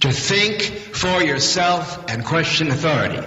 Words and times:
to 0.00 0.08
think 0.08 0.62
for 0.92 1.22
yourself 1.22 1.98
and 2.08 2.24
question 2.24 2.70
authority. 2.70 3.22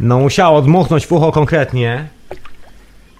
No 0.00 0.18
musiało 0.18 0.62
dmuchnąć 0.62 1.06
w 1.06 1.12
ucho 1.12 1.32
konkretnie. 1.32 2.08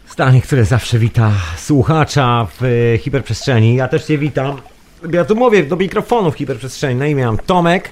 Zdanie, 0.08 0.42
które 0.42 0.64
zawsze 0.64 0.98
wita 0.98 1.32
słuchacza 1.56 2.46
w 2.60 2.64
e, 2.64 2.98
hiperprzestrzeni. 2.98 3.76
Ja 3.76 3.88
też 3.88 4.04
cię 4.04 4.18
witam. 4.18 4.56
Ja 5.12 5.24
tu 5.24 5.36
mówię 5.36 5.62
do 5.62 5.76
mikrofonu 5.76 6.30
w 6.30 6.36
hiperprzestrzeni. 6.36 7.00
Na 7.00 7.06
imię 7.06 7.26
mam 7.26 7.38
Tomek. 7.38 7.90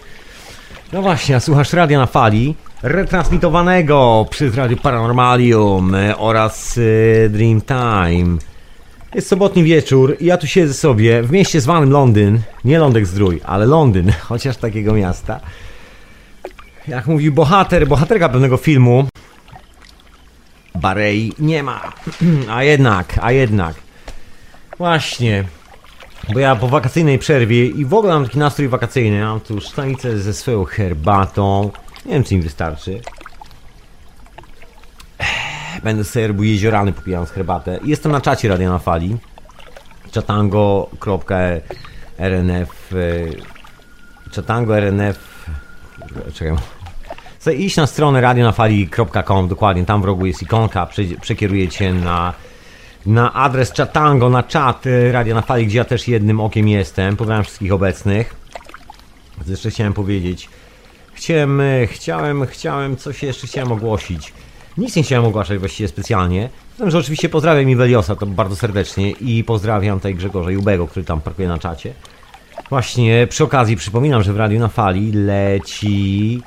No 0.92 1.02
właśnie, 1.02 1.36
a 1.36 1.40
słuchasz 1.40 1.72
radia 1.72 1.98
na 1.98 2.06
fali, 2.06 2.54
retransmitowanego 2.82 4.26
przez 4.30 4.56
Radio 4.56 4.76
Paranormalium 4.76 5.94
e, 5.94 6.16
oraz 6.16 6.78
e, 6.78 7.28
Dreamtime. 7.28 8.38
Jest 9.14 9.28
sobotni 9.28 9.64
wieczór 9.64 10.16
i 10.20 10.24
ja 10.26 10.36
tu 10.36 10.46
siedzę 10.46 10.74
sobie 10.74 11.22
w 11.22 11.30
mieście 11.30 11.60
zwanym 11.60 11.90
Londyn. 11.90 12.40
Nie 12.64 12.78
Lądek 12.78 13.06
Zdrój, 13.06 13.40
ale 13.44 13.66
Londyn, 13.66 14.12
chociaż 14.28 14.56
takiego 14.56 14.94
miasta. 14.94 15.40
Jak 16.88 17.06
mówił 17.06 17.32
bohater, 17.32 17.88
bohaterka 17.88 18.28
pewnego 18.28 18.56
filmu, 18.56 19.06
Barei 20.80 21.32
nie 21.38 21.62
ma. 21.62 21.92
A 22.50 22.62
jednak, 22.62 23.18
a 23.22 23.32
jednak. 23.32 23.74
Właśnie. 24.78 25.44
Bo 26.34 26.38
ja 26.38 26.56
po 26.56 26.68
wakacyjnej 26.68 27.18
przerwie 27.18 27.66
i 27.66 27.84
w 27.84 27.94
ogóle 27.94 28.14
mam 28.14 28.24
taki 28.24 28.38
nastrój 28.38 28.68
wakacyjny. 28.68 29.20
Mam 29.24 29.40
tu 29.40 29.60
szklanicę 29.60 30.18
ze 30.18 30.34
swoją 30.34 30.64
herbatą. 30.64 31.70
Nie 32.06 32.12
wiem, 32.12 32.24
czy 32.24 32.34
im 32.34 32.42
wystarczy. 32.42 33.00
Będę 35.84 36.04
sobie 36.04 36.26
robił 36.28 36.44
jeziorany 36.44 36.92
popijając 36.92 37.30
herbatę. 37.30 37.78
Jestem 37.84 38.12
na 38.12 38.20
czacie 38.20 38.48
Radia 38.48 38.70
na 38.70 38.78
Fali. 38.78 39.16
chatango.rnf 40.14 42.92
chatango.rnf 44.34 45.46
Czekaj. 46.34 46.56
Iść 47.58 47.76
na 47.76 47.86
stronę 47.86 48.20
radionafali.com 48.20 49.48
dokładnie, 49.48 49.84
tam 49.86 50.02
w 50.02 50.04
rogu 50.04 50.26
jest 50.26 50.42
ikonka, 50.42 50.86
prze- 50.86 51.20
przekieruje 51.20 51.68
cię 51.68 51.92
na, 51.94 52.32
na 53.06 53.32
adres 53.32 53.72
chatango, 53.76 54.30
na 54.30 54.42
czat 54.42 54.86
y, 54.86 55.12
Radio 55.12 55.34
na 55.34 55.42
Fali, 55.42 55.66
gdzie 55.66 55.78
ja 55.78 55.84
też 55.84 56.08
jednym 56.08 56.40
okiem 56.40 56.68
jestem. 56.68 57.16
Pozdrawiam 57.16 57.44
wszystkich 57.44 57.72
obecnych. 57.72 58.34
Jeszcze 59.46 59.70
chciałem 59.70 59.92
powiedzieć. 59.92 60.48
Chciałem, 61.14 61.60
y, 61.60 61.88
chciałem, 61.92 62.46
chciałem, 62.46 62.96
coś 62.96 63.22
jeszcze 63.22 63.46
chciałem 63.46 63.72
ogłosić. 63.72 64.32
Nic 64.78 64.96
nie 64.96 65.02
chciałem 65.02 65.24
ogłaszać 65.24 65.58
właściwie 65.58 65.88
specjalnie. 65.88 66.48
Zatem, 66.76 66.90
że 66.90 66.98
oczywiście 66.98 67.28
pozdrawiam 67.28 67.70
Iweliosa, 67.70 68.16
to 68.16 68.26
bardzo 68.26 68.56
serdecznie 68.56 69.10
i 69.10 69.44
pozdrawiam 69.44 69.98
tutaj 69.98 70.14
Grzegorza 70.14 70.50
Jubego, 70.50 70.86
który 70.86 71.04
tam 71.04 71.20
parkuje 71.20 71.48
na 71.48 71.58
czacie. 71.58 71.94
Właśnie 72.70 73.26
przy 73.30 73.44
okazji 73.44 73.76
przypominam, 73.76 74.22
że 74.22 74.32
w 74.32 74.36
Radiu 74.36 74.60
na 74.60 74.68
Fali 74.68 75.12
leci 75.12 76.42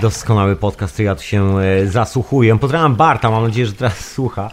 doskonały 0.00 0.56
podcast, 0.56 0.92
który 0.92 1.06
ja 1.06 1.14
tu 1.14 1.22
się 1.22 1.58
e, 1.60 1.86
zasłuchuję. 1.86 2.58
Pozdrawiam 2.58 2.96
Barta, 2.96 3.30
mam 3.30 3.42
nadzieję, 3.42 3.66
że 3.66 3.72
teraz 3.72 4.12
słucha. 4.12 4.50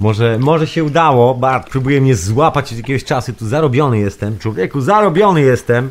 Może, 0.00 0.38
może 0.38 0.66
się 0.66 0.84
udało. 0.84 1.34
Bart 1.34 1.70
próbuje 1.70 2.00
mnie 2.00 2.16
złapać 2.16 2.72
od 2.72 2.78
jakiegoś 2.78 3.04
czasu. 3.04 3.32
Tu 3.32 3.46
zarobiony 3.46 3.98
jestem. 3.98 4.38
Człowieku, 4.38 4.80
zarobiony 4.80 5.40
jestem. 5.40 5.90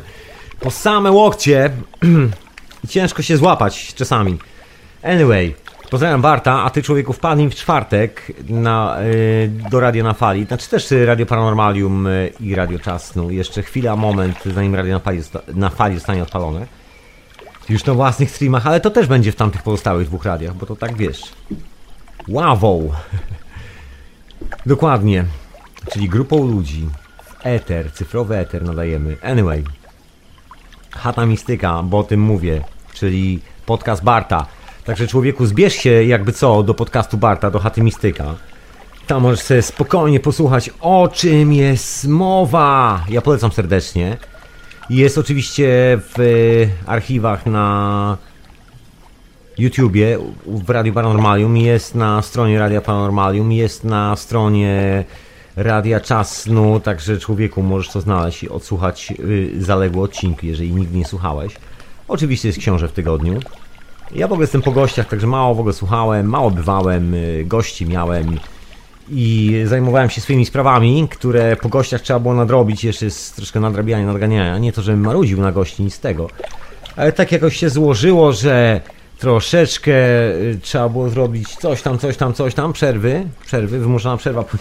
Po 0.60 0.70
same 0.70 1.10
łokcie. 1.10 1.70
I 2.84 2.88
ciężko 2.88 3.22
się 3.22 3.36
złapać 3.36 3.94
czasami. 3.94 4.38
Anyway, 5.02 5.54
pozdrawiam 5.90 6.22
Barta, 6.22 6.64
a 6.64 6.70
ty 6.70 6.82
człowieku 6.82 7.12
wpadnij 7.12 7.50
w 7.50 7.54
czwartek 7.54 8.32
na, 8.48 8.96
y, 9.02 9.50
do 9.70 9.80
Radio 9.80 10.04
na 10.04 10.12
Fali. 10.12 10.44
Znaczy 10.44 10.68
też 10.70 10.92
y, 10.92 11.06
Radio 11.06 11.26
Paranormalium 11.26 12.06
y, 12.06 12.32
i 12.40 12.54
Radio 12.54 12.78
Czasnu. 12.78 13.30
Jeszcze 13.30 13.62
chwila, 13.62 13.96
moment, 13.96 14.38
zanim 14.54 14.74
Radio 14.74 14.94
na 14.94 15.00
Fali, 15.00 15.22
na 15.54 15.70
fali 15.70 15.94
zostanie 15.94 16.22
odpalone. 16.22 16.66
Już 17.68 17.84
na 17.84 17.94
własnych 17.94 18.30
streamach, 18.30 18.66
ale 18.66 18.80
to 18.80 18.90
też 18.90 19.06
będzie 19.06 19.32
w 19.32 19.36
tamtych 19.36 19.62
pozostałych 19.62 20.06
dwóch 20.06 20.24
radiach, 20.24 20.54
bo 20.54 20.66
to 20.66 20.76
tak 20.76 20.96
wiesz. 20.96 21.22
Ławą. 22.28 22.90
Dokładnie. 24.66 25.24
Czyli 25.92 26.08
grupą 26.08 26.46
ludzi. 26.46 26.88
Eter, 27.42 27.92
cyfrowy 27.92 28.36
eter 28.36 28.62
nadajemy. 28.62 29.16
Anyway. 29.22 29.64
Chata 30.90 31.26
Mistyka, 31.26 31.82
bo 31.82 31.98
o 31.98 32.04
tym 32.04 32.20
mówię. 32.20 32.64
Czyli 32.94 33.40
podcast 33.66 34.04
Barta. 34.04 34.46
Także 34.88 35.06
człowieku, 35.06 35.46
zbierz 35.46 35.74
się 35.74 36.04
jakby 36.04 36.32
co 36.32 36.62
do 36.62 36.74
podcastu 36.74 37.16
Barta, 37.16 37.50
do 37.50 37.58
Chaty 37.58 37.82
Mistyka. 37.82 38.34
Tam 39.06 39.22
możesz 39.22 39.40
sobie 39.40 39.62
spokojnie 39.62 40.20
posłuchać 40.20 40.70
o 40.80 41.08
czym 41.12 41.52
jest 41.52 42.06
mowa. 42.06 43.04
Ja 43.08 43.22
polecam 43.22 43.52
serdecznie. 43.52 44.16
Jest 44.90 45.18
oczywiście 45.18 45.66
w 46.00 46.20
e, 46.20 46.90
archiwach 46.90 47.46
na 47.46 48.16
YouTubie, 49.58 50.18
w 50.46 50.70
Radiu 50.70 50.92
Paranormalium, 50.92 51.56
jest 51.56 51.94
na 51.94 52.22
stronie 52.22 52.58
Radia 52.58 52.80
Paranormalium, 52.80 53.52
jest 53.52 53.84
na 53.84 54.16
stronie 54.16 55.04
Radia 55.56 56.00
Czasnu, 56.00 56.80
także 56.80 57.18
człowieku 57.18 57.62
możesz 57.62 57.92
to 57.92 58.00
znaleźć 58.00 58.42
i 58.42 58.48
odsłuchać 58.48 59.12
y, 59.20 59.64
zaległe 59.64 60.02
odcinki, 60.02 60.46
jeżeli 60.46 60.72
nigdy 60.72 60.98
nie 60.98 61.04
słuchałeś. 61.04 61.56
Oczywiście 62.08 62.48
jest 62.48 62.58
książę 62.58 62.88
w 62.88 62.92
tygodniu. 62.92 63.40
Ja 64.14 64.28
w 64.28 64.32
ogóle 64.32 64.44
jestem 64.44 64.62
po 64.62 64.72
gościach, 64.72 65.08
także 65.08 65.26
mało 65.26 65.54
w 65.54 65.58
ogóle 65.60 65.74
słuchałem, 65.74 66.26
mało 66.26 66.50
bywałem, 66.50 67.14
y, 67.14 67.44
gości 67.46 67.86
miałem 67.86 68.38
i 69.10 69.54
zajmowałem 69.64 70.10
się 70.10 70.20
swoimi 70.20 70.46
sprawami, 70.46 71.08
które 71.10 71.56
po 71.56 71.68
gościach 71.68 72.02
trzeba 72.02 72.18
było 72.18 72.34
nadrobić, 72.34 72.84
jeszcze 72.84 73.04
jest 73.04 73.36
troszkę 73.36 73.60
nadrabiania, 73.60 74.06
nadganiania. 74.06 74.58
Nie 74.58 74.72
to, 74.72 74.82
żebym 74.82 75.00
marudził 75.00 75.40
na 75.40 75.52
gości, 75.52 75.82
nic 75.82 75.94
z 75.94 76.00
tego. 76.00 76.30
Ale 76.96 77.12
tak 77.12 77.32
jakoś 77.32 77.56
się 77.56 77.70
złożyło, 77.70 78.32
że 78.32 78.80
troszeczkę 79.18 79.92
y, 80.34 80.58
trzeba 80.62 80.88
było 80.88 81.08
zrobić 81.08 81.56
coś 81.56 81.82
tam, 81.82 81.98
coś 81.98 82.16
tam, 82.16 82.34
coś 82.34 82.54
tam, 82.54 82.72
przerwy, 82.72 83.26
przerwy, 83.46 83.78
wymuszona 83.78 84.16
przerwa. 84.16 84.44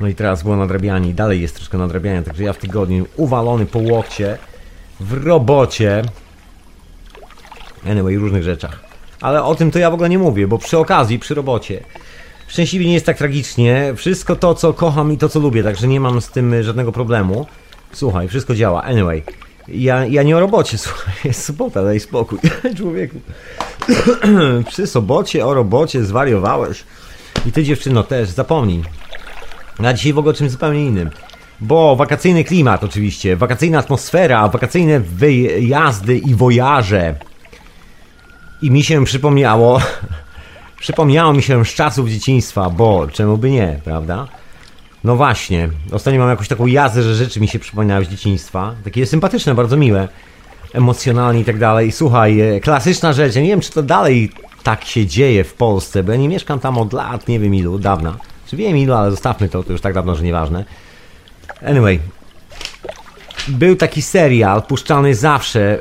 No 0.00 0.08
i 0.08 0.14
teraz 0.14 0.42
było 0.42 0.56
nadrabianie 0.56 1.14
dalej 1.14 1.42
jest 1.42 1.56
troszkę 1.56 1.78
nadrabiania, 1.78 2.22
także 2.22 2.44
ja 2.44 2.52
w 2.52 2.58
tygodniu 2.58 3.06
uwalony 3.16 3.66
po 3.66 3.78
łokcie 3.78 4.38
w 5.00 5.24
robocie. 5.24 6.02
Anyway, 7.90 8.18
różnych 8.18 8.42
rzeczach. 8.42 8.84
Ale 9.20 9.44
o 9.44 9.54
tym 9.54 9.70
to 9.70 9.78
ja 9.78 9.90
w 9.90 9.94
ogóle 9.94 10.08
nie 10.08 10.18
mówię, 10.18 10.46
bo 10.46 10.58
przy 10.58 10.78
okazji, 10.78 11.18
przy 11.18 11.34
robocie 11.34 11.80
Szczęśliwie 12.48 12.86
nie 12.86 12.94
jest 12.94 13.06
tak 13.06 13.18
tragicznie. 13.18 13.92
Wszystko 13.96 14.36
to, 14.36 14.54
co 14.54 14.72
kocham 14.72 15.12
i 15.12 15.18
to, 15.18 15.28
co 15.28 15.40
lubię, 15.40 15.62
także 15.62 15.88
nie 15.88 16.00
mam 16.00 16.20
z 16.20 16.30
tym 16.30 16.54
y, 16.54 16.64
żadnego 16.64 16.92
problemu. 16.92 17.46
Słuchaj, 17.92 18.28
wszystko 18.28 18.54
działa. 18.54 18.82
Anyway, 18.82 19.22
ja, 19.68 20.06
ja 20.06 20.22
nie 20.22 20.36
o 20.36 20.40
robocie, 20.40 20.78
słuchaj, 20.88 21.14
jest 21.24 21.44
sobota, 21.44 21.84
daj 21.84 22.00
spokój, 22.00 22.38
człowieku. 22.76 23.20
Przy 24.68 24.86
sobocie 24.86 25.46
o 25.46 25.54
robocie 25.54 26.04
zwariowałeś. 26.04 26.84
I 27.46 27.52
ty 27.52 27.64
dziewczyno 27.64 28.02
też, 28.02 28.28
zapomnij. 28.28 28.82
A 29.84 29.92
dzisiaj 29.92 30.12
w 30.12 30.18
ogóle 30.18 30.30
o 30.30 30.36
czymś 30.36 30.50
zupełnie 30.50 30.86
innym. 30.86 31.10
Bo 31.60 31.96
wakacyjny 31.96 32.44
klimat 32.44 32.84
oczywiście, 32.84 33.36
wakacyjna 33.36 33.78
atmosfera, 33.78 34.48
wakacyjne 34.48 35.00
wyjazdy 35.00 36.18
i 36.18 36.34
wojaże. 36.34 37.14
I 38.62 38.70
mi 38.70 38.82
się 38.82 39.04
przypomniało, 39.04 39.80
Przypomniało 40.80 41.32
mi 41.32 41.42
się 41.42 41.64
z 41.64 41.68
czasów 41.68 42.08
dzieciństwa, 42.08 42.70
bo 42.70 43.06
czemu 43.06 43.38
by 43.38 43.50
nie, 43.50 43.80
prawda? 43.84 44.28
No 45.04 45.16
właśnie, 45.16 45.68
ostatnio 45.92 46.20
mam 46.20 46.30
jakąś 46.30 46.48
taką 46.48 46.66
jazdę, 46.66 47.02
że 47.02 47.14
rzeczy 47.14 47.40
mi 47.40 47.48
się 47.48 47.58
przypominały 47.58 48.04
z 48.04 48.08
dzieciństwa. 48.08 48.74
Takie 48.84 49.06
sympatyczne, 49.06 49.54
bardzo 49.54 49.76
miłe, 49.76 50.08
emocjonalnie 50.72 51.40
i 51.40 51.44
tak 51.44 51.58
dalej. 51.58 51.92
Słuchaj, 51.92 52.40
e, 52.40 52.60
klasyczna 52.60 53.12
rzecz, 53.12 53.36
ja 53.36 53.42
nie 53.42 53.48
wiem 53.48 53.60
czy 53.60 53.70
to 53.70 53.82
dalej 53.82 54.32
tak 54.62 54.84
się 54.84 55.06
dzieje 55.06 55.44
w 55.44 55.54
Polsce, 55.54 56.02
bo 56.02 56.12
ja 56.12 56.18
nie 56.18 56.28
mieszkam 56.28 56.60
tam 56.60 56.78
od 56.78 56.92
lat, 56.92 57.28
nie 57.28 57.40
wiem 57.40 57.54
ilu, 57.54 57.78
dawna. 57.78 58.16
Czy 58.46 58.56
wiem 58.56 58.76
ilu, 58.76 58.94
ale 58.94 59.10
zostawmy 59.10 59.48
to, 59.48 59.62
to 59.62 59.72
już 59.72 59.80
tak 59.80 59.94
dawno, 59.94 60.14
że 60.14 60.22
nieważne. 60.22 60.64
Anyway, 61.66 62.00
był 63.48 63.76
taki 63.76 64.02
serial 64.02 64.62
puszczany 64.62 65.14
zawsze 65.14 65.78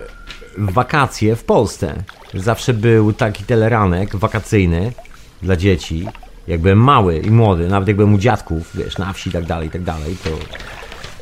w 0.58 0.74
wakacje 0.74 1.36
w 1.36 1.44
Polsce. 1.44 2.04
Zawsze 2.36 2.74
był 2.74 3.14
taki 3.14 3.44
teleranek 3.44 4.16
wakacyjny 4.16 4.92
dla 5.42 5.56
dzieci. 5.56 6.08
Jak 6.48 6.62
byłem 6.62 6.80
mały 6.80 7.18
i 7.18 7.32
młody, 7.32 7.68
nawet 7.68 7.88
jak 7.88 7.98
byłem 7.98 8.14
u 8.14 8.18
dziadków, 8.18 8.78
wiesz, 8.78 8.98
na 8.98 9.14
wsi 9.14 9.30
i 9.30 9.34
tak 9.34 9.46
dalej, 9.46 9.68
i 9.68 9.72
tak 9.72 9.84
dalej, 9.84 10.16
to 10.24 10.30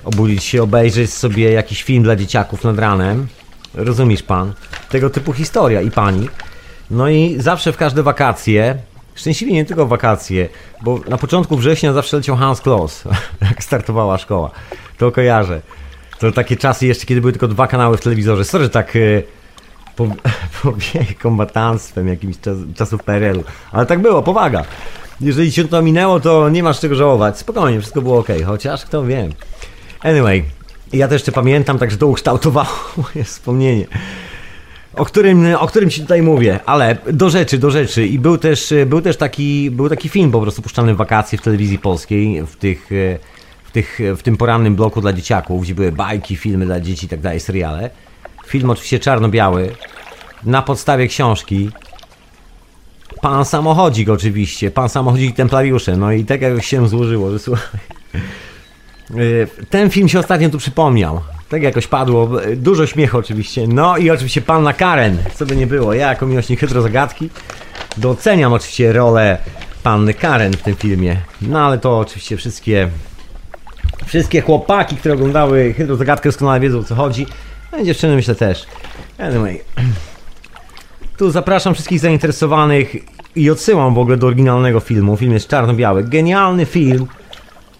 obudzić 0.03 0.43
się, 0.43 0.63
obejrzeć 0.63 1.13
sobie 1.13 1.51
jakiś 1.51 1.83
film 1.83 2.03
dla 2.03 2.15
dzieciaków 2.15 2.63
nad 2.63 2.79
ranem. 2.79 3.27
Rozumiesz 3.73 4.23
pan? 4.23 4.53
Tego 4.89 5.09
typu 5.09 5.33
historia 5.33 5.81
i 5.81 5.91
pani. 5.91 6.29
No 6.91 7.09
i 7.09 7.35
zawsze 7.39 7.71
w 7.71 7.77
każde 7.77 8.03
wakacje, 8.03 8.77
szczęśliwie 9.15 9.53
nie 9.53 9.65
tylko 9.65 9.87
wakacje, 9.87 10.49
bo 10.81 10.99
na 11.09 11.17
początku 11.17 11.57
września 11.57 11.93
zawsze 11.93 12.17
leciał 12.17 12.35
Hans 12.35 12.61
Kloss, 12.61 13.03
jak 13.49 13.63
startowała 13.63 14.17
szkoła. 14.17 14.51
To 14.97 15.11
kojarzę. 15.11 15.61
To 16.19 16.31
takie 16.31 16.57
czasy 16.57 16.87
jeszcze, 16.87 17.05
kiedy 17.05 17.21
były 17.21 17.33
tylko 17.33 17.47
dwa 17.47 17.67
kanały 17.67 17.97
w 17.97 18.01
telewizorze. 18.01 18.45
Sorry, 18.45 18.63
że 18.63 18.69
tak 18.69 18.97
po, 19.95 20.07
powieję 20.63 21.13
kombatanstwem 21.21 22.07
jakimś 22.07 22.39
czas, 22.39 22.57
czasów 22.75 23.03
PRL-u. 23.03 23.43
Ale 23.71 23.85
tak 23.85 24.01
było, 24.01 24.23
powaga. 24.23 24.63
Jeżeli 25.21 25.51
się 25.51 25.67
to 25.67 25.81
minęło, 25.81 26.19
to 26.19 26.49
nie 26.49 26.63
masz 26.63 26.79
czego 26.79 26.95
żałować. 26.95 27.37
Spokojnie, 27.37 27.79
wszystko 27.79 28.01
było 28.01 28.19
ok, 28.19 28.27
chociaż 28.45 28.85
kto 28.85 29.05
wie. 29.05 29.29
Anyway, 29.99 30.43
ja 30.93 31.07
też 31.07 31.21
jeszcze 31.21 31.31
pamiętam, 31.31 31.79
także 31.79 31.97
to 31.97 32.07
ukształtowało 32.07 32.69
moje 33.13 33.23
wspomnienie. 33.23 33.85
O 34.95 35.05
którym, 35.05 35.55
o 35.59 35.67
którym 35.67 35.89
ci 35.89 36.01
tutaj 36.01 36.21
mówię, 36.21 36.59
ale 36.65 36.97
do 37.13 37.29
rzeczy, 37.29 37.57
do 37.57 37.71
rzeczy. 37.71 38.07
I 38.07 38.19
był 38.19 38.37
też, 38.37 38.73
był 38.85 39.01
też 39.01 39.17
taki, 39.17 39.71
był 39.71 39.89
taki 39.89 40.09
film 40.09 40.31
po 40.31 40.41
prostu 40.41 40.61
puszczany 40.61 40.93
w 40.93 40.97
wakacje 40.97 41.37
w 41.37 41.41
telewizji 41.41 41.79
polskiej, 41.79 42.45
w 42.45 42.55
tych, 42.55 42.89
w 43.63 43.71
tych, 43.71 43.99
w 44.17 44.23
tym 44.23 44.37
porannym 44.37 44.75
bloku 44.75 45.01
dla 45.01 45.13
dzieciaków, 45.13 45.63
gdzie 45.63 45.75
były 45.75 45.91
bajki, 45.91 46.35
filmy 46.35 46.65
dla 46.65 46.79
dzieci 46.79 47.05
i 47.05 47.09
tak 47.09 47.21
dalej, 47.21 47.39
seriale. 47.39 47.89
Film 48.47 48.69
oczywiście 48.69 48.99
czarno-biały, 48.99 49.75
na 50.43 50.61
podstawie 50.61 51.07
książki. 51.07 51.69
Pan 53.21 53.45
samochodzik 53.45 54.09
oczywiście, 54.09 54.71
pan 54.71 54.89
samochodzik 54.89 55.35
templariusze. 55.35 55.97
No 55.97 56.11
i 56.11 56.25
tak 56.25 56.41
jak 56.41 56.63
się 56.63 56.87
złożyło, 56.87 57.31
że 57.31 57.39
słuchaj. 57.39 57.79
y, 59.15 59.47
Ten 59.69 59.89
film 59.89 60.09
się 60.09 60.19
ostatnio 60.19 60.49
tu 60.49 60.57
przypomniał. 60.57 61.21
Tak 61.49 61.63
jakoś 61.63 61.87
padło. 61.87 62.29
Dużo 62.55 62.87
śmiechu 62.87 63.17
oczywiście. 63.17 63.67
No 63.67 63.97
i 63.97 64.09
oczywiście 64.09 64.41
panna 64.41 64.73
Karen, 64.73 65.17
co 65.35 65.45
by 65.45 65.55
nie 65.55 65.67
było. 65.67 65.93
Ja 65.93 66.09
jako 66.09 66.25
miłośnik 66.25 66.59
hydrozagadki 66.59 67.29
doceniam 67.97 68.53
oczywiście 68.53 68.93
rolę 68.93 69.37
panny 69.83 70.13
Karen 70.13 70.53
w 70.53 70.61
tym 70.61 70.75
filmie. 70.75 71.17
No 71.41 71.65
ale 71.65 71.77
to 71.77 71.99
oczywiście 71.99 72.37
wszystkie 72.37 72.89
wszystkie 74.05 74.41
chłopaki, 74.41 74.95
które 74.95 75.13
oglądały 75.13 75.73
hydrozagadkę 75.73 76.29
doskonale 76.29 76.59
wiedzą 76.59 76.79
o 76.79 76.83
co 76.83 76.95
chodzi. 76.95 77.27
No 77.73 77.79
i 77.79 77.85
dziewczyny 77.85 78.15
myślę 78.15 78.35
też. 78.35 78.65
Anyway. 79.17 79.61
Tu 81.17 81.31
zapraszam 81.31 81.73
wszystkich 81.73 81.99
zainteresowanych 81.99 82.95
i 83.35 83.49
odsyłam 83.49 83.93
w 83.93 83.97
ogóle 83.97 84.17
do 84.17 84.27
oryginalnego 84.27 84.79
filmu. 84.79 85.17
Film 85.17 85.33
jest 85.33 85.47
czarno-biały. 85.47 86.03
Genialny 86.03 86.65
film. 86.65 87.07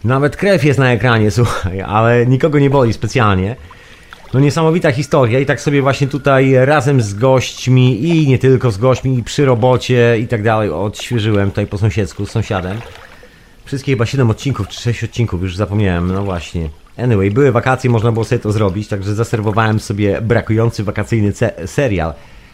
Nawet 0.03 0.35
krew 0.35 0.63
jest 0.63 0.79
na 0.79 0.91
ekranie, 0.91 1.31
słuchaj, 1.41 1.81
ale 1.81 2.25
nikogo 2.25 2.59
nie 2.59 2.69
boli 2.69 2.93
specjalnie. 2.93 3.55
No 4.33 4.39
niesamowita 4.39 4.91
historia 4.91 5.39
i 5.39 5.45
tak 5.45 5.61
sobie 5.61 5.81
właśnie 5.81 6.07
tutaj 6.07 6.55
razem 6.65 7.01
z 7.01 7.13
gośćmi 7.13 8.03
i 8.03 8.27
nie 8.27 8.39
tylko 8.39 8.71
z 8.71 8.77
gośćmi 8.77 9.17
i 9.17 9.23
przy 9.23 9.45
robocie 9.45 10.17
i 10.19 10.27
tak 10.27 10.43
dalej 10.43 10.69
odświeżyłem 10.69 11.49
tutaj 11.49 11.67
po 11.67 11.77
sąsiedzku 11.77 12.25
z 12.25 12.31
sąsiadem. 12.31 12.77
Wszystkie 13.65 13.91
chyba 13.91 14.05
7 14.05 14.29
odcinków 14.29 14.67
czy 14.67 14.81
6 14.81 15.03
odcinków, 15.03 15.41
już 15.41 15.55
zapomniałem, 15.55 16.13
no 16.13 16.23
właśnie. 16.23 16.69
Anyway, 16.97 17.31
były 17.31 17.51
wakacje, 17.51 17.89
można 17.89 18.11
było 18.11 18.25
sobie 18.25 18.39
to 18.39 18.51
zrobić, 18.51 18.87
także 18.87 19.15
zaserwowałem 19.15 19.79
sobie 19.79 20.21
brakujący 20.21 20.83
wakacyjny 20.83 21.33
serial. 21.65 22.13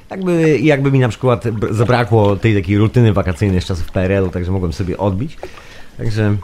Jakby, 0.10 0.60
jakby 0.60 0.92
mi 0.92 1.00
na 1.00 1.10
przykład 1.10 1.46
br- 1.46 1.74
zabrakło 1.74 2.36
tej 2.36 2.56
takiej 2.56 2.78
rutyny 2.78 3.14
wakacyjnej 3.14 3.62
z 3.62 3.66
czasów 3.66 3.92
PRL-u, 3.92 4.30
także 4.30 4.52
mogłem 4.52 4.74
sobie 4.74 4.98
odbić. 4.98 5.38
Także 5.98 6.36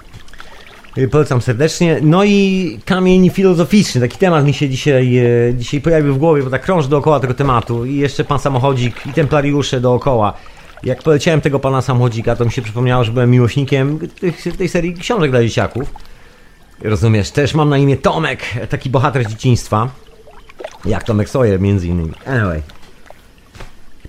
y, 0.98 1.08
polecam 1.08 1.42
serdecznie. 1.42 2.00
No 2.02 2.24
i 2.24 2.80
kamień 2.86 3.30
filozoficzny, 3.30 4.02
taki 4.02 4.18
temat 4.18 4.46
mi 4.46 4.54
się 4.54 4.70
dzisiaj, 4.70 5.18
e, 5.18 5.54
dzisiaj 5.54 5.82
pojawił 5.82 6.14
w 6.14 6.18
głowie, 6.18 6.44
bo 6.44 6.50
tak 6.50 6.62
krąży 6.62 6.90
dookoła 6.90 7.20
tego 7.20 7.34
tematu. 7.34 7.86
I 7.86 7.96
jeszcze 7.96 8.24
pan 8.24 8.40
samochodzik 8.40 9.08
i 9.08 9.14
templariusze 9.14 9.82
dookoła. 9.82 10.34
Jak 10.84 11.04
poleciałem 11.04 11.42
tego 11.42 11.60
pana 11.60 11.82
samochodzika, 11.82 12.36
to 12.36 12.46
mi 12.46 12.52
się 12.52 12.62
przypomniało, 12.62 13.04
że 13.04 13.12
byłem 13.12 13.32
miłośnikiem 13.32 14.00
tej 14.58 14.70
serii 14.70 14.94
książek 14.94 15.32
dla 15.32 15.44
dzieciaków. 15.44 15.94
Rozumiesz, 16.82 17.32
też 17.32 17.54
mam 17.54 17.70
na 17.70 17.78
imię 17.78 17.98
Tomek, 17.98 18.42
taki 18.70 18.90
bohater 18.90 19.28
dzieciństwa. 19.28 19.90
Jak 20.86 21.04
Tomek 21.04 21.30
Sawyer 21.30 21.62
między 21.62 21.88
innymi. 21.88 22.14
Anyway. 22.26 22.62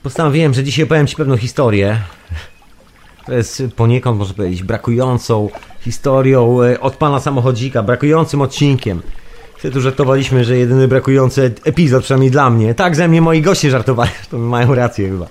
Postanowiłem, 0.02 0.54
że 0.54 0.64
dzisiaj 0.64 0.84
opowiem 0.84 1.06
Ci 1.06 1.16
pewną 1.16 1.36
historię. 1.36 2.00
To 3.26 3.34
jest 3.34 3.62
poniekąd, 3.76 4.18
można 4.18 4.34
powiedzieć, 4.34 4.62
brakującą 4.62 5.48
historią 5.80 6.62
e, 6.62 6.80
od 6.80 6.96
pana 6.96 7.20
samochodzika, 7.20 7.82
brakującym 7.82 8.40
odcinkiem. 8.40 9.02
Wtedy 9.56 9.80
żartowaliśmy, 9.80 10.44
że 10.44 10.56
jedyny 10.56 10.88
brakujący 10.88 11.54
epizod, 11.64 12.04
przynajmniej 12.04 12.30
dla 12.30 12.50
mnie. 12.50 12.74
Tak 12.74 12.96
ze 12.96 13.08
mnie 13.08 13.20
moi 13.20 13.42
goście 13.42 13.70
żartowali, 13.70 14.10
to 14.30 14.38
mają 14.38 14.74
rację 14.74 15.08
chyba. 15.08 15.26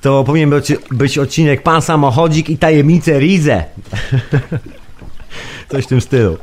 To 0.00 0.24
powinien 0.24 0.50
być, 0.50 0.72
być 0.90 1.18
odcinek 1.18 1.62
Pan 1.62 1.82
Samochodzik 1.82 2.50
i 2.50 2.58
Tajemnice 2.58 3.18
Rize. 3.18 3.64
Coś 5.70 5.84
w 5.84 5.88
tym 5.88 6.00
stylu. 6.00 6.36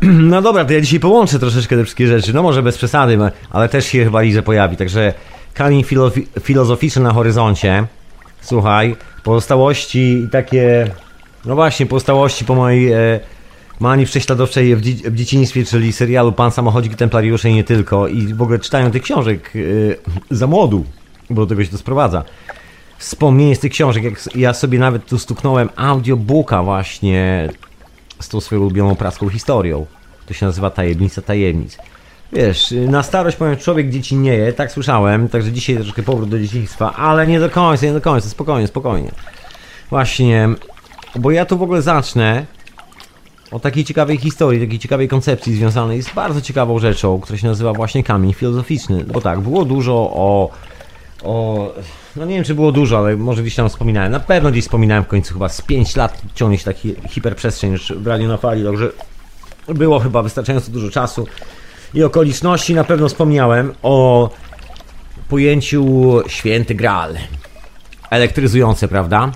No 0.32 0.42
dobra, 0.42 0.64
to 0.64 0.72
ja 0.72 0.80
dzisiaj 0.80 1.00
połączę 1.00 1.38
troszeczkę 1.38 1.76
te 1.76 1.84
wszystkie 1.84 2.06
rzeczy. 2.06 2.34
No 2.34 2.42
może 2.42 2.62
bez 2.62 2.76
przesady, 2.78 3.18
ale 3.50 3.68
też 3.68 3.86
się 3.86 4.04
chyba 4.04 4.22
Lize 4.22 4.42
pojawi. 4.42 4.76
Także 4.76 5.14
kamień 5.54 5.82
filo- 5.82 6.22
filozoficzny 6.40 7.02
na 7.02 7.12
horyzoncie. 7.12 7.84
Słuchaj, 8.40 8.96
pozostałości 9.24 9.98
i 9.98 10.28
takie... 10.28 10.90
No 11.44 11.54
właśnie, 11.54 11.86
pozostałości 11.86 12.44
po 12.44 12.54
mojej 12.54 12.92
e, 12.92 13.20
manii 13.80 14.06
prześladowczej 14.06 14.76
w, 14.76 14.80
dzie- 14.80 15.10
w 15.10 15.14
dzieciństwie, 15.14 15.64
czyli 15.64 15.92
serialu 15.92 16.32
Pan 16.32 16.50
Samochodzik 16.50 16.94
Templariusze 16.96 17.50
i 17.50 17.54
nie 17.54 17.64
tylko. 17.64 18.08
I 18.08 18.34
w 18.34 18.42
ogóle 18.42 18.58
czytają 18.58 18.90
tych 18.90 19.02
książek 19.02 19.52
e, 20.30 20.34
za 20.36 20.46
młodu, 20.46 20.84
bo 21.30 21.42
do 21.42 21.46
tego 21.46 21.64
się 21.64 21.70
to 21.70 21.78
sprowadza. 21.78 22.24
Wspomnienie 22.98 23.56
z 23.56 23.58
tych 23.60 23.72
książek, 23.72 24.04
jak 24.04 24.36
ja 24.36 24.54
sobie 24.54 24.78
nawet 24.78 25.06
tu 25.06 25.18
stuknąłem 25.18 25.68
audiobooka 25.76 26.62
właśnie 26.62 27.48
z 28.20 28.28
tą 28.28 28.40
swoją 28.40 28.60
ulubioną 28.60 28.96
praską 28.96 29.28
historią. 29.28 29.86
To 30.26 30.34
się 30.34 30.46
nazywa 30.46 30.70
Tajemnica 30.70 31.22
Tajemnic. 31.22 31.78
Wiesz, 32.32 32.74
na 32.88 33.02
starość 33.02 33.36
powiem, 33.36 33.56
człowiek 33.56 33.90
dziecinnieje, 33.90 34.52
tak 34.52 34.72
słyszałem, 34.72 35.28
także 35.28 35.52
dzisiaj 35.52 35.76
troszkę 35.76 36.02
powrót 36.02 36.28
do 36.28 36.38
dzieciństwa, 36.38 36.94
ale 36.94 37.26
nie 37.26 37.40
do 37.40 37.50
końca, 37.50 37.86
nie 37.86 37.92
do 37.92 38.00
końca, 38.00 38.28
spokojnie, 38.28 38.66
spokojnie. 38.66 39.10
Właśnie, 39.90 40.48
bo 41.16 41.30
ja 41.30 41.44
tu 41.44 41.58
w 41.58 41.62
ogóle 41.62 41.82
zacznę 41.82 42.46
o 43.50 43.60
takiej 43.60 43.84
ciekawej 43.84 44.18
historii, 44.18 44.60
takiej 44.60 44.78
ciekawej 44.78 45.08
koncepcji 45.08 45.54
związanej 45.54 46.02
z 46.02 46.14
bardzo 46.14 46.40
ciekawą 46.40 46.78
rzeczą, 46.78 47.20
która 47.20 47.38
się 47.38 47.46
nazywa 47.46 47.72
właśnie 47.72 48.04
kamień 48.04 48.32
filozoficzny. 48.32 49.04
Bo 49.04 49.20
tak, 49.20 49.40
było 49.40 49.64
dużo 49.64 49.94
o 49.94 50.50
o. 51.22 51.72
No 52.16 52.24
nie 52.24 52.34
wiem, 52.34 52.44
czy 52.44 52.54
było 52.54 52.72
dużo, 52.72 52.98
ale 52.98 53.16
może 53.16 53.42
gdzieś 53.42 53.54
tam 53.54 53.68
wspominałem. 53.68 54.12
Na 54.12 54.20
pewno 54.20 54.50
gdzieś 54.50 54.64
wspominałem 54.64 55.04
w 55.04 55.06
końcu, 55.06 55.34
chyba 55.34 55.48
z 55.48 55.60
5 55.60 55.96
lat 55.96 56.22
ciągnie 56.34 56.58
się 56.58 56.64
taki 56.64 56.94
hiperprzestrzeń 57.08 57.72
już 57.72 57.92
w 57.92 58.06
na 58.28 58.36
fali, 58.36 58.64
także 58.64 58.90
było 59.68 60.00
chyba 60.00 60.22
wystarczająco 60.22 60.70
dużo 60.70 60.90
czasu 60.90 61.26
i 61.94 62.02
okoliczności. 62.02 62.74
Na 62.74 62.84
pewno 62.84 63.08
wspomniałem 63.08 63.72
o 63.82 64.30
pojęciu 65.28 65.84
święty 66.28 66.74
graal. 66.74 67.14
Elektryzujące, 68.10 68.88
prawda? 68.88 69.32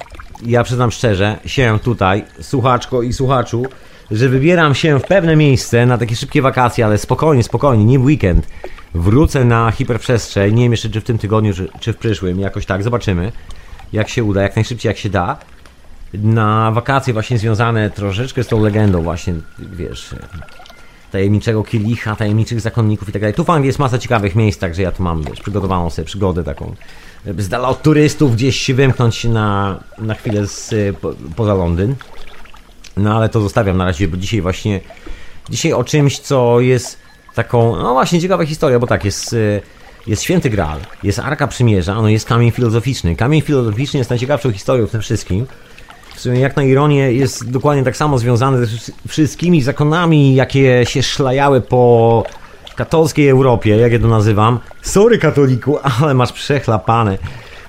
Ja 0.46 0.64
przyznam 0.64 0.90
szczerze, 0.90 1.38
się 1.46 1.78
tutaj, 1.78 2.24
słuchaczko 2.40 3.02
i 3.02 3.12
słuchaczu, 3.12 3.66
że 4.10 4.28
wybieram 4.28 4.74
się 4.74 4.98
w 4.98 5.02
pewne 5.02 5.36
miejsce 5.36 5.86
na 5.86 5.98
takie 5.98 6.16
szybkie 6.16 6.42
wakacje, 6.42 6.84
ale 6.84 6.98
spokojnie, 6.98 7.42
spokojnie, 7.42 7.84
nie 7.84 7.98
w 7.98 8.04
weekend. 8.04 8.46
Wrócę 8.94 9.44
na 9.44 9.70
hiperprzestrzeń, 9.70 10.54
nie 10.54 10.62
wiem 10.62 10.72
jeszcze 10.72 10.90
czy 10.90 11.00
w 11.00 11.04
tym 11.04 11.18
tygodniu, 11.18 11.52
czy, 11.80 11.92
w 11.92 11.96
przyszłym, 11.96 12.40
jakoś 12.40 12.66
tak, 12.66 12.82
zobaczymy. 12.82 13.32
Jak 13.92 14.08
się 14.08 14.24
uda, 14.24 14.42
jak 14.42 14.56
najszybciej 14.56 14.90
jak 14.90 14.98
się 14.98 15.10
da. 15.10 15.38
Na 16.14 16.70
wakacje 16.70 17.12
właśnie 17.12 17.38
związane 17.38 17.90
troszeczkę 17.90 18.44
z 18.44 18.48
tą 18.48 18.62
legendą 18.62 19.02
właśnie, 19.02 19.34
wiesz, 19.58 20.14
tajemniczego 21.12 21.64
kielicha, 21.64 22.16
tajemniczych 22.16 22.60
zakonników 22.60 23.08
i 23.08 23.12
tak 23.12 23.22
dalej. 23.22 23.34
Tu 23.34 23.44
w 23.44 23.50
Anglii 23.50 23.66
jest 23.66 23.78
masa 23.78 23.98
ciekawych 23.98 24.34
miejsc, 24.34 24.58
także 24.58 24.82
ja 24.82 24.92
tu 24.92 25.02
mam, 25.02 25.22
wiesz, 25.22 25.40
przygotowaną 25.40 25.90
sobie 25.90 26.06
przygodę 26.06 26.44
taką, 26.44 26.74
z 27.38 27.48
dala 27.48 27.68
od 27.68 27.82
turystów 27.82 28.36
gdzieś 28.36 28.56
się 28.56 28.74
wymknąć 28.74 29.24
na, 29.24 29.80
na 29.98 30.14
chwilę 30.14 30.46
z, 30.46 30.96
po, 30.96 31.14
poza 31.36 31.54
Londyn. 31.54 31.94
No 32.96 33.16
ale 33.16 33.28
to 33.28 33.40
zostawiam 33.40 33.76
na 33.76 33.84
razie, 33.84 34.08
bo 34.08 34.16
dzisiaj 34.16 34.40
właśnie, 34.40 34.80
dzisiaj 35.50 35.72
o 35.72 35.84
czymś, 35.84 36.18
co 36.18 36.60
jest 36.60 36.98
taką, 37.34 37.76
no 37.76 37.92
właśnie 37.92 38.20
ciekawa 38.20 38.46
historia, 38.46 38.78
bo 38.78 38.86
tak, 38.86 39.04
jest, 39.04 39.32
y, 39.32 39.60
jest 40.06 40.22
Święty 40.22 40.50
Graal, 40.50 40.78
jest 41.02 41.18
Arka 41.18 41.46
Przymierza, 41.46 41.94
no 41.94 42.08
jest 42.08 42.26
Kamień 42.26 42.50
Filozoficzny. 42.50 43.16
Kamień 43.16 43.40
Filozoficzny 43.40 43.98
jest 43.98 44.10
najciekawszą 44.10 44.52
historią 44.52 44.86
w 44.86 44.90
tym 44.90 45.00
wszystkim. 45.00 45.46
W 46.14 46.20
sumie 46.20 46.40
jak 46.40 46.56
na 46.56 46.62
ironię 46.62 47.12
jest 47.12 47.50
dokładnie 47.50 47.84
tak 47.84 47.96
samo 47.96 48.18
związany 48.18 48.66
ze 48.66 48.66
wszy- 48.66 48.92
wszystkimi 49.08 49.62
zakonami, 49.62 50.34
jakie 50.34 50.86
się 50.86 51.02
szlajały 51.02 51.60
po 51.60 52.24
katolskiej 52.76 53.28
Europie, 53.28 53.76
jak 53.76 53.92
ja 53.92 53.98
to 53.98 54.08
nazywam. 54.08 54.58
Sorry 54.82 55.18
katoliku, 55.18 55.78
ale 56.02 56.14
masz 56.14 56.32
przechlapane. 56.32 57.18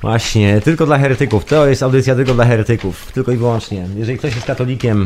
Właśnie, 0.01 0.61
tylko 0.61 0.85
dla 0.85 0.97
heretyków. 0.97 1.45
To 1.45 1.67
jest 1.67 1.83
audycja 1.83 2.15
tylko 2.15 2.33
dla 2.33 2.45
heretyków. 2.45 3.11
Tylko 3.11 3.31
i 3.31 3.37
wyłącznie. 3.37 3.87
Jeżeli 3.95 4.17
ktoś 4.17 4.35
jest 4.35 4.47
katolikiem, 4.47 5.05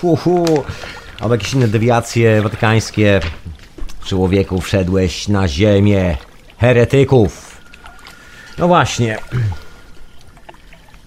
hu, 0.00 0.16
hu, 0.16 0.64
albo 1.20 1.34
jakieś 1.34 1.54
inne 1.54 1.68
dewiacje 1.68 2.42
watykańskie, 2.42 3.20
człowieku 4.04 4.60
wszedłeś 4.60 5.28
na 5.28 5.48
ziemię 5.48 6.16
heretyków. 6.58 7.56
No 8.58 8.68
właśnie. 8.68 9.18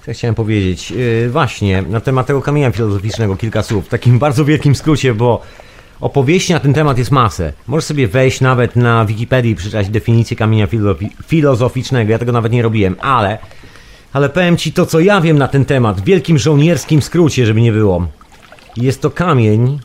Co 0.06 0.14
chciałem 0.14 0.36
powiedzieć? 0.36 0.92
Yy, 0.92 1.30
właśnie, 1.30 1.82
na 1.82 2.00
temat 2.00 2.28
tego 2.28 2.42
kamienia 2.42 2.72
filozoficznego 2.72 3.36
kilka 3.36 3.64
słów. 3.64 3.86
W 3.86 3.90
takim 3.90 4.20
bardzo 4.20 4.46
wielkim 4.46 4.76
skrócie, 4.76 5.14
bo 5.14 5.42
opowieści 6.02 6.54
na 6.54 6.60
ten 6.60 6.74
temat 6.74 6.98
jest 6.98 7.12
masę. 7.12 7.54
Możesz 7.68 7.86
sobie 7.86 8.08
wejść 8.08 8.42
nawet 8.42 8.76
na 8.76 9.06
Wikipedii 9.06 9.52
i 9.52 9.56
przeczytać 9.56 9.90
definicję 9.90 10.38
kamienia 10.38 10.68
filozofi- 10.68 11.10
filozoficznego. 11.28 12.12
Ja 12.12 12.20
tego 12.20 12.32
nawet 12.32 12.52
nie 12.52 12.62
robiłem, 12.62 12.96
ale... 13.02 13.38
Ale 14.14 14.30
powiem 14.30 14.58
Ci 14.58 14.74
to, 14.74 14.86
co 14.86 15.00
ja 15.00 15.22
wiem 15.22 15.38
na 15.38 15.48
ten 15.48 15.66
temat. 15.66 16.02
W 16.02 16.04
wielkim 16.04 16.38
żołnierskim 16.38 17.02
skrócie, 17.02 17.46
żeby 17.46 17.62
nie 17.62 17.72
było. 17.72 18.08
Jest 18.78 19.02
to 19.02 19.10
kamień, 19.12 19.80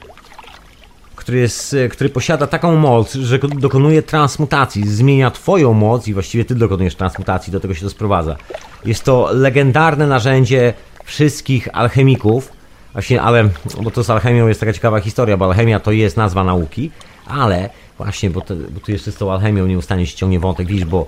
który, 1.30 1.40
jest, 1.40 1.74
e, 1.74 1.88
który 1.88 2.10
posiada 2.10 2.46
taką 2.46 2.76
moc, 2.76 3.14
że 3.14 3.38
ko- 3.38 3.48
dokonuje 3.48 4.02
transmutacji, 4.02 4.88
zmienia 4.88 5.30
twoją 5.30 5.72
moc 5.72 6.08
i 6.08 6.14
właściwie 6.14 6.44
ty 6.44 6.54
dokonujesz 6.54 6.94
transmutacji, 6.94 7.52
do 7.52 7.60
tego 7.60 7.74
się 7.74 7.80
to 7.80 7.90
sprowadza. 7.90 8.36
Jest 8.84 9.04
to 9.04 9.28
legendarne 9.32 10.06
narzędzie 10.06 10.74
wszystkich 11.04 11.68
alchemików, 11.72 12.52
właśnie, 12.92 13.22
ale, 13.22 13.48
bo 13.82 13.90
to 13.90 14.04
z 14.04 14.10
alchemią 14.10 14.48
jest 14.48 14.60
taka 14.60 14.72
ciekawa 14.72 15.00
historia, 15.00 15.36
bo 15.36 15.44
alchemia 15.44 15.80
to 15.80 15.92
jest 15.92 16.16
nazwa 16.16 16.44
nauki, 16.44 16.90
ale 17.26 17.70
właśnie, 17.98 18.30
bo, 18.30 18.40
to, 18.40 18.54
bo 18.70 18.80
tu 18.80 18.92
jeszcze 18.92 19.12
z 19.12 19.16
tą 19.16 19.32
alchemią 19.32 19.66
nieustannie 19.66 20.06
się 20.06 20.16
ciągnie 20.16 20.40
wątek, 20.40 20.66
widzisz, 20.66 20.84
bo 20.84 21.06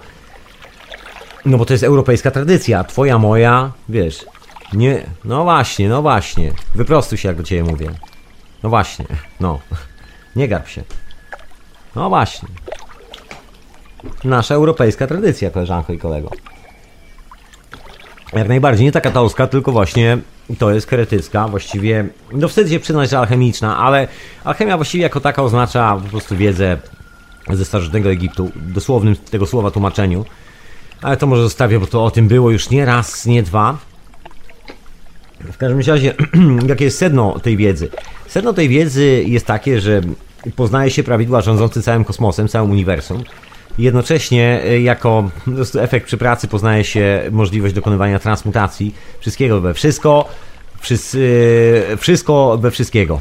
no 1.45 1.59
bo 1.59 1.65
to 1.65 1.75
jest 1.75 1.85
europejska 1.85 2.31
tradycja, 2.31 2.85
twoja, 2.85 3.19
moja, 3.19 3.73
wiesz, 3.89 4.25
nie, 4.73 5.07
no 5.25 5.45
właśnie, 5.45 5.89
no 5.89 6.03
właśnie, 6.03 6.53
wyprostuj 6.75 7.19
się 7.19 7.29
jak 7.29 7.37
do 7.37 7.43
ciebie 7.43 7.65
mówię. 7.65 7.91
No 8.63 8.69
właśnie, 8.69 9.07
no, 9.41 9.61
nie 10.37 10.49
garb 10.49 10.69
się. 10.69 10.83
No 11.97 12.09
właśnie. 12.09 12.49
Nasza 14.25 14.55
europejska 14.55 15.07
tradycja, 15.07 15.51
koleżanko 15.51 15.93
i 15.93 15.99
kolego. 15.99 16.31
Jak 18.33 18.49
najbardziej, 18.49 18.87
nie 18.87 18.93
taka 18.93 19.09
katałska, 19.09 19.47
tylko 19.47 19.73
właśnie 19.73 20.19
to 20.59 20.71
jest 20.71 20.87
kretycka, 20.87 21.49
właściwie, 21.49 22.09
no 22.33 22.49
wstyd 22.49 22.71
się 22.71 22.81
przyznać, 22.81 23.11
że 23.11 23.19
alchemiczna, 23.19 23.79
ale 23.79 24.09
alchemia 24.45 24.77
właściwie 24.77 25.03
jako 25.03 25.21
taka 25.21 25.43
oznacza 25.43 26.01
po 26.03 26.09
prostu 26.09 26.37
wiedzę 26.37 26.77
ze 27.51 27.65
starożytnego 27.65 28.11
Egiptu, 28.11 28.51
dosłownym 28.57 29.17
tego 29.17 29.47
słowa 29.47 29.71
tłumaczeniu. 29.71 30.25
Ale 31.03 31.17
to 31.17 31.27
może 31.27 31.43
zostawię, 31.43 31.81
bo 31.81 31.87
to 31.87 32.05
o 32.05 32.11
tym 32.11 32.29
było 32.29 32.51
już 32.51 32.71
nie 32.71 32.85
raz, 32.85 33.27
nie 33.27 33.43
dwa. 33.43 33.79
W 35.53 35.57
każdym 35.57 35.81
razie, 35.81 36.15
jakie 36.69 36.85
jest 36.85 36.99
sedno 36.99 37.39
tej 37.39 37.57
wiedzy? 37.57 37.89
Sedno 38.27 38.53
tej 38.53 38.69
wiedzy 38.69 39.25
jest 39.27 39.47
takie, 39.47 39.81
że 39.81 40.01
poznaje 40.57 40.91
się 40.91 41.03
prawidła 41.03 41.41
rządzące 41.41 41.83
całym 41.83 42.05
kosmosem, 42.05 42.49
całym 42.49 42.71
uniwersum. 42.71 43.23
Jednocześnie 43.79 44.63
y, 44.71 44.81
jako 44.81 45.31
efekt 45.79 46.07
przy 46.07 46.17
pracy 46.17 46.49
poznaje 46.49 46.85
się 46.85 47.23
możliwość 47.31 47.75
dokonywania 47.75 48.19
transmutacji 48.19 48.95
wszystkiego 49.21 49.61
we 49.61 49.75
wszystko, 49.75 50.29
wszys- 50.83 51.19
y, 51.19 51.97
wszystko 51.97 52.59
we 52.59 52.71
wszystkiego. 52.71 53.21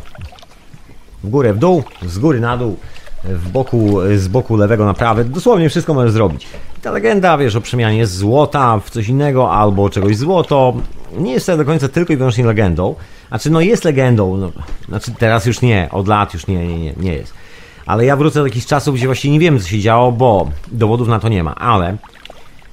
W 1.24 1.30
górę, 1.30 1.54
w 1.54 1.58
dół, 1.58 1.84
z 2.06 2.20
góry 2.20 2.40
na 2.40 2.58
dół, 2.58 2.78
w 3.24 3.50
boku, 3.50 3.98
z 4.16 4.28
boku 4.28 4.58
lewego 4.58 4.86
na 4.86 4.94
prawy, 4.94 5.26
dosłownie 5.26 5.70
wszystko 5.70 5.94
możesz 5.94 6.12
zrobić. 6.12 6.48
Ta 6.82 6.92
legenda, 6.92 7.38
wiesz, 7.38 7.56
o 7.56 7.62
przemianie 7.62 8.08
złota 8.08 8.80
w 8.80 8.90
coś 8.90 9.08
innego 9.08 9.52
albo 9.52 9.90
czegoś 9.90 10.18
złoto, 10.18 10.74
nie 11.18 11.34
jest 11.34 11.46
to 11.46 11.58
do 11.58 11.66
końca 11.66 11.88
tylko 11.90 12.14
i 12.14 12.18
wyłącznie 12.18 12.46
legendą. 12.46 12.96
Znaczy, 13.28 13.50
no 13.50 13.62
jest 13.62 13.86
legendą, 13.86 14.38
no, 14.38 14.52
znaczy 14.88 15.12
teraz 15.20 15.46
już 15.46 15.62
nie, 15.62 15.90
od 15.92 16.08
lat 16.08 16.34
już 16.34 16.48
nie, 16.48 16.68
nie, 16.68 16.80
nie, 16.80 16.94
nie 16.98 17.14
jest. 17.14 17.34
Ale 17.86 18.06
ja 18.06 18.16
wrócę 18.16 18.40
do 18.40 18.46
jakichś 18.46 18.66
czasów, 18.66 18.96
gdzie 18.96 19.06
właściwie 19.06 19.34
nie 19.34 19.40
wiem, 19.40 19.60
co 19.60 19.68
się 19.68 19.80
działo, 19.80 20.12
bo 20.12 20.52
dowodów 20.72 21.08
na 21.08 21.20
to 21.20 21.30
nie 21.30 21.44
ma, 21.44 21.56
ale 21.56 21.98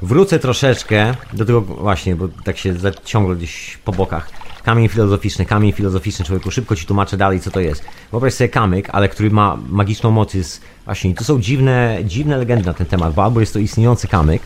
wrócę 0.03 0.39
troszeczkę 0.39 1.15
do 1.33 1.45
tego 1.45 1.61
właśnie, 1.61 2.17
bo 2.17 2.29
tak 2.45 2.59
się 2.59 2.75
ciągle 3.05 3.37
gdzieś 3.37 3.79
po 3.85 3.93
bokach. 3.93 4.31
Kamień 4.65 4.89
filozoficzny, 4.89 5.47
kamień 5.47 5.73
filozoficzny, 5.73 6.25
człowieku, 6.25 6.51
szybko 6.51 6.77
ci 6.77 6.87
tłumaczę 6.87 7.17
dalej, 7.17 7.41
co 7.41 7.51
to 7.51 7.61
jest. 7.61 7.85
Wyobraź 8.11 8.35
sobie 8.35 8.49
kamyk, 8.49 8.89
ale 8.93 9.09
który 9.09 9.31
ma 9.31 9.59
magiczną 9.69 10.11
moc, 10.11 10.35
jest 10.35 10.61
właśnie, 10.85 11.15
tu 11.15 11.25
są 11.25 11.41
dziwne, 11.41 11.99
dziwne 12.05 12.37
legendy 12.37 12.67
na 12.67 12.75
ten 12.75 12.87
temat, 12.87 13.15
bo 13.15 13.25
albo 13.25 13.41
jest 13.41 13.53
to 13.53 13.59
istniejący 13.59 14.09
kamyk, 14.09 14.43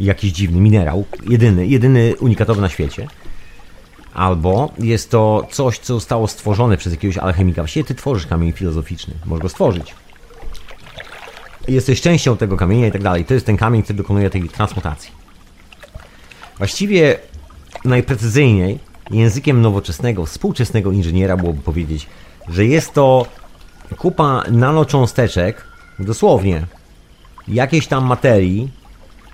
jakiś 0.00 0.32
dziwny 0.32 0.60
minerał, 0.60 1.04
jedyny, 1.28 1.66
jedyny 1.66 2.14
unikatowy 2.20 2.60
na 2.60 2.68
świecie, 2.68 3.08
albo 4.14 4.72
jest 4.78 5.10
to 5.10 5.46
coś, 5.50 5.78
co 5.78 5.94
zostało 5.94 6.28
stworzone 6.28 6.76
przez 6.76 6.92
jakiegoś 6.92 7.18
alchemika. 7.18 7.62
Właściwie 7.62 7.84
ty 7.84 7.94
tworzysz 7.94 8.26
kamień 8.26 8.52
filozoficzny, 8.52 9.14
możesz 9.24 9.42
go 9.42 9.48
stworzyć. 9.48 9.94
Jesteś 11.68 12.00
częścią 12.00 12.36
tego 12.36 12.56
kamienia 12.56 12.86
i 12.86 12.92
tak 12.92 13.02
dalej. 13.02 13.24
To 13.24 13.34
jest 13.34 13.46
ten 13.46 13.56
kamień, 13.56 13.82
który 13.82 13.96
dokonuje 13.96 14.30
tej 14.30 14.48
transmutacji. 14.48 15.10
Właściwie 16.58 17.18
najprecyzyjniej 17.84 18.78
językiem 19.10 19.62
nowoczesnego, 19.62 20.26
współczesnego 20.26 20.92
inżyniera 20.92 21.36
byłoby 21.36 21.62
powiedzieć, 21.62 22.06
że 22.48 22.64
jest 22.64 22.92
to 22.92 23.26
kupa 23.98 24.42
nanocząsteczek, 24.50 25.66
dosłownie 25.98 26.66
jakiejś 27.48 27.86
tam 27.86 28.04
materii 28.04 28.70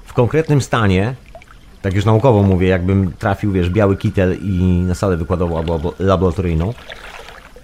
w 0.04 0.12
konkretnym 0.12 0.62
stanie, 0.62 1.14
tak 1.82 1.94
już 1.94 2.04
naukowo 2.04 2.42
mówię, 2.42 2.68
jakbym 2.68 3.12
trafił, 3.12 3.52
wiesz, 3.52 3.70
biały 3.70 3.96
kitel 3.96 4.37
i 4.42 4.62
na 4.87 4.94
salę 4.94 5.16
wykładową 5.16 5.58
albo 5.58 5.94
laboratoryjną, 5.99 6.75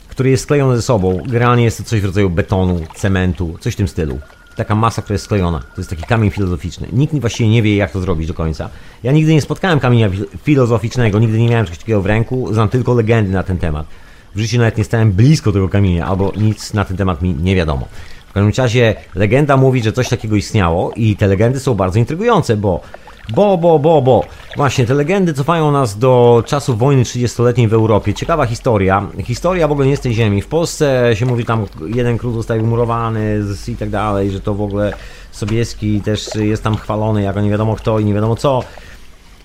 który 0.09 0.31
jest 0.31 0.43
sklejony 0.43 0.77
ze 0.77 0.83
sobą. 0.83 1.23
Generalnie 1.27 1.65
jest 1.65 1.79
to 1.79 1.85
coś 1.85 2.01
w 2.01 2.05
rodzaju 2.05 2.31
betonu, 2.31 2.81
cementu, 2.95 3.57
coś 3.61 3.75
w 3.75 3.77
tym 3.77 3.89
stylu. 3.89 4.19
Taka 4.57 4.75
masa, 4.75 5.03
która 5.03 5.15
jest 5.15 5.25
sklejona. 5.25 5.59
To 5.59 5.81
jest 5.81 5.91
taki 5.91 6.03
kamień 6.03 6.31
filozoficzny. 6.31 6.89
Nikt 6.93 7.21
właściwie 7.21 7.51
nie 7.51 7.63
wie, 7.63 7.77
jak 7.77 7.91
to 7.91 8.01
zrobić 8.01 8.29
do 8.29 8.35
końca. 8.35 8.71
Ja 9.03 9.13
nigdy 9.13 9.35
nie 9.35 9.41
spotkałem 9.41 9.81
kamienia 9.81 10.09
fil- 10.11 10.27
filozoficznego, 10.43 11.19
nigdy 11.19 11.39
nie 11.39 11.49
miałem 11.49 11.67
czegoś 11.67 11.79
takiego 11.79 12.03
w 12.03 12.07
ręku, 12.07 12.55
znam 12.55 12.69
tylko 12.69 12.95
legendy 12.95 13.33
na 13.33 13.43
ten 13.43 13.59
temat. 13.59 13.87
W 14.35 14.41
życiu 14.41 14.59
nawet 14.59 14.79
nie 14.79 14.85
stałem 14.85 15.13
blisko 15.13 15.53
tego 15.53 15.69
kamienia, 15.69 16.07
albo 16.07 16.33
nic 16.37 16.75
na 16.75 16.85
ten 16.85 16.97
temat 16.97 17.23
mi 17.23 17.35
nie 17.35 17.57
wiadomo. 17.57 17.89
W 18.29 18.33
każdym 18.33 18.53
razie 18.65 18.95
legenda 19.15 19.57
mówi, 19.57 19.83
że 19.83 19.93
coś 19.93 20.09
takiego 20.09 20.37
istniało 20.37 20.93
i 20.97 21.17
te 21.17 21.27
legendy 21.27 21.61
są 21.61 21.75
bardzo 21.75 21.99
intrygujące, 21.99 22.57
bo 22.57 22.81
bo, 23.29 23.59
bo, 23.59 23.79
bo, 23.79 24.03
bo. 24.03 24.25
Właśnie, 24.57 24.87
te 24.87 24.95
legendy 24.95 25.35
cofają 25.35 25.71
nas 25.71 25.99
do 25.99 26.43
czasów 26.47 26.79
wojny 26.79 27.03
30-letniej 27.03 27.69
w 27.69 27.75
Europie. 27.75 28.15
Ciekawa 28.15 28.47
historia. 28.47 29.07
Historia 29.25 29.69
w 29.69 29.73
ogóle 29.73 29.87
nie 29.87 29.97
z 29.97 30.01
tej 30.01 30.15
ziemi. 30.15 30.43
W 30.43 30.47
Polsce 30.47 31.11
się 31.15 31.27
mówi 31.27 31.45
tam, 31.45 31.67
jeden 31.87 32.19
król 32.19 32.33
został 32.35 32.59
umurowany 32.59 33.41
i 33.69 33.77
tak 33.77 33.91
dalej, 33.91 34.31
że 34.31 34.41
to 34.41 34.55
w 34.55 34.63
ogóle 34.63 34.93
Sobieski 35.33 36.01
też 36.01 36.29
jest 36.35 36.63
tam 36.63 36.77
chwalony 36.77 37.23
jako 37.23 37.41
nie 37.41 37.51
wiadomo 37.51 37.77
kto 37.77 37.99
i 37.99 38.05
nie 38.05 38.15
wiadomo 38.15 38.37
co. 38.37 38.63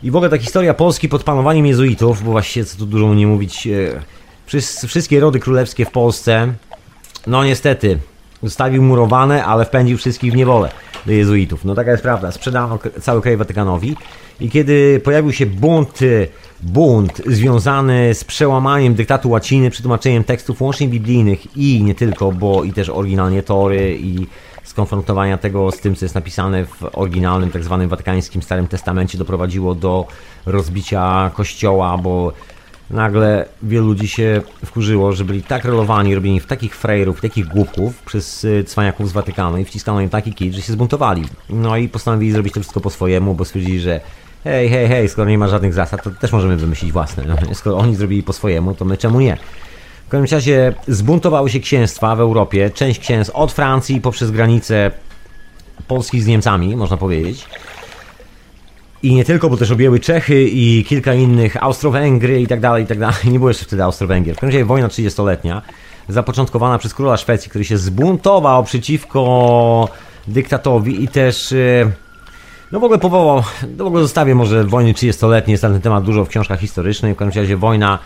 I 0.03 0.11
w 0.11 0.15
ogóle 0.15 0.29
ta 0.29 0.37
historia 0.37 0.73
Polski 0.73 1.09
pod 1.09 1.23
panowaniem 1.23 1.65
jezuitów, 1.65 2.23
bo 2.23 2.31
właściwie 2.31 2.65
co 2.65 2.77
tu 2.77 2.85
dużo 2.85 3.13
nie 3.13 3.27
mówić, 3.27 3.67
e, 3.67 4.01
wszys- 4.47 4.87
wszystkie 4.87 5.19
rody 5.19 5.39
królewskie 5.39 5.85
w 5.85 5.91
Polsce, 5.91 6.53
no 7.27 7.43
niestety, 7.43 7.99
zostawił 8.43 8.83
murowane, 8.83 9.45
ale 9.45 9.65
wpędził 9.65 9.97
wszystkich 9.97 10.33
w 10.33 10.35
niewolę 10.35 10.69
do 11.05 11.11
jezuitów. 11.11 11.65
No 11.65 11.75
taka 11.75 11.91
jest 11.91 12.03
prawda. 12.03 12.31
Sprzedano 12.31 12.79
cały 13.01 13.21
kraj 13.21 13.37
Watykanowi 13.37 13.95
i 14.39 14.49
kiedy 14.49 15.01
pojawił 15.03 15.33
się 15.33 15.45
bunt, 15.45 16.01
y, 16.01 16.27
bunt 16.61 17.21
związany 17.25 18.13
z 18.13 18.23
przełamaniem 18.23 18.93
dyktatu 18.93 19.29
łaciny, 19.29 19.69
przetłumaczeniem 19.69 20.23
tekstów 20.23 20.61
łącznie 20.61 20.87
biblijnych 20.87 21.57
i 21.57 21.83
nie 21.83 21.95
tylko, 21.95 22.31
bo 22.31 22.63
i 22.63 22.73
też 22.73 22.89
oryginalnie 22.89 23.43
Tory 23.43 23.97
i 24.01 24.27
skonfrontowania 24.63 25.37
tego 25.37 25.71
z 25.71 25.79
tym, 25.79 25.95
co 25.95 26.05
jest 26.05 26.15
napisane 26.15 26.65
w 26.65 26.89
oryginalnym, 26.93 27.51
tak 27.51 27.63
zwanym 27.63 27.89
watykańskim 27.89 28.41
Starym 28.41 28.67
Testamencie 28.67 29.17
doprowadziło 29.17 29.75
do 29.75 30.07
rozbicia 30.45 31.31
kościoła, 31.33 31.97
bo 31.97 32.33
nagle 32.91 33.45
wielu 33.63 33.85
ludzi 33.85 34.07
się 34.07 34.41
wkurzyło, 34.65 35.13
że 35.13 35.25
byli 35.25 35.43
tak 35.43 35.65
rolowani, 35.65 36.15
robieni 36.15 36.39
w 36.39 36.45
takich 36.45 36.75
frajerów, 36.75 37.17
w 37.17 37.21
takich 37.21 37.47
głupków 37.47 38.01
przez 38.01 38.43
y, 38.43 38.63
cwaniaków 38.63 39.09
z 39.09 39.11
Watykanu 39.11 39.57
i 39.57 39.65
wciskano 39.65 40.01
im 40.01 40.09
taki 40.09 40.33
kit, 40.33 40.53
że 40.53 40.61
się 40.61 40.73
zbuntowali. 40.73 41.23
No 41.49 41.77
i 41.77 41.89
postanowili 41.89 42.31
zrobić 42.31 42.53
to 42.53 42.59
wszystko 42.59 42.79
po 42.79 42.89
swojemu, 42.89 43.35
bo 43.35 43.45
stwierdzili, 43.45 43.79
że 43.79 44.01
hej, 44.43 44.69
hej, 44.69 44.87
hej, 44.87 45.09
skoro 45.09 45.29
nie 45.29 45.37
ma 45.37 45.47
żadnych 45.47 45.73
zasad, 45.73 46.03
to 46.03 46.11
też 46.11 46.31
możemy 46.31 46.57
wymyślić 46.57 46.91
własne. 46.91 47.23
No, 47.27 47.35
skoro 47.55 47.77
oni 47.77 47.95
zrobili 47.95 48.23
po 48.23 48.33
swojemu, 48.33 48.75
to 48.75 48.85
my 48.85 48.97
czemu 48.97 49.19
nie? 49.19 49.37
W 50.07 50.09
każdym 50.11 50.37
razie 50.37 50.73
zbuntowały 50.87 51.49
się 51.49 51.59
księstwa 51.59 52.15
w 52.15 52.19
Europie, 52.19 52.69
część 52.69 52.99
księstw 52.99 53.35
od 53.35 53.51
Francji 53.51 54.01
poprzez 54.01 54.31
granicę 54.31 54.91
Polski 55.87 56.21
z 56.21 56.27
Niemcami, 56.27 56.75
można 56.75 56.97
powiedzieć. 56.97 57.45
I 59.03 59.13
nie 59.15 59.25
tylko, 59.25 59.49
bo 59.49 59.57
też 59.57 59.71
objęły 59.71 59.99
Czechy 59.99 60.43
i 60.43 60.85
kilka 60.87 61.13
innych, 61.13 61.63
Austro-Węgry 61.63 62.41
i 62.41 62.47
tak 62.47 62.59
dalej, 62.59 62.83
i 62.83 62.87
tak 62.87 62.99
dalej. 62.99 63.15
Nie 63.31 63.39
było 63.39 63.49
jeszcze 63.49 63.65
wtedy 63.65 63.83
Austro-Węgier. 63.83 64.35
W 64.35 64.39
każdym 64.39 64.49
razie 64.49 64.65
wojna 64.65 64.87
30-letnia, 64.87 65.61
zapoczątkowana 66.09 66.77
przez 66.77 66.93
króla 66.93 67.17
Szwecji, 67.17 67.49
który 67.49 67.65
się 67.65 67.77
zbuntował 67.77 68.63
przeciwko 68.63 69.89
dyktatowi 70.27 71.03
i 71.03 71.07
też... 71.07 71.51
e, 71.51 71.91
No 72.71 72.79
w 72.79 72.83
ogóle 72.83 72.99
powołał, 72.99 73.43
no 73.77 73.83
w 73.83 73.87
ogóle 73.87 74.03
zostawię 74.03 74.35
może 74.35 74.63
wojny 74.63 74.93
30-letnie, 74.93 75.51
jest 75.51 75.63
na 75.63 75.69
ten 75.69 75.81
temat 75.81 76.03
dużo 76.03 76.25
w 76.25 76.29
książkach 76.29 76.59
historycznych. 76.59 77.15
W 77.15 77.17
każdym 77.17 77.43
razie 77.43 77.57
wojna, 77.57 77.99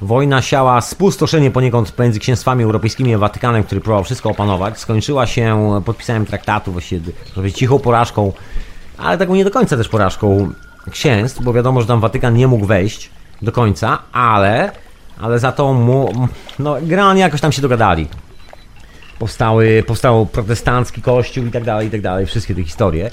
wojna 0.00 0.42
siała 0.42 0.80
spustoszenie 0.80 1.50
poniekąd 1.50 1.92
pomiędzy 1.92 2.20
księstwami 2.20 2.64
europejskimi 2.64 3.14
a 3.14 3.18
Watykanem, 3.18 3.62
który 3.64 3.80
próbował 3.80 4.04
wszystko 4.04 4.30
opanować. 4.30 4.78
Skończyła 4.78 5.26
się 5.26 5.80
podpisaniem 5.84 6.26
traktatu, 6.26 6.72
właściwie 6.72 7.52
cichą 7.54 7.78
porażką 7.78 8.32
ale 8.98 9.18
taką 9.18 9.34
nie 9.34 9.44
do 9.44 9.50
końca 9.50 9.76
też 9.76 9.88
porażką 9.88 10.52
księstw, 10.90 11.42
bo 11.42 11.52
wiadomo, 11.52 11.80
że 11.80 11.86
tam 11.86 12.00
Watykan 12.00 12.34
nie 12.34 12.48
mógł 12.48 12.66
wejść 12.66 13.10
do 13.42 13.52
końca, 13.52 13.98
ale, 14.12 14.70
ale 15.20 15.38
za 15.38 15.52
to 15.52 15.72
mu, 15.72 16.28
no, 16.58 16.76
generalnie 16.82 17.20
jakoś 17.20 17.40
tam 17.40 17.52
się 17.52 17.62
dogadali. 17.62 18.08
Powstały, 19.18 19.84
powstał 19.86 20.26
protestancki 20.26 21.02
kościół 21.02 21.46
i 21.46 21.50
tak 21.50 21.64
dalej, 21.64 21.88
i 21.88 21.90
tak 21.90 22.00
dalej, 22.00 22.26
wszystkie 22.26 22.54
te 22.54 22.62
historie. 22.64 23.10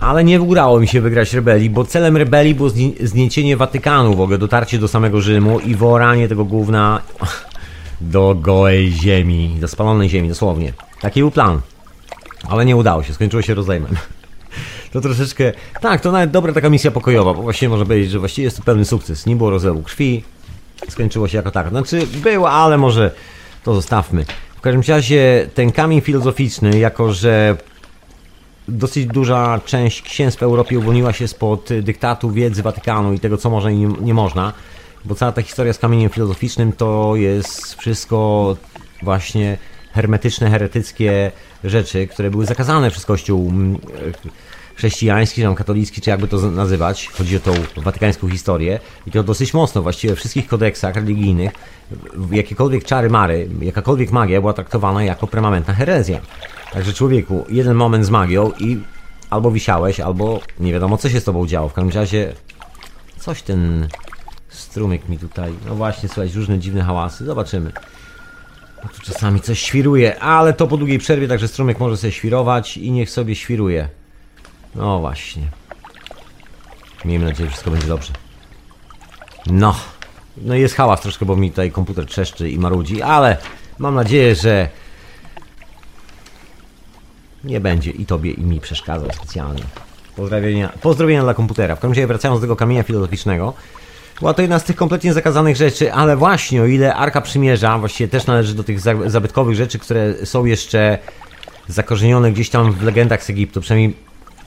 Ale 0.00 0.24
nie 0.24 0.40
udało 0.42 0.80
mi 0.80 0.88
się 0.88 1.00
wygrać 1.00 1.34
rebelii, 1.34 1.70
bo 1.70 1.84
celem 1.84 2.16
rebelii 2.16 2.54
było 2.54 2.68
zni- 2.68 3.06
zniesienie 3.06 3.56
Watykanu, 3.56 4.14
w 4.16 4.20
ogóle 4.20 4.38
dotarcie 4.38 4.78
do 4.78 4.88
samego 4.88 5.20
Rzymu 5.20 5.60
i 5.60 5.74
wyoranie 5.74 6.28
tego 6.28 6.44
gówna 6.44 7.00
do 8.00 8.34
gołej 8.40 8.92
ziemi, 8.92 9.56
do 9.60 9.68
spalonej 9.68 10.08
ziemi, 10.08 10.28
dosłownie. 10.28 10.72
Taki 11.00 11.20
był 11.20 11.30
plan. 11.30 11.60
Ale 12.48 12.64
nie 12.64 12.76
udało 12.76 13.02
się, 13.02 13.14
skończyło 13.14 13.42
się 13.42 13.54
rozejmem. 13.54 13.96
To 14.94 15.00
troszeczkę. 15.00 15.52
Tak, 15.80 16.00
to 16.00 16.12
nawet 16.12 16.30
dobra 16.30 16.52
taka 16.52 16.70
misja 16.70 16.90
pokojowa, 16.90 17.34
bo 17.34 17.42
właściwie 17.42 17.68
można 17.68 17.84
powiedzieć, 17.84 18.10
że 18.10 18.18
właściwie 18.18 18.44
jest 18.44 18.56
to 18.56 18.62
pełny 18.62 18.84
sukces. 18.84 19.26
Nie 19.26 19.36
było 19.36 19.50
rozlewu 19.50 19.82
krwi, 19.82 20.24
skończyło 20.88 21.28
się 21.28 21.36
jako 21.36 21.50
tak. 21.50 21.68
Znaczy, 21.68 22.06
było, 22.06 22.50
ale 22.50 22.78
może 22.78 23.10
to 23.64 23.74
zostawmy. 23.74 24.24
W 24.56 24.60
każdym 24.60 24.82
razie 24.88 25.48
ten 25.54 25.72
kamień 25.72 26.00
filozoficzny, 26.00 26.78
jako 26.78 27.12
że 27.12 27.56
dosyć 28.68 29.06
duża 29.06 29.60
część 29.64 30.02
księstw 30.02 30.40
w 30.40 30.42
Europie 30.42 30.78
uwolniła 30.78 31.12
się 31.12 31.28
spod 31.28 31.68
dyktatu 31.82 32.30
wiedzy 32.30 32.62
Watykanu 32.62 33.12
i 33.12 33.20
tego, 33.20 33.36
co 33.36 33.50
można 33.50 33.70
i 33.70 33.76
nie, 33.76 33.86
nie 34.00 34.14
można, 34.14 34.52
bo 35.04 35.14
cała 35.14 35.32
ta 35.32 35.42
historia 35.42 35.72
z 35.72 35.78
kamieniem 35.78 36.10
filozoficznym 36.10 36.72
to 36.72 37.12
jest 37.16 37.74
wszystko 37.74 38.56
właśnie 39.02 39.58
hermetyczne, 39.92 40.50
heretyckie 40.50 41.32
rzeczy, 41.64 42.06
które 42.06 42.30
były 42.30 42.46
zakazane 42.46 42.90
przez 42.90 43.04
Kościół 43.04 43.52
chrześcijański, 44.76 45.36
czy 45.36 45.42
tam 45.42 45.54
katolicki, 45.54 46.00
czy 46.00 46.10
jakby 46.10 46.28
to 46.28 46.50
nazywać. 46.50 47.08
Chodzi 47.08 47.36
o 47.36 47.40
tą 47.40 47.52
watykańską 47.76 48.28
historię. 48.28 48.80
I 49.06 49.10
to 49.10 49.22
dosyć 49.22 49.54
mocno, 49.54 49.82
właściwie 49.82 50.12
we 50.12 50.16
wszystkich 50.16 50.46
kodeksach 50.46 50.94
religijnych, 50.94 51.52
jakiekolwiek 52.30 52.84
czary 52.84 53.10
mary, 53.10 53.48
jakakolwiek 53.60 54.12
magia 54.12 54.40
była 54.40 54.52
traktowana 54.52 55.04
jako 55.04 55.26
permanentna 55.26 55.74
herezja. 55.74 56.20
Także 56.72 56.92
człowieku, 56.92 57.44
jeden 57.48 57.74
moment 57.74 58.06
z 58.06 58.10
magią 58.10 58.52
i 58.58 58.78
albo 59.30 59.50
wisiałeś, 59.50 60.00
albo 60.00 60.40
nie 60.60 60.72
wiadomo 60.72 60.96
co 60.98 61.08
się 61.08 61.20
z 61.20 61.24
tobą 61.24 61.46
działo. 61.46 61.68
W 61.68 61.72
każdym 61.72 61.94
razie 61.94 62.32
coś 63.18 63.42
ten 63.42 63.88
strumyk 64.48 65.08
mi 65.08 65.18
tutaj, 65.18 65.52
no 65.66 65.74
właśnie, 65.74 66.08
słuchać 66.08 66.34
różne 66.34 66.58
dziwne 66.58 66.82
hałasy. 66.82 67.24
Zobaczymy. 67.24 67.72
No 68.84 68.90
tu 68.90 69.02
czasami 69.02 69.40
coś 69.40 69.58
świruje, 69.58 70.20
ale 70.20 70.52
to 70.52 70.66
po 70.66 70.76
długiej 70.76 70.98
przerwie, 70.98 71.28
także 71.28 71.48
strumyk 71.48 71.80
może 71.80 71.96
sobie 71.96 72.12
świrować 72.12 72.76
i 72.76 72.90
niech 72.90 73.10
sobie 73.10 73.34
świruje. 73.34 73.88
No 74.74 74.98
właśnie. 74.98 75.42
Miejmy 77.04 77.24
nadzieję, 77.24 77.46
że 77.46 77.50
wszystko 77.50 77.70
będzie 77.70 77.86
dobrze. 77.86 78.12
No. 79.46 79.76
No 80.36 80.54
jest 80.54 80.74
hałas 80.74 81.00
troszkę, 81.00 81.26
bo 81.26 81.36
mi 81.36 81.50
tutaj 81.50 81.70
komputer 81.70 82.06
trzeszczy 82.06 82.50
i 82.50 82.58
marudzi, 82.58 83.02
ale 83.02 83.36
mam 83.78 83.94
nadzieję, 83.94 84.34
że 84.34 84.68
nie 87.44 87.60
będzie 87.60 87.90
i 87.90 88.06
tobie 88.06 88.30
i 88.30 88.40
mi 88.40 88.60
przeszkadzał 88.60 89.10
specjalnie. 89.12 89.62
Pozdrowienia, 90.16 90.68
pozdrowienia 90.82 91.22
dla 91.22 91.34
komputera. 91.34 91.76
W 91.76 91.80
każdym 91.80 91.90
razie 91.90 92.06
wracając 92.06 92.40
do 92.40 92.44
tego 92.44 92.56
kamienia 92.56 92.82
filozoficznego. 92.82 93.54
Była 94.20 94.34
to 94.34 94.42
jedna 94.42 94.58
z 94.58 94.64
tych 94.64 94.76
kompletnie 94.76 95.12
zakazanych 95.12 95.56
rzeczy, 95.56 95.92
ale 95.92 96.16
właśnie 96.16 96.62
o 96.62 96.66
ile 96.66 96.94
Arka 96.94 97.20
Przymierza 97.20 97.78
właściwie 97.78 98.08
też 98.08 98.26
należy 98.26 98.54
do 98.54 98.64
tych 98.64 98.80
zabytkowych 99.06 99.56
rzeczy, 99.56 99.78
które 99.78 100.26
są 100.26 100.44
jeszcze 100.44 100.98
zakorzenione 101.68 102.32
gdzieś 102.32 102.50
tam 102.50 102.72
w 102.72 102.82
legendach 102.82 103.24
z 103.24 103.30
Egiptu, 103.30 103.60
przynajmniej 103.60 103.96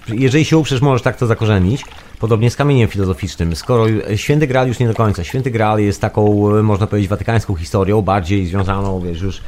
jeżeli 0.09 0.45
się 0.45 0.57
uprzesz, 0.57 0.81
możesz 0.81 1.01
tak 1.01 1.17
to 1.17 1.27
zakorzenić. 1.27 1.85
Podobnie 2.19 2.51
z 2.51 2.55
kamieniem 2.55 2.87
filozoficznym. 2.87 3.55
Skoro 3.55 3.85
Święty 4.15 4.47
Graal 4.47 4.67
już 4.67 4.79
nie 4.79 4.87
do 4.87 4.93
końca. 4.93 5.23
Święty 5.23 5.51
Graal 5.51 5.79
jest 5.79 6.01
taką, 6.01 6.51
można 6.63 6.87
powiedzieć, 6.87 7.09
watykańską 7.09 7.55
historią, 7.55 8.01
bardziej 8.01 8.47
związaną, 8.47 8.99
wiesz, 8.99 9.21
już 9.21 9.41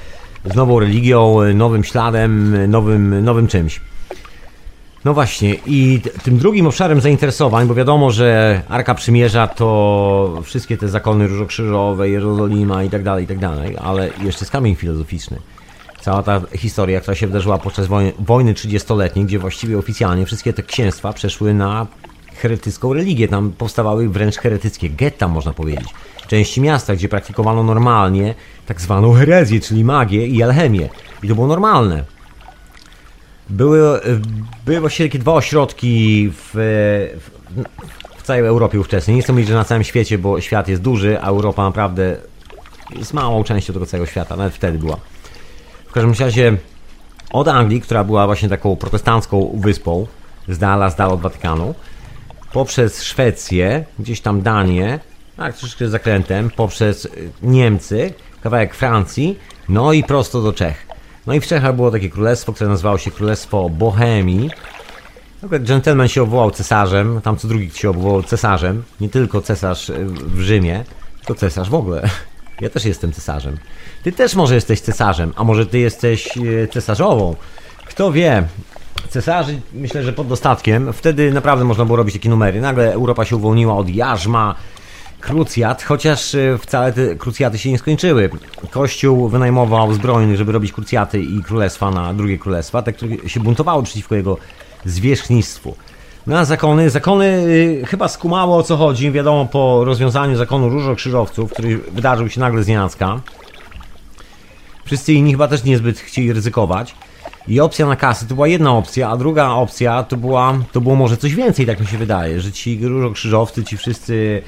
z 0.46 0.56
nową 0.56 0.80
religią, 0.80 1.38
nowym 1.54 1.84
śladem, 1.84 2.56
nowym, 2.72 3.24
nowym 3.24 3.48
czymś. 3.48 3.82
No 5.06 5.14
właśnie, 5.14 5.56
i 5.66 6.02
tym 6.24 6.38
drugim 6.38 6.68
obszarem 6.68 7.02
zainteresowań, 7.02 7.68
bo 7.68 7.76
wiadomo, 7.76 8.12
że 8.12 8.62
Arka 8.70 8.96
Przymierza 8.96 9.48
to 9.48 10.42
wszystkie 10.44 10.78
te 10.78 10.90
zakony 10.90 11.28
różokrzyżowe, 11.28 12.10
Jerozolima 12.10 12.84
i 12.84 12.90
tak 12.90 13.04
dalej, 13.04 13.24
i 13.24 13.28
tak 13.28 13.40
dalej, 13.40 13.76
ale 13.78 14.08
jeszcze 14.08 14.42
jest 14.42 14.52
kamień 14.52 14.76
filozoficzny. 14.76 15.38
Cała 16.02 16.24
ta 16.24 16.42
historia, 16.58 17.02
która 17.02 17.16
się 17.16 17.28
wydarzyła 17.28 17.58
podczas 17.58 17.88
wojny, 17.88 18.14
wojny 18.20 18.54
30-letniej, 18.54 19.26
gdzie 19.26 19.40
właściwie 19.40 19.78
oficjalnie 19.78 20.26
wszystkie 20.26 20.54
te 20.54 20.64
księstwa 20.64 21.14
przeszły 21.14 21.54
na 21.54 21.88
heretycką 22.36 22.94
religię. 22.94 23.28
Tam 23.28 23.52
powstawały 23.52 24.10
wręcz 24.10 24.38
heretyckie 24.38 24.90
getta, 24.90 25.28
można 25.28 25.54
powiedzieć. 25.54 25.88
Części 26.28 26.62
miasta, 26.62 26.96
gdzie 26.96 27.10
praktykowano 27.10 27.64
normalnie 27.64 28.36
tak 28.66 28.82
zwaną 28.82 29.14
herezję, 29.14 29.60
czyli 29.60 29.84
magię 29.84 30.28
i 30.28 30.44
alchemię. 30.44 30.90
I 31.24 31.28
to 31.28 31.36
było 31.36 31.48
normalne. 31.48 32.04
Były, 33.50 34.00
były 34.66 34.80
właściwie 34.80 35.10
takie 35.10 35.20
dwa 35.20 35.34
ośrodki 35.34 36.30
w, 36.30 36.52
w, 36.54 37.30
w 38.18 38.24
całej 38.24 38.46
Europie 38.46 38.80
ówczesnej. 38.80 39.16
Nie 39.16 39.22
chcę 39.22 39.34
mówić, 39.34 39.48
że 39.48 39.54
na 39.54 39.66
całym 39.66 39.84
świecie, 39.84 40.18
bo 40.18 40.42
świat 40.42 40.68
jest 40.68 40.82
duży, 40.82 41.22
a 41.22 41.28
Europa 41.28 41.64
naprawdę 41.64 42.18
jest 42.96 43.14
małą 43.14 43.44
częścią 43.44 43.74
tego 43.74 43.86
całego 43.86 44.06
świata. 44.06 44.36
Nawet 44.36 44.54
wtedy 44.54 44.78
była. 44.78 44.98
W 45.90 45.92
każdym 45.92 46.14
razie 46.26 46.58
od 47.32 47.48
Anglii, 47.48 47.82
która 47.82 48.04
była 48.04 48.26
właśnie 48.26 48.50
taką 48.50 48.76
protestancką 48.76 49.52
wyspą, 49.56 50.08
z 50.48 50.58
dala, 50.58 50.90
z 50.90 50.96
dala 50.96 51.14
od 51.14 51.22
Watykanu, 51.22 51.76
poprzez 52.54 53.04
Szwecję, 53.04 53.86
gdzieś 54.00 54.22
tam 54.22 54.42
Danię, 54.42 55.00
tak, 55.38 55.58
troszeczkę 55.58 55.90
zakrętem, 55.90 56.50
poprzez 56.50 57.08
Niemcy, 57.42 58.14
kawałek 58.44 58.76
Francji, 58.76 59.40
no 59.70 59.94
i 59.94 60.04
prosto 60.04 60.42
do 60.42 60.54
Czech. 60.54 60.88
No 61.28 61.34
i 61.34 61.40
w 61.40 61.48
Czechach 61.48 61.76
było 61.76 61.92
takie 61.92 62.10
królestwo, 62.10 62.54
które 62.54 62.70
nazywało 62.70 62.98
się 62.98 63.12
Królestwo 63.12 63.70
Bohemii. 63.70 64.50
Akurat 65.44 65.64
gentleman 65.64 66.08
się 66.08 66.24
obwołał 66.24 66.52
cesarzem, 66.52 67.22
tam 67.22 67.38
co 67.38 67.48
drugi 67.48 67.72
się 67.72 67.90
obwołał 67.90 68.24
cesarzem, 68.24 68.84
nie 69.02 69.10
tylko 69.10 69.42
cesarz 69.42 69.92
w 70.06 70.40
Rzymie, 70.40 70.84
tylko 71.18 71.36
cesarz 71.36 71.70
w 71.70 71.74
ogóle. 71.74 72.10
Ja 72.62 72.70
też 72.70 72.86
jestem 72.86 73.14
cesarzem. 73.14 73.58
Ty 74.04 74.12
też 74.12 74.36
może 74.36 74.56
jesteś 74.56 74.82
cesarzem, 74.82 75.34
a 75.36 75.44
może 75.44 75.66
ty 75.66 75.80
jesteś 75.80 76.38
e, 76.38 76.68
cesarzową. 76.68 77.36
Kto 77.86 78.12
wie, 78.12 78.44
cesarzy 79.10 79.60
myślę, 79.74 80.04
że 80.04 80.14
pod 80.14 80.28
dostatkiem. 80.28 80.94
Wtedy 80.94 81.32
naprawdę 81.32 81.66
można 81.66 81.86
było 81.86 81.98
robić 81.98 82.14
takie 82.14 82.30
numery. 82.30 82.62
Nagle 82.62 82.94
Europa 82.94 83.26
się 83.26 83.36
uwolniła 83.36 83.76
od 83.78 83.90
jarzma, 83.90 84.56
krucjat, 85.20 85.84
chociaż 85.84 86.36
e, 86.36 86.58
wcale 86.58 86.94
te 86.94 87.16
krucjaty 87.16 87.58
się 87.58 87.72
nie 87.72 87.78
skończyły. 87.78 88.30
Kościół 88.72 89.30
wynajmował 89.30 89.94
zbrojnych, 89.94 90.38
żeby 90.38 90.52
robić 90.52 90.74
krucjaty 90.74 91.20
i 91.22 91.44
królestwa 91.44 91.92
na 91.92 92.14
drugie 92.14 92.38
królestwa, 92.38 92.82
te, 92.82 92.94
które 92.94 93.30
się 93.30 93.40
buntowały 93.40 93.84
przeciwko 93.84 94.16
jego 94.16 94.38
zwierzchnictwu. 94.86 95.76
No 96.30 96.38
a 96.38 96.46
zakony, 96.46 96.90
zakony 96.90 97.26
y, 97.26 97.86
chyba 97.86 98.08
skumało 98.08 98.58
o 98.58 98.64
co 98.64 98.78
chodzi, 98.78 99.12
wiadomo 99.12 99.46
po 99.46 99.86
rozwiązaniu 99.86 100.36
zakonu 100.36 100.70
różokrzyżowców, 100.70 101.52
który 101.52 101.78
wydarzył 101.78 102.30
się 102.30 102.40
nagle 102.40 102.64
z 102.64 102.68
nienacka. 102.68 103.22
Wszyscy 104.86 105.14
inni 105.14 105.32
chyba 105.32 105.48
też 105.48 105.64
niezbyt 105.64 106.00
chcieli 106.00 106.34
ryzykować. 106.34 106.96
I 107.48 107.60
opcja 107.60 107.86
na 107.86 107.96
kasy 107.96 108.28
to 108.28 108.36
była 108.36 108.48
jedna 108.48 108.78
opcja, 108.78 109.10
a 109.10 109.18
druga 109.18 109.50
opcja 109.50 110.04
to 110.04 110.18
była, 110.18 110.54
to 110.72 110.82
było 110.82 110.96
może 110.96 111.18
coś 111.18 111.36
więcej, 111.36 111.66
tak 111.66 111.80
mi 111.80 111.88
się 111.88 111.98
wydaje, 111.98 112.42
że 112.42 112.52
ci 112.52 112.80
różokrzyżowcy, 112.88 113.64
ci 113.64 113.78
wszyscy, 113.78 114.42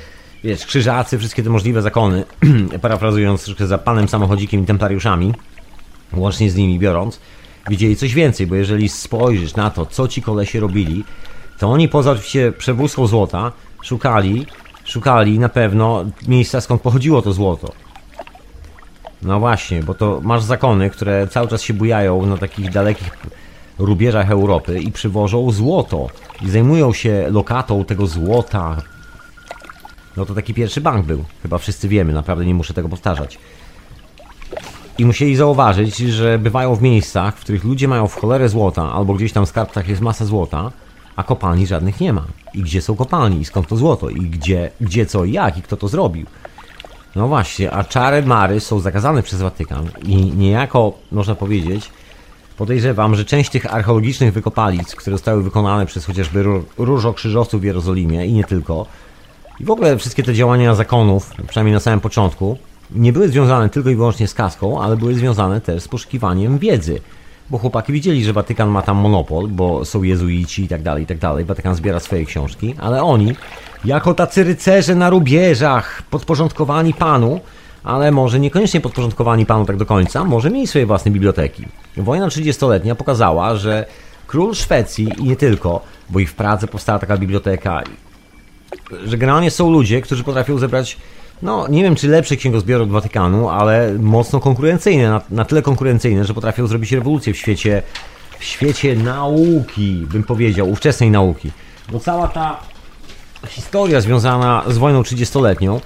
wiesz, 0.43 0.65
krzyżacy, 0.65 1.17
wszystkie 1.17 1.43
te 1.43 1.49
możliwe 1.49 1.81
zakony, 1.81 2.23
parafrazując 2.81 3.43
troszkę 3.45 3.67
za 3.67 3.77
panem 3.77 4.07
samochodzikiem 4.07 4.63
i 4.63 4.65
templariuszami, 4.65 5.33
łącznie 6.13 6.51
z 6.51 6.55
nimi 6.55 6.79
biorąc, 6.79 7.19
widzieli 7.69 7.95
coś 7.95 8.13
więcej, 8.13 8.47
bo 8.47 8.55
jeżeli 8.55 8.89
spojrzysz 8.89 9.55
na 9.55 9.69
to, 9.69 9.85
co 9.85 10.07
ci 10.07 10.21
kolesie 10.21 10.59
robili, 10.59 11.03
to 11.61 11.71
oni 11.71 11.89
poza 11.89 12.11
oczywiście 12.11 12.51
przewózką 12.51 13.07
złota 13.07 13.51
szukali, 13.81 14.45
szukali 14.85 15.39
na 15.39 15.49
pewno 15.49 16.05
miejsca 16.27 16.61
skąd 16.61 16.81
pochodziło 16.81 17.21
to 17.21 17.33
złoto. 17.33 17.71
No 19.21 19.39
właśnie, 19.39 19.83
bo 19.83 19.93
to 19.93 20.19
masz 20.23 20.43
zakony, 20.43 20.89
które 20.89 21.27
cały 21.27 21.47
czas 21.47 21.61
się 21.61 21.73
bujają 21.73 22.25
na 22.25 22.37
takich 22.37 22.71
dalekich 22.71 23.17
rubieżach 23.79 24.31
Europy 24.31 24.79
i 24.79 24.91
przywożą 24.91 25.51
złoto 25.51 26.07
i 26.41 26.49
zajmują 26.49 26.93
się 26.93 27.25
lokatą 27.29 27.85
tego 27.85 28.07
złota. 28.07 28.77
No 30.17 30.25
to 30.25 30.35
taki 30.35 30.53
pierwszy 30.53 30.81
bank 30.81 31.05
był. 31.05 31.23
Chyba 31.41 31.57
wszyscy 31.57 31.87
wiemy, 31.87 32.13
naprawdę 32.13 32.45
nie 32.45 32.53
muszę 32.53 32.73
tego 32.73 32.89
powtarzać. 32.89 33.37
I 34.97 35.05
musieli 35.05 35.35
zauważyć, 35.35 35.97
że 35.97 36.39
bywają 36.39 36.75
w 36.75 36.81
miejscach, 36.81 37.37
w 37.37 37.41
których 37.41 37.63
ludzie 37.63 37.87
mają 37.87 38.07
w 38.07 38.15
cholerę 38.15 38.49
złota, 38.49 38.93
albo 38.93 39.13
gdzieś 39.13 39.33
tam 39.33 39.45
w 39.45 39.49
skarbcach 39.49 39.87
jest 39.87 40.01
masa 40.01 40.25
złota, 40.25 40.71
a 41.15 41.23
kopalni 41.23 41.67
żadnych 41.67 41.99
nie 41.99 42.13
ma. 42.13 42.25
I 42.53 42.61
gdzie 42.61 42.81
są 42.81 42.95
kopalni, 42.95 43.41
i 43.41 43.45
skąd 43.45 43.67
to 43.67 43.77
złoto, 43.77 44.09
i 44.09 44.21
gdzie, 44.21 44.71
gdzie 44.81 45.05
co 45.05 45.25
i 45.25 45.31
jak, 45.31 45.57
i 45.57 45.61
kto 45.61 45.77
to 45.77 45.87
zrobił. 45.87 46.25
No 47.15 47.27
właśnie, 47.27 47.71
a 47.71 47.83
czary 47.83 48.23
mary 48.23 48.59
są 48.59 48.79
zakazane 48.79 49.23
przez 49.23 49.41
Watykan. 49.41 49.89
I 50.03 50.15
niejako, 50.15 50.93
można 51.11 51.35
powiedzieć, 51.35 51.89
podejrzewam, 52.57 53.15
że 53.15 53.25
część 53.25 53.49
tych 53.49 53.73
archeologicznych 53.73 54.33
wykopalic, 54.33 54.95
które 54.95 55.15
zostały 55.15 55.43
wykonane 55.43 55.85
przez 55.85 56.05
chociażby 56.05 56.45
różokrzyżowców 56.77 57.61
w 57.61 57.63
Jerozolimie 57.63 58.25
i 58.25 58.33
nie 58.33 58.43
tylko, 58.43 58.85
i 59.59 59.65
w 59.65 59.71
ogóle 59.71 59.97
wszystkie 59.97 60.23
te 60.23 60.33
działania 60.33 60.75
zakonów, 60.75 61.33
przynajmniej 61.47 61.73
na 61.73 61.79
samym 61.79 61.99
początku, 61.99 62.57
nie 62.91 63.13
były 63.13 63.29
związane 63.29 63.69
tylko 63.69 63.89
i 63.89 63.95
wyłącznie 63.95 64.27
z 64.27 64.33
kaską, 64.33 64.81
ale 64.81 64.97
były 64.97 65.15
związane 65.15 65.61
też 65.61 65.83
z 65.83 65.87
poszukiwaniem 65.87 66.57
wiedzy 66.57 67.01
bo 67.51 67.57
chłopaki 67.57 67.93
widzieli, 67.93 68.23
że 68.23 68.33
Watykan 68.33 68.69
ma 68.69 68.81
tam 68.81 68.97
monopol, 68.97 69.47
bo 69.47 69.85
są 69.85 70.03
jezuici 70.03 70.63
i 70.63 70.67
tak 70.67 70.81
dalej, 70.81 71.03
i 71.03 71.07
tak 71.07 71.17
dalej. 71.17 71.45
Watykan 71.45 71.75
zbiera 71.75 71.99
swoje 71.99 72.25
książki, 72.25 72.75
ale 72.79 73.03
oni, 73.03 73.35
jako 73.85 74.13
tacy 74.13 74.43
rycerze 74.43 74.95
na 74.95 75.09
rubieżach, 75.09 76.03
podporządkowani 76.09 76.93
panu, 76.93 77.39
ale 77.83 78.11
może 78.11 78.39
niekoniecznie 78.39 78.81
podporządkowani 78.81 79.45
panu 79.45 79.65
tak 79.65 79.77
do 79.77 79.85
końca, 79.85 80.23
może 80.23 80.49
mieli 80.49 80.67
swoje 80.67 80.85
własne 80.85 81.11
biblioteki. 81.11 81.65
Wojna 81.97 82.27
30-letnia 82.27 82.95
pokazała, 82.95 83.55
że 83.55 83.85
król 84.27 84.55
Szwecji 84.55 85.07
i 85.17 85.23
nie 85.23 85.35
tylko, 85.35 85.81
bo 86.09 86.19
i 86.19 86.25
w 86.25 86.33
Pradze 86.33 86.67
powstała 86.67 86.99
taka 86.99 87.17
biblioteka, 87.17 87.83
że 89.05 89.17
generalnie 89.17 89.51
są 89.51 89.71
ludzie, 89.71 90.01
którzy 90.01 90.23
potrafią 90.23 90.57
zebrać 90.57 90.97
no, 91.41 91.67
nie 91.67 91.83
wiem 91.83 91.95
czy 91.95 92.07
lepsze 92.07 92.35
księgozbiory 92.35 92.83
od 92.83 92.89
Watykanu, 92.89 93.49
ale 93.49 93.93
mocno 93.99 94.39
konkurencyjne, 94.39 95.09
na, 95.09 95.21
na 95.29 95.45
tyle 95.45 95.61
konkurencyjne, 95.61 96.25
że 96.25 96.33
potrafią 96.33 96.67
zrobić 96.67 96.91
rewolucję 96.91 97.33
w 97.33 97.37
świecie, 97.37 97.83
w 98.39 98.43
świecie 98.43 98.95
nauki, 98.95 100.05
bym 100.11 100.23
powiedział, 100.23 100.69
ówczesnej 100.69 101.11
nauki. 101.11 101.51
Bo 101.91 101.99
cała 101.99 102.27
ta 102.27 102.59
historia 103.47 104.01
związana 104.01 104.63
z 104.67 104.77
wojną 104.77 105.01
30-letnią, 105.01 105.79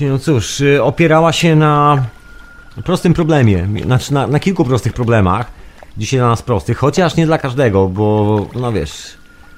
no 0.00 0.18
cóż, 0.18 0.60
y, 0.60 0.82
opierała 0.82 1.32
się 1.32 1.56
na 1.56 2.04
prostym 2.84 3.14
problemie, 3.14 3.68
znaczy 3.84 4.14
na, 4.14 4.26
na 4.26 4.40
kilku 4.40 4.64
prostych 4.64 4.92
problemach, 4.92 5.46
dzisiaj 5.96 6.20
dla 6.20 6.28
nas 6.28 6.42
prostych, 6.42 6.78
chociaż 6.78 7.16
nie 7.16 7.26
dla 7.26 7.38
każdego, 7.38 7.88
bo 7.88 8.46
no 8.54 8.72
wiesz, 8.72 8.92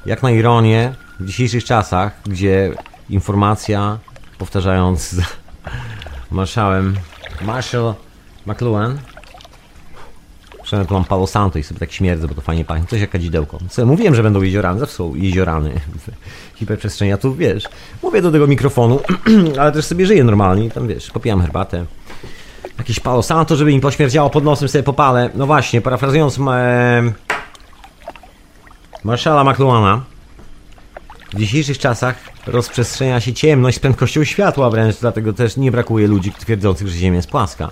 jak 0.07 0.23
na 0.23 0.31
ironię, 0.31 0.95
w 1.21 1.27
dzisiejszych 1.27 1.65
czasach, 1.65 2.13
gdzie 2.27 2.71
informacja, 3.11 3.99
powtarzając 4.39 5.09
z 5.09 5.21
marszałem 6.31 6.97
Marshall 7.43 7.95
McLuhan, 8.47 8.99
Przynajmniej 10.67 10.89
tu 10.89 10.95
mam 10.95 11.05
Palo 11.05 11.27
Santo 11.27 11.59
i 11.59 11.63
sobie 11.63 11.81
tak 11.81 11.93
śmierdzę, 11.93 12.29
bo 12.29 12.35
to 12.35 12.41
fajnie 12.41 12.65
pachnie. 12.65 12.87
Coś 12.87 13.01
jak 13.01 13.11
kadzidełko. 13.11 13.59
Co, 13.69 13.87
mówiłem, 13.87 14.15
że 14.15 14.23
będą 14.23 14.43
jeziorany. 14.43 14.81
Zawsze 14.81 14.97
są 14.97 15.15
jeziorany 15.15 15.71
w 16.55 16.59
hiperprzestrzeni. 16.59 17.11
Ja 17.11 17.19
tu, 17.19 17.35
wiesz, 17.35 17.65
mówię 18.03 18.23
do 18.23 18.33
tego 18.33 18.47
mikrofonu, 18.47 19.01
ale 19.61 19.73
też 19.73 19.85
sobie 19.85 20.07
żyję 20.07 20.25
normalnie. 20.25 20.71
Tam, 20.71 20.89
wiesz, 20.89 21.11
popijam 21.11 21.41
herbatę. 21.41 21.85
Jakieś 22.79 23.01
Palo 23.01 23.23
Santo, 23.23 23.57
żeby 23.57 23.73
mi 23.73 23.81
pośmierdziało 23.81 24.31
pod 24.31 24.45
nosem, 24.45 24.69
sobie 24.69 24.83
popalę. 24.83 25.31
No 25.35 25.47
właśnie, 25.47 25.81
parafrazując 25.81 26.39
e... 26.39 27.13
Marszala 29.05 29.45
McLuhana, 29.45 30.03
w 31.37 31.39
dzisiejszych 31.39 31.79
czasach 31.79 32.17
rozprzestrzenia 32.47 33.21
się 33.21 33.33
ciemność 33.33 33.77
z 33.77 33.81
prędkością 33.81 34.25
światła 34.25 34.71
wręcz, 34.71 34.97
dlatego 34.97 35.33
też 35.33 35.57
nie 35.57 35.71
brakuje 35.71 36.07
ludzi 36.07 36.33
twierdzących, 36.33 36.89
że 36.89 36.97
Ziemia 36.97 37.17
jest 37.17 37.31
płaska. 37.31 37.71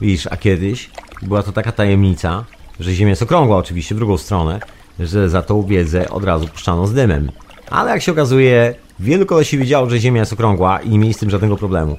Widzisz, 0.00 0.26
a 0.30 0.36
kiedyś 0.36 0.90
była 1.22 1.42
to 1.42 1.52
taka 1.52 1.72
tajemnica, 1.72 2.44
że 2.80 2.94
Ziemia 2.94 3.10
jest 3.10 3.22
okrągła 3.22 3.56
oczywiście 3.56 3.94
w 3.94 3.98
drugą 3.98 4.18
stronę, 4.18 4.60
że 5.00 5.28
za 5.28 5.42
tą 5.42 5.62
wiedzę 5.62 6.10
od 6.10 6.24
razu 6.24 6.48
puszczano 6.48 6.86
z 6.86 6.94
dymem. 6.94 7.30
Ale 7.70 7.90
jak 7.90 8.02
się 8.02 8.12
okazuje, 8.12 8.74
wielu 9.00 9.26
kolesi 9.26 9.58
wiedziało, 9.58 9.90
że 9.90 9.98
Ziemia 9.98 10.20
jest 10.20 10.32
okrągła 10.32 10.80
i 10.80 10.90
nie 10.90 10.98
mieli 10.98 11.14
z 11.14 11.18
tym 11.18 11.30
żadnego 11.30 11.56
problemu. 11.56 11.96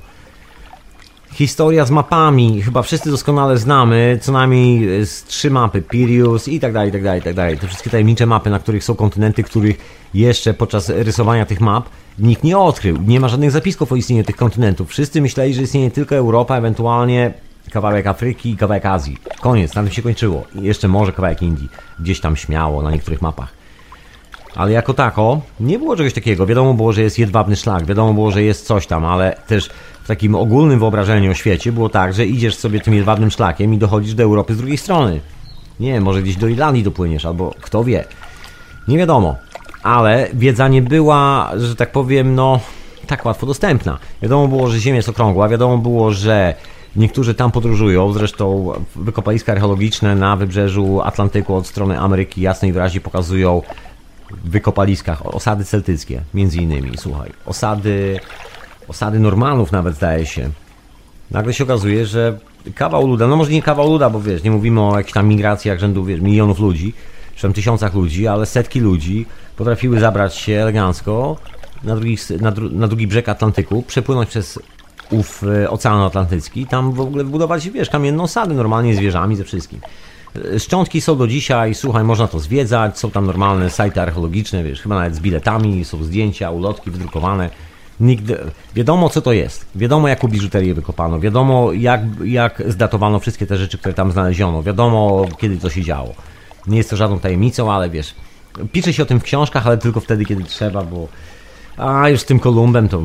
Historia 1.34 1.86
z 1.86 1.92
mapami, 1.92 2.62
chyba 2.62 2.82
wszyscy 2.82 3.12
doskonale 3.12 3.58
znamy, 3.58 4.20
co 4.22 4.32
najmniej 4.32 5.06
z 5.06 5.24
trzy 5.24 5.50
mapy, 5.50 5.82
Pirius 5.82 6.48
i 6.48 6.60
tak 6.60 6.74
dalej, 6.74 6.90
i 6.90 6.92
tak 6.92 7.04
dalej, 7.04 7.20
i 7.20 7.24
tak 7.24 7.34
dalej. 7.34 7.58
Te 7.58 7.68
wszystkie 7.68 7.90
tajemnicze 7.90 8.26
mapy, 8.26 8.50
na 8.50 8.60
których 8.60 8.84
są 8.84 8.96
kontynenty, 8.96 9.44
których 9.44 9.78
jeszcze 10.14 10.54
podczas 10.54 10.90
rysowania 10.90 11.46
tych 11.46 11.62
map 11.62 11.90
nikt 12.20 12.44
nie 12.44 12.58
odkrył. 12.58 12.98
Nie 13.08 13.20
ma 13.20 13.28
żadnych 13.28 13.52
zapisków 13.52 13.92
o 13.92 13.96
istnieniu 13.96 14.24
tych 14.24 14.36
kontynentów. 14.36 14.90
Wszyscy 14.90 15.22
myśleli, 15.22 15.54
że 15.54 15.62
istnieje 15.62 15.92
tylko 15.92 16.16
Europa, 16.16 16.58
ewentualnie 16.58 17.34
kawałek 17.72 18.08
Afryki 18.08 18.50
i 18.50 18.58
kawałek 18.58 18.86
Azji. 18.86 19.18
Koniec, 19.42 19.76
na 19.76 19.84
tym 19.84 19.92
się 19.92 20.02
kończyło. 20.02 20.44
I 20.56 20.62
jeszcze 20.62 20.88
może 20.88 21.12
kawałek 21.12 21.42
Indii. 21.42 21.70
Gdzieś 22.00 22.20
tam 22.20 22.36
śmiało 22.36 22.82
na 22.82 22.92
niektórych 22.92 23.22
mapach. 23.22 23.64
Ale 24.56 24.72
jako 24.72 24.94
tako 24.94 25.42
nie 25.60 25.80
było 25.80 25.96
czegoś 25.96 26.14
takiego. 26.14 26.46
Wiadomo 26.46 26.74
było, 26.74 26.94
że 26.94 27.02
jest 27.02 27.20
jedwabny 27.20 27.56
szlak, 27.56 27.86
wiadomo 27.86 28.14
było, 28.14 28.32
że 28.32 28.44
jest 28.44 28.66
coś 28.66 28.88
tam, 28.88 29.06
ale 29.06 29.36
też 29.48 29.70
w 30.04 30.08
takim 30.08 30.36
ogólnym 30.36 30.80
wyobrażeniu 30.80 31.32
o 31.32 31.34
świecie 31.34 31.72
było 31.72 31.90
tak, 31.90 32.14
że 32.14 32.26
idziesz 32.26 32.56
sobie 32.56 32.80
tym 32.80 32.94
jedwabnym 32.94 33.32
szlakiem 33.32 33.74
i 33.74 33.78
dochodzisz 33.78 34.14
do 34.14 34.24
Europy 34.24 34.54
z 34.54 34.58
drugiej 34.58 34.78
strony. 34.78 35.20
Nie, 35.80 36.02
może 36.02 36.22
gdzieś 36.22 36.36
do 36.36 36.48
Irlandii 36.48 36.84
dopłyniesz, 36.84 37.26
albo 37.26 37.54
kto 37.62 37.84
wie. 37.84 38.06
Nie 38.88 38.98
wiadomo. 38.98 39.36
Ale 39.84 40.28
wiedza 40.34 40.68
nie 40.68 40.82
była, 40.82 41.52
że 41.58 41.76
tak 41.76 41.92
powiem, 41.92 42.36
no 42.36 42.60
tak 43.08 43.26
łatwo 43.26 43.46
dostępna. 43.46 44.00
Wiadomo 44.22 44.48
było, 44.48 44.70
że 44.70 44.80
Ziemia 44.80 44.96
jest 44.96 45.10
okrągła, 45.10 45.50
wiadomo 45.50 45.78
było, 45.78 46.12
że 46.12 46.56
Niektórzy 46.96 47.34
tam 47.34 47.52
podróżują, 47.52 48.14
zresztą 48.14 48.74
wykopaliska 48.96 49.52
archeologiczne 49.52 50.16
na 50.16 50.36
wybrzeżu 50.36 51.02
Atlantyku 51.02 51.56
od 51.56 51.68
strony 51.68 52.00
Ameryki 52.00 52.42
jasno 52.42 52.68
i 52.68 52.72
wyraźnie 52.72 53.02
pokazują 53.02 53.62
w 54.32 54.50
wykopaliskach 54.50 55.36
osady 55.36 55.66
celtyckie, 55.66 56.22
między 56.34 56.58
innymi, 56.58 56.98
słuchaj, 56.98 57.32
osady, 57.46 58.20
osady 58.88 59.20
Normanów 59.20 59.72
nawet 59.72 59.96
zdaje 59.96 60.26
się. 60.26 60.50
Nagle 61.32 61.54
się 61.54 61.64
okazuje, 61.64 62.06
że 62.06 62.38
kawał 62.76 63.08
luda, 63.08 63.28
no 63.28 63.36
może 63.36 63.52
nie 63.52 63.62
kawał 63.62 63.90
luda, 63.92 64.10
bo 64.10 64.22
wiesz, 64.22 64.44
nie 64.44 64.52
mówimy 64.52 64.82
o 64.82 64.98
jakichś 64.98 65.14
tam 65.14 65.28
migracjach 65.28 65.80
rzędu, 65.80 66.06
wiesz, 66.06 66.22
milionów 66.22 66.60
ludzi, 66.60 66.94
czy 67.36 67.42
tam 67.42 67.54
tysiącach 67.54 67.94
ludzi, 67.94 68.28
ale 68.28 68.46
setki 68.46 68.80
ludzi 68.80 69.26
potrafiły 69.58 70.00
zabrać 70.00 70.36
się 70.36 70.54
elegancko 70.54 71.38
na 71.84 71.96
drugi, 71.96 72.18
na, 72.42 72.52
dru, 72.52 72.70
na 72.70 72.88
drugi 72.88 73.08
brzeg 73.08 73.30
Atlantyku, 73.30 73.84
przepłynąć 73.88 74.30
przez 74.30 74.60
ów 75.12 75.44
e, 75.44 75.70
Ocean 75.70 76.02
Atlantycki, 76.02 76.66
tam 76.66 76.92
w 76.92 77.02
ogóle 77.02 77.24
wybudować, 77.24 77.70
wiesz, 77.70 77.90
kamienną 77.90 78.28
sadę 78.28 78.54
normalnie 78.54 78.96
z 78.96 79.00
wieżami, 79.00 79.36
ze 79.36 79.44
wszystkim. 79.44 79.80
E, 80.56 80.60
szczątki 80.60 81.02
są 81.02 81.18
do 81.18 81.28
dzisiaj, 81.28 81.76
słuchaj, 81.76 82.04
można 82.04 82.28
to 82.28 82.40
zwiedzać, 82.40 83.00
są 83.00 83.12
tam 83.12 83.26
normalne 83.26 83.70
sajty 83.70 84.02
archeologiczne, 84.02 84.64
wiesz, 84.64 84.82
chyba 84.82 84.96
nawet 84.96 85.16
z 85.16 85.20
biletami, 85.20 85.86
są 85.86 86.04
zdjęcia, 86.04 86.52
ulotki 86.52 86.92
wydrukowane. 86.92 87.50
Nigdy, 88.00 88.38
wiadomo 88.76 89.10
co 89.10 89.22
to 89.22 89.34
jest, 89.34 89.66
wiadomo 89.76 90.08
jaką 90.08 90.28
biżuterię 90.28 90.74
wykopano, 90.74 91.20
wiadomo 91.20 91.74
jak, 91.74 92.02
jak 92.26 92.64
zdatowano 92.68 93.20
wszystkie 93.20 93.48
te 93.48 93.58
rzeczy, 93.58 93.78
które 93.78 93.94
tam 93.94 94.12
znaleziono, 94.12 94.64
wiadomo 94.64 95.26
kiedy 95.38 95.58
to 95.58 95.70
się 95.70 95.82
działo. 95.82 96.14
Nie 96.68 96.78
jest 96.78 96.90
to 96.90 96.96
żadną 96.96 97.20
tajemnicą, 97.20 97.72
ale 97.72 97.90
wiesz, 97.90 98.16
pisze 98.72 98.94
się 98.94 99.04
o 99.04 99.06
tym 99.06 99.20
w 99.20 99.24
książkach, 99.24 99.68
ale 99.68 99.78
tylko 99.78 100.00
wtedy, 100.00 100.26
kiedy 100.26 100.44
trzeba, 100.44 100.84
bo 100.84 101.08
a 101.78 102.10
już 102.10 102.22
z 102.22 102.26
tym 102.26 102.40
Kolumbem 102.40 102.90
to 102.90 103.02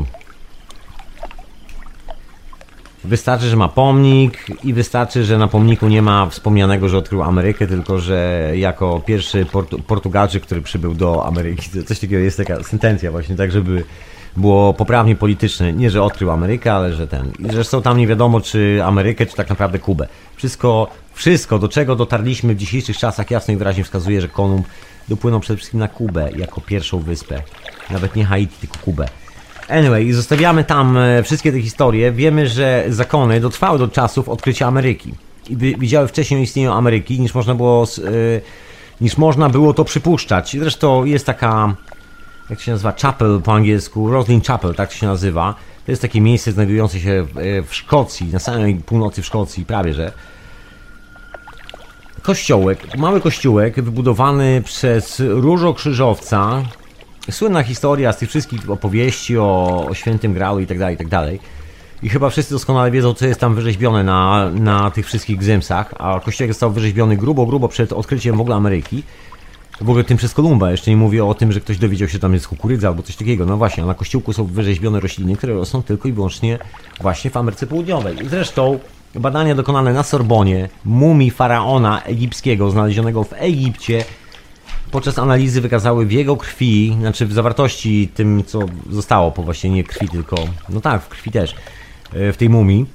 Wystarczy, 3.04 3.48
że 3.48 3.56
ma 3.56 3.68
pomnik 3.68 4.46
i 4.64 4.72
wystarczy, 4.72 5.24
że 5.24 5.38
na 5.38 5.48
pomniku 5.48 5.88
nie 5.88 6.02
ma 6.02 6.26
wspomnianego, 6.26 6.88
że 6.88 6.98
odkrył 6.98 7.22
Amerykę, 7.22 7.66
tylko 7.66 7.98
że 7.98 8.50
jako 8.54 9.00
pierwszy 9.06 9.46
Portu 9.46 9.78
Portugalczyk, 9.78 10.42
który 10.42 10.62
przybył 10.62 10.94
do 10.94 11.26
Ameryki, 11.26 11.84
coś 11.84 11.98
takiego 11.98 12.22
jest 12.22 12.36
taka 12.36 12.62
sentencja 12.62 13.10
właśnie, 13.10 13.36
tak 13.36 13.52
żeby 13.52 13.84
było 14.36 14.74
poprawnie 14.74 15.16
polityczne. 15.16 15.72
Nie, 15.72 15.90
że 15.90 16.02
odkrył 16.02 16.30
Amerykę, 16.30 16.72
ale 16.72 16.94
że 16.94 17.06
ten. 17.06 17.32
I 17.38 17.52
zresztą 17.52 17.82
tam 17.82 17.98
nie 17.98 18.06
wiadomo, 18.06 18.40
czy 18.40 18.80
Amerykę, 18.84 19.26
czy 19.26 19.36
tak 19.36 19.48
naprawdę 19.48 19.78
Kubę. 19.78 20.08
Wszystko, 20.36 20.88
wszystko, 21.12 21.58
do 21.58 21.68
czego 21.68 21.96
dotarliśmy 21.96 22.54
w 22.54 22.58
dzisiejszych 22.58 22.98
czasach, 22.98 23.30
jasno 23.30 23.54
i 23.54 23.56
wyraźnie 23.56 23.84
wskazuje, 23.84 24.20
że 24.20 24.28
Kolumb 24.28 24.66
dopłynął 25.08 25.40
przede 25.40 25.56
wszystkim 25.56 25.80
na 25.80 25.88
Kubę 25.88 26.30
jako 26.36 26.60
pierwszą 26.60 26.98
wyspę. 26.98 27.42
Nawet 27.90 28.16
nie 28.16 28.24
Haiti, 28.24 28.56
tylko 28.60 28.78
Kubę. 28.78 29.08
Anyway, 29.68 30.12
zostawiamy 30.12 30.64
tam 30.64 30.96
e, 30.96 31.22
wszystkie 31.22 31.52
te 31.52 31.62
historie. 31.62 32.12
Wiemy, 32.12 32.48
że 32.48 32.84
zakony 32.88 33.40
dotrwały 33.40 33.78
do 33.78 33.88
czasów 33.88 34.28
odkrycia 34.28 34.66
Ameryki. 34.66 35.14
I 35.50 35.56
widziały 35.56 36.08
wcześniej 36.08 36.42
istnienie 36.42 36.72
Ameryki, 36.72 37.20
niż 37.20 37.34
można 37.34 37.54
było, 37.54 37.84
e, 37.84 38.40
niż 39.00 39.18
można 39.18 39.48
było 39.48 39.74
to 39.74 39.84
przypuszczać. 39.84 40.56
Zresztą 40.60 41.04
jest 41.04 41.26
taka, 41.26 41.74
jak 42.50 42.60
się 42.60 42.72
nazywa, 42.72 42.92
chapel 43.02 43.40
po 43.44 43.54
angielsku, 43.54 44.10
Roslin 44.10 44.40
Chapel, 44.40 44.74
tak 44.74 44.92
się 44.92 45.06
nazywa. 45.06 45.54
To 45.86 45.92
jest 45.92 46.02
takie 46.02 46.20
miejsce 46.20 46.52
znajdujące 46.52 47.00
się 47.00 47.26
w 47.66 47.74
Szkocji, 47.74 48.26
na 48.26 48.38
samej 48.38 48.74
północy 48.74 49.22
w 49.22 49.26
Szkocji, 49.26 49.64
prawie 49.64 49.94
że. 49.94 50.12
Kościołek, 52.22 52.96
mały 52.96 53.20
kościółek 53.20 53.82
wybudowany 53.82 54.62
przez 54.64 55.22
różokrzyżowca, 55.28 56.62
słynna 57.30 57.62
historia 57.62 58.12
z 58.12 58.18
tych 58.18 58.28
wszystkich 58.28 58.70
opowieści 58.70 59.38
o, 59.38 59.86
o 59.90 59.94
świętym 59.94 60.36
i 60.62 60.66
tak 60.66 60.78
dalej, 60.78 60.94
i 60.94 60.98
tak 60.98 61.08
dalej. 61.08 61.40
I 62.02 62.08
chyba 62.08 62.30
wszyscy 62.30 62.54
doskonale 62.54 62.90
wiedzą, 62.90 63.14
co 63.14 63.26
jest 63.26 63.40
tam 63.40 63.54
wyrzeźbione 63.54 64.04
na, 64.04 64.50
na 64.50 64.90
tych 64.90 65.06
wszystkich 65.06 65.38
gzymsach, 65.38 65.94
a 65.98 66.20
kościół 66.20 66.48
został 66.48 66.70
wyrzeźbiony 66.70 67.16
grubo, 67.16 67.46
grubo 67.46 67.68
przed 67.68 67.92
odkryciem 67.92 68.36
w 68.36 68.40
ogóle 68.40 68.56
Ameryki. 68.56 69.02
W 69.80 69.90
ogóle 69.90 70.04
tym 70.04 70.16
przez 70.16 70.34
Kolumba, 70.34 70.70
jeszcze 70.70 70.90
nie 70.90 70.96
mówię 70.96 71.24
o 71.24 71.34
tym, 71.34 71.52
że 71.52 71.60
ktoś 71.60 71.78
dowiedział 71.78 72.08
się, 72.08 72.18
tam 72.18 72.34
jest 72.34 72.48
kukurydza 72.48 72.88
albo 72.88 73.02
coś 73.02 73.16
takiego. 73.16 73.46
No 73.46 73.56
właśnie, 73.56 73.82
a 73.82 73.86
na 73.86 73.94
kościółku 73.94 74.32
są 74.32 74.44
wyrzeźbione 74.44 75.00
rośliny, 75.00 75.36
które 75.36 75.54
rosną 75.54 75.82
tylko 75.82 76.08
i 76.08 76.12
wyłącznie 76.12 76.58
właśnie 77.00 77.30
w 77.30 77.36
Ameryce 77.36 77.66
Południowej. 77.66 78.16
Zresztą 78.30 78.78
badania 79.14 79.54
dokonane 79.54 79.92
na 79.92 80.02
Sorbonie 80.02 80.68
mumii 80.84 81.30
faraona 81.30 82.02
egipskiego 82.02 82.70
znalezionego 82.70 83.24
w 83.24 83.32
Egipcie 83.32 84.04
podczas 84.90 85.18
analizy 85.18 85.60
wykazały 85.60 86.06
w 86.06 86.12
jego 86.12 86.36
krwi, 86.36 86.96
znaczy 87.00 87.26
w 87.26 87.32
zawartości 87.32 88.08
tym, 88.14 88.44
co 88.44 88.60
zostało 88.90 89.32
po 89.32 89.42
właśnie 89.42 89.70
nie 89.70 89.84
krwi, 89.84 90.08
tylko, 90.08 90.36
no 90.68 90.80
tak, 90.80 91.02
w 91.02 91.08
krwi 91.08 91.30
też, 91.30 91.54
e, 92.12 92.32
w 92.32 92.36
tej 92.36 92.48
mumii, 92.48 92.86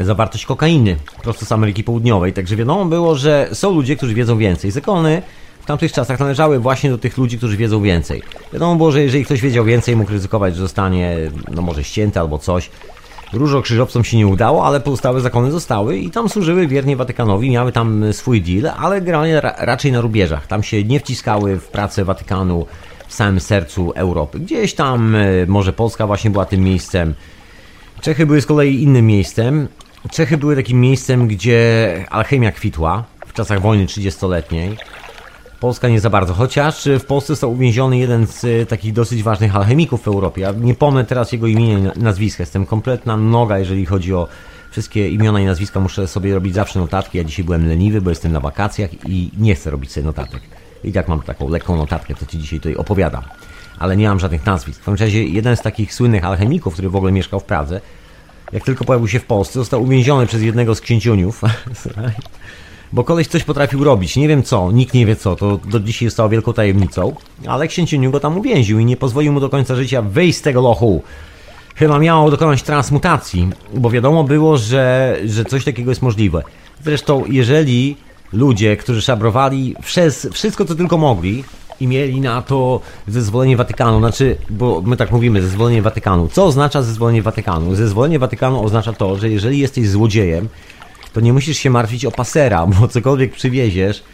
zawartość 0.00 0.46
kokainy 0.46 0.96
prosto 1.22 1.46
z 1.46 1.52
Ameryki 1.52 1.84
Południowej. 1.84 2.32
Także 2.32 2.56
wiadomo 2.56 2.84
było, 2.84 3.14
że 3.14 3.48
są 3.52 3.74
ludzie, 3.74 3.96
którzy 3.96 4.14
wiedzą 4.14 4.38
więcej. 4.38 4.70
Zakony 4.70 5.22
w 5.64 5.66
tamtych 5.66 5.92
czasach 5.92 6.20
należały 6.20 6.58
właśnie 6.58 6.90
do 6.90 6.98
tych 6.98 7.18
ludzi, 7.18 7.38
którzy 7.38 7.56
wiedzą 7.56 7.82
więcej. 7.82 8.22
Wiadomo 8.52 8.76
było, 8.76 8.92
że 8.92 9.02
jeżeli 9.02 9.24
ktoś 9.24 9.40
wiedział 9.40 9.64
więcej, 9.64 9.96
mógł 9.96 10.10
ryzykować, 10.10 10.54
że 10.54 10.62
zostanie, 10.62 11.16
no 11.50 11.62
może 11.62 11.84
ścięty 11.84 12.20
albo 12.20 12.38
coś. 12.38 12.70
Różokrzyżowcom 13.32 14.04
się 14.04 14.16
nie 14.16 14.26
udało, 14.26 14.66
ale 14.66 14.80
pozostałe 14.80 15.20
zakony 15.20 15.50
zostały 15.50 15.98
i 15.98 16.10
tam 16.10 16.28
służyły 16.28 16.66
wiernie 16.66 16.96
Watykanowi, 16.96 17.50
miały 17.50 17.72
tam 17.72 18.12
swój 18.12 18.42
deal, 18.42 18.74
ale 18.78 19.00
generalnie 19.00 19.40
ra 19.40 19.54
raczej 19.58 19.92
na 19.92 20.00
rubieżach. 20.00 20.46
Tam 20.46 20.62
się 20.62 20.84
nie 20.84 21.00
wciskały 21.00 21.58
w 21.58 21.68
pracę 21.68 22.04
Watykanu 22.04 22.66
w 23.08 23.14
samym 23.14 23.40
sercu 23.40 23.92
Europy. 23.96 24.38
Gdzieś 24.38 24.74
tam, 24.74 25.14
e, 25.14 25.20
może 25.46 25.72
Polska 25.72 26.06
właśnie 26.06 26.30
była 26.30 26.44
tym 26.44 26.60
miejscem. 26.60 27.14
Czechy 28.00 28.26
były 28.26 28.40
z 28.40 28.46
kolei 28.46 28.82
innym 28.82 29.06
miejscem. 29.06 29.68
Czechy 30.10 30.36
były 30.36 30.56
takim 30.56 30.80
miejscem, 30.80 31.28
gdzie 31.28 32.04
alchemia 32.10 32.52
kwitła 32.52 33.04
w 33.26 33.32
czasach 33.32 33.60
wojny 33.60 33.86
30-letniej. 33.86 34.76
Polska 35.60 35.88
nie 35.88 36.00
za 36.00 36.10
bardzo, 36.10 36.34
chociaż 36.34 36.88
w 37.00 37.04
Polsce 37.04 37.26
został 37.26 37.52
uwięziony 37.52 37.98
jeden 37.98 38.26
z 38.26 38.44
e, 38.44 38.66
takich 38.66 38.92
dosyć 38.92 39.22
ważnych 39.22 39.56
alchemików 39.56 40.02
w 40.02 40.08
Europie. 40.08 40.42
Ja 40.42 40.52
nie 40.52 40.74
pomnę 40.74 41.04
teraz 41.04 41.32
jego 41.32 41.46
imienia 41.46 41.92
i 41.92 41.98
nazwiska. 41.98 42.42
Jestem 42.42 42.66
kompletna 42.66 43.16
noga, 43.16 43.58
jeżeli 43.58 43.86
chodzi 43.86 44.14
o 44.14 44.28
wszystkie 44.70 45.08
imiona 45.08 45.40
i 45.40 45.44
nazwiska. 45.44 45.80
Muszę 45.80 46.08
sobie 46.08 46.34
robić 46.34 46.54
zawsze 46.54 46.78
notatki. 46.78 47.18
Ja 47.18 47.24
dzisiaj 47.24 47.44
byłem 47.44 47.68
leniwy, 47.68 48.00
bo 48.00 48.10
jestem 48.10 48.32
na 48.32 48.40
wakacjach 48.40 48.90
i 49.08 49.30
nie 49.38 49.54
chcę 49.54 49.70
robić 49.70 49.92
sobie 49.92 50.06
notatek. 50.06 50.40
I 50.84 50.92
tak 50.92 51.08
mam 51.08 51.22
taką 51.22 51.48
lekką 51.48 51.76
notatkę, 51.76 52.14
co 52.14 52.26
Ci 52.26 52.38
dzisiaj 52.38 52.60
tutaj 52.60 52.76
opowiadam. 52.76 53.22
Ale 53.78 53.96
nie 53.96 54.08
mam 54.08 54.20
żadnych 54.20 54.46
nazwisk. 54.46 54.80
W 54.80 54.84
każdym 54.84 55.06
razie 55.06 55.24
jeden 55.24 55.56
z 55.56 55.62
takich 55.62 55.94
słynnych 55.94 56.24
alchemików, 56.24 56.72
który 56.72 56.90
w 56.90 56.96
ogóle 56.96 57.12
mieszkał 57.12 57.40
w 57.40 57.44
Pradze, 57.44 57.80
jak 58.52 58.64
tylko 58.64 58.84
pojawił 58.84 59.08
się 59.08 59.20
w 59.20 59.24
Polsce, 59.24 59.58
został 59.58 59.82
uwięziony 59.82 60.26
przez 60.26 60.42
jednego 60.42 60.74
z 60.74 60.80
księciuniów. 60.80 61.42
Bo 62.94 63.04
koleś 63.04 63.26
coś 63.26 63.44
potrafił 63.44 63.84
robić, 63.84 64.16
nie 64.16 64.28
wiem 64.28 64.42
co, 64.42 64.72
nikt 64.72 64.94
nie 64.94 65.06
wie 65.06 65.16
co, 65.16 65.36
to 65.36 65.58
do 65.64 65.80
dzisiaj 65.80 66.08
zostało 66.08 66.28
wielką 66.28 66.52
tajemnicą, 66.52 67.14
ale 67.46 67.68
księciuniu 67.68 68.10
go 68.10 68.20
tam 68.20 68.38
uwięził 68.38 68.78
i 68.78 68.84
nie 68.84 68.96
pozwolił 68.96 69.32
mu 69.32 69.40
do 69.40 69.48
końca 69.48 69.76
życia 69.76 70.02
wyjść 70.02 70.38
z 70.38 70.42
tego 70.42 70.60
lochu. 70.60 71.02
Chyba 71.74 71.98
miało 71.98 72.30
dokonać 72.30 72.62
transmutacji, 72.62 73.50
bo 73.74 73.90
wiadomo 73.90 74.24
było, 74.24 74.56
że, 74.56 75.16
że 75.26 75.44
coś 75.44 75.64
takiego 75.64 75.90
jest 75.90 76.02
możliwe. 76.02 76.42
Zresztą, 76.84 77.24
jeżeli 77.28 77.96
ludzie, 78.32 78.76
którzy 78.76 79.02
szabrowali 79.02 79.76
przez 79.82 80.28
wszystko, 80.32 80.64
co 80.64 80.74
tylko 80.74 80.98
mogli 80.98 81.44
i 81.80 81.86
mieli 81.86 82.20
na 82.20 82.42
to 82.42 82.80
zezwolenie 83.08 83.56
Watykanu, 83.56 83.98
znaczy, 83.98 84.36
bo 84.50 84.82
my 84.84 84.96
tak 84.96 85.12
mówimy, 85.12 85.42
zezwolenie 85.42 85.82
Watykanu. 85.82 86.28
Co 86.28 86.44
oznacza 86.44 86.82
zezwolenie 86.82 87.22
Watykanu? 87.22 87.74
Zezwolenie 87.74 88.18
Watykanu 88.18 88.64
oznacza 88.64 88.92
to, 88.92 89.16
że 89.16 89.30
jeżeli 89.30 89.58
jesteś 89.58 89.88
złodziejem, 89.88 90.48
to 91.14 91.20
nie 91.20 91.32
musisz 91.32 91.58
się 91.58 91.70
martwić 91.70 92.04
o 92.04 92.10
pasera, 92.10 92.66
bo 92.66 92.88
cokolwiek 92.88 93.32
przywieziesz 93.32 94.04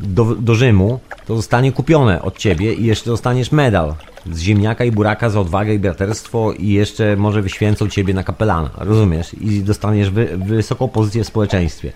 do, 0.00 0.24
do 0.24 0.54
Rzymu, 0.54 1.00
to 1.26 1.36
zostanie 1.36 1.72
kupione 1.72 2.22
od 2.22 2.38
ciebie 2.38 2.74
i 2.74 2.84
jeszcze 2.84 3.10
dostaniesz 3.10 3.52
medal 3.52 3.94
z 4.32 4.40
ziemniaka 4.40 4.84
i 4.84 4.92
buraka 4.92 5.30
za 5.30 5.40
odwagę 5.40 5.74
i 5.74 5.78
braterstwo 5.78 6.52
i 6.52 6.68
jeszcze 6.68 7.16
może 7.16 7.42
wyświęcą 7.42 7.88
ciebie 7.88 8.14
na 8.14 8.24
kapelana, 8.24 8.70
rozumiesz? 8.76 9.34
I 9.40 9.62
dostaniesz 9.62 10.10
wy, 10.10 10.26
wysoką 10.36 10.88
pozycję 10.88 11.24
w 11.24 11.26
społeczeństwie. 11.26 11.92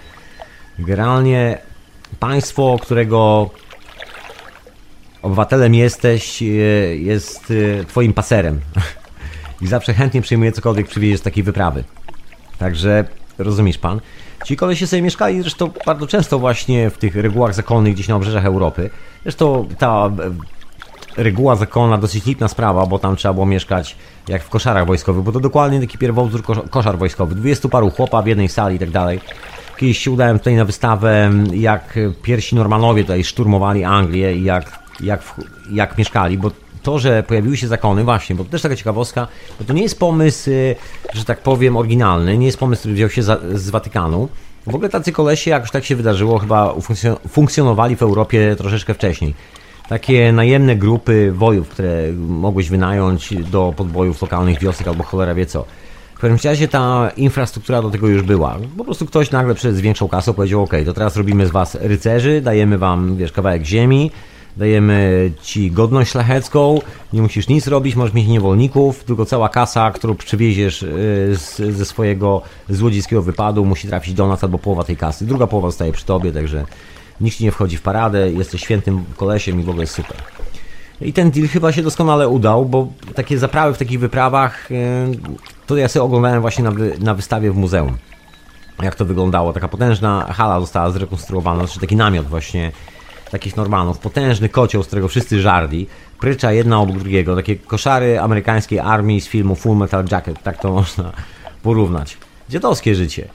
Generalnie 0.79 1.59
państwo, 2.21 2.79
którego 2.83 3.51
obywatelem 5.23 5.75
jesteś, 5.75 6.43
e, 6.43 6.47
jest 6.97 7.53
e, 7.81 7.85
twoim 7.85 8.13
paserem. 8.13 8.61
I 9.63 9.67
zawsze 9.67 9.95
chętnie 9.95 10.23
przyjmuje 10.23 10.53
cokolwiek 10.53 10.89
przywieziesz 10.89 11.21
z 11.21 11.23
takiej 11.23 11.45
wyprawy. 11.45 11.85
Także 12.59 13.05
rozumiesz 13.39 13.79
pan? 13.79 14.01
Ci 14.45 14.57
kolesie 14.57 14.87
sobie 14.87 15.03
mieszkali 15.03 15.41
zresztą 15.41 15.71
bardzo 15.87 16.07
często 16.07 16.39
właśnie 16.39 16.91
w 16.91 16.99
tych 16.99 17.17
regułach 17.17 17.55
zakonnych 17.55 17.95
gdzieś 17.95 18.09
na 18.09 18.17
obrzeżach 18.17 18.45
Europy. 18.45 18.91
Zresztą 19.23 19.69
ta 19.79 20.11
e, 21.17 21.23
reguła 21.23 21.57
zakonna 21.57 21.99
dosyć 21.99 22.27
lipna 22.27 22.49
sprawa, 22.49 22.87
bo 22.87 22.99
tam 22.99 23.17
trzeba 23.17 23.35
było 23.35 23.47
mieszkać 23.47 23.97
jak 24.29 24.43
w 24.43 24.49
koszarach 24.49 24.87
wojskowych, 24.87 25.25
bo 25.25 25.33
to 25.33 25.41
dokładnie 25.41 25.81
taki 25.81 25.99
pierwowzór 25.99 26.43
koszar 26.71 26.99
wojskowy. 26.99 27.35
20 27.35 27.69
paru 27.69 27.91
chłopa 27.91 28.23
w 28.23 28.27
jednej 28.27 28.49
sali 28.49 28.77
i 28.77 28.79
tak 28.79 28.91
dalej. 28.91 29.21
Kiedyś 29.77 29.99
się 29.99 30.11
udałem 30.11 30.39
tutaj 30.39 30.55
na 30.55 30.65
wystawę, 30.65 31.31
jak 31.55 31.99
pierwsi 32.23 32.57
Normanowie 32.57 33.03
tutaj 33.03 33.25
szturmowali 33.25 33.85
Anglię 33.85 34.37
i 34.37 34.45
jak, 34.45 34.79
jak, 35.01 35.35
jak 35.71 35.99
mieszkali, 35.99 36.39
bo 36.39 36.51
to, 36.83 36.99
że 36.99 37.23
pojawiły 37.23 37.57
się 37.57 37.69
zakony, 37.69 38.05
właśnie, 38.05 38.37
bo 38.37 38.45
to 38.45 38.51
też 38.51 38.63
taka 38.63 38.77
ciekawostka, 38.77 39.29
bo 39.59 39.65
to 39.65 39.73
nie 39.73 39.83
jest 39.83 39.99
pomysł, 39.99 40.51
y, 40.51 40.77
że 41.15 41.25
tak 41.25 41.41
powiem, 41.41 41.77
oryginalny, 41.77 42.39
nie 42.39 42.47
jest 42.47 42.59
pomysł, 42.59 42.81
który 42.81 42.95
wziął 42.95 43.11
się 43.11 43.23
za, 43.23 43.39
z 43.55 43.71
Watykanu. 43.71 44.29
W 44.67 44.75
ogóle 44.75 44.89
tacy 44.89 45.13
kolesie, 45.13 45.51
jakoś 45.51 45.71
tak 45.71 45.85
się 45.85 45.97
wydarzyło, 45.97 46.39
chyba 46.39 46.75
funkcjonowali 47.29 47.97
w 47.97 48.03
Europie 48.03 48.57
troszeczkę 48.59 48.95
wcześniej. 48.95 49.35
Takie 49.89 50.33
najemne 50.33 50.77
grupy 50.77 51.33
wojów, 51.33 51.69
które 51.69 52.13
mogłeś 52.29 52.69
wynająć 52.69 53.35
do 53.51 53.75
podbojów 53.77 54.23
lokalnych 54.23 54.61
wiosek 54.61 54.89
albo 54.89 55.05
cholera 55.05 55.35
wie 55.35 55.47
co. 55.47 55.65
W 56.15 56.19
każdym 56.19 56.51
razie 56.51 56.69
ta 56.69 57.11
infrastruktura 57.17 57.83
do 57.83 57.91
tego 57.91 58.09
już 58.09 58.23
była. 58.23 58.59
Po 58.79 58.85
prostu 58.85 59.07
ktoś 59.07 59.31
nagle 59.31 59.55
przed 59.55 59.77
większą 59.77 60.09
kasą 60.09 60.33
powiedział, 60.33 60.63
ok, 60.63 60.73
to 60.87 60.93
teraz 60.93 61.17
robimy 61.17 61.47
z 61.47 61.51
was 61.51 61.75
rycerzy, 61.75 62.41
dajemy 62.41 62.79
wam, 62.79 63.17
wiesz, 63.17 63.33
kawałek 63.33 63.65
ziemi, 63.65 64.11
dajemy 64.57 65.31
ci 65.43 65.71
godność 65.71 66.11
szlachecką, 66.11 66.81
nie 67.13 67.23
musisz 67.23 67.49
nic 67.49 67.67
robić, 67.67 67.97
możesz 67.97 68.15
mieć 68.15 68.29
niewolników, 68.29 69.05
tylko 69.05 69.25
cała 69.25 69.49
kasa, 69.49 69.91
którą 69.91 70.15
przywieziesz 70.15 70.83
y, 70.83 70.89
z, 71.37 71.57
ze 71.77 71.85
swojego 71.85 72.43
złodziejskiego 72.69 73.23
wypadu 73.23 73.65
musi 73.65 73.89
trafić 73.89 74.15
do 74.15 74.29
nas 74.29 74.45
albo 74.45 74.59
połowa 74.59 74.85
tej 74.85 74.97
kasy. 74.97 75.27
Druga 75.27 75.47
połowa 75.47 75.69
zostaje 75.69 75.93
przy 75.93 76.05
tobie, 76.05 76.33
także 76.33 76.65
nikt 77.21 77.37
ci 77.37 77.45
nie 77.45 77.53
wchodzi 77.53 77.77
w 77.77 77.83
paradę, 77.83 78.33
jesteś 78.33 78.63
świętym 78.63 79.05
kolesiem 79.17 79.61
i 79.61 79.65
w 79.65 79.69
ogóle 79.69 79.83
jest 79.83 79.95
super. 79.95 80.17
I 81.01 81.13
ten 81.13 81.31
deal 81.31 81.49
chyba 81.49 81.73
się 81.73 81.83
doskonale 81.83 82.29
udał, 82.29 82.65
bo 82.65 82.89
takie 83.15 83.39
zaprawy 83.39 83.75
w 83.75 83.79
takich 83.79 84.01
wyprawach 84.01 84.71
y, 84.71 84.75
to 85.67 85.77
ja 85.77 85.89
sobie 85.89 86.03
oglądałem 86.03 86.41
właśnie 86.41 86.65
na, 86.65 86.71
wy, 86.71 86.97
na 87.01 87.15
wystawie 87.15 87.53
w 87.53 87.57
muzeum. 87.57 87.97
Jak 88.83 88.95
to 88.95 89.05
wyglądało. 89.05 89.53
Taka 89.53 89.69
potężna 89.69 90.33
hala 90.33 90.61
została 90.61 90.91
zrekonstruowana, 90.91 91.59
znaczy 91.67 91.81
taki 91.81 91.97
namiot 91.97 92.27
właśnie 92.27 92.73
takich 93.33 93.57
normalnych, 93.57 93.99
potężny 93.99 94.49
kocioł, 94.49 94.83
z 94.83 94.87
którego 94.87 95.09
wszyscy 95.09 95.41
żarli, 95.41 95.87
prycza 96.21 96.53
jedna 96.53 96.81
obok 96.81 96.99
drugiego, 96.99 97.37
takie 97.37 97.57
koszary 97.57 98.21
amerykańskiej 98.21 98.79
armii 98.79 99.21
z 99.21 99.29
filmu 99.29 99.55
Full 99.55 99.77
Metal 99.77 100.05
Jacket, 100.11 100.43
tak 100.43 100.61
to 100.61 100.73
można 100.81 101.13
porównać. 101.63 102.17
Dziadowskie 102.51 102.95
życie. 102.95 103.29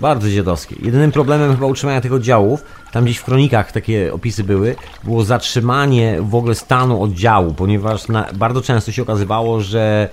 Bardzo 0.00 0.30
dziadowskie. 0.30 0.76
Jedynym 0.82 1.12
problemem 1.12 1.54
chyba 1.54 1.66
utrzymania 1.66 2.00
tych 2.00 2.12
oddziałów, 2.12 2.64
tam 2.92 3.04
gdzieś 3.04 3.18
w 3.18 3.24
kronikach 3.24 3.72
takie 3.72 4.12
opisy 4.12 4.44
były, 4.44 4.76
było 5.04 5.24
zatrzymanie 5.24 6.18
w 6.22 6.34
ogóle 6.34 6.54
stanu 6.54 7.02
oddziału, 7.02 7.54
ponieważ 7.54 8.08
na, 8.08 8.26
bardzo 8.32 8.62
często 8.62 8.92
się 8.92 9.02
okazywało, 9.02 9.60
że 9.60 10.08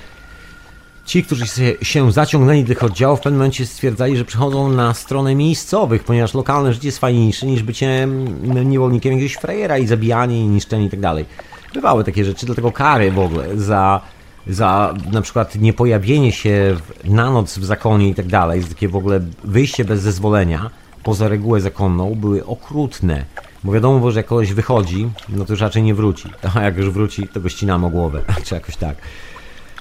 Ci, 1.07 1.23
którzy 1.23 1.45
się 1.81 2.11
zaciągnęli 2.11 2.61
do 2.61 2.67
tych 2.67 2.83
oddziałów, 2.83 3.19
w 3.19 3.23
pewnym 3.23 3.39
momencie 3.39 3.65
stwierdzali, 3.65 4.17
że 4.17 4.25
przychodzą 4.25 4.71
na 4.71 4.93
stronę 4.93 5.35
miejscowych, 5.35 6.03
ponieważ 6.03 6.33
lokalne 6.33 6.73
życie 6.73 6.87
jest 6.87 6.99
fajniejsze 6.99 7.45
niż 7.45 7.63
bycie 7.63 8.03
mm, 8.03 8.69
niewolnikiem 8.69 9.13
jakiegoś 9.13 9.33
frajera 9.33 9.77
i 9.77 9.87
zabijanie 9.87 10.41
i 10.41 10.47
niszczenie 10.47 10.85
i 10.85 10.89
tak 10.89 10.99
dalej. 10.99 11.25
Bywały 11.73 12.03
takie 12.03 12.25
rzeczy, 12.25 12.45
dlatego 12.45 12.71
kary 12.71 13.11
w 13.11 13.19
ogóle 13.19 13.57
za, 13.57 14.01
za 14.47 14.93
na 15.11 15.21
przykład 15.21 15.55
niepojawienie 15.55 16.31
się 16.31 16.75
na 17.03 17.31
noc 17.31 17.57
w 17.57 17.65
zakonie 17.65 18.09
i 18.09 18.15
tak 18.15 18.29
za 18.29 18.67
takie 18.69 18.87
w 18.87 18.95
ogóle 18.95 19.19
wyjście 19.43 19.85
bez 19.85 20.01
zezwolenia 20.01 20.69
poza 21.03 21.27
regułę 21.27 21.61
zakonną 21.61 22.15
były 22.15 22.45
okrutne. 22.45 23.25
Bo 23.63 23.71
wiadomo, 23.71 23.99
było, 23.99 24.11
że 24.11 24.19
jak 24.19 24.25
kogoś 24.25 24.53
wychodzi, 24.53 25.09
no 25.29 25.45
to 25.45 25.53
już 25.53 25.61
raczej 25.61 25.83
nie 25.83 25.95
wróci. 25.95 26.29
A 26.55 26.61
jak 26.61 26.77
już 26.77 26.89
wróci, 26.89 27.27
to 27.27 27.41
go 27.41 27.49
ścinamy 27.49 27.85
o 27.85 27.89
głowę, 27.89 28.21
czy 28.45 28.55
jakoś 28.55 28.75
tak. 28.75 28.97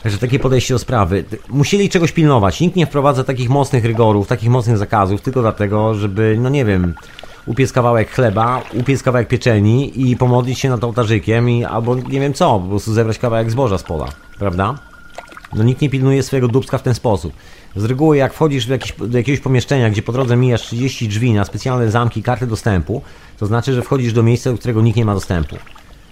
Także 0.06 0.18
takie 0.18 0.38
podejście 0.38 0.74
do 0.74 0.78
sprawy. 0.78 1.24
Musieli 1.48 1.88
czegoś 1.88 2.12
pilnować. 2.12 2.60
Nikt 2.60 2.76
nie 2.76 2.86
wprowadza 2.86 3.24
takich 3.24 3.48
mocnych 3.48 3.84
rygorów, 3.84 4.26
takich 4.26 4.48
mocnych 4.48 4.78
zakazów, 4.78 5.20
tylko 5.20 5.40
dlatego, 5.40 5.94
żeby, 5.94 6.36
no 6.40 6.48
nie 6.48 6.64
wiem, 6.64 6.94
upiec 7.46 7.72
kawałek 7.72 8.10
chleba, 8.10 8.62
upiec 8.74 9.02
kawałek 9.02 9.28
pieczeni 9.28 10.10
i 10.10 10.16
pomodlić 10.16 10.58
się 10.58 10.68
nad 10.68 10.84
ołtarzykiem 10.84 11.50
i 11.50 11.64
albo 11.64 11.94
nie 11.94 12.20
wiem 12.20 12.34
co, 12.34 12.60
po 12.60 12.68
prostu 12.68 12.92
zebrać 12.92 13.18
kawałek 13.18 13.50
zboża 13.50 13.78
z 13.78 13.82
pola, 13.82 14.06
prawda? 14.38 14.74
No 15.52 15.64
nikt 15.64 15.80
nie 15.80 15.90
pilnuje 15.90 16.22
swojego 16.22 16.48
dubska 16.48 16.78
w 16.78 16.82
ten 16.82 16.94
sposób. 16.94 17.32
Z 17.76 17.84
reguły 17.84 18.16
jak 18.16 18.34
wchodzisz 18.34 18.66
do 18.98 19.18
jakiegoś 19.18 19.40
pomieszczenia, 19.40 19.90
gdzie 19.90 20.02
po 20.02 20.12
drodze 20.12 20.36
mijasz 20.36 20.62
30 20.62 21.08
drzwi 21.08 21.32
na 21.32 21.44
specjalne 21.44 21.90
zamki, 21.90 22.22
karty 22.22 22.46
dostępu, 22.46 23.02
to 23.38 23.46
znaczy, 23.46 23.74
że 23.74 23.82
wchodzisz 23.82 24.12
do 24.12 24.22
miejsca, 24.22 24.52
do 24.52 24.58
którego 24.58 24.82
nikt 24.82 24.96
nie 24.96 25.04
ma 25.04 25.14
dostępu. 25.14 25.56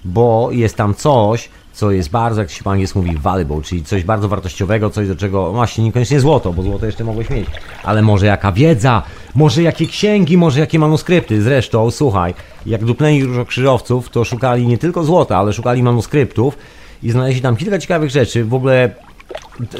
Bo 0.05 0.49
jest 0.53 0.77
tam 0.77 0.95
coś, 0.95 1.49
co 1.73 1.91
jest 1.91 2.11
bardzo, 2.11 2.41
jak 2.41 2.51
się 2.51 2.65
po 2.65 2.71
angielsku 2.71 3.03
mówi, 3.03 3.17
valuable, 3.17 3.63
czyli 3.63 3.85
coś 3.85 4.05
bardzo 4.05 4.29
wartościowego, 4.29 4.91
coś 4.91 5.09
do 5.09 5.17
czego, 5.17 5.43
no 5.43 5.53
właśnie 5.53 5.85
niekoniecznie 5.85 6.21
złoto, 6.21 6.53
bo 6.53 6.63
złoto 6.63 6.87
jeszcze 6.87 7.05
mogłeś 7.05 7.31
mieć, 7.31 7.47
ale 7.85 8.03
może 8.03 8.27
jaka 8.27 8.53
wiedza, 8.53 9.03
może 9.35 9.63
jakie 9.63 9.87
księgi, 9.87 10.37
może 10.37 10.61
jakie 10.61 10.79
manuskrypty. 10.79 11.43
Zresztą, 11.43 11.91
słuchaj, 11.91 12.35
jak 12.67 12.85
dupleni 12.85 13.25
różokrzyżowców, 13.25 14.11
to 14.11 14.25
szukali 14.25 14.67
nie 14.67 14.79
tylko 14.79 15.05
złota, 15.05 15.39
ale 15.39 15.53
szukali 15.53 15.83
manuskryptów 15.83 16.59
i 17.03 17.11
znaleźli 17.11 17.43
tam 17.43 17.57
kilka 17.57 17.79
ciekawych 17.79 18.11
rzeczy. 18.11 18.45
W 18.45 18.55
ogóle 18.55 18.91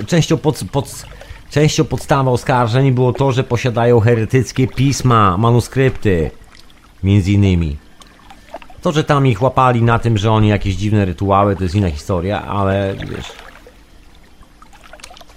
częścią 0.07 0.37
pod, 0.37 0.61
pod 0.73 1.05
Częścią 1.55 1.85
oskarżeń 2.27 2.93
było 2.93 3.13
to, 3.13 3.33
że 3.33 3.45
posiadają 3.45 4.01
heretyckie 4.01 4.67
pisma, 4.67 5.39
manuskrypty, 5.39 6.31
między 7.03 7.33
innymi. 7.33 7.77
To, 8.85 8.93
że 8.93 9.05
tam 9.05 9.27
ich 9.27 9.43
łapali 9.43 9.83
na 9.83 9.99
tym, 9.99 10.19
że 10.19 10.33
oni 10.33 10.49
jakieś 10.49 10.75
dziwne 10.75 11.05
rytuały, 11.05 11.57
to 11.57 11.63
jest 11.63 11.75
inna 11.75 11.91
historia, 11.91 12.43
ale 12.43 12.95
wiesz... 13.11 13.33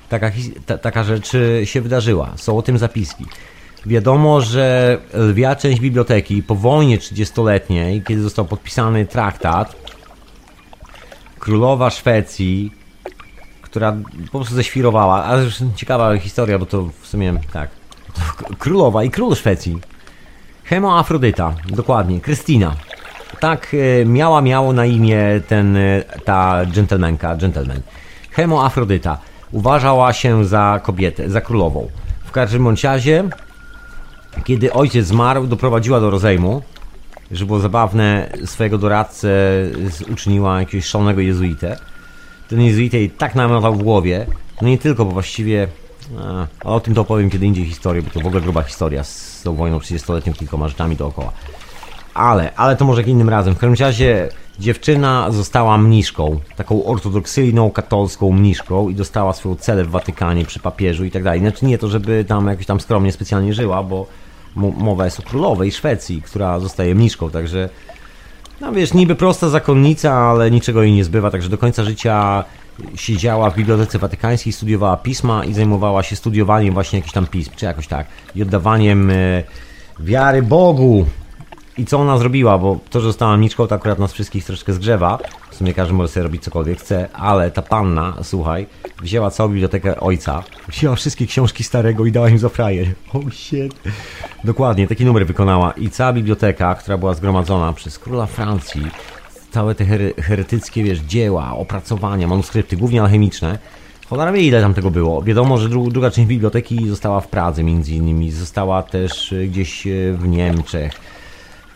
taka, 0.10 0.31
ta, 0.65 0.77
taka 0.77 1.03
rzecz 1.03 1.31
się 1.63 1.81
wydarzyła. 1.81 2.33
Są 2.36 2.57
o 2.57 2.62
tym 2.62 2.77
zapiski. 2.77 3.25
Wiadomo, 3.86 4.41
że 4.41 4.97
lwia 5.13 5.55
część 5.55 5.81
biblioteki 5.81 6.43
po 6.43 6.55
wojnie 6.55 6.97
30-letniej, 6.97 8.03
kiedy 8.03 8.21
został 8.21 8.45
podpisany 8.45 9.05
traktat, 9.05 9.75
królowa 11.39 11.89
Szwecji, 11.89 12.71
która 13.62 13.97
po 14.31 14.38
prostu 14.38 14.55
ześwirowała, 14.55 15.23
ale 15.23 15.43
już 15.43 15.55
ciekawa 15.75 16.17
historia, 16.17 16.60
bo 16.60 16.65
to 16.65 16.89
w 17.01 17.07
sumie 17.07 17.33
tak. 17.53 17.69
Królowa 18.60 19.03
i 19.03 19.10
król 19.10 19.36
Szwecji. 19.36 19.77
Hemoafrodyta, 20.63 21.55
dokładnie, 21.69 22.21
Krystyna. 22.21 22.75
Tak 23.40 23.76
e, 24.02 24.06
miała 24.06 24.42
miało 24.42 24.74
na 24.74 24.86
imię 24.86 25.20
ten, 25.48 25.78
e, 25.78 26.04
ta 26.26 26.66
dżentelmenka, 26.66 27.36
gentleman. 27.36 27.82
Hemoafrodyta. 28.32 29.18
Uważała 29.52 30.13
się 30.13 30.46
za 30.46 30.80
kobietę, 30.84 31.30
za 31.30 31.42
królową. 31.42 31.88
W 32.26 32.32
każdym 32.32 32.63
bądź 32.63 32.84
razie, 32.84 33.24
kiedy 34.44 34.74
ojciec 34.74 35.06
zmarł, 35.06 35.48
doprowadziła 35.48 36.00
do 36.00 36.10
rozejmu. 36.10 36.62
Że 37.32 37.46
było 37.46 37.60
zabawne, 37.60 38.30
swojego 38.46 38.78
doradcę 38.78 39.30
uczyniła 40.12 40.60
jakiegoś 40.60 40.86
szalonego 40.86 41.22
jezuitę. 41.22 41.78
Ten 42.48 42.62
jezuita 42.62 42.98
jej 42.98 43.10
tak 43.10 43.36
namiotał 43.36 43.76
w 43.76 43.84
głowie, 43.84 44.26
no 44.62 44.68
nie 44.68 44.78
tylko, 44.78 45.06
bo 45.06 45.12
właściwie... 45.12 45.68
A, 46.20 46.48
ale 46.66 46.76
o 46.76 46.80
tym 46.80 46.94
to 46.96 47.02
opowiem 47.02 47.30
kiedy 47.30 47.46
indziej 47.46 47.66
historię, 47.66 48.02
bo 48.02 48.10
to 48.10 48.20
w 48.20 48.28
ogóle 48.28 48.42
gruba 48.42 48.63
historia 48.63 49.04
z 49.04 49.42
tą 49.44 49.56
wojną 49.56 49.78
30-letnią, 49.78 50.34
kilkoma 50.34 50.68
rzeczami 50.68 50.96
dookoła. 50.96 51.32
Ale, 52.17 52.56
ale 52.56 52.75
to 52.75 52.86
może 52.86 53.01
innym 53.01 53.30
razem. 53.30 53.56
W 53.56 53.58
każdym 53.58 53.86
razie 53.86 54.30
dziewczyna 54.60 55.32
została 55.32 55.77
mniszką, 55.77 56.39
taką 56.56 56.86
ortodoksyjną, 56.86 57.71
katolską 57.71 58.32
mniszką 58.32 58.89
i 58.89 58.95
dostała 58.95 59.34
swoją 59.34 59.56
celę 59.56 59.84
w 59.84 59.89
Watykanie 59.89 60.45
przy 60.45 60.60
papieżu 60.60 61.06
i 61.06 61.12
tak 61.12 61.23
dalej. 61.23 61.39
Znaczy 61.39 61.65
nie 61.65 61.77
to, 61.77 61.88
żeby 61.88 62.25
tam 62.27 62.47
jakoś 62.47 62.65
tam 62.65 62.80
skromnie 62.80 63.12
specjalnie 63.12 63.53
żyła, 63.53 63.84
bo 63.84 64.06
mo- 64.56 64.71
mowa 64.71 65.06
jest 65.06 65.19
o 65.19 65.23
królowej 65.23 65.71
Szwecji, 65.71 66.21
która 66.21 66.60
zostaje 66.60 66.95
mniszką, 66.95 67.30
także 67.30 67.69
no 68.62 68.71
wiesz, 68.71 68.93
niby 68.93 69.15
prosta 69.15 69.49
zakonnica, 69.49 70.13
ale 70.13 70.51
niczego 70.51 70.84
jej 70.84 70.91
nie 70.91 71.03
zbywa, 71.03 71.32
także 71.32 71.49
do 71.49 71.58
końca 71.58 71.84
życia 71.84 72.43
siedziała 72.95 73.49
w 73.49 73.56
Bibliotece 73.56 73.99
Watykańskiej, 73.99 74.53
studiowała 74.53 74.97
pisma 74.97 75.45
i 75.45 75.53
zajmowała 75.53 76.03
się 76.03 76.15
studiowaniem 76.15 76.73
właśnie 76.73 76.99
jakichś 76.99 77.13
tam 77.13 77.27
pism, 77.27 77.51
czy 77.56 77.65
jakoś 77.65 77.88
tak, 77.88 78.08
i 78.36 78.41
oddawaniem 78.41 79.10
e, 79.10 79.43
wiary 79.99 80.41
Bogu. 80.41 81.06
I 81.78 81.86
co 81.86 82.00
ona 82.00 82.18
zrobiła, 82.18 82.58
bo 82.58 82.80
to, 82.90 83.00
że 83.00 83.08
została 83.08 83.38
mniczką, 83.38 83.68
to 83.68 83.76
akurat 83.76 84.00
nas 84.00 84.13
wszystkich 84.13 84.46
troszkę 84.46 84.74
zgrzewa. 84.74 85.20
W 85.52 85.56
sumie 85.56 85.74
każdy 85.74 85.94
może 85.94 86.10
sobie 86.10 86.24
robić 86.24 86.44
cokolwiek 86.44 86.80
chce, 86.80 87.10
ale 87.13 87.52
ta 87.52 87.62
panna, 87.62 88.13
słuchaj, 88.24 88.68
wzięła 89.02 89.32
całą 89.32 89.50
bibliotekę 89.50 90.00
ojca, 90.00 90.44
wzięła 90.68 90.96
wszystkie 90.96 91.28
książki 91.28 91.63
starego 91.63 92.06
i 92.06 92.12
dała 92.12 92.30
im 92.30 92.40
za 92.40 92.50
frajer. 92.50 92.88
Oh 93.13 93.32
shit. 93.32 93.76
Dokładnie, 94.44 94.88
taki 94.88 95.06
numer 95.06 95.28
wykonała. 95.28 95.72
I 95.72 95.90
cała 95.90 96.13
biblioteka, 96.13 96.76
która 96.76 96.98
była 96.98 97.13
zgromadzona 97.13 97.74
przez 97.74 98.00
króla 98.00 98.26
Francji, 98.26 98.88
całe 99.52 99.76
te 99.76 99.86
hery, 99.86 100.13
heretyckie, 100.18 100.84
wiesz, 100.84 101.00
dzieła, 101.00 101.56
opracowania, 101.56 102.28
manuskrypty, 102.28 102.78
głównie 102.78 103.02
alchemiczne. 103.02 103.60
Cholera 104.10 104.32
wie, 104.32 104.42
ile 104.42 104.62
tam 104.62 104.74
tego 104.74 104.92
było. 104.92 105.22
Wiadomo, 105.22 105.58
że 105.58 105.70
dru, 105.70 105.90
druga 105.90 106.12
część 106.12 106.28
biblioteki 106.28 106.90
została 106.90 107.22
w 107.22 107.28
Pradze, 107.28 107.63
między 107.63 107.94
innymi. 107.94 108.32
Została 108.32 108.84
też 108.84 109.32
y, 109.32 109.48
gdzieś 109.48 109.88
y, 109.88 110.18
w 110.20 110.28
Niemczech, 110.28 110.92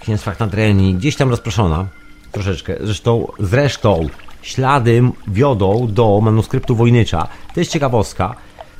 księstwach 0.01 0.39
Nadrenii, 0.39 0.93
gdzieś 0.93 1.15
tam 1.15 1.29
rozproszona. 1.29 1.87
Troszeczkę. 2.31 2.75
Zresztą, 2.81 3.27
zresztą 3.39 4.07
ślady 4.41 5.03
wiodą 5.27 5.87
do 5.89 6.21
manuskryptu 6.21 6.75
Wojnycza. 6.75 7.27
To 7.53 7.59
jest 7.59 7.71
ciekawostka, 7.71 8.35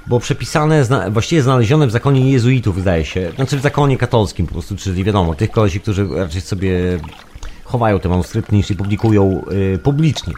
bo 0.07 0.19
przepisane, 0.19 0.85
właściwie 1.11 1.41
znalezione 1.41 1.87
w 1.87 1.91
zakonie 1.91 2.31
jezuitów, 2.31 2.81
zdaje 2.81 3.05
się. 3.05 3.31
Znaczy 3.35 3.57
w 3.57 3.61
zakonie 3.61 3.97
katolskim 3.97 4.47
po 4.47 4.53
prostu, 4.53 4.75
czyli 4.75 5.03
wiadomo, 5.03 5.35
tych 5.35 5.51
kolesi, 5.51 5.79
którzy 5.79 6.07
raczej 6.15 6.41
sobie 6.41 6.99
chowają 7.63 7.99
te 7.99 8.09
manuskrypty, 8.09 8.55
niż 8.55 8.69
je 8.69 8.75
publikują 8.75 9.43
y, 9.51 9.79
publicznie. 9.83 10.33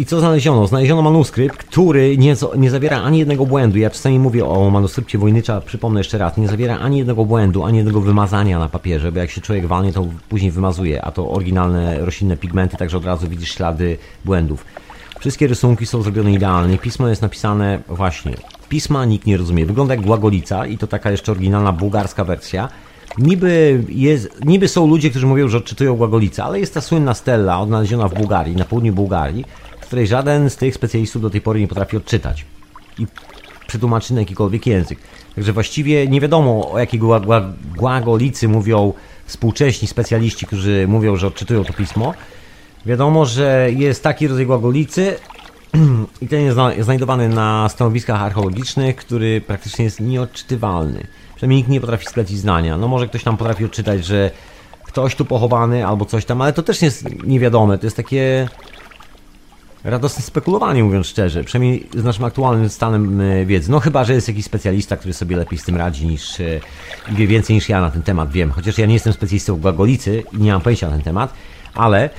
I 0.00 0.06
co 0.06 0.20
znaleziono? 0.20 0.66
Znaleziono 0.66 1.02
manuskrypt, 1.02 1.56
który 1.56 2.18
nie, 2.18 2.36
nie 2.56 2.70
zawiera 2.70 3.02
ani 3.02 3.18
jednego 3.18 3.46
błędu. 3.46 3.78
Ja 3.78 3.90
czasami 3.90 4.18
mówię 4.18 4.46
o 4.46 4.70
manuskrypcie 4.70 5.18
Wojnycza, 5.18 5.60
przypomnę 5.60 6.00
jeszcze 6.00 6.18
raz, 6.18 6.36
nie 6.36 6.48
zawiera 6.48 6.78
ani 6.78 6.98
jednego 6.98 7.24
błędu, 7.24 7.64
ani 7.64 7.76
jednego 7.76 8.00
wymazania 8.00 8.58
na 8.58 8.68
papierze, 8.68 9.12
bo 9.12 9.18
jak 9.18 9.30
się 9.30 9.40
człowiek 9.40 9.66
walnie, 9.66 9.92
to 9.92 10.06
później 10.28 10.50
wymazuje, 10.50 11.04
a 11.04 11.10
to 11.10 11.30
oryginalne 11.30 11.98
roślinne 11.98 12.36
pigmenty, 12.36 12.76
także 12.76 12.96
od 12.96 13.04
razu 13.04 13.28
widzisz 13.28 13.54
ślady 13.54 13.98
błędów. 14.24 14.64
Wszystkie 15.18 15.46
rysunki 15.46 15.86
są 15.86 16.02
zrobione 16.02 16.32
idealnie, 16.32 16.78
pismo 16.78 17.08
jest 17.08 17.22
napisane 17.22 17.78
właśnie. 17.88 18.34
Pisma 18.68 19.04
nikt 19.04 19.26
nie 19.26 19.36
rozumie, 19.36 19.66
wygląda 19.66 19.94
jak 19.94 20.04
głagolica 20.04 20.66
i 20.66 20.78
to 20.78 20.86
taka 20.86 21.10
jeszcze 21.10 21.32
oryginalna 21.32 21.72
bułgarska 21.72 22.24
wersja. 22.24 22.68
Niby, 23.18 23.84
jest, 23.88 24.44
niby 24.44 24.68
są 24.68 24.86
ludzie, 24.86 25.10
którzy 25.10 25.26
mówią, 25.26 25.48
że 25.48 25.58
odczytują 25.58 25.96
głagolica, 25.96 26.44
ale 26.44 26.60
jest 26.60 26.74
ta 26.74 26.80
słynna 26.80 27.14
stella 27.14 27.60
odnaleziona 27.60 28.08
w 28.08 28.14
Bułgarii, 28.14 28.56
na 28.56 28.64
południu 28.64 28.92
Bułgarii, 28.92 29.44
której 29.90 30.06
żaden 30.06 30.50
z 30.50 30.56
tych 30.56 30.74
specjalistów 30.74 31.22
do 31.22 31.30
tej 31.30 31.40
pory 31.40 31.60
nie 31.60 31.68
potrafi 31.68 31.96
odczytać 31.96 32.44
i 32.98 33.06
przetłumaczyć 33.66 34.10
na 34.10 34.20
jakikolwiek 34.20 34.66
język. 34.66 34.98
Także 35.34 35.52
właściwie 35.52 36.08
nie 36.08 36.20
wiadomo 36.20 36.72
o 36.72 36.78
jakiej 36.78 37.00
gła, 37.00 37.20
gła, 37.20 37.52
głagolicy 37.76 38.48
mówią 38.48 38.92
współcześni 39.26 39.88
specjaliści, 39.88 40.46
którzy 40.46 40.86
mówią, 40.88 41.16
że 41.16 41.26
odczytują 41.26 41.64
to 41.64 41.72
pismo. 41.72 42.14
Wiadomo, 42.86 43.26
że 43.26 43.68
jest 43.76 44.02
taki 44.02 44.28
rodzaj 44.28 44.46
głagolicy 44.46 45.16
i 46.22 46.28
ten 46.28 46.40
jest 46.40 46.56
zna- 46.56 46.82
znajdowany 46.82 47.28
na 47.28 47.68
stanowiskach 47.68 48.22
archeologicznych, 48.22 48.96
który 48.96 49.40
praktycznie 49.40 49.84
jest 49.84 50.00
nieodczytywalny. 50.00 51.06
Przynajmniej 51.36 51.58
nikt 51.58 51.70
nie 51.70 51.80
potrafi 51.80 52.06
sklecić 52.06 52.38
zdania. 52.38 52.76
No 52.78 52.88
może 52.88 53.08
ktoś 53.08 53.22
tam 53.24 53.36
potrafi 53.36 53.64
odczytać, 53.64 54.04
że 54.04 54.30
ktoś 54.84 55.14
tu 55.14 55.24
pochowany 55.24 55.86
albo 55.86 56.04
coś 56.04 56.24
tam, 56.24 56.42
ale 56.42 56.52
to 56.52 56.62
też 56.62 56.82
jest 56.82 57.24
niewiadome. 57.24 57.78
To 57.78 57.86
jest 57.86 57.96
takie 57.96 58.48
radosne 59.84 60.22
spekulowanie, 60.22 60.84
mówiąc 60.84 61.06
szczerze. 61.06 61.44
Przynajmniej 61.44 61.88
z 61.94 62.04
naszym 62.04 62.24
aktualnym 62.24 62.68
stanem 62.68 63.20
e, 63.20 63.46
wiedzy. 63.46 63.70
No 63.70 63.80
chyba, 63.80 64.04
że 64.04 64.14
jest 64.14 64.28
jakiś 64.28 64.44
specjalista, 64.44 64.96
który 64.96 65.14
sobie 65.14 65.36
lepiej 65.36 65.58
z 65.58 65.64
tym 65.64 65.76
radzi 65.76 66.06
niż 66.06 66.40
e, 66.40 66.60
wie 67.12 67.26
więcej 67.26 67.56
niż 67.56 67.68
ja 67.68 67.80
na 67.80 67.90
ten 67.90 68.02
temat 68.02 68.32
wiem. 68.32 68.50
Chociaż 68.50 68.78
ja 68.78 68.86
nie 68.86 68.94
jestem 68.94 69.12
specjalistą 69.12 69.56
w 69.56 69.60
głagolicy 69.60 70.22
i 70.32 70.36
nie 70.36 70.52
mam 70.52 70.60
pojęcia 70.60 70.86
na 70.86 70.92
ten 70.92 71.02
temat, 71.02 71.34
ale 71.74 72.10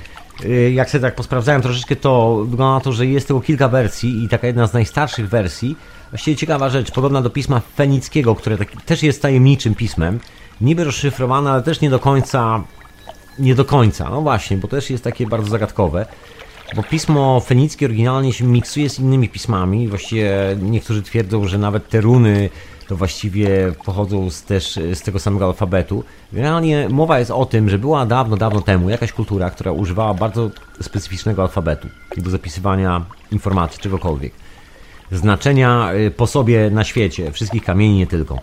e, 0.46 0.72
jak 0.72 0.90
sobie 0.90 1.02
tak 1.02 1.16
posprawdzałem 1.16 1.62
troszeczkę, 1.62 1.96
to 1.96 2.36
wygląda 2.46 2.74
na 2.74 2.82
to, 2.82 2.94
że 2.94 3.06
jest 3.06 3.28
tylko 3.28 3.42
kilka 3.42 3.68
wersji 3.68 4.24
i 4.24 4.30
taka 4.30 4.48
jedna 4.48 4.68
z 4.68 4.74
najstarszych 4.74 5.30
wersji. 5.30 5.76
Właściwie 6.10 6.38
ciekawa 6.38 6.70
rzecz, 6.70 6.92
podobna 6.92 7.22
do 7.22 7.30
pisma 7.30 7.62
fenickiego, 7.76 8.36
które 8.36 8.58
tak, 8.58 8.82
też 8.86 9.04
jest 9.04 9.22
tajemniczym 9.22 9.76
pismem. 9.76 10.20
Niby 10.62 10.84
rozszyfrowane, 10.84 11.52
ale 11.52 11.62
też 11.62 11.82
nie 11.82 11.90
do 11.90 12.00
końca 12.00 12.64
nie 13.40 13.56
do 13.56 13.66
końca. 13.66 14.10
No 14.10 14.22
właśnie, 14.22 14.58
bo 14.58 14.68
też 14.68 14.90
jest 14.90 15.04
takie 15.04 15.28
bardzo 15.28 15.50
zagadkowe. 15.50 16.06
Bo 16.76 16.84
pismo 16.84 17.40
fenickie 17.40 17.86
oryginalnie 17.86 18.34
się 18.34 18.46
miksuje 18.46 18.90
z 18.90 19.00
innymi 19.00 19.30
pismami. 19.30 19.88
Właściwie 19.88 20.32
niektórzy 20.62 21.02
twierdzą, 21.02 21.48
że 21.48 21.58
nawet 21.58 21.90
te 21.90 22.02
runy 22.02 22.50
to 22.88 22.96
właściwie 22.96 23.74
pochodzą 23.86 24.30
z, 24.30 24.44
też 24.44 24.80
z 24.94 25.02
tego 25.02 25.20
samego 25.20 25.46
alfabetu. 25.46 26.04
Generalnie 26.34 26.90
mowa 26.90 27.20
jest 27.20 27.32
o 27.32 27.46
tym, 27.46 27.70
że 27.70 27.80
była 27.80 28.06
dawno, 28.06 28.38
dawno 28.38 28.62
temu 28.62 28.90
jakaś 28.90 29.12
kultura, 29.12 29.50
która 29.50 29.72
używała 29.72 30.14
bardzo 30.14 30.50
specyficznego 30.82 31.42
alfabetu 31.42 31.88
do 32.18 32.30
zapisywania 32.30 33.06
informacji, 33.32 33.80
czegokolwiek. 33.80 34.34
Znaczenia 35.12 35.94
y, 35.94 36.12
po 36.12 36.28
sobie 36.28 36.70
na 36.70 36.84
świecie, 36.84 37.32
wszystkich 37.32 37.64
kamieni, 37.64 37.98
nie 37.98 38.08
tylko. 38.08 38.40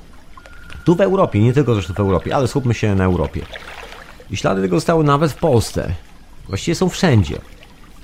Tu 0.85 0.95
w 0.95 1.01
Europie, 1.01 1.41
nie 1.41 1.53
tylko 1.53 1.75
zresztą 1.75 1.95
w 1.95 2.01
Europie, 2.01 2.37
ale 2.37 2.49
skupmy 2.49 2.75
się 2.75 2.95
na 2.95 3.05
Europie. 3.05 3.41
I 4.31 4.37
ślady 4.37 4.63
tego 4.63 4.77
zostały 4.77 5.05
nawet 5.05 5.33
w 5.33 5.37
Polsce. 5.37 5.95
Właściwie 6.49 6.75
są 6.75 6.89
wszędzie. 6.89 7.39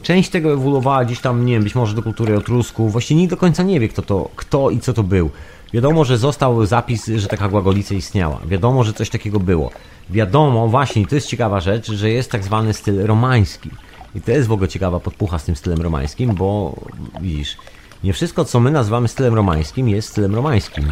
Część 0.04 0.30
tego 0.30 0.52
ewoluowała 0.52 1.04
gdzieś 1.04 1.20
tam, 1.20 1.46
nie 1.46 1.52
wiem, 1.52 1.62
być 1.62 1.74
może 1.74 1.94
do 1.94 2.02
kultury 2.02 2.36
Etrusków. 2.36 2.92
Właściwie 2.92 3.20
nikt 3.20 3.30
do 3.30 3.36
końca 3.36 3.62
nie 3.62 3.80
wie, 3.80 3.88
kto 3.88 4.02
to, 4.02 4.30
kto 4.36 4.70
i 4.70 4.80
co 4.80 4.92
to 4.92 5.02
był. 5.02 5.30
Wiadomo, 5.72 6.04
że 6.04 6.18
został 6.18 6.66
zapis, 6.66 7.06
że 7.16 7.28
taka 7.28 7.48
głagolica 7.48 7.94
istniała. 7.94 8.40
Wiadomo, 8.46 8.84
że 8.84 8.92
coś 8.92 9.10
takiego 9.10 9.40
było. 9.40 9.70
Wiadomo, 10.10 10.68
właśnie, 10.68 11.06
to 11.06 11.14
jest 11.14 11.26
ciekawa 11.26 11.60
rzecz, 11.60 11.90
że 11.92 12.10
jest 12.10 12.30
tak 12.30 12.44
zwany 12.44 12.74
styl 12.74 13.06
romański. 13.06 13.70
I 14.14 14.20
to 14.20 14.30
jest 14.30 14.48
w 14.48 14.52
ogóle 14.52 14.68
ciekawa 14.68 15.00
podpucha 15.00 15.38
z 15.38 15.44
tym 15.44 15.56
stylem 15.56 15.80
romańskim, 15.80 16.34
bo 16.34 16.74
widzisz, 17.20 17.56
nie 18.04 18.12
wszystko, 18.12 18.44
co 18.44 18.60
my 18.60 18.70
nazywamy 18.70 19.08
stylem 19.08 19.34
romańskim, 19.34 19.88
jest 19.88 20.08
stylem 20.08 20.34
romańskim. 20.34 20.84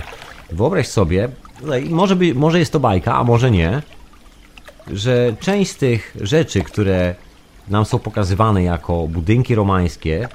Wyobraź 0.53 0.89
sobie, 0.89 1.29
może, 1.91 2.17
by, 2.17 2.35
może 2.35 2.59
jest 2.59 2.73
to 2.73 2.81
bajka, 2.81 3.17
a 3.17 3.25
może 3.25 3.51
nie, 3.51 3.83
że 4.93 5.37
część 5.41 5.71
z 5.71 5.77
tych 5.77 6.17
rzeczy, 6.21 6.63
które 6.63 7.15
nam 7.69 7.85
są 7.85 7.99
pokazywane 7.99 8.63
jako 8.63 9.09
budynki 9.09 9.55
romańskie, 9.55 10.29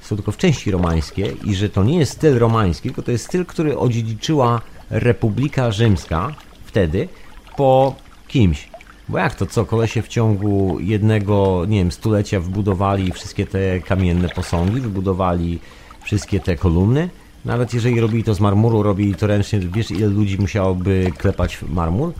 są 0.00 0.16
tylko 0.16 0.32
w 0.32 0.36
części 0.36 0.70
romańskie 0.70 1.32
i 1.44 1.54
że 1.54 1.68
to 1.68 1.84
nie 1.84 1.98
jest 1.98 2.12
styl 2.12 2.38
romański, 2.38 2.88
tylko 2.88 3.02
to 3.02 3.10
jest 3.10 3.24
styl, 3.24 3.46
który 3.46 3.78
odziedziczyła 3.78 4.60
Republika 4.90 5.72
Rzymska 5.72 6.34
wtedy 6.64 7.08
po 7.56 7.94
kimś. 8.28 8.68
Bo 9.08 9.18
jak 9.18 9.34
to, 9.34 9.46
co, 9.46 9.64
kolesie 9.64 10.02
w 10.02 10.08
ciągu 10.08 10.78
jednego, 10.80 11.64
nie 11.68 11.78
wiem, 11.78 11.92
stulecia 11.92 12.40
wybudowali 12.40 13.12
wszystkie 13.12 13.46
te 13.46 13.80
kamienne 13.80 14.28
posągi, 14.28 14.80
wybudowali 14.80 15.58
wszystkie 16.02 16.40
te 16.40 16.56
kolumny. 16.56 17.08
Nawet 17.44 17.74
jeżeli 17.74 18.00
robili 18.00 18.24
to 18.24 18.34
z 18.34 18.40
marmuru, 18.40 18.82
robili 18.82 19.14
to 19.14 19.26
ręcznie, 19.26 19.58
wiesz 19.58 19.90
ile 19.90 20.06
ludzi 20.06 20.38
musiałoby 20.38 21.12
klepać 21.18 21.58
marmur? 21.68 22.12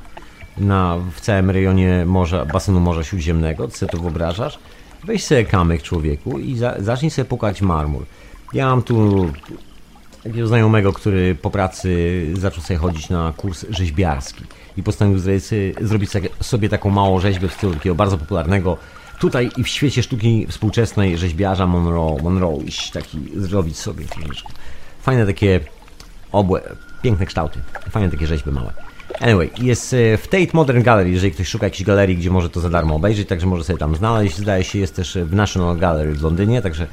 Na, 0.59 0.99
w 1.15 1.21
całym 1.21 1.51
rejonie 1.51 2.05
morza, 2.07 2.45
basenu 2.45 2.81
Morza 2.81 3.05
Śródziemnego, 3.05 3.69
ty 3.69 3.87
to 3.87 3.99
wyobrażasz? 3.99 4.59
Weź 5.05 5.25
sobie 5.25 5.45
kamyk 5.45 5.83
człowieku 5.83 6.39
i 6.39 6.57
za, 6.57 6.75
zacznij 6.79 7.11
sobie 7.11 7.25
pukać 7.25 7.63
marmur. 7.63 8.07
Ja 8.53 8.67
mam 8.67 8.83
tu 8.83 9.27
takiego 10.23 10.47
znajomego, 10.47 10.93
który 10.93 11.35
po 11.35 11.51
pracy 11.51 12.27
zaczął 12.35 12.63
sobie 12.63 12.79
chodzić 12.79 13.11
na 13.11 13.33
kurs 13.37 13.67
rzeźbiarski 13.71 14.45
i 14.77 14.83
postanowił 14.83 15.19
zrobić, 15.19 15.45
zrobić 15.81 16.11
sobie 16.41 16.69
taką 16.69 16.91
małą 16.91 17.21
rzeźbę 17.21 17.49
w 17.49 17.53
stylu 17.53 17.75
takiego 17.75 17.95
bardzo 17.95 18.19
popularnego 18.19 18.77
tutaj 19.19 19.51
i 19.57 19.65
w 19.65 19.69
świecie 19.69 20.03
sztuki 20.03 20.47
współczesnej 20.47 21.19
rzeźbiarza 21.19 21.67
Monroe, 21.67 22.23
Monroe 22.23 22.59
taki 22.93 23.19
zrobić 23.37 23.79
sobie 23.79 24.05
troszeczkę. 24.05 24.53
Fajne 25.03 25.27
takie 25.27 25.61
obłe, 26.33 26.63
piękne 27.03 27.27
kształty, 27.27 27.61
fajne 27.91 28.11
takie 28.11 28.27
rzeźby 28.27 28.51
małe. 28.51 28.73
Anyway, 29.21 29.51
jest 29.59 29.95
e, 29.95 30.17
w 30.17 30.29
Tate 30.29 30.47
Modern 30.53 30.83
Gallery, 30.83 31.11
jeżeli 31.11 31.33
ktoś 31.33 31.49
szuka 31.49 31.67
jakiejś 31.67 31.85
galerii, 31.85 32.17
gdzie 32.17 32.31
może 32.31 32.51
to 32.51 32.61
za 32.61 32.71
darmo 32.71 32.95
obejrzeć, 32.95 33.29
także 33.29 33.47
może 33.47 33.65
sobie 33.65 33.79
tam 33.79 33.97
znaleźć. 33.97 34.37
Zdaje 34.37 34.65
się, 34.65 34.79
jest 34.79 34.97
też 34.97 35.19
w 35.19 35.35
National 35.35 35.77
Gallery 35.77 36.15
w 36.15 36.23
Londynie, 36.23 36.63
także 36.63 36.87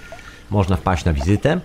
można 0.50 0.76
wpaść 0.76 1.06
na 1.06 1.14
wizytę. 1.14 1.60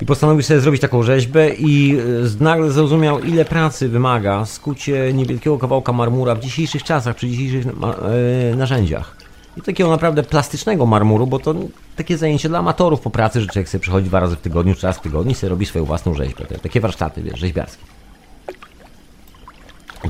I 0.00 0.06
postanowił 0.06 0.42
sobie 0.42 0.60
zrobić 0.60 0.80
taką 0.80 1.02
rzeźbę 1.02 1.50
i 1.50 1.96
e, 2.40 2.44
nagle 2.44 2.70
zrozumiał, 2.70 3.20
ile 3.20 3.44
pracy 3.44 3.88
wymaga 3.88 4.44
skucie 4.46 5.12
niewielkiego 5.12 5.58
kawałka 5.58 5.92
marmura 5.92 6.34
w 6.34 6.40
dzisiejszych 6.40 6.82
czasach, 6.82 7.16
przy 7.16 7.28
dzisiejszych 7.28 7.66
e, 7.66 8.56
narzędziach. 8.56 9.16
I 9.56 9.62
takiego 9.62 9.90
naprawdę 9.90 10.22
plastycznego 10.22 10.86
marmuru, 10.86 11.26
bo 11.26 11.38
to 11.38 11.54
takie 11.96 12.18
zajęcie 12.18 12.48
dla 12.48 12.58
amatorów 12.58 13.00
po 13.00 13.10
pracy, 13.10 13.40
że 13.40 13.46
człowiek 13.46 13.68
sobie 13.68 13.82
przychodzi 13.82 14.06
dwa 14.06 14.20
razy 14.20 14.36
w 14.36 14.40
tygodniu, 14.40 14.74
czy 14.74 14.86
raz 14.86 14.98
w 14.98 15.00
tygodniu 15.00 15.32
i 15.32 15.34
sobie 15.34 15.50
robi 15.50 15.66
swoją 15.66 15.84
własną 15.84 16.14
rzeźbę. 16.14 16.44
Takie 16.62 16.80
warsztaty, 16.80 17.22
wiesz, 17.22 17.40
rzeźbiarskie. 17.40 17.99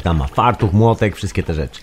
Tam 0.02 0.16
ma 0.16 0.26
fartuch, 0.26 0.72
młotek, 0.72 1.16
wszystkie 1.16 1.42
te 1.42 1.54
rzeczy. 1.54 1.80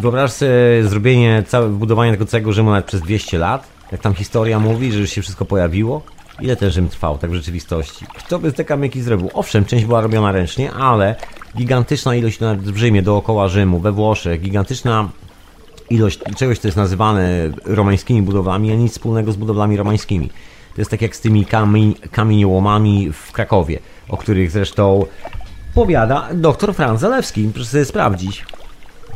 Wyobraź 0.00 0.30
sobie 0.30 0.50
zrobienie, 0.82 1.42
całe 1.46 1.68
wybudowanie 1.68 2.12
tego 2.12 2.26
całego 2.26 2.52
Rzymu 2.52 2.70
nawet 2.70 2.86
przez 2.86 3.00
200 3.00 3.38
lat. 3.38 3.68
Jak 3.92 4.00
tam 4.00 4.14
historia 4.14 4.58
mówi, 4.58 4.92
że 4.92 4.98
już 4.98 5.10
się 5.10 5.22
wszystko 5.22 5.44
pojawiło. 5.44 6.02
Ile 6.40 6.56
ten 6.56 6.70
Rzym 6.70 6.88
trwał 6.88 7.18
tak 7.18 7.30
w 7.30 7.34
rzeczywistości? 7.34 8.06
Kto 8.14 8.38
by 8.38 8.52
te 8.52 8.64
kamyki 8.64 9.02
zrobił? 9.02 9.30
Owszem, 9.34 9.64
część 9.64 9.84
była 9.84 10.00
robiona 10.00 10.32
ręcznie, 10.32 10.72
ale 10.72 11.16
gigantyczna 11.56 12.14
ilość 12.14 12.40
nawet 12.40 12.62
w 12.62 12.76
Rzymie, 12.76 13.02
dookoła 13.02 13.48
Rzymu, 13.48 13.80
we 13.80 13.92
Włoszech, 13.92 14.40
gigantyczna 14.40 15.08
ilość 15.90 16.18
czegoś, 16.36 16.58
co 16.58 16.68
jest 16.68 16.76
nazywane 16.76 17.50
romańskimi 17.64 18.22
budowlami, 18.22 18.72
a 18.72 18.74
nic 18.74 18.92
wspólnego 18.92 19.32
z 19.32 19.36
budowlami 19.36 19.76
romańskimi. 19.76 20.28
To 20.74 20.80
jest 20.80 20.90
tak 20.90 21.02
jak 21.02 21.16
z 21.16 21.20
tymi 21.20 21.46
kamieniołomami 22.10 23.12
w 23.12 23.32
Krakowie, 23.32 23.78
o 24.08 24.16
których 24.16 24.50
zresztą 24.50 25.06
powiada 25.74 26.28
dr 26.34 26.74
Franz 26.74 27.00
Zalewski. 27.00 27.50
Proszę 27.54 27.68
sobie 27.68 27.84
sprawdzić. 27.84 28.44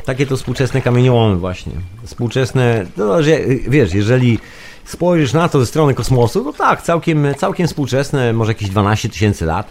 Takie 0.05 0.25
to 0.25 0.37
współczesne 0.37 0.81
kamieniołomy 0.81 1.35
właśnie. 1.35 1.73
Współczesne, 2.03 2.85
no, 2.97 3.23
że, 3.23 3.39
wiesz, 3.67 3.93
jeżeli 3.93 4.39
spojrzysz 4.85 5.33
na 5.33 5.49
to 5.49 5.59
ze 5.59 5.65
strony 5.65 5.93
kosmosu, 5.93 6.43
to 6.43 6.53
tak, 6.53 6.81
całkiem, 6.81 7.27
całkiem 7.37 7.67
współczesne, 7.67 8.33
może 8.33 8.51
jakieś 8.51 8.69
12 8.69 9.09
tysięcy 9.09 9.45
lat. 9.45 9.67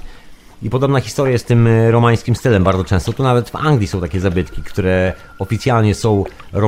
I 0.62 0.70
podobna 0.70 1.00
historia 1.00 1.32
jest 1.32 1.44
z 1.44 1.48
tym 1.48 1.66
e, 1.66 1.90
romańskim 1.90 2.36
stylem 2.36 2.64
bardzo 2.64 2.84
często. 2.84 3.12
Tu 3.12 3.22
nawet 3.22 3.50
w 3.50 3.56
Anglii 3.56 3.88
są 3.88 4.00
takie 4.00 4.20
zabytki, 4.20 4.62
które 4.62 5.12
oficjalnie 5.38 5.94
są 5.94 6.24
e, 6.54 6.60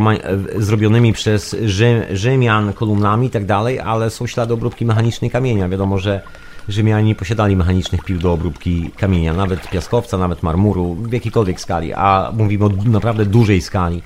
zrobionymi 0.56 1.12
przez 1.12 1.56
Rzym, 1.64 2.02
Rzymian 2.10 2.72
kolumnami 2.72 3.26
i 3.26 3.30
tak 3.30 3.44
dalej, 3.44 3.80
ale 3.80 4.10
są 4.10 4.26
ślady 4.26 4.54
obróbki 4.54 4.84
mechanicznej 4.84 5.30
kamienia. 5.30 5.68
Wiadomo, 5.68 5.98
że 5.98 6.22
Rzymianie 6.68 7.06
nie 7.06 7.14
posiadali 7.14 7.56
mechanicznych 7.56 8.04
pił 8.04 8.18
do 8.18 8.32
obróbki 8.32 8.90
kamienia, 8.96 9.34
nawet 9.34 9.70
piaskowca, 9.70 10.18
nawet 10.18 10.42
marmuru, 10.42 10.94
w 10.94 11.12
jakiejkolwiek 11.12 11.60
skali, 11.60 11.92
a 11.92 12.32
mówimy 12.36 12.64
o 12.64 12.70
naprawdę 12.84 13.26
dużej 13.26 13.62
skali. 13.62 14.02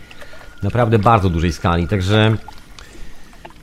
Naprawdę 0.62 0.98
bardzo 0.98 1.30
dużej 1.30 1.52
skali, 1.52 1.88
także 1.88 2.36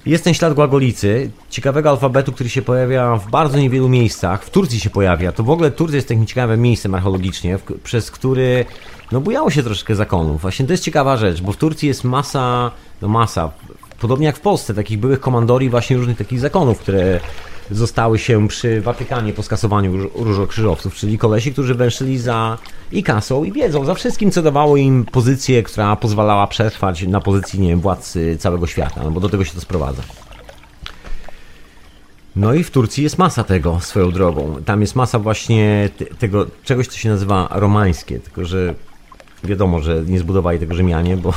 jest 0.06 0.24
ten 0.24 0.34
ślad 0.34 0.54
głagolicy, 0.54 1.32
ciekawego 1.50 1.90
alfabetu, 1.90 2.32
który 2.32 2.50
się 2.50 2.62
pojawia 2.62 3.16
w 3.16 3.30
bardzo 3.30 3.60
niewielu 3.60 3.90
miejscach. 3.90 4.44
W 4.44 4.50
Turcji 4.50 4.80
się 4.80 4.90
pojawia. 4.90 5.32
To 5.32 5.44
w 5.44 5.50
ogóle 5.50 5.72
Turcja 5.72 5.96
jest 5.96 6.08
takim 6.08 6.26
ciekawym 6.26 6.62
miejscem 6.62 6.96
archeologicznie, 6.96 7.58
w, 7.58 7.64
przez 7.84 8.12
który 8.12 8.66
no 9.12 9.22
bujało 9.22 9.52
się 9.52 9.64
troszeczkę 9.64 9.96
zakonów. 9.96 10.42
Właśnie 10.42 10.66
to 10.66 10.74
jest 10.74 10.84
ciekawa 10.84 11.18
rzecz, 11.18 11.42
bo 11.42 11.52
w 11.52 11.58
Turcji 11.58 11.88
jest 11.88 12.04
masa, 12.04 12.72
no 13.02 13.08
masa, 13.08 13.52
podobnie 14.00 14.26
jak 14.26 14.38
w 14.38 14.42
Polsce, 14.42 14.74
takich 14.74 15.00
byłych 15.00 15.20
komandorii 15.20 15.70
właśnie 15.70 15.98
różnych 15.98 16.18
takich 16.18 16.40
zakonów, 16.40 16.80
które 16.80 17.20
zostały 17.72 18.20
się 18.20 18.48
przy 18.48 18.82
Watykanie 18.82 19.34
po 19.34 19.44
skasowaniu 19.44 20.10
różokrzyżowców, 20.16 20.96
czyli 20.96 21.18
kolesi, 21.18 21.54
którzy 21.54 21.76
węszyli 21.76 22.18
za 22.18 22.58
i 22.92 23.04
kasą, 23.04 23.44
i 23.44 23.52
wiedzą, 23.52 23.86
za 23.86 23.94
wszystkim, 23.94 24.32
co 24.32 24.42
dawało 24.42 24.78
im 24.78 25.06
pozycję, 25.06 25.64
która 25.64 25.96
pozwalała 25.96 26.48
przetrwać 26.48 27.02
na 27.02 27.22
pozycji, 27.22 27.60
nie 27.60 27.70
wiem, 27.70 27.80
władcy 27.80 28.38
całego 28.40 28.68
świata, 28.68 29.02
no 29.04 29.12
bo 29.12 29.20
do 29.20 29.30
tego 29.30 29.46
się 29.46 29.54
to 29.54 29.62
sprowadza. 29.62 30.02
No 32.36 32.54
i 32.54 32.64
w 32.64 32.72
Turcji 32.72 33.04
jest 33.04 33.18
masa 33.18 33.44
tego 33.44 33.80
swoją 33.80 34.12
drogą. 34.12 34.56
Tam 34.66 34.82
jest 34.82 34.96
masa 34.96 35.20
właśnie 35.20 35.90
tego 36.20 36.46
czegoś, 36.64 36.88
co 36.88 36.98
się 36.98 37.10
nazywa 37.10 37.48
romańskie, 37.52 38.20
tylko 38.20 38.46
że 38.46 38.76
wiadomo, 39.44 39.80
że 39.80 40.04
nie 40.08 40.20
zbudowali 40.20 40.60
tego 40.60 40.76
Rzymianie, 40.76 41.18
bo 41.18 41.34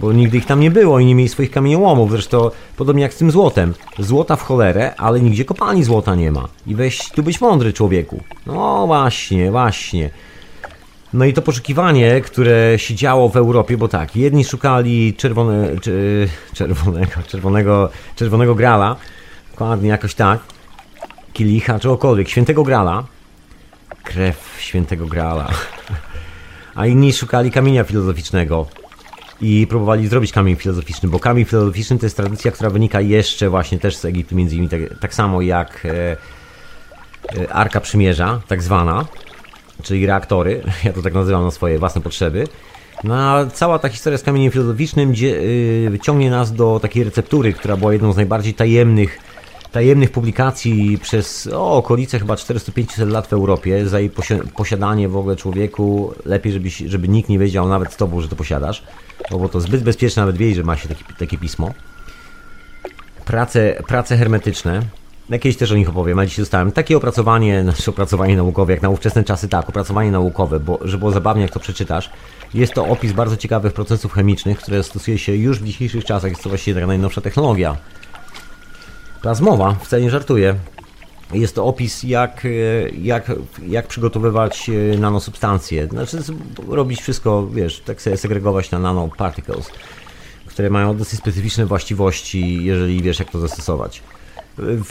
bo 0.00 0.12
nigdy 0.12 0.38
ich 0.38 0.46
tam 0.46 0.60
nie 0.60 0.70
było 0.70 0.98
i 0.98 1.06
nie 1.06 1.14
mieli 1.14 1.28
swoich 1.28 1.50
kamieniołomów. 1.50 2.10
Zresztą 2.10 2.50
podobnie 2.76 3.02
jak 3.02 3.14
z 3.14 3.16
tym 3.16 3.30
złotem. 3.30 3.74
Złota 3.98 4.36
w 4.36 4.42
cholerę, 4.42 4.94
ale 4.96 5.20
nigdzie 5.20 5.44
kopalni 5.44 5.84
złota 5.84 6.14
nie 6.14 6.32
ma. 6.32 6.48
I 6.66 6.74
weź 6.74 7.10
tu 7.10 7.22
być 7.22 7.40
mądry 7.40 7.72
człowieku. 7.72 8.20
No 8.46 8.86
właśnie, 8.86 9.50
właśnie. 9.50 10.10
No 11.12 11.24
i 11.24 11.32
to 11.32 11.42
poszukiwanie, 11.42 12.20
które 12.20 12.78
się 12.78 12.94
działo 12.94 13.28
w 13.28 13.36
Europie, 13.36 13.76
bo 13.76 13.88
tak, 13.88 14.16
jedni 14.16 14.44
szukali 14.44 15.14
czerwone, 15.14 15.68
czerwonego, 16.54 17.22
czerwonego, 17.26 17.90
czerwonego 18.16 18.54
grala, 18.54 18.96
dokładnie 19.50 19.88
jakoś 19.88 20.14
tak, 20.14 20.40
kielicha, 21.32 21.78
czegokolwiek, 21.78 22.28
świętego 22.28 22.62
grala, 22.62 23.04
krew 24.02 24.56
świętego 24.58 25.06
grala, 25.06 25.48
a 26.74 26.86
inni 26.86 27.12
szukali 27.12 27.50
kamienia 27.50 27.84
filozoficznego, 27.84 28.66
i 29.42 29.66
próbowali 29.66 30.08
zrobić 30.08 30.32
kamień 30.32 30.56
filozoficzny, 30.56 31.08
bo 31.08 31.18
kamień 31.18 31.44
filozoficzny 31.44 31.98
to 31.98 32.06
jest 32.06 32.16
tradycja, 32.16 32.50
która 32.50 32.70
wynika 32.70 33.00
jeszcze 33.00 33.50
właśnie 33.50 33.78
też 33.78 33.96
z 33.96 34.04
Egiptu, 34.04 34.36
między 34.36 34.54
innymi 34.56 34.68
tak, 34.68 34.98
tak 34.98 35.14
samo 35.14 35.40
jak 35.40 35.86
e, 35.86 36.16
e, 37.42 37.52
Arka 37.52 37.80
Przymierza, 37.80 38.40
tak 38.48 38.62
zwana, 38.62 39.04
czyli 39.82 40.06
reaktory, 40.06 40.62
ja 40.84 40.92
to 40.92 41.02
tak 41.02 41.14
nazywam 41.14 41.44
na 41.44 41.50
swoje 41.50 41.78
własne 41.78 42.00
potrzeby. 42.00 42.46
No, 43.04 43.14
a 43.14 43.46
cała 43.46 43.78
ta 43.78 43.88
historia 43.88 44.18
z 44.18 44.22
kamieniem 44.22 44.52
filozoficznym 44.52 45.12
gdzie, 45.12 45.36
y, 45.36 45.98
ciągnie 46.02 46.30
nas 46.30 46.52
do 46.52 46.80
takiej 46.82 47.04
receptury, 47.04 47.52
która 47.52 47.76
była 47.76 47.92
jedną 47.92 48.12
z 48.12 48.16
najbardziej 48.16 48.54
tajemnych 48.54 49.18
tajemnych 49.72 50.10
publikacji 50.10 50.98
przez 51.02 51.46
o, 51.52 51.76
okolice 51.76 52.18
chyba 52.18 52.34
400-500 52.34 53.10
lat 53.10 53.26
w 53.26 53.32
Europie 53.32 53.88
za 53.88 54.00
jej 54.00 54.10
posiadanie 54.54 55.08
w 55.08 55.16
ogóle 55.16 55.36
człowieku. 55.36 56.14
Lepiej, 56.24 56.52
żeby, 56.52 56.68
żeby 56.86 57.08
nikt 57.08 57.28
nie 57.28 57.38
wiedział 57.38 57.68
nawet 57.68 57.92
z 57.92 57.96
tobą, 57.96 58.20
że 58.20 58.28
to 58.28 58.36
posiadasz, 58.36 58.82
bo 59.30 59.48
to 59.48 59.60
zbyt 59.60 59.82
bezpieczne 59.82 60.22
nawet 60.22 60.36
wiedzieć, 60.36 60.56
że 60.56 60.62
ma 60.62 60.76
się 60.76 60.88
taki, 60.88 61.04
takie 61.18 61.38
pismo. 61.38 61.70
Prace, 63.24 63.82
prace 63.88 64.16
hermetyczne. 64.16 64.82
Jakieś 65.30 65.56
też 65.56 65.72
o 65.72 65.76
nich 65.76 65.88
opowiem, 65.88 66.18
ale 66.18 66.28
dzisiaj 66.28 66.42
dostałem 66.42 66.72
takie 66.72 66.96
opracowanie, 66.96 67.62
znaczy 67.62 67.90
opracowanie 67.90 68.36
naukowe, 68.36 68.72
jak 68.72 68.82
na 68.82 68.88
ówczesne 68.90 69.24
czasy, 69.24 69.48
tak, 69.48 69.68
opracowanie 69.68 70.10
naukowe, 70.10 70.60
bo 70.60 70.78
żeby 70.84 70.98
było 70.98 71.10
zabawnie, 71.10 71.42
jak 71.42 71.50
to 71.50 71.60
przeczytasz. 71.60 72.10
Jest 72.54 72.74
to 72.74 72.86
opis 72.86 73.12
bardzo 73.12 73.36
ciekawych 73.36 73.72
procesów 73.72 74.12
chemicznych, 74.12 74.58
które 74.58 74.82
stosuje 74.82 75.18
się 75.18 75.36
już 75.36 75.58
w 75.58 75.64
dzisiejszych 75.64 76.04
czasach. 76.04 76.30
Jest 76.30 76.42
to 76.42 76.48
właściwie 76.48 76.74
taka 76.74 76.86
najnowsza 76.86 77.20
technologia 77.20 77.76
Plazmowa, 79.22 79.74
wcale 79.74 80.02
nie 80.02 80.10
żartuję. 80.10 80.54
Jest 81.32 81.54
to 81.54 81.64
opis, 81.64 82.02
jak, 82.02 82.44
e, 82.44 82.48
jak, 82.88 83.32
jak 83.66 83.86
przygotowywać 83.86 84.70
e, 84.70 84.98
nanosubstancje. 84.98 85.86
Znaczy, 85.86 86.18
robić 86.68 87.00
wszystko, 87.00 87.46
wiesz, 87.46 87.80
tak 87.80 88.02
sobie 88.02 88.16
segregować 88.16 88.70
na 88.70 88.78
nanoparticles, 88.78 89.70
które 90.46 90.70
mają 90.70 90.96
dosyć 90.96 91.18
specyficzne 91.18 91.66
właściwości, 91.66 92.64
jeżeli 92.64 93.02
wiesz, 93.02 93.18
jak 93.18 93.30
to 93.30 93.40
zastosować. 93.40 94.02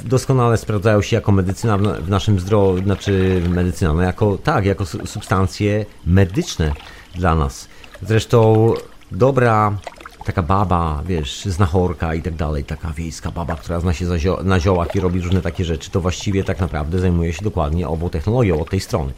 Doskonale 0.05 0.57
sprawdzają 0.57 1.01
się 1.01 1.15
jako 1.15 1.31
medycyna 1.31 1.77
w 1.77 2.09
naszym 2.09 2.39
zdrowiu, 2.39 2.83
znaczy 2.83 3.41
medycyna, 3.49 3.93
no 3.93 4.01
jako, 4.01 4.37
tak, 4.37 4.65
jako 4.65 4.85
substancje 4.85 5.85
medyczne 6.05 6.71
dla 7.15 7.35
nas. 7.35 7.67
Zresztą 8.01 8.73
dobra 9.11 9.77
taka 10.25 10.41
baba, 10.41 11.03
wiesz, 11.05 11.45
znachorka 11.45 12.15
i 12.15 12.21
tak 12.21 12.35
dalej, 12.35 12.63
taka 12.63 12.93
wiejska 12.93 13.31
baba, 13.31 13.55
która 13.55 13.79
zna 13.79 13.93
się 13.93 14.19
zio 14.19 14.39
na 14.43 14.59
ziołach 14.59 14.95
i 14.95 14.99
robi 14.99 15.21
różne 15.21 15.41
takie 15.41 15.65
rzeczy, 15.65 15.91
to 15.91 16.01
właściwie 16.01 16.43
tak 16.43 16.59
naprawdę 16.59 16.99
zajmuje 16.99 17.33
się 17.33 17.43
dokładnie 17.43 17.87
ową 17.87 18.09
technologią 18.09 18.59
od 18.59 18.69
tej 18.69 18.79
strony. 18.79 19.13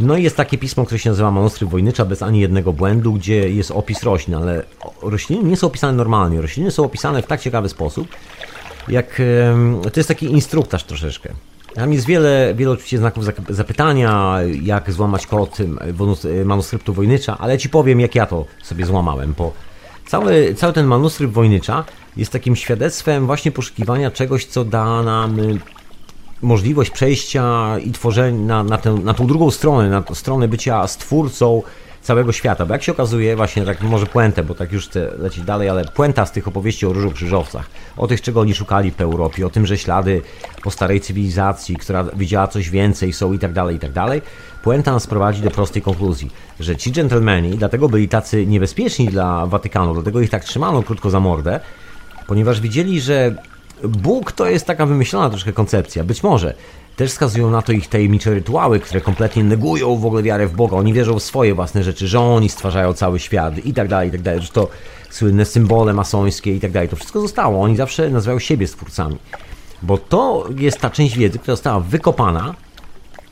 No 0.00 0.16
i 0.16 0.22
jest 0.22 0.36
takie 0.36 0.58
pismo, 0.58 0.84
które 0.84 0.98
się 0.98 1.10
nazywa 1.10 1.30
Manuskrypt 1.30 1.72
Wojnycza 1.72 2.04
bez 2.04 2.22
ani 2.22 2.40
jednego 2.40 2.72
błędu, 2.72 3.12
gdzie 3.12 3.50
jest 3.50 3.70
opis 3.70 4.02
roślin, 4.02 4.34
ale 4.34 4.64
rośliny 5.02 5.48
nie 5.48 5.56
są 5.56 5.66
opisane 5.66 5.92
normalnie. 5.92 6.40
Rośliny 6.40 6.70
są 6.70 6.84
opisane 6.84 7.22
w 7.22 7.26
tak 7.26 7.40
ciekawy 7.40 7.68
sposób, 7.68 8.08
jak 8.88 9.22
to 9.82 10.00
jest 10.00 10.08
taki 10.08 10.26
instruktaż 10.26 10.84
troszeczkę. 10.84 11.28
Tam 11.74 11.92
jest 11.92 12.06
wiele, 12.06 12.54
wiele 12.56 12.70
oczywiście 12.70 12.98
znaków 12.98 13.24
zapytania, 13.48 14.36
jak 14.62 14.92
złamać 14.92 15.26
kod 15.26 15.58
manuskryptu 16.44 16.94
Wojnycza, 16.94 17.38
ale 17.38 17.58
Ci 17.58 17.68
powiem, 17.68 18.00
jak 18.00 18.14
ja 18.14 18.26
to 18.26 18.44
sobie 18.62 18.86
złamałem, 18.86 19.34
bo 19.38 19.52
cały, 20.06 20.54
cały 20.54 20.72
ten 20.72 20.86
manuskrypt 20.86 21.32
Wojnycza 21.34 21.84
jest 22.16 22.32
takim 22.32 22.56
świadectwem 22.56 23.26
właśnie 23.26 23.52
poszukiwania 23.52 24.10
czegoś, 24.10 24.46
co 24.46 24.64
da 24.64 25.02
nam 25.02 25.40
y, 25.40 25.60
możliwość 26.42 26.90
przejścia 26.90 27.78
i 27.78 27.90
tworzenia 27.90 28.38
na, 28.38 28.64
na, 28.64 28.78
tę, 28.78 28.94
na 28.94 29.14
tą 29.14 29.26
drugą 29.26 29.50
stronę, 29.50 29.90
na 29.90 30.04
stronę 30.14 30.48
bycia 30.48 30.86
stwórcą 30.86 31.62
całego 32.04 32.32
świata. 32.32 32.66
Bo 32.66 32.72
jak 32.72 32.82
się 32.82 32.92
okazuje, 32.92 33.36
właśnie 33.36 33.64
tak 33.64 33.82
może 33.82 34.06
puentę, 34.06 34.42
bo 34.42 34.54
tak 34.54 34.72
już 34.72 34.88
chcę 34.88 35.10
lecieć 35.18 35.44
dalej, 35.44 35.68
ale 35.68 35.84
puenta 35.84 36.26
z 36.26 36.32
tych 36.32 36.48
opowieści 36.48 36.86
o 36.86 36.92
różu 36.92 37.10
krzyżowcach, 37.10 37.66
o 37.96 38.06
tych, 38.06 38.20
czego 38.20 38.40
oni 38.40 38.54
szukali 38.54 38.90
w 38.90 39.00
Europie, 39.00 39.46
o 39.46 39.50
tym, 39.50 39.66
że 39.66 39.78
ślady 39.78 40.22
po 40.62 40.70
starej 40.70 41.00
cywilizacji, 41.00 41.76
która 41.76 42.04
widziała 42.04 42.48
coś 42.48 42.70
więcej, 42.70 43.12
są 43.12 43.32
i 43.32 43.38
tak 43.38 43.52
dalej, 43.52 43.76
i 43.76 43.78
tak 43.78 43.92
dalej. 43.92 44.22
Puenta 44.64 44.92
nas 44.92 45.06
prowadzi 45.06 45.42
do 45.42 45.50
prostej 45.50 45.82
konkluzji, 45.82 46.30
że 46.60 46.76
ci 46.76 46.92
dżentelmeni 46.92 47.50
dlatego 47.50 47.88
byli 47.88 48.08
tacy 48.08 48.46
niebezpieczni 48.46 49.08
dla 49.08 49.46
Watykanu, 49.46 49.94
dlatego 49.94 50.20
ich 50.20 50.30
tak 50.30 50.44
trzymano 50.44 50.82
krótko 50.82 51.10
za 51.10 51.20
mordę, 51.20 51.60
ponieważ 52.26 52.60
widzieli, 52.60 53.00
że 53.00 53.34
Bóg 53.82 54.32
to 54.32 54.46
jest 54.46 54.66
taka 54.66 54.86
wymyślona 54.86 55.30
troszkę 55.30 55.52
koncepcja. 55.52 56.04
Być 56.04 56.22
może 56.22 56.54
też 56.96 57.10
wskazują 57.10 57.50
na 57.50 57.62
to 57.62 57.72
ich 57.72 57.88
tajemnicze 57.88 58.34
rytuały, 58.34 58.80
które 58.80 59.00
kompletnie 59.00 59.44
negują 59.44 59.96
w 59.96 60.06
ogóle 60.06 60.22
wiarę 60.22 60.46
w 60.46 60.56
Boga. 60.56 60.76
Oni 60.76 60.92
wierzą 60.92 61.18
w 61.18 61.22
swoje 61.22 61.54
własne 61.54 61.82
rzeczy, 61.82 62.08
że 62.08 62.20
oni 62.20 62.48
stwarzają 62.48 62.92
cały 62.92 63.20
świat 63.20 63.66
i 63.66 63.74
tak 63.74 63.88
dalej, 63.88 64.08
i 64.08 64.12
tak 64.12 64.22
dalej, 64.22 64.42
że 64.42 64.48
to 64.48 64.68
słynne 65.10 65.44
symbole 65.44 65.92
masońskie 65.92 66.56
i 66.56 66.60
tak 66.60 66.72
dalej. 66.72 66.88
To 66.88 66.96
wszystko 66.96 67.20
zostało. 67.20 67.62
Oni 67.62 67.76
zawsze 67.76 68.10
nazywają 68.10 68.38
siebie 68.38 68.66
stwórcami. 68.66 69.16
Bo 69.82 69.98
to 69.98 70.48
jest 70.56 70.80
ta 70.80 70.90
część 70.90 71.18
wiedzy, 71.18 71.38
która 71.38 71.52
została 71.56 71.80
wykopana 71.80 72.54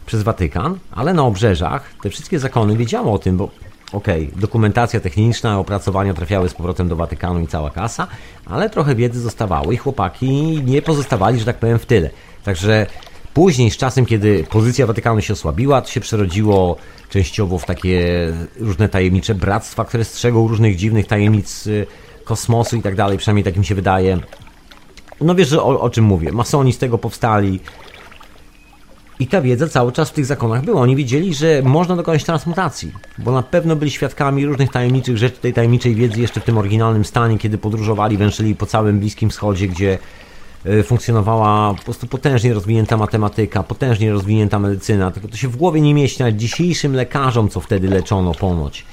przez 0.06 0.22
Watykan, 0.22 0.78
ale 0.90 1.14
na 1.14 1.22
obrzeżach 1.22 1.90
te 2.02 2.10
wszystkie 2.10 2.38
zakony 2.38 2.76
wiedziały 2.76 3.10
o 3.10 3.18
tym, 3.18 3.36
bo 3.36 3.48
okej, 3.92 4.30
dokumentacja 4.36 5.00
techniczna, 5.00 5.58
opracowania 5.58 6.14
trafiały 6.14 6.48
z 6.48 6.54
powrotem 6.54 6.88
do 6.88 6.96
Watykanu 6.96 7.40
i 7.40 7.46
cała 7.46 7.70
kasa, 7.70 8.06
ale 8.46 8.70
trochę 8.70 8.94
wiedzy 8.94 9.20
zostawało 9.20 9.72
i 9.72 9.76
chłopaki 9.76 10.62
nie 10.64 10.82
pozostawali, 10.82 11.38
że 11.38 11.44
tak 11.44 11.58
powiem, 11.58 11.78
w 11.78 11.86
tyle. 11.86 12.10
Także 12.44 12.86
później, 13.34 13.70
z 13.70 13.76
czasem, 13.76 14.06
kiedy 14.06 14.44
pozycja 14.50 14.86
Watykanu 14.86 15.20
się 15.20 15.32
osłabiła, 15.32 15.82
to 15.82 15.90
się 15.90 16.00
przerodziło 16.00 16.76
częściowo 17.10 17.58
w 17.58 17.64
takie 17.64 18.08
różne 18.60 18.88
tajemnicze 18.88 19.34
bractwa, 19.34 19.84
które 19.84 20.04
strzegą 20.04 20.48
różnych 20.48 20.76
dziwnych 20.76 21.06
tajemnic 21.06 21.66
y, 21.66 21.86
kosmosu 22.24 22.76
i 22.76 22.82
tak 22.82 22.94
dalej, 22.94 23.18
przynajmniej 23.18 23.44
tak 23.44 23.56
mi 23.56 23.64
się 23.64 23.74
wydaje. 23.74 24.18
No 25.20 25.34
wiesz, 25.34 25.52
o, 25.52 25.80
o 25.80 25.90
czym 25.90 26.04
mówię. 26.04 26.32
Masoni 26.32 26.72
z 26.72 26.78
tego 26.78 26.98
powstali, 26.98 27.60
i 29.22 29.26
ta 29.26 29.40
wiedza 29.40 29.68
cały 29.68 29.92
czas 29.92 30.10
w 30.10 30.12
tych 30.12 30.26
zakonach 30.26 30.64
była. 30.64 30.80
Oni 30.80 30.96
wiedzieli, 30.96 31.34
że 31.34 31.62
można 31.62 31.96
dokonać 31.96 32.24
transmutacji, 32.24 32.92
bo 33.18 33.32
na 33.32 33.42
pewno 33.42 33.76
byli 33.76 33.90
świadkami 33.90 34.46
różnych 34.46 34.70
tajemniczych 34.70 35.16
rzeczy, 35.16 35.36
tej 35.38 35.52
tajemniczej 35.52 35.94
wiedzy 35.94 36.20
jeszcze 36.20 36.40
w 36.40 36.44
tym 36.44 36.58
oryginalnym 36.58 37.04
stanie, 37.04 37.38
kiedy 37.38 37.58
podróżowali, 37.58 38.16
węszyli 38.16 38.54
po 38.54 38.66
całym 38.66 39.00
Bliskim 39.00 39.30
Wschodzie, 39.30 39.68
gdzie 39.68 39.98
y, 40.66 40.82
funkcjonowała 40.82 41.74
po 41.74 41.82
prostu 41.82 42.06
potężnie 42.06 42.54
rozwinięta 42.54 42.96
matematyka, 42.96 43.62
potężnie 43.62 44.12
rozwinięta 44.12 44.58
medycyna, 44.58 45.10
tylko 45.10 45.28
to 45.28 45.36
się 45.36 45.48
w 45.48 45.56
głowie 45.56 45.80
nie 45.80 45.94
mieści 45.94 46.20
nawet 46.20 46.36
dzisiejszym 46.36 46.94
lekarzom, 46.94 47.48
co 47.48 47.60
wtedy 47.60 47.88
leczono 47.88 48.34
ponoć. 48.34 48.84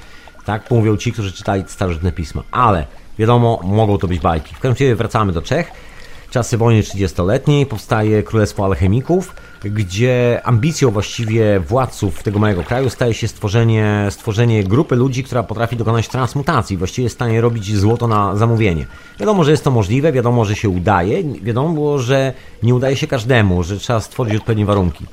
Tak 0.44 0.70
mówią 0.70 0.96
ci, 0.96 1.12
którzy 1.12 1.32
czytali 1.32 1.64
starożytne 1.66 2.12
pisma. 2.12 2.42
Ale 2.50 2.86
wiadomo, 3.18 3.60
mogą 3.64 3.98
to 3.98 4.08
być 4.08 4.20
bajki. 4.20 4.54
W 4.54 4.58
każdym 4.58 4.86
razie 4.86 4.96
wracamy 4.96 5.32
do 5.32 5.42
Czech. 5.42 5.89
Czasy 6.30 6.58
wojny 6.58 6.82
30-letniej 6.82 7.66
powstaje 7.66 8.22
Królestwo 8.22 8.64
Alchemików, 8.64 9.34
gdzie 9.64 10.40
ambicją 10.44 10.90
właściwie 10.90 11.60
władców 11.60 12.22
tego 12.22 12.38
małego 12.38 12.62
kraju 12.62 12.90
staje 12.90 13.14
się 13.14 13.28
stworzenie, 13.28 14.06
stworzenie 14.10 14.64
grupy 14.64 14.96
ludzi, 14.96 15.24
która 15.24 15.42
potrafi 15.42 15.76
dokonać 15.76 16.08
transmutacji, 16.08 16.76
właściwie 16.76 17.02
jest 17.02 17.14
w 17.14 17.18
stanie 17.18 17.40
robić 17.40 17.76
złoto 17.76 18.08
na 18.08 18.36
zamówienie. 18.36 18.86
Wiadomo, 19.20 19.44
że 19.44 19.50
jest 19.50 19.64
to 19.64 19.70
możliwe, 19.70 20.12
wiadomo, 20.12 20.44
że 20.44 20.56
się 20.56 20.68
udaje, 20.68 21.24
wiadomo 21.24 21.68
było, 21.68 21.98
że 21.98 22.32
nie 22.62 22.74
udaje 22.74 22.96
się 22.96 23.06
każdemu, 23.06 23.62
że 23.62 23.78
trzeba 23.78 24.00
stworzyć 24.00 24.36
odpowiednie 24.36 24.66
warunki. 24.66 25.06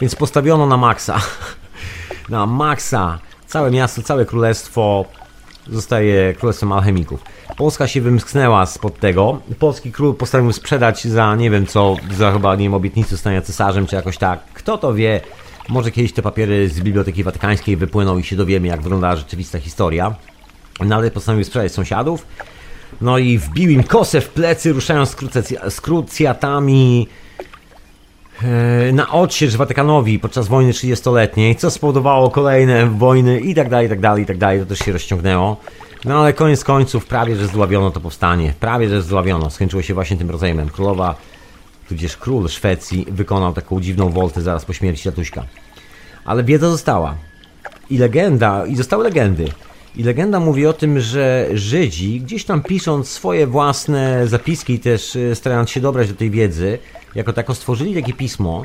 Więc 0.00 0.16
postawiono 0.16 0.66
na 0.66 0.76
maksa. 0.76 1.20
Na 2.28 2.46
maksa. 2.46 3.18
Całe 3.46 3.70
miasto, 3.70 4.02
całe 4.02 4.24
królestwo 4.24 5.04
zostaje 5.70 6.34
królestwem 6.34 6.72
alchemików. 6.72 7.24
Polska 7.56 7.88
się 7.88 8.00
wymsknęła 8.00 8.66
spod 8.66 8.98
tego. 8.98 9.40
Polski 9.58 9.92
król 9.92 10.14
postanowił 10.14 10.52
sprzedać 10.52 11.04
za 11.04 11.36
nie 11.36 11.50
wiem 11.50 11.66
co, 11.66 11.96
za 12.16 12.32
chyba 12.32 12.56
nie 12.56 12.64
wiem, 12.64 12.74
obietnicę 12.74 13.16
stania 13.16 13.42
cesarzem, 13.42 13.86
czy 13.86 13.96
jakoś 13.96 14.18
tak. 14.18 14.44
Kto 14.54 14.78
to 14.78 14.94
wie? 14.94 15.20
Może 15.68 15.90
kiedyś 15.90 16.12
te 16.12 16.22
papiery 16.22 16.68
z 16.68 16.80
Biblioteki 16.80 17.24
Watykańskiej 17.24 17.76
wypłyną 17.76 18.18
i 18.18 18.24
się 18.24 18.36
dowiemy, 18.36 18.68
jak 18.68 18.82
wygląda 18.82 19.16
rzeczywista 19.16 19.58
historia. 19.58 20.14
No 20.80 20.96
ale 20.96 21.10
postanowił 21.10 21.44
sprzedać 21.44 21.72
sąsiadów. 21.72 22.26
No 23.00 23.18
i 23.18 23.38
wbił 23.38 23.70
im 23.70 23.82
kosę 23.82 24.20
w 24.20 24.28
plecy, 24.28 24.72
ruszając 24.72 25.16
z 25.68 25.80
krucjatami 25.80 27.08
na 28.92 29.10
odsiecz 29.12 29.56
Watykanowi 29.56 30.18
podczas 30.18 30.48
wojny 30.48 30.72
30-letniej, 30.72 31.56
co 31.56 31.70
spowodowało 31.70 32.30
kolejne 32.30 32.86
wojny 32.86 33.40
i 33.40 33.54
tak 33.54 33.68
dalej, 33.68 33.86
i 33.86 33.88
tak 33.88 34.00
dalej, 34.00 34.22
i 34.22 34.26
tak 34.26 34.38
dalej. 34.38 34.60
To 34.60 34.66
też 34.66 34.78
się 34.78 34.92
rozciągnęło. 34.92 35.56
No 36.04 36.20
ale 36.20 36.32
koniec 36.32 36.64
końców 36.64 37.06
prawie, 37.06 37.36
że 37.36 37.46
zdławiono 37.46 37.90
to 37.90 38.00
powstanie. 38.00 38.54
Prawie, 38.60 38.88
że 38.88 39.02
zdławiono. 39.02 39.50
Skończyło 39.50 39.82
się 39.82 39.94
właśnie 39.94 40.16
tym 40.16 40.30
rozejmem. 40.30 40.68
Królowa, 40.68 41.14
tudzież 41.88 42.16
król 42.16 42.48
Szwecji 42.48 43.06
wykonał 43.10 43.52
taką 43.52 43.80
dziwną 43.80 44.10
woltę 44.10 44.42
zaraz 44.42 44.64
po 44.64 44.72
śmierci 44.72 45.04
tatuśka. 45.04 45.44
Ale 46.24 46.44
wiedza 46.44 46.70
została. 46.70 47.14
I 47.90 47.98
legenda, 47.98 48.66
i 48.66 48.76
zostały 48.76 49.04
legendy. 49.04 49.48
I 49.96 50.02
legenda 50.02 50.40
mówi 50.40 50.66
o 50.66 50.72
tym, 50.72 51.00
że 51.00 51.48
Żydzi, 51.52 52.20
gdzieś 52.20 52.44
tam 52.44 52.62
pisząc 52.62 53.08
swoje 53.08 53.46
własne 53.46 54.28
zapiski, 54.28 54.78
też 54.78 55.16
y, 55.16 55.34
starając 55.34 55.70
się 55.70 55.80
dobrać 55.80 56.08
do 56.08 56.14
tej 56.14 56.30
wiedzy, 56.30 56.78
jako 57.14 57.32
tako 57.32 57.54
stworzyli 57.54 57.94
takie 57.94 58.12
pismo, 58.12 58.64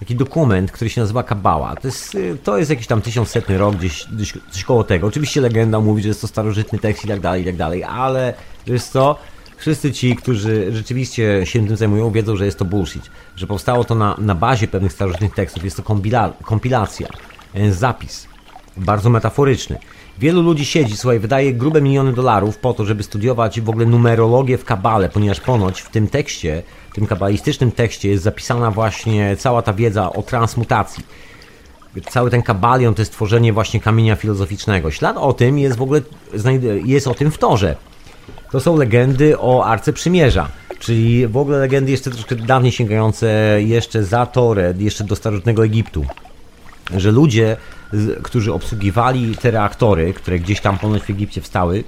taki 0.00 0.14
dokument, 0.14 0.72
który 0.72 0.90
się 0.90 1.00
nazywa 1.00 1.22
Kabała. 1.22 1.76
To 1.76 1.88
jest, 1.88 2.14
y, 2.14 2.38
to 2.44 2.58
jest 2.58 2.70
jakiś 2.70 2.86
tam 2.86 3.02
tysiącsetny 3.02 3.58
rok, 3.58 3.76
gdzieś, 3.76 4.06
gdzieś 4.12 4.32
coś 4.50 4.64
koło 4.64 4.84
tego. 4.84 5.06
Oczywiście 5.06 5.40
legenda 5.40 5.80
mówi, 5.80 6.02
że 6.02 6.08
jest 6.08 6.20
to 6.20 6.26
starożytny 6.26 6.78
tekst 6.78 7.04
i 7.04 7.08
tak 7.08 7.20
dalej, 7.20 7.42
i 7.42 7.44
tak 7.44 7.56
dalej, 7.56 7.84
ale 7.84 8.34
wiesz 8.66 8.84
co? 8.84 9.18
Wszyscy 9.56 9.92
ci, 9.92 10.16
którzy 10.16 10.72
rzeczywiście 10.72 11.40
się 11.44 11.66
tym 11.66 11.76
zajmują, 11.76 12.10
wiedzą, 12.10 12.36
że 12.36 12.44
jest 12.44 12.58
to 12.58 12.64
bullshit. 12.64 13.10
Że 13.36 13.46
powstało 13.46 13.84
to 13.84 13.94
na, 13.94 14.16
na 14.18 14.34
bazie 14.34 14.68
pewnych 14.68 14.92
starożytnych 14.92 15.34
tekstów. 15.34 15.64
Jest 15.64 15.76
to 15.76 15.82
kompila, 15.82 16.32
kompilacja, 16.42 17.08
e, 17.54 17.72
zapis. 17.72 18.28
Bardzo 18.76 19.10
metaforyczny. 19.10 19.78
Wielu 20.24 20.42
ludzi 20.42 20.64
siedzi, 20.64 20.96
słuchaj, 20.96 21.18
wydaje 21.18 21.52
grube 21.52 21.82
miliony 21.82 22.12
dolarów 22.12 22.58
po 22.58 22.74
to, 22.74 22.84
żeby 22.84 23.02
studiować 23.02 23.60
w 23.60 23.68
ogóle 23.68 23.86
numerologię 23.86 24.58
w 24.58 24.64
kabale, 24.64 25.08
ponieważ 25.08 25.40
ponoć 25.40 25.80
w 25.80 25.90
tym 25.90 26.08
tekście, 26.08 26.62
w 26.90 26.94
tym 26.94 27.06
kabalistycznym 27.06 27.72
tekście 27.72 28.08
jest 28.08 28.24
zapisana 28.24 28.70
właśnie 28.70 29.36
cała 29.36 29.62
ta 29.62 29.72
wiedza 29.72 30.12
o 30.12 30.22
transmutacji. 30.22 31.04
Cały 32.10 32.30
ten 32.30 32.42
kabalion 32.42 32.94
to 32.94 33.02
jest 33.02 33.12
tworzenie 33.12 33.52
właśnie 33.52 33.80
kamienia 33.80 34.16
filozoficznego. 34.16 34.90
Ślad 34.90 35.16
o 35.16 35.32
tym 35.32 35.58
jest 35.58 35.76
w 35.76 35.82
ogóle, 35.82 36.00
jest 36.84 37.08
o 37.08 37.14
tym 37.14 37.30
w 37.30 37.38
Torze. 37.38 37.76
To 38.50 38.60
są 38.60 38.76
legendy 38.76 39.38
o 39.38 39.66
Arce 39.66 39.92
Przymierza, 39.92 40.48
czyli 40.78 41.26
w 41.26 41.36
ogóle 41.36 41.58
legendy 41.58 41.90
jeszcze 41.90 42.10
troszkę 42.10 42.36
dawniej 42.36 42.72
sięgające 42.72 43.58
jeszcze 43.62 44.04
za 44.04 44.26
Torę, 44.26 44.74
jeszcze 44.78 45.04
do 45.04 45.16
starożytnego 45.16 45.64
Egiptu. 45.64 46.04
Że 46.96 47.12
ludzie, 47.12 47.56
którzy 48.22 48.52
obsługiwali 48.52 49.36
te 49.36 49.50
reaktory, 49.50 50.14
które 50.14 50.38
gdzieś 50.38 50.60
tam 50.60 50.78
ponoć 50.78 51.02
w 51.02 51.10
Egipcie 51.10 51.40
wstały, 51.40 51.84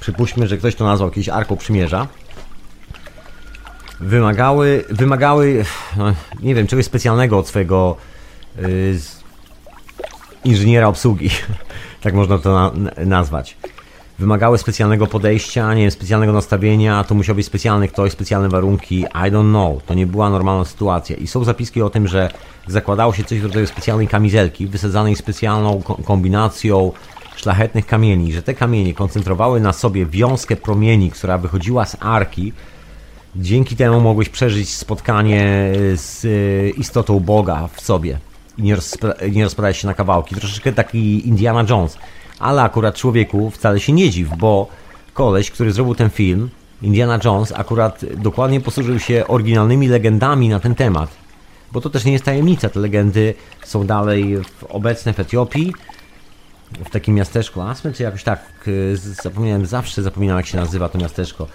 przypuśćmy, 0.00 0.48
że 0.48 0.58
ktoś 0.58 0.74
to 0.74 0.84
nazwał 0.84 1.08
jakieś 1.08 1.28
Arką 1.28 1.56
Przymierza, 1.56 2.06
wymagały, 4.00 4.84
wymagały 4.90 5.64
no, 5.96 6.14
nie 6.42 6.54
wiem, 6.54 6.66
czegoś 6.66 6.84
specjalnego 6.84 7.38
od 7.38 7.48
swojego 7.48 7.96
y, 8.58 8.98
z- 8.98 9.20
inżyniera 10.44 10.86
obsługi, 10.88 11.30
tak 12.02 12.14
można 12.14 12.38
to 12.38 12.52
na- 12.54 13.04
nazwać. 13.06 13.56
Wymagały 14.20 14.58
specjalnego 14.58 15.06
podejścia, 15.06 15.74
nie 15.74 15.82
wiem, 15.82 15.90
specjalnego 15.90 16.32
nastawienia, 16.32 17.04
to 17.04 17.14
musiał 17.14 17.34
być 17.34 17.46
specjalny 17.46 17.88
ktoś, 17.88 18.12
specjalne 18.12 18.48
warunki, 18.48 19.00
I 19.00 19.06
don't 19.32 19.50
know, 19.50 19.82
to 19.82 19.94
nie 19.94 20.06
była 20.06 20.30
normalna 20.30 20.64
sytuacja. 20.64 21.16
I 21.16 21.26
są 21.26 21.44
zapiski 21.44 21.82
o 21.82 21.90
tym, 21.90 22.08
że 22.08 22.30
zakładało 22.66 23.12
się 23.12 23.24
coś 23.24 23.40
w 23.40 23.44
rodzaju 23.44 23.66
specjalnej 23.66 24.08
kamizelki, 24.08 24.66
wysadzanej 24.66 25.16
specjalną 25.16 25.82
ko- 25.82 25.94
kombinacją 26.04 26.92
szlachetnych 27.36 27.86
kamieni, 27.86 28.32
że 28.32 28.42
te 28.42 28.54
kamienie 28.54 28.94
koncentrowały 28.94 29.60
na 29.60 29.72
sobie 29.72 30.06
wiązkę 30.06 30.56
promieni, 30.56 31.10
która 31.10 31.38
wychodziła 31.38 31.86
z 31.86 31.96
arki, 32.00 32.52
Dzięki 33.36 33.76
temu 33.76 34.00
mogłeś 34.00 34.28
przeżyć 34.28 34.74
spotkanie 34.74 35.72
z 35.94 36.24
y, 36.24 36.72
istotą 36.76 37.20
Boga 37.20 37.68
w 37.72 37.80
sobie 37.80 38.18
i 38.58 38.62
nie, 38.62 38.76
nie 39.32 39.44
rozpadać 39.44 39.76
się 39.76 39.86
na 39.86 39.94
kawałki. 39.94 40.34
Troszeczkę 40.34 40.72
taki 40.72 41.28
Indiana 41.28 41.64
Jones. 41.70 41.98
Ale 42.40 42.62
akurat 42.62 42.96
człowieku 42.96 43.50
wcale 43.50 43.80
się 43.80 43.92
nie 43.92 44.10
dziw, 44.10 44.28
bo 44.38 44.68
koleś, 45.14 45.50
który 45.50 45.72
zrobił 45.72 45.94
ten 45.94 46.10
film, 46.10 46.50
Indiana 46.82 47.18
Jones 47.24 47.52
akurat 47.56 48.04
dokładnie 48.16 48.60
posłużył 48.60 48.98
się 48.98 49.24
oryginalnymi 49.28 49.88
legendami 49.88 50.48
na 50.48 50.60
ten 50.60 50.74
temat. 50.74 51.10
Bo 51.72 51.80
to 51.80 51.90
też 51.90 52.04
nie 52.04 52.12
jest 52.12 52.24
tajemnica, 52.24 52.68
te 52.68 52.80
legendy 52.80 53.34
są 53.64 53.86
dalej 53.86 54.36
obecne 54.68 55.12
w 55.12 55.20
Etiopii, 55.20 55.72
w 56.84 56.90
takim 56.90 57.14
miasteczku 57.14 57.60
Asmy, 57.60 57.92
czy 57.92 58.02
jakoś 58.02 58.24
tak, 58.24 58.68
y, 58.68 58.96
zapomniałem, 58.96 59.66
zawsze 59.66 60.02
zapominam 60.02 60.36
jak 60.36 60.46
się 60.46 60.56
nazywa 60.56 60.88
to 60.88 60.98
miasteczko. 60.98 61.46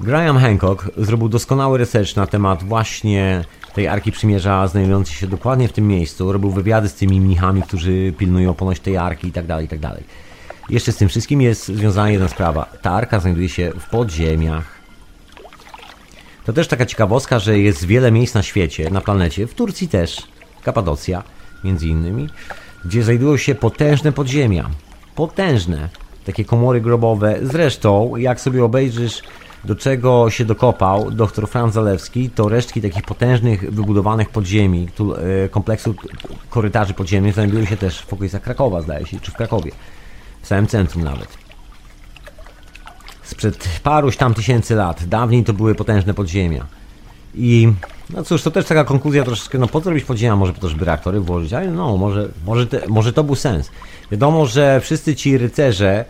Graham 0.00 0.38
Hancock 0.38 0.90
zrobił 0.96 1.28
doskonały 1.28 1.78
research 1.78 2.16
na 2.16 2.26
temat 2.26 2.62
właśnie 2.62 3.44
tej 3.74 3.88
Arki 3.88 4.12
Przymierza 4.12 4.66
znajdującej 4.66 5.14
się 5.14 5.26
dokładnie 5.26 5.68
w 5.68 5.72
tym 5.72 5.88
miejscu. 5.88 6.32
Robił 6.32 6.50
wywiady 6.50 6.88
z 6.88 6.94
tymi 6.94 7.20
mnichami, 7.20 7.62
którzy 7.62 8.14
pilnują 8.18 8.54
ponoć 8.54 8.80
tej 8.80 8.96
Arki 8.96 9.28
i 9.28 9.32
tak 9.32 9.46
dalej, 9.46 9.64
i 9.64 9.68
tak 9.68 9.78
dalej. 9.78 10.04
Jeszcze 10.70 10.92
z 10.92 10.96
tym 10.96 11.08
wszystkim 11.08 11.42
jest 11.42 11.66
związana 11.66 12.10
jedna 12.10 12.28
sprawa. 12.28 12.66
Ta 12.82 12.90
Arka 12.90 13.20
znajduje 13.20 13.48
się 13.48 13.72
w 13.78 13.88
podziemiach. 13.90 14.74
To 16.44 16.52
też 16.52 16.68
taka 16.68 16.86
ciekawostka, 16.86 17.38
że 17.38 17.58
jest 17.58 17.84
wiele 17.84 18.12
miejsc 18.12 18.34
na 18.34 18.42
świecie, 18.42 18.90
na 18.90 19.00
planecie, 19.00 19.46
w 19.46 19.54
Turcji 19.54 19.88
też, 19.88 20.22
Kapadocja 20.62 21.22
między 21.64 21.88
innymi, 21.88 22.28
gdzie 22.84 23.02
znajdują 23.02 23.36
się 23.36 23.54
potężne 23.54 24.12
podziemia. 24.12 24.70
Potężne. 25.14 25.88
Takie 26.24 26.44
komory 26.44 26.80
grobowe. 26.80 27.38
Zresztą, 27.42 28.16
jak 28.16 28.40
sobie 28.40 28.64
obejrzysz 28.64 29.22
do 29.64 29.74
czego 29.74 30.30
się 30.30 30.44
dokopał 30.44 31.10
dr 31.10 31.48
Franz 31.48 31.74
Zalewski, 31.74 32.30
to 32.30 32.48
resztki 32.48 32.82
takich 32.82 33.02
potężnych, 33.02 33.74
wybudowanych 33.74 34.28
podziemi, 34.28 34.88
e, 35.44 35.48
kompleksu 35.48 35.94
korytarzy 36.50 36.94
podziemnych 36.94 37.34
znajdują 37.34 37.64
się 37.64 37.76
też 37.76 38.00
w 38.00 38.12
okolicach 38.12 38.42
Krakowa, 38.42 38.82
zdaje 38.82 39.06
się, 39.06 39.20
czy 39.20 39.30
w 39.30 39.34
Krakowie. 39.34 39.70
W 40.44 40.46
samym 40.46 40.66
centrum 40.66 41.04
nawet. 41.04 41.28
Sprzed 43.22 43.68
paruś 43.82 44.16
tam 44.16 44.34
tysięcy 44.34 44.74
lat. 44.74 45.04
Dawniej 45.04 45.44
to 45.44 45.52
były 45.52 45.74
potężne 45.74 46.14
podziemia. 46.14 46.66
I 47.34 47.72
no 48.10 48.24
cóż, 48.24 48.42
to 48.42 48.50
też 48.50 48.66
taka 48.66 48.84
konkluzja 48.84 49.24
troszeczkę, 49.24 49.58
no 49.58 49.66
po 49.66 49.80
co 49.80 49.90
robić 49.90 50.04
podziemia, 50.04 50.36
może 50.36 50.52
po 50.52 50.60
to, 50.60 50.68
żeby 50.68 50.84
reaktory 50.84 51.20
włożyć, 51.20 51.52
ale 51.52 51.70
no, 51.70 51.96
może, 51.96 52.28
może, 52.46 52.66
te, 52.66 52.88
może 52.88 53.12
to 53.12 53.24
był 53.24 53.34
sens. 53.34 53.70
Wiadomo, 54.10 54.46
że 54.46 54.80
wszyscy 54.80 55.16
ci 55.16 55.38
rycerze 55.38 56.04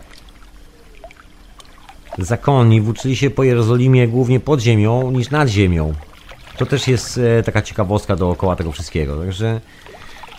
zakonni 2.17 2.81
włóczyli 2.81 3.15
się 3.15 3.29
po 3.29 3.43
Jerozolimie 3.43 4.07
głównie 4.07 4.39
pod 4.39 4.59
ziemią 4.59 5.11
niż 5.11 5.29
nad 5.29 5.49
ziemią. 5.49 5.93
To 6.57 6.65
też 6.65 6.87
jest 6.87 7.17
e, 7.39 7.43
taka 7.43 7.61
ciekawostka 7.61 8.15
dookoła 8.15 8.55
tego 8.55 8.71
wszystkiego. 8.71 9.17
Także, 9.17 9.61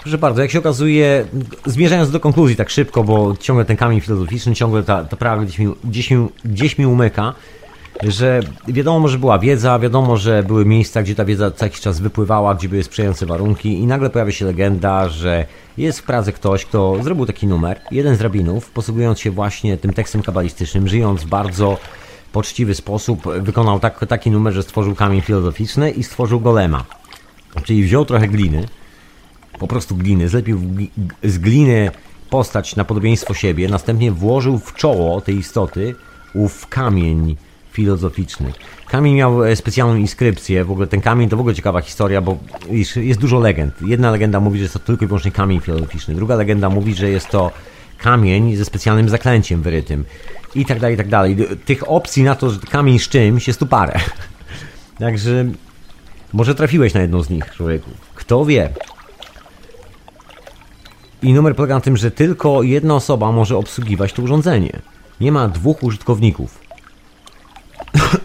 proszę 0.07 0.19
bardzo, 0.19 0.43
jak 0.43 0.51
się 0.51 0.59
okazuje, 0.59 1.27
zmierzając 1.67 2.11
do 2.11 2.21
konkluzji 2.21 2.57
tak 2.57 2.71
szybko, 2.71 3.05
bo 3.05 3.37
ciągle 3.41 3.65
ten 3.65 3.77
kamień 3.77 4.01
filozoficzny, 4.01 4.55
ciągle 4.55 4.83
ta, 4.83 5.05
ta 5.05 5.17
prawa 5.17 5.43
gdzieś 5.43 5.59
mi, 5.59 5.75
gdzieś, 5.85 6.11
mi, 6.11 6.29
gdzieś 6.45 6.79
mi 6.79 6.87
umyka, 6.87 7.35
że 8.03 8.41
wiadomo, 8.69 9.09
że 9.09 9.19
była 9.19 9.39
wiedza, 9.39 9.79
wiadomo, 9.79 10.17
że 10.17 10.43
były 10.43 10.65
miejsca, 10.65 11.03
gdzie 11.03 11.15
ta 11.15 11.25
wiedza 11.25 11.51
co 11.51 11.65
jakiś 11.65 11.81
czas 11.81 12.01
wypływała, 12.01 12.55
gdzie 12.55 12.69
były 12.69 12.83
sprzyjające 12.83 13.27
warunki 13.27 13.79
i 13.79 13.87
nagle 13.87 14.11
pojawia 14.11 14.33
się 14.33 14.45
legenda, 14.45 15.09
że 15.09 15.47
jest 15.79 15.99
w 15.99 16.03
Pradze 16.03 16.33
ktoś, 16.33 16.65
kto 16.65 17.03
zrobił 17.03 17.27
taki 17.27 17.47
numer, 17.47 17.81
jeden 17.91 18.17
z 18.17 18.21
rabinów, 18.21 18.71
posługując 18.71 19.21
się 19.21 19.31
właśnie 19.31 19.77
tym 19.77 19.93
tekstem 19.93 20.23
kabalistycznym, 20.23 20.89
żyjąc 20.89 21.25
bardzo 21.25 21.79
poczciwy 22.33 22.75
sposób, 22.75 23.23
wykonał 23.41 23.81
tak, 23.81 24.07
taki 24.09 24.31
numer, 24.31 24.53
że 24.53 24.63
stworzył 24.63 24.95
kamień 24.95 25.21
filozoficzny 25.21 25.91
i 25.91 26.03
stworzył 26.03 26.41
golema. 26.41 26.85
Czyli 27.65 27.85
wziął 27.85 28.05
trochę 28.05 28.29
gliny, 28.29 28.67
po 29.59 29.67
prostu 29.67 29.97
gliny, 29.97 30.29
zlepił 30.29 30.61
z 31.25 31.39
gliny 31.39 31.91
postać 32.31 32.77
na 32.77 32.85
podobieństwo 32.85 33.35
siebie, 33.35 33.69
następnie 33.69 34.13
włożył 34.13 34.59
w 34.59 34.75
czoło 34.75 35.21
tej 35.21 35.37
istoty 35.37 35.95
ów 36.35 36.67
kamień 36.67 37.37
filozoficzny. 37.73 38.53
Kamień 38.89 39.15
miał 39.15 39.45
e, 39.45 39.57
specjalną 39.57 39.97
inskrypcję, 39.97 40.65
w 40.65 40.71
ogóle 40.71 40.87
ten 40.87 41.01
kamień 41.01 41.29
to 41.29 41.37
w 41.37 41.41
ogóle 41.41 41.55
ciekawa 41.55 41.81
historia, 41.81 42.21
bo 42.21 42.39
jest 42.97 43.21
dużo 43.21 43.39
legend. 43.39 43.75
Jedna 43.83 44.11
legenda 44.11 44.41
mówi, 44.41 44.59
że 44.59 44.63
jest 44.63 44.75
to 44.75 44.79
tylko 44.81 45.05
i 45.05 45.09
wyłącznie 45.09 45.31
kamień 45.31 45.61
filozoficzny, 45.61 46.15
druga 46.15 46.37
legenda 46.37 46.69
mówi, 46.69 46.95
że 46.95 47.11
jest 47.11 47.29
to 47.29 47.51
kamień 47.99 48.57
ze 48.57 48.65
specjalnym 48.65 49.09
zaklęciem 49.09 49.63
wyrytym 49.63 50.05
i 50.55 50.65
tak 50.65 50.81
dalej, 50.81 50.95
i 50.95 50.99
tak 50.99 51.09
dalej. 51.09 51.37
Tych 51.65 51.91
opcji 51.91 52.23
na 52.23 52.35
to, 52.35 52.51
że 52.51 52.61
kamień 52.61 52.99
z 52.99 53.09
czymś 53.09 53.47
jest 53.47 53.61
tu 53.61 53.67
parę. 53.67 54.01
Także 54.99 55.45
może 56.33 56.55
trafiłeś 56.55 56.95
na 56.95 57.01
jedną 57.01 57.23
z 57.23 57.31
nich, 57.31 57.51
człowieku. 57.55 57.91
Kto 58.15 58.45
wie? 58.45 58.69
I 61.23 61.33
numer 61.33 61.57
polega 61.57 61.75
na 61.75 61.81
tym, 61.81 61.97
że 61.97 62.11
tylko 62.11 62.63
jedna 62.63 62.95
osoba 62.95 63.33
może 63.33 63.57
obsługiwać 63.57 64.13
to 64.13 64.23
urządzenie. 64.23 64.81
Nie 65.21 65.33
ma 65.33 65.49
dwóch 65.49 65.83
użytkowników. 65.83 66.59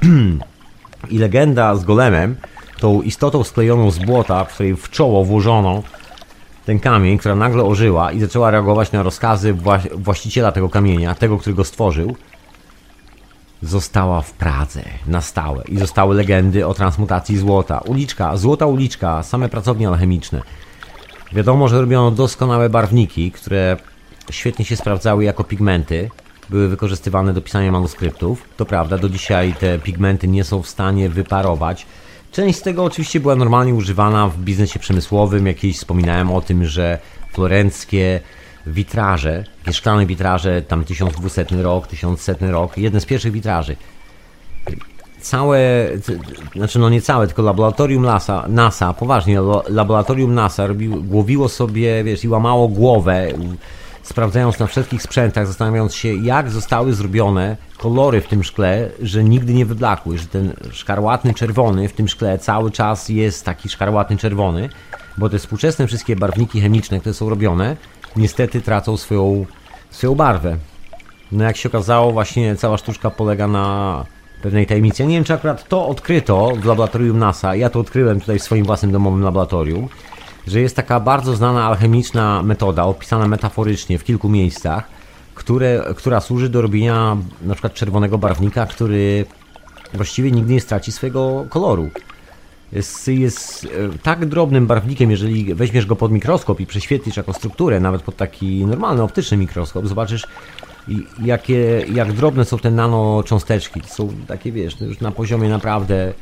I 1.10 1.18
legenda 1.18 1.76
z 1.76 1.86
golemem, 1.86 2.36
tą 2.80 3.02
istotą 3.02 3.44
sklejoną 3.44 3.92
z 3.92 4.00
błota, 4.00 4.46
w 4.46 4.54
której 4.54 4.76
w 4.76 4.90
czoło 4.90 5.26
włożono 5.26 5.84
ten 6.66 6.80
kamień, 6.80 7.18
która 7.18 7.36
nagle 7.36 7.64
ożyła 7.64 8.12
i 8.12 8.20
zaczęła 8.20 8.52
reagować 8.52 8.92
na 8.92 9.04
rozkazy 9.04 9.56
właściciela 9.96 10.52
tego 10.52 10.70
kamienia, 10.70 11.16
tego, 11.16 11.38
który 11.38 11.56
go 11.56 11.64
stworzył, 11.64 12.16
została 13.62 14.22
w 14.22 14.34
Pradze 14.34 14.84
na 15.08 15.22
stałe 15.22 15.64
i 15.68 15.78
zostały 15.78 16.16
legendy 16.16 16.68
o 16.68 16.74
transmutacji 16.74 17.38
złota. 17.38 17.78
Uliczka, 17.80 18.38
złota 18.38 18.66
uliczka, 18.66 19.24
same 19.24 19.50
pracownie 19.50 19.88
alchemiczne. 19.88 20.42
Wiadomo, 21.34 21.68
że 21.68 21.82
robiono 21.82 22.12
doskonałe 22.12 22.70
barwniki, 22.70 23.32
które 23.32 23.78
świetnie 24.32 24.66
się 24.66 24.76
sprawdzały 24.76 25.24
jako 25.24 25.44
pigmenty, 25.44 26.10
były 26.50 26.68
wykorzystywane 26.68 27.34
do 27.34 27.42
pisania 27.42 27.72
manuskryptów. 27.72 28.44
To 28.58 28.66
prawda, 28.66 28.98
do 28.98 29.10
dzisiaj 29.10 29.54
te 29.60 29.80
pigmenty 29.80 30.28
nie 30.28 30.44
są 30.44 30.62
w 30.62 30.68
stanie 30.68 31.10
wyparować. 31.10 31.86
Część 32.32 32.60
z 32.60 32.62
tego 32.62 32.84
oczywiście 32.84 33.20
była 33.20 33.36
normalnie 33.36 33.74
używana 33.74 34.28
w 34.28 34.38
biznesie 34.38 34.80
przemysłowym. 34.80 35.48
Jakieś 35.48 35.78
wspominałem 35.78 36.32
o 36.32 36.42
tym, 36.42 36.66
że 36.66 37.00
florenckie 37.34 38.20
witraże, 38.68 39.44
takie 39.60 39.74
szklane 39.74 40.06
witraże, 40.06 40.62
tam 40.62 40.84
1200 40.84 41.46
rok, 41.62 41.88
1100 41.88 42.52
rok, 42.52 42.78
jeden 42.78 43.02
z 43.02 43.06
pierwszych 43.06 43.32
witraży. 43.32 43.76
Całe, 45.22 45.60
znaczy 46.56 46.80
no 46.80 46.90
nie 46.90 47.02
całe, 47.02 47.28
tylko 47.28 47.42
laboratorium 47.42 48.04
NASA, 48.04 48.46
NASA 48.50 48.94
poważnie, 48.94 49.40
laboratorium 49.70 50.34
NASA 50.34 50.68
głowiło 51.02 51.50
sobie, 51.50 52.04
wiesz, 52.04 52.24
i 52.24 52.28
łamało 52.28 52.68
głowę 52.68 53.28
sprawdzając 54.04 54.60
na 54.60 54.68
wszystkich 54.68 55.02
sprzętach, 55.02 55.48
zastanawiając 55.48 55.96
się, 55.96 56.14
jak 56.14 56.50
zostały 56.50 56.94
zrobione 56.94 57.58
kolory 57.78 58.22
w 58.22 58.28
tym 58.28 58.44
szkle, 58.44 58.90
że 59.02 59.24
nigdy 59.24 59.54
nie 59.54 59.66
wyblakły, 59.66 60.18
że 60.18 60.26
ten 60.26 60.54
szkarłatny 60.72 61.34
czerwony 61.34 61.88
w 61.88 61.94
tym 61.94 62.08
szkle 62.08 62.40
cały 62.40 62.72
czas 62.72 63.10
jest 63.10 63.46
taki 63.46 63.70
szkarłatny 63.70 64.18
czerwony, 64.18 64.70
bo 65.18 65.30
te 65.30 65.40
współczesne 65.40 65.88
wszystkie 65.88 66.16
barwniki 66.16 66.62
chemiczne, 66.62 67.00
które 67.00 67.14
są 67.14 67.30
robione, 67.30 67.78
niestety 68.16 68.62
tracą 68.62 68.98
swoją, 68.98 69.46
swoją 69.90 70.16
barwę. 70.16 70.58
No 71.32 71.44
jak 71.44 71.58
się 71.58 71.70
okazało, 71.70 72.12
właśnie 72.12 72.56
cała 72.56 72.78
sztuczka 72.78 73.10
polega 73.10 73.48
na 73.48 74.06
pewnej 74.42 74.68
tajemnicy. 74.68 75.04
Ja 75.04 75.10
nie 75.10 75.16
wiem, 75.16 75.24
czy 75.24 75.34
akurat 75.34 75.68
to 75.68 75.88
odkryto 75.88 76.52
w 76.62 76.66
laboratorium 76.66 77.20
NASA. 77.20 77.56
Ja 77.56 77.70
to 77.70 77.80
odkryłem 77.80 78.20
tutaj 78.20 78.40
w 78.40 78.44
swoim 78.44 78.66
własnym 78.66 78.92
domowym 78.92 79.24
laboratorium 79.24 79.90
że 80.48 80.62
jest 80.62 80.76
taka 80.76 81.00
bardzo 81.00 81.36
znana 81.36 81.66
alchemiczna 81.66 82.44
metoda, 82.44 82.84
opisana 82.84 83.28
metaforycznie 83.28 83.98
w 84.00 84.04
kilku 84.04 84.30
miejscach, 84.30 84.88
które, 85.36 85.94
która 85.98 86.22
służy 86.22 86.50
do 86.50 86.62
robienia 86.62 87.18
na 87.42 87.54
przykład 87.54 87.74
czerwonego 87.74 88.18
barwnika, 88.18 88.66
który 88.66 89.26
właściwie 89.94 90.32
nigdy 90.32 90.54
nie 90.54 90.62
straci 90.62 90.92
swojego 90.92 91.46
koloru. 91.50 91.90
Jest, 92.72 93.08
jest 93.08 93.66
e, 93.66 93.68
tak 94.04 94.26
drobnym 94.26 94.68
barwnikiem, 94.68 95.12
jeżeli 95.12 95.56
weźmiesz 95.56 95.86
go 95.86 95.96
pod 95.96 96.12
mikroskop 96.12 96.60
i 96.60 96.66
prześwietlisz 96.66 97.18
jako 97.18 97.34
strukturę, 97.34 97.80
nawet 97.80 98.02
pod 98.02 98.18
taki 98.18 98.66
normalny 98.66 99.04
optyczny 99.04 99.38
mikroskop, 99.38 99.88
zobaczysz 99.88 100.28
jakie, 101.24 101.86
jak 101.94 102.14
drobne 102.14 102.46
są 102.46 102.58
te 102.60 102.72
nanocząsteczki. 102.72 103.82
Są 103.88 104.10
takie, 104.28 104.52
wiesz, 104.52 104.82
już 104.82 105.00
na 105.00 105.12
poziomie 105.12 105.50
naprawdę 105.50 106.14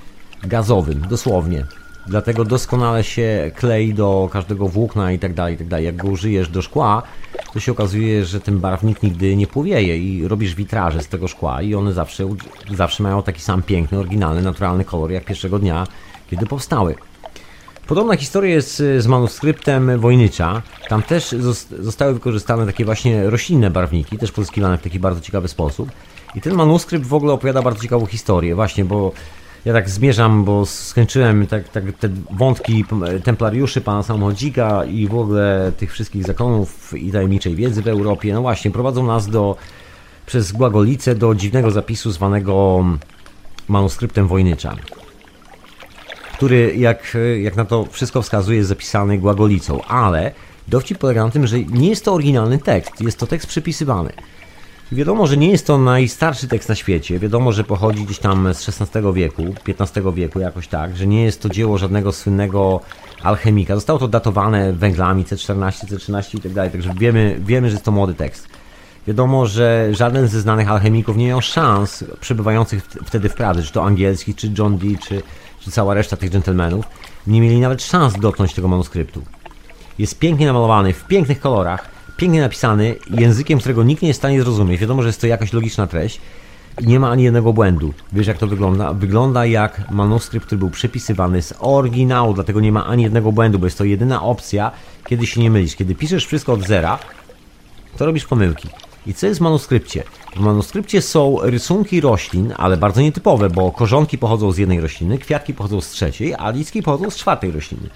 gazowym, 0.43 1.01
dosłownie. 1.09 1.65
Dlatego 2.07 2.45
doskonale 2.45 3.03
się 3.03 3.51
klei 3.55 3.93
do 3.93 4.29
każdego 4.31 4.67
włókna 4.67 5.11
i 5.11 5.19
tak 5.19 5.33
dalej, 5.33 5.55
i 5.55 5.57
tak 5.57 5.67
dalej. 5.67 5.85
Jak 5.85 5.95
go 5.95 6.07
użyjesz 6.07 6.49
do 6.49 6.61
szkła, 6.61 7.03
to 7.53 7.59
się 7.59 7.71
okazuje, 7.71 8.25
że 8.25 8.41
ten 8.41 8.59
barwnik 8.59 9.03
nigdy 9.03 9.35
nie 9.35 9.47
płowieje 9.47 9.97
i 9.97 10.27
robisz 10.27 10.55
witraże 10.55 11.03
z 11.03 11.07
tego 11.07 11.27
szkła 11.27 11.61
i 11.61 11.75
one 11.75 11.93
zawsze, 11.93 12.29
zawsze 12.75 13.03
mają 13.03 13.23
taki 13.23 13.41
sam 13.41 13.63
piękny, 13.63 13.99
oryginalny, 13.99 14.41
naturalny 14.41 14.85
kolor 14.85 15.11
jak 15.11 15.25
pierwszego 15.25 15.59
dnia, 15.59 15.87
kiedy 16.29 16.45
powstały. 16.45 16.95
Podobna 17.89 18.17
historia 18.17 18.55
jest 18.55 18.83
z 18.97 19.07
manuskryptem 19.07 19.99
Wojnycza. 19.99 20.61
Tam 20.89 21.03
też 21.03 21.35
zostały 21.79 22.13
wykorzystane 22.13 22.65
takie 22.65 22.85
właśnie 22.85 23.29
roślinne 23.29 23.69
barwniki, 23.69 24.17
też 24.17 24.31
pozyskiwane 24.31 24.77
w 24.77 24.81
taki 24.81 24.99
bardzo 24.99 25.21
ciekawy 25.21 25.47
sposób. 25.47 25.91
I 26.35 26.41
ten 26.41 26.53
manuskrypt 26.53 27.05
w 27.05 27.13
ogóle 27.13 27.33
opowiada 27.33 27.61
bardzo 27.61 27.81
ciekawą 27.81 28.05
historię, 28.05 28.55
właśnie, 28.55 28.85
bo 28.85 29.11
ja 29.65 29.73
tak 29.73 29.89
zmierzam, 29.89 30.43
bo 30.43 30.65
skończyłem 30.65 31.47
tak, 31.47 31.69
tak 31.69 31.83
te 31.99 32.09
wątki 32.31 32.85
templariuszy, 33.23 33.81
pana 33.81 34.03
samochodzika 34.03 34.85
i 34.85 35.07
w 35.07 35.15
ogóle 35.15 35.71
tych 35.77 35.91
wszystkich 35.91 36.23
zakonów 36.23 36.93
i 36.97 37.11
tajemniczej 37.11 37.55
wiedzy 37.55 37.81
w 37.81 37.87
Europie. 37.87 38.33
No 38.33 38.41
właśnie, 38.41 38.71
prowadzą 38.71 39.05
nas 39.05 39.27
do 39.27 39.55
przez 40.25 40.51
Głagolicę 40.51 41.15
do 41.15 41.35
dziwnego 41.35 41.71
zapisu 41.71 42.11
zwanego 42.11 42.85
manuskryptem 43.67 44.27
Wojnycza, 44.27 44.75
który, 46.39 46.73
jak, 46.77 47.17
jak 47.41 47.55
na 47.55 47.65
to 47.65 47.85
wszystko 47.91 48.21
wskazuje, 48.21 48.57
jest 48.57 48.69
zapisany 48.69 49.17
głagolicą, 49.17 49.81
ale 49.81 50.31
dowcip 50.67 50.97
polega 50.97 51.25
na 51.25 51.31
tym, 51.31 51.47
że 51.47 51.59
nie 51.59 51.89
jest 51.89 52.05
to 52.05 52.13
oryginalny 52.13 52.57
tekst, 52.57 53.01
jest 53.01 53.19
to 53.19 53.27
tekst 53.27 53.47
przypisywany. 53.47 54.09
Wiadomo, 54.91 55.27
że 55.27 55.37
nie 55.37 55.51
jest 55.51 55.67
to 55.67 55.77
najstarszy 55.77 56.47
tekst 56.47 56.69
na 56.69 56.75
świecie. 56.75 57.19
Wiadomo, 57.19 57.51
że 57.51 57.63
pochodzi 57.63 58.03
gdzieś 58.03 58.19
tam 58.19 58.53
z 58.53 58.69
XVI 58.81 59.13
wieku, 59.13 59.43
XV 59.67 60.13
wieku, 60.13 60.39
jakoś 60.39 60.67
tak, 60.67 60.97
że 60.97 61.07
nie 61.07 61.23
jest 61.23 61.41
to 61.41 61.49
dzieło 61.49 61.77
żadnego 61.77 62.11
słynnego 62.11 62.81
alchemika. 63.23 63.75
Zostało 63.75 63.99
to 63.99 64.07
datowane 64.07 64.73
węglami 64.73 65.25
C14, 65.25 65.71
C13 65.71 66.37
i 66.37 66.41
tak 66.41 66.53
dalej, 66.53 66.71
także 66.71 66.93
wiemy, 66.99 67.39
wiemy, 67.45 67.69
że 67.69 67.73
jest 67.73 67.85
to 67.85 67.91
młody 67.91 68.13
tekst. 68.13 68.47
Wiadomo, 69.07 69.45
że 69.45 69.89
żaden 69.91 70.27
ze 70.27 70.41
znanych 70.41 70.71
alchemików 70.71 71.17
nie 71.17 71.27
miał 71.27 71.41
szans 71.41 72.03
przebywających 72.19 72.85
wtedy 73.05 73.29
w 73.29 73.33
Pradze, 73.33 73.63
czy 73.63 73.73
to 73.73 73.85
angielski, 73.85 74.35
czy 74.35 74.51
John 74.57 74.77
Dee, 74.77 74.97
czy, 74.97 75.21
czy 75.59 75.71
cała 75.71 75.93
reszta 75.93 76.17
tych 76.17 76.31
dżentelmenów, 76.31 76.85
nie 77.27 77.41
mieli 77.41 77.59
nawet 77.59 77.83
szans 77.83 78.13
dotknąć 78.19 78.53
tego 78.53 78.67
manuskryptu. 78.67 79.21
Jest 79.99 80.19
pięknie 80.19 80.45
namalowany, 80.45 80.93
w 80.93 81.07
pięknych 81.07 81.39
kolorach, 81.39 81.89
pięknie 82.17 82.41
napisany, 82.41 82.95
językiem, 83.09 83.59
którego 83.59 83.83
nikt 83.83 84.01
nie 84.01 84.07
jest 84.07 84.17
w 84.17 84.21
stanie 84.21 84.41
zrozumieć. 84.41 84.81
Wiadomo, 84.81 85.01
że 85.01 85.09
jest 85.09 85.21
to 85.21 85.27
jakaś 85.27 85.53
logiczna 85.53 85.87
treść 85.87 86.21
i 86.81 86.87
nie 86.87 86.99
ma 86.99 87.09
ani 87.09 87.23
jednego 87.23 87.53
błędu. 87.53 87.93
Wiesz, 88.13 88.27
jak 88.27 88.37
to 88.37 88.47
wygląda? 88.47 88.93
Wygląda 88.93 89.45
jak 89.45 89.91
manuskrypt, 89.91 90.45
który 90.45 90.59
był 90.59 90.69
przepisywany 90.69 91.41
z 91.41 91.53
oryginału, 91.59 92.33
dlatego 92.33 92.59
nie 92.59 92.71
ma 92.71 92.85
ani 92.85 93.03
jednego 93.03 93.31
błędu, 93.31 93.59
bo 93.59 93.65
jest 93.65 93.77
to 93.77 93.83
jedyna 93.83 94.21
opcja, 94.23 94.71
kiedy 95.07 95.27
się 95.27 95.41
nie 95.41 95.51
mylisz. 95.51 95.75
Kiedy 95.75 95.95
piszesz 95.95 96.25
wszystko 96.25 96.53
od 96.53 96.67
zera, 96.67 96.99
to 97.97 98.05
robisz 98.05 98.25
pomyłki. 98.25 98.67
I 99.07 99.13
co 99.13 99.27
jest 99.27 99.39
w 99.39 99.43
manuskrypcie? 99.43 100.03
W 100.35 100.39
manuskrypcie 100.39 101.01
są 101.01 101.37
rysunki 101.41 102.01
roślin, 102.01 102.53
ale 102.57 102.77
bardzo 102.77 103.01
nietypowe, 103.01 103.49
bo 103.49 103.71
korzonki 103.71 104.17
pochodzą 104.17 104.51
z 104.51 104.57
jednej 104.57 104.81
rośliny, 104.81 105.17
kwiatki 105.17 105.53
pochodzą 105.53 105.81
z 105.81 105.89
trzeciej, 105.89 106.35
a 106.37 106.49
listki 106.49 106.83
pochodzą 106.83 107.09
z 107.09 107.15
czwartej 107.15 107.51
rośliny. 107.51 107.89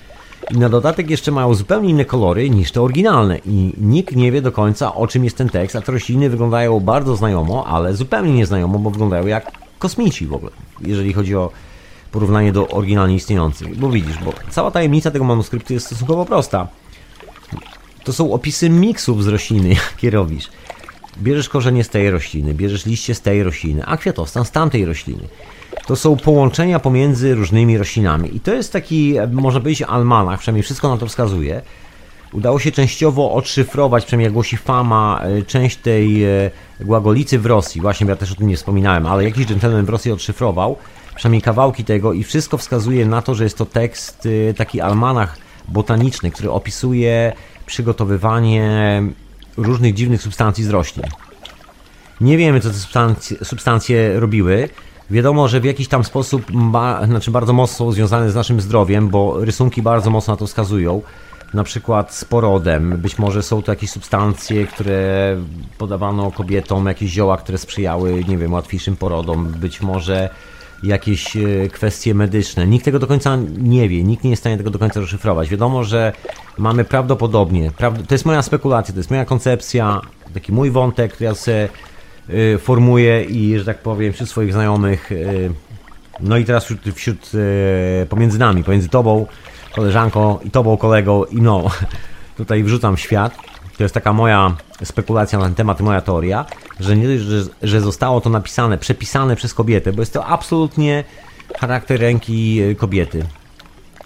I 0.51 0.57
na 0.57 0.69
dodatek 0.69 1.09
jeszcze 1.09 1.31
mają 1.31 1.53
zupełnie 1.53 1.89
inne 1.89 2.05
kolory 2.05 2.49
niż 2.49 2.71
te 2.71 2.81
oryginalne. 2.81 3.37
I 3.45 3.73
nikt 3.77 4.15
nie 4.15 4.31
wie 4.31 4.41
do 4.41 4.51
końca 4.51 4.95
o 4.95 5.07
czym 5.07 5.23
jest 5.23 5.37
ten 5.37 5.49
tekst, 5.49 5.75
a 5.75 5.81
te 5.81 5.91
rośliny 5.91 6.29
wyglądają 6.29 6.79
bardzo 6.79 7.15
znajomo, 7.15 7.67
ale 7.67 7.95
zupełnie 7.95 8.33
nieznajomo, 8.33 8.79
bo 8.79 8.89
wyglądają 8.89 9.27
jak 9.27 9.51
kosmici 9.79 10.25
w 10.25 10.33
ogóle, 10.33 10.51
jeżeli 10.81 11.13
chodzi 11.13 11.35
o 11.35 11.51
porównanie 12.11 12.51
do 12.51 12.67
oryginalnie 12.67 13.15
istniejących. 13.15 13.79
Bo 13.79 13.89
widzisz, 13.89 14.17
bo 14.25 14.33
cała 14.49 14.71
tajemnica 14.71 15.11
tego 15.11 15.25
manuskryptu 15.25 15.73
jest 15.73 15.85
stosunkowo 15.85 16.25
prosta. 16.25 16.67
To 18.03 18.13
są 18.13 18.33
opisy 18.33 18.69
miksów 18.69 19.23
z 19.23 19.27
rośliny, 19.27 19.69
jakie 19.91 20.09
robisz. 20.09 20.49
Bierzesz 21.17 21.49
korzenie 21.49 21.83
z 21.83 21.89
tej 21.89 22.11
rośliny, 22.11 22.53
bierzesz 22.53 22.85
liście 22.85 23.15
z 23.15 23.21
tej 23.21 23.43
rośliny, 23.43 23.85
a 23.85 23.97
kwiatostan 23.97 24.45
z 24.45 24.51
tamtej 24.51 24.85
rośliny 24.85 25.27
to 25.87 25.95
są 25.95 26.17
połączenia 26.17 26.79
pomiędzy 26.79 27.35
różnymi 27.35 27.77
roślinami. 27.77 28.35
I 28.35 28.39
to 28.39 28.53
jest 28.53 28.73
taki, 28.73 29.15
można 29.31 29.59
powiedzieć, 29.59 29.81
almanach, 29.81 30.39
przynajmniej 30.39 30.63
wszystko 30.63 30.89
na 30.89 30.97
to 30.97 31.07
wskazuje. 31.07 31.61
Udało 32.33 32.59
się 32.59 32.71
częściowo 32.71 33.33
odszyfrować, 33.33 34.05
przynajmniej 34.05 34.25
jak 34.25 34.33
głosi 34.33 34.57
fama, 34.57 35.21
e, 35.23 35.41
część 35.41 35.77
tej 35.77 36.23
e, 36.23 36.51
głagolicy 36.79 37.39
w 37.39 37.45
Rosji. 37.45 37.81
Właśnie, 37.81 38.07
ja 38.07 38.15
też 38.15 38.31
o 38.31 38.35
tym 38.35 38.47
nie 38.47 38.57
wspominałem, 38.57 39.05
ale 39.05 39.23
jakiś 39.23 39.45
gentleman 39.45 39.85
w 39.85 39.89
Rosji 39.89 40.11
odszyfrował, 40.11 40.75
przynajmniej 41.15 41.41
kawałki 41.41 41.83
tego 41.83 42.13
i 42.13 42.23
wszystko 42.23 42.57
wskazuje 42.57 43.05
na 43.05 43.21
to, 43.21 43.35
że 43.35 43.43
jest 43.43 43.57
to 43.57 43.65
tekst, 43.65 44.27
e, 44.49 44.53
taki 44.53 44.81
almanach 44.81 45.37
botaniczny, 45.67 46.31
który 46.31 46.51
opisuje 46.51 47.33
przygotowywanie 47.65 49.03
różnych 49.57 49.93
dziwnych 49.93 50.21
substancji 50.21 50.63
z 50.63 50.69
roślin. 50.69 51.05
Nie 52.21 52.37
wiemy, 52.37 52.59
co 52.59 52.69
te 52.69 52.75
substancje, 52.75 53.37
substancje 53.45 54.19
robiły. 54.19 54.69
Wiadomo, 55.09 55.47
że 55.47 55.59
w 55.59 55.63
jakiś 55.63 55.87
tam 55.87 56.03
sposób, 56.03 56.45
znaczy 57.05 57.31
bardzo 57.31 57.53
mocno 57.53 57.91
związane 57.91 58.31
z 58.31 58.35
naszym 58.35 58.61
zdrowiem, 58.61 59.09
bo 59.09 59.45
rysunki 59.45 59.81
bardzo 59.81 60.09
mocno 60.09 60.33
na 60.33 60.37
to 60.37 60.47
wskazują. 60.47 61.01
Na 61.53 61.63
przykład 61.63 62.13
z 62.13 62.25
porodem. 62.25 62.97
Być 62.97 63.19
może 63.19 63.43
są 63.43 63.61
to 63.61 63.71
jakieś 63.71 63.89
substancje, 63.89 64.67
które 64.67 65.37
podawano 65.77 66.31
kobietom, 66.31 66.85
jakieś 66.85 67.11
zioła, 67.11 67.37
które 67.37 67.57
sprzyjały, 67.57 68.23
nie 68.27 68.37
wiem, 68.37 68.53
łatwiejszym 68.53 68.95
porodom. 68.95 69.47
Być 69.47 69.81
może 69.81 70.29
jakieś 70.83 71.37
e, 71.37 71.41
kwestie 71.71 72.13
medyczne. 72.13 72.67
Nikt 72.67 72.85
tego 72.85 72.99
do 72.99 73.07
końca 73.07 73.37
nie 73.57 73.89
wie, 73.89 74.03
nikt 74.03 74.23
nie 74.23 74.29
jest 74.29 74.39
w 74.39 74.43
stanie 74.43 74.57
tego 74.57 74.69
do 74.69 74.79
końca 74.79 74.99
rozszyfrować. 74.99 75.49
Wiadomo, 75.49 75.83
że 75.83 76.13
mamy 76.57 76.83
prawdopodobnie, 76.83 77.71
to 78.07 78.15
jest 78.15 78.25
moja 78.25 78.41
spekulacja, 78.41 78.93
to 78.93 78.99
jest 78.99 79.09
moja 79.09 79.25
koncepcja, 79.25 80.01
taki 80.33 80.51
mój 80.51 80.71
wątek, 80.71 81.13
który 81.13 81.25
ja 81.25 81.35
sobie 81.35 81.69
Y, 82.29 82.57
formuje 82.59 83.23
i, 83.23 83.59
że 83.59 83.65
tak 83.65 83.77
powiem, 83.77 84.13
wśród 84.13 84.29
swoich 84.29 84.53
znajomych, 84.53 85.11
y, 85.11 85.51
no 86.19 86.37
i 86.37 86.45
teraz 86.45 86.63
wśród, 86.63 86.81
wśród 86.95 87.31
pomiędzy 88.09 88.39
nami, 88.39 88.63
pomiędzy 88.63 88.89
tobą, 88.89 89.27
koleżanką 89.75 90.39
i 90.43 90.51
tobą, 90.51 90.77
kolegą 90.77 91.23
i 91.23 91.41
no, 91.41 91.63
tutaj 92.37 92.63
wrzucam 92.63 92.95
w 92.95 92.99
świat. 92.99 93.37
To 93.77 93.83
jest 93.83 93.93
taka 93.93 94.13
moja 94.13 94.55
spekulacja 94.83 95.39
na 95.39 95.45
ten 95.45 95.55
temat, 95.55 95.81
moja 95.81 96.01
teoria, 96.01 96.45
że 96.79 96.97
nie 96.97 97.19
że, 97.19 97.43
że 97.61 97.81
zostało 97.81 98.21
to 98.21 98.29
napisane, 98.29 98.77
przepisane 98.77 99.35
przez 99.35 99.53
kobietę, 99.53 99.93
bo 99.93 100.01
jest 100.01 100.13
to 100.13 100.25
absolutnie 100.25 101.03
charakter 101.59 101.99
ręki 101.99 102.61
kobiety. 102.77 103.25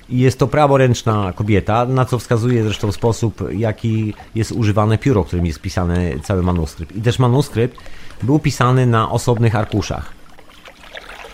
I 0.09 0.19
jest 0.19 0.39
to 0.39 0.47
praworęczna 0.47 1.33
kobieta, 1.33 1.85
na 1.85 2.05
co 2.05 2.19
wskazuje 2.19 2.63
zresztą 2.63 2.91
sposób, 2.91 3.43
jaki 3.51 4.13
jest 4.35 4.51
używane 4.51 4.97
pióro, 4.97 5.23
którym 5.23 5.45
jest 5.45 5.61
pisany 5.61 6.19
cały 6.23 6.43
manuskrypt. 6.43 6.95
I 6.95 7.01
też 7.01 7.19
manuskrypt 7.19 7.77
był 8.23 8.39
pisany 8.39 8.85
na 8.85 9.11
osobnych 9.11 9.55
arkuszach. 9.55 10.13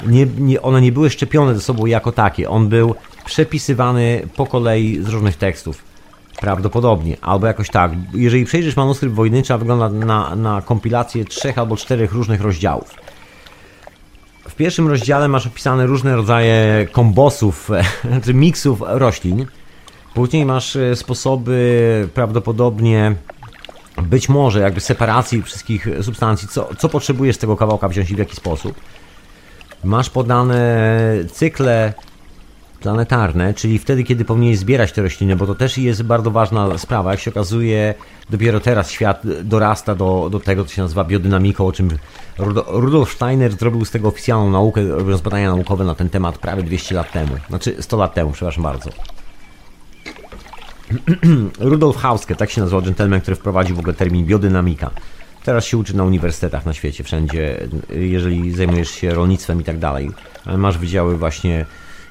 Nie, 0.08 0.26
nie, 0.26 0.62
one 0.62 0.82
nie 0.82 0.92
były 0.92 1.10
szczepione 1.10 1.56
ze 1.56 1.62
sobą 1.62 1.86
jako 1.86 2.12
takie. 2.12 2.50
On 2.50 2.70
był 2.70 2.96
przepisywany 3.26 4.28
po 4.36 4.46
kolei 4.46 5.04
z 5.04 5.08
różnych 5.08 5.38
tekstów. 5.38 5.93
Prawdopodobnie, 6.42 7.18
albo 7.22 7.48
jakoś 7.48 7.70
tak. 7.70 7.92
Jeżeli 8.14 8.46
przejrzysz 8.46 8.76
manuskrypt 8.76 9.16
Wojnycza, 9.16 9.58
wygląda 9.58 9.90
na, 9.90 10.36
na 10.36 10.62
kompilację 10.62 11.26
trzech 11.26 11.58
albo 11.58 11.78
czterech 11.78 12.14
różnych 12.14 12.42
rozdziałów. 12.42 12.96
W 14.50 14.56
pierwszym 14.56 14.88
rozdziale 14.88 15.28
masz 15.28 15.48
opisane 15.48 15.86
różne 15.86 16.16
rodzaje 16.16 16.88
kombosów, 16.92 17.70
znaczy 18.12 18.34
miksów 18.34 18.82
roślin. 18.86 19.46
Później 20.14 20.46
masz 20.46 20.76
e, 20.76 20.96
sposoby 20.96 22.10
prawdopodobnie 22.14 23.16
być 24.02 24.30
może 24.30 24.60
jakby 24.60 24.80
separacji 24.80 25.42
wszystkich 25.42 25.88
substancji, 26.02 26.48
co, 26.48 26.70
co 26.78 26.90
potrzebujesz 26.90 27.36
z 27.36 27.40
tego 27.40 27.58
kawałka 27.58 27.90
wziąć 27.90 28.12
i 28.12 28.16
w 28.16 28.20
jaki 28.20 28.36
sposób. 28.36 28.76
Masz 29.84 30.10
podane 30.10 30.90
cykle 31.32 31.94
planetarne, 32.84 33.54
czyli 33.54 33.80
wtedy, 33.80 34.04
kiedy 34.04 34.26
powinieneś 34.26 34.58
zbierać 34.58 34.92
te 34.92 35.02
rośliny, 35.02 35.36
bo 35.36 35.48
to 35.48 35.56
też 35.56 35.78
jest 35.78 36.04
bardzo 36.04 36.32
ważna 36.32 36.78
sprawa. 36.78 37.12
Jak 37.12 37.20
się 37.20 37.32
okazuje, 37.32 37.94
dopiero 38.30 38.60
teraz 38.60 38.92
świat 38.92 39.24
dorasta 39.44 39.96
do, 39.96 40.30
do 40.32 40.40
tego, 40.40 40.66
co 40.66 40.74
się 40.74 40.82
nazywa 40.82 41.04
biodynamiką, 41.04 41.68
o 41.68 41.72
czym 41.72 41.90
Rudolf 42.68 43.12
Steiner 43.12 43.52
zrobił 43.52 43.86
z 43.86 43.92
tego 43.92 44.08
oficjalną 44.08 44.52
naukę, 44.52 44.88
robiąc 44.88 45.22
badania 45.22 45.56
naukowe 45.56 45.84
na 45.84 45.96
ten 45.96 46.10
temat 46.10 46.38
prawie 46.38 46.64
200 46.64 46.96
lat 46.96 47.12
temu. 47.12 47.32
Znaczy 47.50 47.76
100 47.80 47.98
lat 47.98 48.14
temu, 48.14 48.32
przepraszam 48.32 48.64
bardzo. 48.64 48.90
Rudolf 51.60 51.98
Hauske, 51.98 52.36
tak 52.36 52.50
się 52.50 52.62
nazywał 52.62 52.82
gentleman, 52.82 53.22
który 53.22 53.36
wprowadził 53.36 53.76
w 53.76 53.80
ogóle 53.80 53.94
termin 53.94 54.26
biodynamika. 54.26 54.92
Teraz 55.44 55.66
się 55.66 55.78
uczy 55.78 55.98
na 55.98 56.04
uniwersytetach 56.04 56.66
na 56.66 56.74
świecie, 56.74 57.04
wszędzie, 57.04 57.68
jeżeli 57.90 58.52
zajmujesz 58.52 58.92
się 58.92 59.14
rolnictwem 59.14 59.62
i 59.62 59.64
tak 59.64 59.80
dalej. 59.80 60.12
Masz 60.58 60.78
wydziały 60.78 61.18
właśnie 61.18 61.66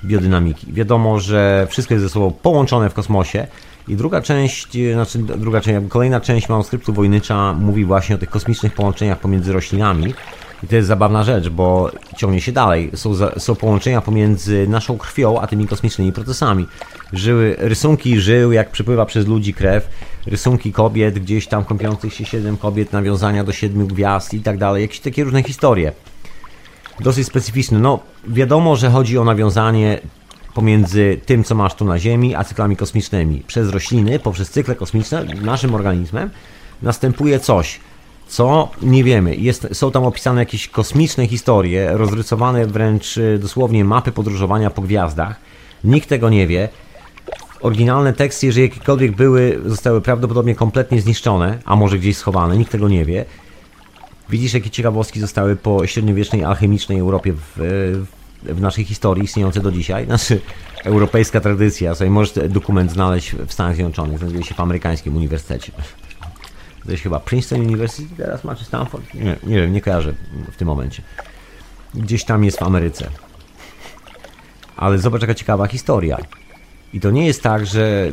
biodynamiki. 0.05 0.73
Wiadomo, 0.73 1.21
że 1.21 1.67
wszystko 1.71 1.95
jest 1.95 2.05
ze 2.05 2.11
sobą 2.11 2.31
połączone 2.31 2.91
w 2.91 2.95
kosmosie 2.95 3.47
i 3.89 3.97
druga 3.97 4.23
część, 4.23 4.69
znaczy 4.93 5.19
druga 5.19 5.61
część, 5.61 5.89
kolejna 5.89 6.21
część 6.21 6.49
manuskryptu 6.49 6.93
Wojnycza 6.93 7.53
mówi 7.53 7.85
właśnie 7.85 8.15
o 8.15 8.19
tych 8.19 8.31
kosmicznych 8.31 8.75
połączeniach 8.75 9.19
pomiędzy 9.19 9.53
roślinami, 9.53 10.15
i 10.63 10.67
to 10.67 10.77
jest 10.77 10.89
zabawna 10.89 11.25
rzecz, 11.25 11.49
bo 11.49 11.91
ciągnie 12.17 12.41
się 12.41 12.53
dalej. 12.53 12.91
Są, 12.95 13.15
są 13.39 13.55
połączenia 13.55 14.01
pomiędzy 14.01 14.67
naszą 14.69 14.99
krwią, 14.99 15.41
a 15.41 15.47
tymi 15.47 15.67
kosmicznymi 15.67 16.13
procesami. 16.13 16.67
Żyły, 17.13 17.57
rysunki 17.59 18.21
żył, 18.21 18.53
jak 18.53 18.71
przepływa 18.71 19.07
przez 19.07 19.27
ludzi 19.27 19.55
krew, 19.55 19.89
rysunki 20.27 20.73
kobiet, 20.73 21.19
gdzieś 21.19 21.47
tam 21.47 21.65
kąpiących 21.65 22.15
się 22.15 22.25
siedem 22.25 22.57
kobiet, 22.57 22.93
nawiązania 22.93 23.45
do 23.45 23.53
siedmiu 23.53 23.87
gwiazd 23.87 24.35
i 24.35 24.41
tak 24.41 24.59
dalej. 24.59 24.83
Jakieś 24.83 25.01
takie 25.01 25.25
różne 25.25 25.43
historie. 25.43 25.93
Dosyć 27.01 27.27
specyficzne. 27.27 27.79
No, 27.79 27.99
wiadomo, 28.29 28.77
że 28.77 28.91
chodzi 28.91 29.19
o 29.19 29.25
nawiązanie 29.25 30.01
pomiędzy 30.55 31.21
tym, 31.27 31.45
co 31.45 31.55
masz 31.55 31.75
tu 31.75 31.85
na 31.85 31.99
Ziemi, 31.99 32.35
a 32.35 32.45
cyklami 32.45 32.77
kosmicznymi. 32.77 33.43
Przez 33.47 33.69
rośliny, 33.69 34.19
poprzez 34.19 34.51
cykle 34.51 34.75
kosmiczne, 34.75 35.25
naszym 35.25 35.75
organizmem 35.75 36.31
następuje 36.83 37.41
coś– 37.41 37.81
co 38.33 38.69
nie 38.83 39.05
wiemy. 39.05 39.37
Jest, 39.37 39.69
są 39.73 39.91
tam 39.91 40.05
opisane 40.05 40.41
jakieś 40.41 40.69
kosmiczne 40.69 41.27
historie, 41.27 41.91
rozrysowane 41.93 42.67
wręcz 42.67 43.17
y, 43.17 43.39
dosłownie 43.39 43.85
mapy 43.85 44.13
podróżowania 44.13 44.71
po 44.71 44.83
gwiazdach. 44.83 45.37
Nikt 45.85 46.09
tego 46.09 46.31
nie 46.31 46.47
wie. 46.47 46.69
Oryginalne 47.61 48.13
teksty, 48.13 48.47
jeżeli 48.47 48.69
jakiekolwiek 48.69 49.17
były, 49.17 49.61
zostały 49.67 50.01
prawdopodobnie 50.01 50.55
kompletnie 50.55 51.01
zniszczone, 51.01 51.59
a 51.65 51.77
może 51.77 51.99
gdzieś 51.99 52.17
schowane, 52.17 52.59
nikt 52.59 52.73
tego 52.73 52.89
nie 52.89 53.05
wie. 53.05 53.25
Widzisz, 54.33 54.55
jakie 54.55 54.71
ciekawostki 54.71 55.21
zostały 55.21 55.57
po 55.57 55.87
średniowiecznej 55.87 56.45
alchemicznej 56.45 56.99
Europie 56.99 57.33
w, 57.33 57.53
w 58.43 58.61
naszej 58.61 58.85
historii, 58.85 59.25
istniejące 59.25 59.61
do 59.61 59.73
dzisiaj. 59.73 60.07
Znaczy, 60.07 60.41
europejska 60.85 61.41
tradycja. 61.41 61.95
Sobie 61.95 62.11
możesz 62.11 62.35
dokument 62.49 62.93
znaleźć 62.93 63.35
w 63.35 63.53
Stanach 63.53 63.75
Zjednoczonych, 63.75 64.19
znajduje 64.19 64.45
się 64.45 64.55
w 64.55 64.61
amerykańskim 64.61 65.17
uniwersytecie. 65.17 65.73
To 66.85 66.91
jest 66.91 67.03
chyba 67.03 67.21
Princeton 67.21 67.61
University 67.61 68.17
teraz 68.17 68.45
ma, 68.45 68.55
czy 68.55 68.65
Stanford? 68.65 69.15
Nie, 69.15 69.37
nie 69.43 69.57
wiem, 69.57 69.73
nie 69.73 69.81
kojarzę 69.81 70.15
w 70.53 70.57
tym 70.57 70.69
momencie. 70.69 71.03
Gdzieś 71.95 72.25
tam 72.25 72.45
jest 72.45 72.59
w 72.59 72.63
Ameryce. 72.63 73.09
Ale 74.77 74.99
zobacz, 74.99 75.21
jaka 75.21 75.35
ciekawa 75.35 75.67
historia. 75.67 76.19
I 76.93 77.01
to 77.01 77.11
nie 77.11 77.27
jest 77.27 77.43
tak, 77.43 77.67
że, 77.67 78.11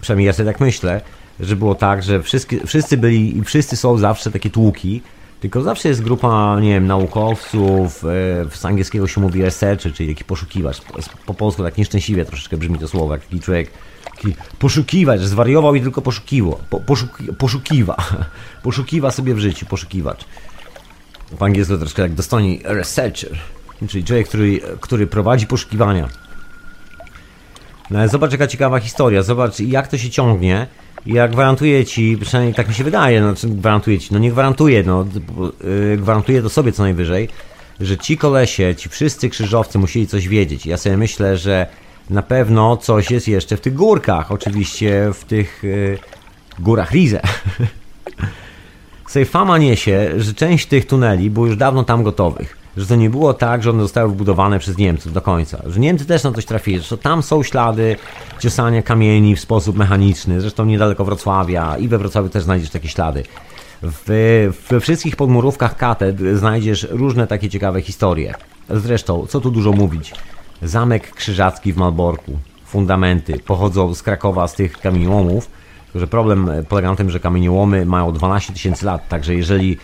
przynajmniej 0.00 0.26
ja 0.26 0.32
sobie 0.32 0.52
tak 0.52 0.60
myślę, 0.60 1.00
że 1.40 1.56
było 1.56 1.74
tak, 1.74 2.02
że 2.02 2.22
wszyscy, 2.22 2.66
wszyscy 2.66 2.96
byli 2.96 3.38
i 3.38 3.44
wszyscy 3.44 3.76
są 3.76 3.98
zawsze 3.98 4.30
takie 4.30 4.50
tłuki, 4.50 5.02
tylko 5.40 5.62
zawsze 5.62 5.88
jest 5.88 6.02
grupa, 6.02 6.60
nie 6.60 6.70
wiem, 6.70 6.86
naukowców, 6.86 8.04
e, 8.04 8.56
z 8.56 8.64
angielskiego 8.64 9.06
się 9.06 9.20
mówi 9.20 9.42
researcher, 9.42 9.92
czyli 9.92 10.14
taki 10.14 10.24
poszukiwacz. 10.24 10.80
Po 11.26 11.34
polsku 11.34 11.62
tak 11.62 11.78
nieszczęśliwie 11.78 12.24
troszeczkę 12.24 12.56
brzmi 12.56 12.78
to 12.78 12.88
słowo, 12.88 13.12
jak 13.12 13.22
taki 13.22 13.40
człowiek 13.40 13.70
taki 14.04 14.34
poszukiwacz, 14.58 15.20
zwariował 15.20 15.74
i 15.74 15.80
tylko 15.80 16.02
poszukiwo, 16.02 16.60
po, 16.70 16.80
poszuki, 16.80 17.24
poszukiwa, 17.38 17.96
poszukiwa 18.62 19.10
sobie 19.10 19.34
w 19.34 19.38
życiu, 19.38 19.66
poszukiwacz. 19.66 20.24
Po 21.38 21.44
angielsku 21.44 21.78
troszkę 21.78 22.02
jak 22.02 22.14
dostojny 22.14 22.58
researcher, 22.64 23.38
czyli 23.88 24.04
człowiek, 24.04 24.28
który, 24.28 24.60
który 24.80 25.06
prowadzi 25.06 25.46
poszukiwania. 25.46 26.08
No 27.90 28.08
zobacz 28.08 28.32
jaka 28.32 28.46
ciekawa 28.46 28.80
historia, 28.80 29.22
zobacz 29.22 29.60
jak 29.60 29.88
to 29.88 29.98
się 29.98 30.10
ciągnie. 30.10 30.66
Ja 31.08 31.28
gwarantuję 31.28 31.84
ci, 31.84 32.18
przynajmniej 32.20 32.54
tak 32.54 32.68
mi 32.68 32.74
się 32.74 32.84
wydaje, 32.84 33.20
no 33.20 33.34
gwarantuję 33.44 33.98
ci, 33.98 34.08
no 34.12 34.18
nie 34.18 34.30
gwarantuję, 34.30 34.82
no 34.82 35.06
yy, 35.64 35.96
gwarantuję 35.96 36.42
to 36.42 36.48
sobie 36.48 36.72
co 36.72 36.82
najwyżej, 36.82 37.28
że 37.80 37.98
ci 37.98 38.16
kolesie, 38.16 38.74
ci 38.76 38.88
wszyscy 38.88 39.28
krzyżowcy 39.28 39.78
musieli 39.78 40.06
coś 40.06 40.28
wiedzieć. 40.28 40.66
Ja 40.66 40.76
sobie 40.76 40.96
myślę, 40.96 41.36
że 41.36 41.66
na 42.10 42.22
pewno 42.22 42.76
coś 42.76 43.10
jest 43.10 43.28
jeszcze 43.28 43.56
w 43.56 43.60
tych 43.60 43.74
górkach, 43.74 44.32
oczywiście 44.32 45.10
w 45.14 45.24
tych 45.24 45.60
yy, 45.62 45.98
górach 46.58 46.90
Rize. 46.90 47.20
Sobie 49.08 49.24
fama 49.24 49.58
niesie, 49.58 50.10
że 50.16 50.34
część 50.34 50.66
tych 50.66 50.86
tuneli 50.86 51.30
było 51.30 51.46
już 51.46 51.56
dawno 51.56 51.84
tam 51.84 52.02
gotowych 52.02 52.57
że 52.78 52.86
to 52.86 52.96
nie 52.96 53.10
było 53.10 53.34
tak, 53.34 53.62
że 53.62 53.70
one 53.70 53.82
zostały 53.82 54.08
wbudowane 54.08 54.58
przez 54.58 54.78
Niemców 54.78 55.12
do 55.12 55.20
końca. 55.20 55.62
Że 55.66 55.80
Niemcy 55.80 56.04
też 56.06 56.22
na 56.22 56.32
coś 56.32 56.44
trafili, 56.44 56.80
że 56.80 56.98
tam 56.98 57.22
są 57.22 57.42
ślady 57.42 57.96
ciosania 58.38 58.82
kamieni 58.82 59.36
w 59.36 59.40
sposób 59.40 59.76
mechaniczny, 59.76 60.40
zresztą 60.40 60.64
niedaleko 60.64 61.04
Wrocławia 61.04 61.76
i 61.76 61.88
we 61.88 61.98
Wrocławiu 61.98 62.28
też 62.28 62.42
znajdziesz 62.42 62.70
takie 62.70 62.88
ślady. 62.88 63.22
W, 63.82 64.50
we 64.68 64.80
wszystkich 64.80 65.16
podmurówkach 65.16 65.76
katedr 65.76 66.36
znajdziesz 66.36 66.86
różne 66.90 67.26
takie 67.26 67.48
ciekawe 67.48 67.82
historie. 67.82 68.34
Zresztą, 68.70 69.26
co 69.26 69.40
tu 69.40 69.50
dużo 69.50 69.72
mówić, 69.72 70.12
zamek 70.62 71.14
krzyżacki 71.14 71.72
w 71.72 71.76
Malborku, 71.76 72.38
fundamenty 72.66 73.38
pochodzą 73.46 73.94
z 73.94 74.02
Krakowa, 74.02 74.48
z 74.48 74.54
tych 74.54 74.78
kamieniołomów, 74.78 75.50
tylko 75.84 75.98
że 75.98 76.06
problem 76.06 76.50
polega 76.68 76.90
na 76.90 76.96
tym, 76.96 77.10
że 77.10 77.20
kamieniołomy 77.20 77.86
mają 77.86 78.12
12 78.12 78.52
tysięcy 78.52 78.86
lat, 78.86 79.08
także 79.08 79.34
jeżeli 79.34 79.78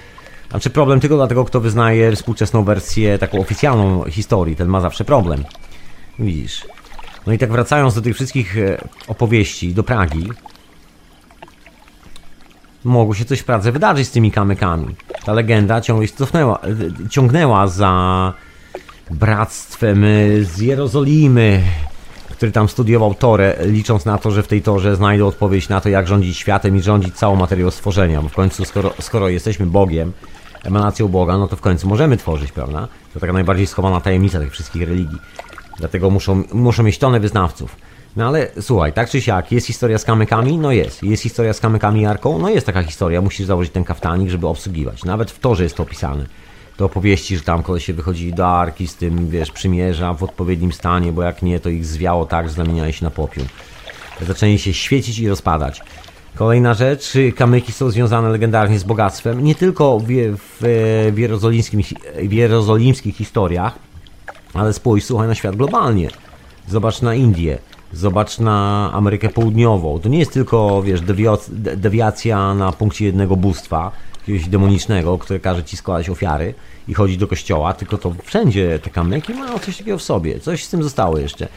znaczy 0.51 0.71
problem 0.71 1.01
tylko 1.01 1.17
dlatego, 1.17 1.45
kto 1.45 1.61
wyznaje 1.61 2.17
współczesną 2.17 2.65
wersję, 2.65 3.19
taką 3.19 3.39
oficjalną 3.39 4.05
historii, 4.05 4.57
ten 4.57 4.69
ma 4.69 4.81
zawsze 4.81 5.05
problem. 5.05 5.45
Widzisz. 6.19 6.67
No 7.27 7.33
i 7.33 7.39
tak 7.39 7.53
wracając 7.53 7.95
do 7.95 8.03
tych 8.03 8.15
wszystkich 8.15 8.59
e, 8.59 8.89
opowieści, 9.09 9.75
do 9.75 9.83
Pragi, 9.83 10.31
mogło 12.85 13.15
się 13.15 13.25
coś 13.25 13.41
w 13.41 13.45
Pradze 13.45 13.73
wydarzyć 13.73 14.09
z 14.09 14.11
tymi 14.11 14.31
kamykami. 14.31 14.95
Ta 15.25 15.33
legenda 15.33 15.81
ciągle 15.81 16.09
cofnęła, 16.09 16.59
e, 16.59 17.09
ciągnęła 17.09 17.67
za 17.67 18.33
bractwem 19.11 20.05
e, 20.05 20.09
z 20.45 20.59
Jerozolimy, 20.59 21.63
który 22.31 22.53
tam 22.53 22.69
studiował 22.69 23.15
Torę, 23.15 23.57
licząc 23.65 24.05
na 24.05 24.19
to, 24.19 24.31
że 24.31 24.43
w 24.43 24.49
tej 24.49 24.63
Torze 24.63 24.97
znajdą 24.97 25.27
odpowiedź 25.27 25.69
na 25.69 25.81
to, 25.81 25.89
jak 25.89 26.07
rządzić 26.07 26.39
światem 26.39 26.77
i 26.77 26.83
rządzić 26.83 27.15
całą 27.15 27.37
materią 27.37 27.71
stworzenia. 27.71 28.23
Bo 28.23 28.29
w 28.29 28.35
końcu, 28.35 28.65
skoro, 28.65 28.95
skoro 29.01 29.29
jesteśmy 29.29 29.67
Bogiem, 29.67 30.13
emanacją 30.65 31.09
Boga, 31.09 31.39
no 31.39 31.49
to 31.49 31.57
w 31.57 31.61
końcu 31.61 31.89
możemy 31.89 32.17
tworzyć, 32.17 32.53
prawda? 32.53 32.89
To 33.15 33.21
taka 33.21 33.33
najbardziej 33.33 33.67
schowana 33.67 34.01
tajemnica 34.01 34.41
tych 34.41 34.53
wszystkich 34.53 34.89
religii. 34.89 35.19
Dlatego 35.79 36.11
muszą, 36.11 36.43
muszą 36.53 36.83
mieć 36.83 36.99
tonę 36.99 37.21
wyznawców. 37.21 37.77
No 38.17 38.27
ale 38.27 38.51
słuchaj, 38.61 38.93
tak 38.93 39.11
czy 39.11 39.21
siak, 39.21 39.53
jest 39.53 39.67
historia 39.67 39.99
z 39.99 40.05
kamykami? 40.05 40.59
No 40.59 40.73
jest. 40.73 41.03
Jest 41.03 41.23
historia 41.23 41.53
z 41.53 41.61
kamykami 41.61 42.01
i 42.01 42.07
arką? 42.07 42.39
No 42.39 42.49
jest 42.49 42.67
taka 42.67 42.83
historia. 42.83 43.21
Musisz 43.21 43.47
założyć 43.47 43.73
ten 43.73 43.85
kaftanik, 43.85 44.31
żeby 44.31 44.47
obsługiwać. 44.47 45.05
Nawet 45.05 45.31
w 45.31 45.39
torze 45.39 45.63
jest 45.63 45.77
to 45.77 45.83
opisane. 45.83 46.27
To 46.77 46.85
opowieści, 46.85 47.37
że 47.37 47.43
tam 47.43 47.63
koleś 47.63 47.85
się 47.85 47.93
wychodzili 47.93 48.33
do 48.33 48.47
arki 48.47 48.87
z 48.87 48.97
tym, 48.97 49.29
wiesz, 49.29 49.51
przymierza 49.51 50.15
w 50.15 50.23
odpowiednim 50.23 50.73
stanie, 50.73 51.13
bo 51.13 51.23
jak 51.23 51.43
nie, 51.43 51.61
to 51.61 51.69
ich 51.69 51.87
zwiało 51.87 52.27
tak, 52.27 52.49
że 52.49 52.55
zamieniali 52.55 52.93
się 52.93 53.05
na 53.05 53.11
popiół. 53.11 53.45
Zaczęli 54.27 54.59
się 54.59 54.75
świecić 54.75 55.19
i 55.19 55.29
rozpadać. 55.29 55.83
Kolejna 56.35 56.75
rzecz, 56.75 57.13
kamyki 57.37 57.73
są 57.73 57.91
związane 57.91 58.29
legendarnie 58.29 58.79
z 58.79 58.85
bogactwem, 58.85 59.45
nie 59.45 59.55
tylko 59.55 59.99
w, 59.99 60.07
w, 60.07 61.13
w, 61.13 61.19
jerozolimskim, 61.19 61.83
w 62.23 62.33
jerozolimskich 62.33 63.17
historiach, 63.17 63.79
ale 64.55 64.73
spójrz, 64.73 65.05
słuchaj, 65.05 65.29
na 65.29 65.35
świat 65.35 65.57
globalnie. 65.57 66.09
Zobacz 66.69 67.03
na 67.03 67.15
Indię, 67.15 67.59
zobacz 67.93 68.39
na 68.39 68.91
Amerykę 68.93 69.29
Południową. 69.29 69.99
To 69.99 70.09
nie 70.09 70.19
jest 70.19 70.33
tylko, 70.33 70.83
wiesz, 70.83 71.01
dewiacja 71.77 72.55
na 72.55 72.73
punkcie 72.73 73.05
jednego 73.05 73.37
bóstwa, 73.37 73.93
jakiegoś 74.19 74.49
demonicznego, 74.49 75.19
które 75.19 75.41
każe 75.41 75.65
ci 75.65 75.77
składać 75.77 76.11
ofiary 76.11 76.55
i 76.89 76.95
chodzić 76.95 77.17
do 77.17 77.29
kościoła, 77.29 77.75
tylko 77.75 77.99
to 77.99 78.15
wszędzie 78.25 78.79
te 78.79 78.91
kamyki 78.91 79.35
mają 79.35 79.59
coś 79.59 79.77
takiego 79.77 79.99
w 79.99 80.03
sobie, 80.03 80.41
coś 80.41 80.65
z 80.65 80.69
tym 80.69 80.83
zostało 80.83 81.19
jeszcze. 81.19 81.49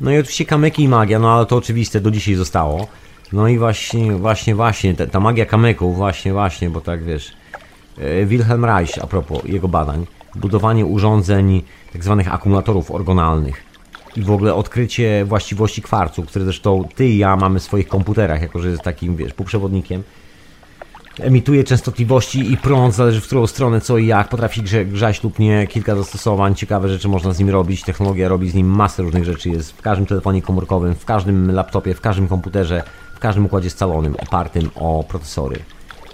No 0.00 0.10
i 0.10 0.18
oczywiście 0.18 0.44
kamyki 0.44 0.82
i 0.82 0.88
magia, 0.88 1.18
no 1.18 1.32
ale 1.32 1.46
to 1.46 1.56
oczywiste, 1.56 2.00
do 2.00 2.10
dzisiaj 2.10 2.34
zostało. 2.34 2.86
No 3.34 3.48
i 3.48 3.58
właśnie, 3.58 4.12
właśnie, 4.12 4.54
właśnie, 4.54 4.94
ta, 4.94 5.06
ta 5.06 5.20
magia 5.20 5.46
kamyków, 5.46 5.96
właśnie, 5.96 6.32
właśnie, 6.32 6.70
bo 6.70 6.80
tak 6.80 7.04
wiesz, 7.04 7.32
e, 7.98 8.26
Wilhelm 8.26 8.64
Reich, 8.64 8.98
a 9.02 9.06
propos 9.06 9.44
jego 9.44 9.68
badań, 9.68 10.06
budowanie 10.34 10.86
urządzeń 10.86 11.62
tak 11.92 12.04
zwanych 12.04 12.34
akumulatorów 12.34 12.90
orgonalnych 12.90 13.64
i 14.16 14.22
w 14.22 14.30
ogóle 14.30 14.54
odkrycie 14.54 15.24
właściwości 15.24 15.82
kwarcu, 15.82 16.22
które 16.22 16.44
zresztą 16.44 16.88
ty 16.94 17.08
i 17.08 17.18
ja 17.18 17.36
mamy 17.36 17.60
w 17.60 17.62
swoich 17.62 17.88
komputerach, 17.88 18.42
jako 18.42 18.58
że 18.58 18.68
jest 18.68 18.82
takim, 18.82 19.16
wiesz, 19.16 19.32
półprzewodnikiem, 19.32 20.02
emituje 21.20 21.64
częstotliwości 21.64 22.52
i 22.52 22.56
prąd, 22.56 22.94
zależy 22.94 23.20
w 23.20 23.26
którą 23.26 23.46
stronę, 23.46 23.80
co 23.80 23.98
i 23.98 24.06
jak, 24.06 24.28
potrafi 24.28 24.62
grzać 24.86 25.22
lub 25.22 25.38
nie, 25.38 25.66
kilka 25.66 25.96
zastosowań, 25.96 26.54
ciekawe 26.54 26.88
rzeczy 26.88 27.08
można 27.08 27.32
z 27.32 27.38
nim 27.38 27.50
robić, 27.50 27.82
technologia 27.82 28.28
robi 28.28 28.50
z 28.50 28.54
nim 28.54 28.66
masę 28.66 29.02
różnych 29.02 29.24
rzeczy, 29.24 29.50
jest 29.50 29.72
w 29.72 29.82
każdym 29.82 30.06
telefonie 30.06 30.42
komórkowym, 30.42 30.94
w 30.94 31.04
każdym 31.04 31.52
laptopie, 31.52 31.94
w 31.94 32.00
każdym 32.00 32.28
komputerze, 32.28 32.82
każdym 33.24 33.46
układzie 33.46 33.70
scalonym 33.70 34.16
opartym 34.16 34.70
o 34.74 35.04
procesory. 35.08 35.60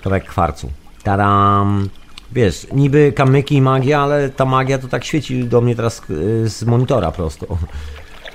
Kawałek 0.03 0.25
kwarcu. 0.25 0.71
Taram! 1.03 1.89
Wiesz, 2.33 2.67
niby 2.73 3.13
kamyki 3.13 3.55
i 3.55 3.63
magia, 3.63 4.01
ale 4.01 4.29
ta 4.29 4.45
magia 4.45 4.79
to 4.79 4.89
tak 4.89 5.05
świeci 5.05 5.45
do 5.45 5.61
mnie 5.61 5.77
teraz 5.77 6.03
y, 6.11 6.49
z 6.49 6.63
monitora 6.63 7.13
prosto. 7.13 7.47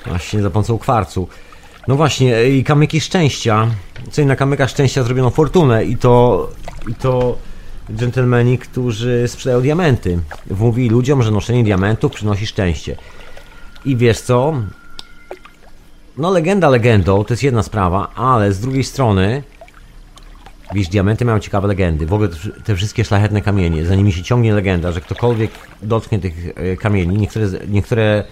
Właśnie 0.06 0.42
za 0.42 0.50
pomocą 0.50 0.78
kwarcu. 0.78 1.28
No 1.88 1.96
właśnie, 1.96 2.50
i 2.50 2.64
kamyki 2.64 3.02
szczęścia. 3.02 3.68
Co 4.12 4.26
na 4.26 4.36
kamykach 4.36 4.70
szczęścia 4.70 5.04
zrobiono 5.04 5.30
fortunę 5.30 5.86
i 5.86 5.98
to... 5.98 6.48
I 6.88 6.96
to 6.96 7.38
dżentelmeni, 7.96 8.58
którzy 8.58 9.28
sprzedają 9.28 9.62
diamenty. 9.62 10.20
Mówi 10.60 10.90
ludziom, 10.90 11.24
że 11.24 11.32
noszenie 11.32 11.64
diamentów 11.64 12.12
przynosi 12.12 12.48
szczęście. 12.48 12.96
I 13.86 13.96
wiesz 13.96 14.22
co? 14.22 14.54
No 16.18 16.32
legenda 16.32 16.70
legendą, 16.70 17.24
to 17.24 17.34
jest 17.34 17.44
jedna 17.44 17.64
sprawa, 17.64 18.12
ale 18.16 18.54
z 18.54 18.60
drugiej 18.60 18.84
strony 18.84 19.44
Wiesz, 20.74 20.88
diamenty 20.88 21.26
mają 21.26 21.40
ciekawe 21.40 21.68
legendy. 21.68 22.06
W 22.06 22.14
ogóle 22.14 22.30
te 22.64 22.76
wszystkie 22.76 23.06
szlachetne 23.06 23.42
kamienie, 23.42 23.86
za 23.86 23.96
nimi 23.96 24.14
się 24.14 24.24
ciągnie 24.24 24.54
legenda, 24.54 24.92
że 24.92 25.02
ktokolwiek 25.02 25.52
dotknie 25.82 26.20
tych 26.20 26.34
e, 26.56 26.78
kamieni, 26.78 27.18
niektóre, 27.18 27.48
niektóre 27.68 28.24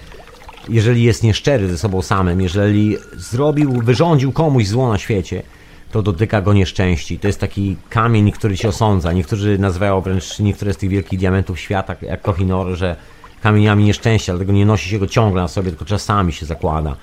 jeżeli 0.70 1.04
jest 1.04 1.24
nieszczery 1.24 1.68
ze 1.68 1.78
sobą 1.78 2.02
samym, 2.02 2.42
jeżeli 2.42 2.98
zrobił, 3.14 3.72
wyrządził 3.72 4.32
komuś 4.32 4.68
zło 4.68 4.90
na 4.90 4.98
świecie, 4.98 5.44
to 5.92 6.02
dotyka 6.02 6.42
go 6.42 6.54
nieszczęści. 6.54 7.20
To 7.20 7.28
jest 7.28 7.40
taki 7.40 7.76
kamień, 7.90 8.32
który 8.32 8.58
się 8.58 8.68
osądza. 8.68 9.14
Niektórzy 9.14 9.58
nazywają 9.58 10.02
wręcz 10.02 10.40
niektóre 10.40 10.74
z 10.74 10.78
tych 10.78 10.90
wielkich 10.90 11.20
diamentów 11.20 11.60
świata, 11.60 11.96
jak 12.02 12.22
Kohinor, 12.22 12.76
że 12.76 12.96
kamieniami 13.42 13.84
nieszczęścia, 13.84 14.34
dlatego 14.34 14.54
nie 14.54 14.66
nosi 14.66 14.90
się 14.90 15.00
go 15.00 15.08
ciągle 15.08 15.42
na 15.42 15.48
sobie, 15.48 15.70
tylko 15.70 15.86
czasami 15.86 16.34
się 16.34 16.46
zakłada. 16.46 16.96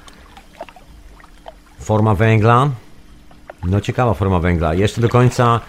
Forma 1.81 2.15
węgla. 2.15 2.71
No 3.65 3.81
ciekawa 3.81 4.15
forma 4.15 4.41
węgla. 4.41 4.75
Jeszcze 4.75 5.01
do 5.01 5.09
końca 5.09 5.61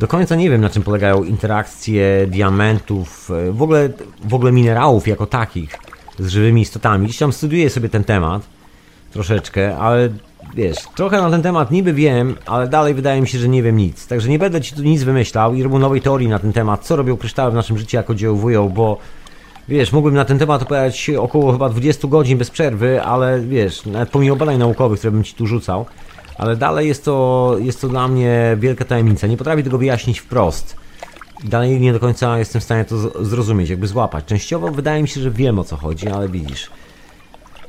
do 0.00 0.08
końca 0.08 0.36
nie 0.36 0.50
wiem 0.50 0.60
na 0.60 0.70
czym 0.70 0.82
polegają 0.82 1.24
interakcje 1.24 2.26
diamentów, 2.26 3.30
e, 3.30 3.52
w 3.52 3.62
ogóle, 3.62 3.88
w 4.24 4.34
ogóle 4.34 4.52
minerałów 4.52 5.08
jako 5.08 5.26
takich 5.26 5.78
z 6.18 6.28
żywymi 6.28 6.62
istotami. 6.62 7.04
Gdzieś 7.04 7.18
tam 7.18 7.32
studiuję 7.32 7.70
sobie 7.70 7.88
ten 7.88 8.04
temat 8.04 8.42
troszeczkę, 9.12 9.78
ale 9.78 10.08
wiesz, 10.54 10.76
trochę 10.94 11.22
na 11.22 11.30
ten 11.30 11.42
temat 11.42 11.70
niby 11.70 11.92
wiem, 11.92 12.36
ale 12.46 12.68
dalej 12.68 12.94
wydaje 12.94 13.20
mi 13.20 13.28
się, 13.28 13.38
że 13.38 13.48
nie 13.48 13.62
wiem 13.62 13.76
nic. 13.76 14.06
Także 14.06 14.28
nie 14.28 14.38
będę 14.38 14.60
ci 14.60 14.74
tu 14.74 14.82
nic 14.82 15.02
wymyślał 15.02 15.54
i 15.54 15.62
robił 15.62 15.78
nowej 15.78 16.00
teorii 16.00 16.28
na 16.28 16.38
ten 16.38 16.52
temat, 16.52 16.84
co 16.84 16.96
robią 16.96 17.16
kryształy 17.16 17.50
w 17.50 17.54
naszym 17.54 17.78
życiu, 17.78 17.96
jak 17.96 18.10
oddziałują, 18.10 18.68
bo 18.68 18.98
wiesz, 19.70 19.92
mógłbym 19.92 20.14
na 20.14 20.24
ten 20.24 20.38
temat 20.38 20.62
opowiadać 20.62 21.10
około 21.10 21.52
chyba 21.52 21.68
20 21.68 22.08
godzin 22.08 22.38
bez 22.38 22.50
przerwy, 22.50 23.02
ale 23.02 23.40
wiesz, 23.40 23.86
nawet 23.86 24.10
pomimo 24.10 24.36
badań 24.36 24.58
naukowych, 24.58 24.98
które 24.98 25.10
bym 25.10 25.24
ci 25.24 25.34
tu 25.34 25.46
rzucał, 25.46 25.86
ale 26.38 26.56
dalej 26.56 26.88
jest 26.88 27.04
to, 27.04 27.56
jest 27.58 27.80
to 27.80 27.88
dla 27.88 28.08
mnie 28.08 28.56
wielka 28.60 28.84
tajemnica. 28.84 29.26
Nie 29.26 29.36
potrafię 29.36 29.62
tego 29.62 29.78
wyjaśnić 29.78 30.18
wprost. 30.18 30.76
Dalej 31.44 31.80
nie 31.80 31.92
do 31.92 32.00
końca 32.00 32.38
jestem 32.38 32.60
w 32.60 32.64
stanie 32.64 32.84
to 32.84 33.24
zrozumieć, 33.24 33.70
jakby 33.70 33.86
złapać. 33.86 34.24
Częściowo 34.24 34.70
wydaje 34.70 35.02
mi 35.02 35.08
się, 35.08 35.20
że 35.20 35.30
wiem 35.30 35.58
o 35.58 35.64
co 35.64 35.76
chodzi, 35.76 36.08
ale 36.08 36.28
widzisz. 36.28 36.70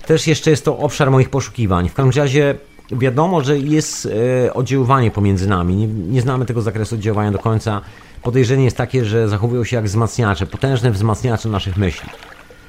Też 0.05 0.27
jeszcze 0.27 0.49
jest 0.49 0.65
to 0.65 0.77
obszar 0.77 1.11
moich 1.11 1.29
poszukiwań. 1.29 1.89
W 1.89 1.93
każdym 1.93 2.23
razie 2.23 2.55
wiadomo, 2.91 3.41
że 3.41 3.59
jest 3.59 4.07
e, 4.45 4.53
oddziaływanie 4.53 5.11
pomiędzy 5.11 5.49
nami. 5.49 5.75
Nie, 5.75 5.87
nie 5.87 6.21
znamy 6.21 6.45
tego 6.45 6.61
zakresu 6.61 6.95
oddziaływania 6.95 7.31
do 7.31 7.39
końca. 7.39 7.81
Podejrzenie 8.23 8.63
jest 8.63 8.77
takie, 8.77 9.05
że 9.05 9.29
zachowują 9.29 9.63
się 9.63 9.75
jak 9.75 9.85
wzmacniacze, 9.85 10.45
potężne 10.45 10.91
wzmacniacze 10.91 11.49
naszych 11.49 11.77
myśli. 11.77 12.09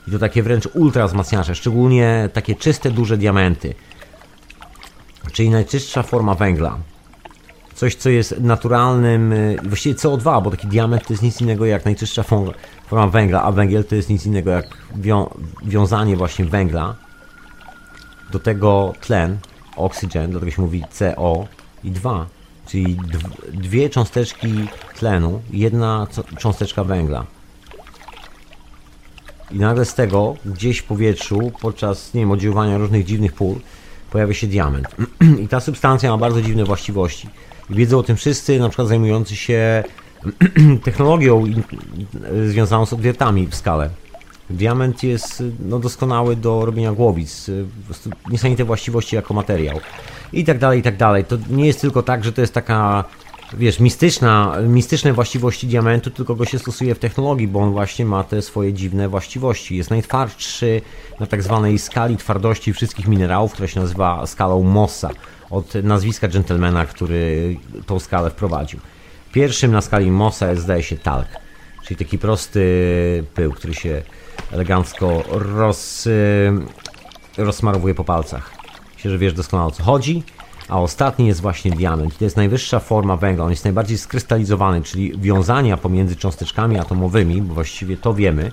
I 0.09 0.11
to 0.11 0.18
takie 0.18 0.42
wręcz 0.42 0.68
ultra 0.74 1.07
wzmacniacze, 1.07 1.55
szczególnie 1.55 2.28
takie 2.32 2.55
czyste, 2.55 2.90
duże 2.90 3.16
diamenty. 3.16 3.74
Czyli 5.32 5.50
najczystsza 5.50 6.03
forma 6.03 6.34
węgla. 6.34 6.78
Coś, 7.74 7.94
co 7.94 8.11
jest 8.11 8.40
naturalnym, 8.40 9.32
y, 9.32 9.57
właściwie 9.64 9.94
CO2, 9.94 10.42
bo 10.42 10.50
taki 10.50 10.66
diament 10.66 11.07
to 11.07 11.12
jest 11.12 11.22
nic 11.22 11.40
innego 11.40 11.66
jak 11.66 11.84
najczystsza 11.84 12.22
forma 12.86 13.07
węgla, 13.07 13.42
a 13.42 13.53
węgiel 13.53 13.84
to 13.84 13.94
jest 13.94 14.11
nic 14.11 14.26
innego 14.26 14.50
jak 14.50 14.66
wią 14.96 15.34
wiązanie 15.64 16.16
właśnie 16.16 16.44
węgla 16.44 16.96
do 18.30 18.38
tego 18.38 18.92
tlen, 19.00 19.38
oksygen, 19.76 20.30
dlatego 20.30 20.53
się 20.53 20.62
mówi 20.62 20.84
CO 20.90 21.46
i 21.84 21.90
2, 21.90 22.26
czyli 22.72 22.96
dwie 23.52 23.90
cząsteczki 23.90 24.68
tlenu, 24.98 25.42
jedna 25.50 26.06
cząsteczka 26.38 26.84
węgla. 26.84 27.26
I 29.50 29.58
nagle 29.58 29.84
z 29.84 29.94
tego 29.94 30.36
gdzieś 30.44 30.78
w 30.78 30.84
powietrzu 30.84 31.52
podczas 31.60 32.14
nie 32.14 32.20
wiem, 32.20 32.30
oddziaływania 32.30 32.78
różnych 32.78 33.04
dziwnych 33.04 33.32
pól 33.32 33.56
pojawia 34.10 34.34
się 34.34 34.46
diament. 34.46 34.88
I 35.42 35.48
ta 35.48 35.60
substancja 35.60 36.10
ma 36.10 36.18
bardzo 36.18 36.42
dziwne 36.42 36.64
właściwości. 36.64 37.28
I 37.70 37.74
wiedzą 37.74 37.98
o 37.98 38.02
tym 38.02 38.16
wszyscy, 38.16 38.58
na 38.58 38.68
przykład 38.68 38.88
zajmujący 38.88 39.36
się 39.36 39.84
technologią 40.84 41.44
związaną 42.48 42.86
z 42.86 42.92
odwiertami 42.92 43.46
w 43.46 43.54
skale. 43.54 43.90
Diament 44.53 45.03
jest 45.03 45.42
no, 45.61 45.78
doskonały 45.78 46.36
do 46.36 46.64
robienia 46.64 46.92
głowic, 46.92 47.50
niesamowite 48.30 48.64
właściwości 48.64 49.16
jako 49.16 49.34
materiał. 49.34 49.80
I 50.32 50.44
tak 50.44 50.59
dalej, 50.59 50.80
i 50.80 50.82
tak 50.82 50.96
dalej. 50.96 51.24
To 51.24 51.38
nie 51.50 51.66
jest 51.66 51.80
tylko 51.80 52.03
tak, 52.03 52.24
że 52.24 52.32
to 52.32 52.40
jest 52.40 52.55
taka, 52.55 53.05
wiesz, 53.55 53.80
mistyczna, 53.80 54.57
mistyczne 54.66 55.12
właściwości 55.12 55.66
diamentu, 55.66 56.11
tylko 56.11 56.34
go 56.34 56.44
się 56.44 56.59
stosuje 56.59 56.94
w 56.94 56.98
technologii, 56.98 57.48
bo 57.48 57.61
on 57.61 57.72
właśnie 57.72 58.05
ma 58.05 58.24
te 58.24 58.42
swoje 58.42 58.72
dziwne 58.72 59.09
właściwości. 59.09 59.76
Jest 59.76 59.90
najtwardszy 59.90 60.80
na 61.20 61.26
tak 61.26 61.42
zwanej 61.42 61.78
skali 61.78 62.16
twardości 62.16 62.72
wszystkich 62.72 63.09
minerałów, 63.09 63.53
która 63.53 63.68
się 63.68 63.80
nazywa 63.80 64.26
skalą 64.26 64.62
Mossa, 64.62 65.11
od 65.50 65.74
nazwiska 65.74 66.28
gentlemana, 66.28 66.86
który 66.86 67.57
tą 67.86 67.98
skalę 67.98 68.30
wprowadził. 68.30 68.80
Pierwszym 69.32 69.72
na 69.72 69.80
skali 69.80 70.11
Mossa 70.11 70.50
jest, 70.50 70.62
zdaje 70.62 70.82
się, 70.82 70.96
talk, 70.96 71.26
czyli 71.84 71.96
taki 71.96 72.18
prosty 72.18 73.24
pył, 73.34 73.53
który 73.53 73.74
się 73.74 74.03
elegancko 74.53 75.22
roz, 75.30 76.09
rozsmarowuje 77.38 77.94
po 77.94 78.05
palcach. 78.05 78.50
Myślę, 78.94 79.11
że 79.11 79.18
wiesz 79.18 79.32
doskonale 79.32 79.68
o 79.68 79.70
co 79.70 79.82
chodzi. 79.82 80.22
A 80.68 80.80
ostatni 80.80 81.26
jest 81.26 81.40
właśnie 81.40 81.70
diament. 81.70 82.18
To 82.18 82.24
jest 82.24 82.36
najwyższa 82.36 82.80
forma 82.80 83.16
węgla. 83.16 83.44
On 83.44 83.50
jest 83.50 83.64
najbardziej 83.64 83.98
skrystalizowany, 83.98 84.82
czyli 84.82 85.18
wiązania 85.18 85.76
pomiędzy 85.76 86.16
cząsteczkami 86.16 86.78
atomowymi, 86.78 87.42
bo 87.42 87.55
właściwie 87.55 87.96
to 87.96 88.14
wiemy, 88.14 88.53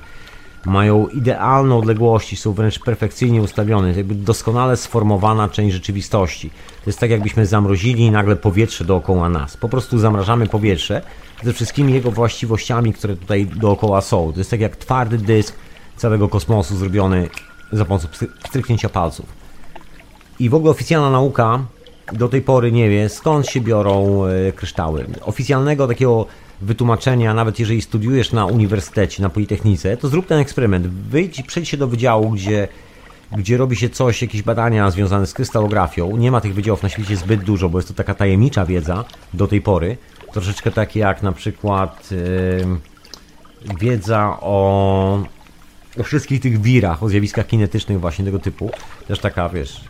mają 0.66 1.08
idealne 1.08 1.76
odległości, 1.76 2.36
są 2.36 2.54
wręcz 2.54 2.80
perfekcyjnie 2.80 3.42
ustawione. 3.42 3.88
jest 3.88 3.98
jakby 3.98 4.16
doskonale 4.16 4.78
sformowana 4.78 5.50
część 5.50 5.74
rzeczywistości. 5.74 6.50
To 6.50 6.90
jest 6.90 7.00
tak, 7.00 7.10
jakbyśmy 7.10 7.46
zamrozili 7.46 8.12
nagle 8.12 8.36
powietrze 8.36 8.86
dookoła 8.86 9.30
nas. 9.30 9.58
Po 9.58 9.70
prostu 9.70 10.00
zamrażamy 10.00 10.48
powietrze 10.48 11.02
ze 11.44 11.54
wszystkimi 11.54 11.94
jego 11.94 12.12
właściwościami, 12.12 12.94
które 12.94 13.16
tutaj 13.16 13.46
dookoła 13.46 14.02
są. 14.02 14.34
To 14.34 14.40
jest 14.40 14.52
tak 14.52 14.60
jak 14.60 14.76
twardy 14.76 15.18
dysk 15.18 15.56
całego 16.00 16.30
kosmosu 16.30 16.78
zrobiony 16.78 17.30
za 17.72 17.86
pomocą 17.86 18.08
stryknięcia 18.48 18.90
palców. 18.90 19.26
I 20.40 20.50
w 20.50 20.56
ogóle 20.56 20.72
oficjalna 20.72 21.10
nauka 21.10 21.60
do 22.14 22.30
tej 22.30 22.42
pory 22.42 22.72
nie 22.72 22.90
wie, 22.90 23.10
skąd 23.10 23.48
się 23.48 23.62
biorą 23.62 24.26
e, 24.26 24.52
kryształy. 24.52 25.06
Oficjalnego 25.22 25.88
takiego 25.88 26.26
wytłumaczenia, 26.62 27.34
nawet 27.34 27.60
jeżeli 27.60 27.82
studiujesz 27.82 28.32
na 28.32 28.46
uniwersytecie, 28.46 29.24
na 29.24 29.30
Politechnice, 29.30 29.98
to 29.98 30.08
zrób 30.08 30.28
ten 30.28 30.40
eksperyment. 30.40 30.88
Wyjdź, 30.88 31.42
przejdź 31.42 31.70
się 31.70 31.78
do 31.78 31.88
wydziału, 31.88 32.30
gdzie, 32.30 32.68
gdzie 33.38 33.58
robi 33.58 33.76
się 33.76 33.90
coś, 33.90 34.22
jakieś 34.22 34.42
badania 34.42 34.92
związane 34.92 35.28
z 35.28 35.34
krystalografią. 35.34 36.18
Nie 36.18 36.32
ma 36.32 36.42
tych 36.42 36.54
wydziałów 36.54 36.84
na 36.84 36.90
świecie 36.90 37.16
zbyt 37.16 37.44
dużo, 37.44 37.70
bo 37.70 37.78
jest 37.78 37.88
to 37.88 37.94
taka 37.94 38.16
tajemnicza 38.16 38.66
wiedza 38.66 39.06
do 39.34 39.48
tej 39.48 39.62
pory. 39.62 39.98
Troszeczkę 40.34 40.72
takie 40.72 41.00
jak 41.00 41.24
na 41.24 41.32
przykład 41.32 42.10
yy, 42.12 43.76
wiedza 43.80 44.38
o, 44.42 45.24
o 46.00 46.04
wszystkich 46.04 46.42
tych 46.42 46.62
wirach, 46.62 47.04
o 47.04 47.10
zjawiskach 47.10 47.48
kinetycznych 47.48 48.00
właśnie 48.00 48.26
tego 48.26 48.40
typu. 48.40 48.72
Też 49.08 49.20
taka, 49.20 49.50
wiesz, 49.50 49.82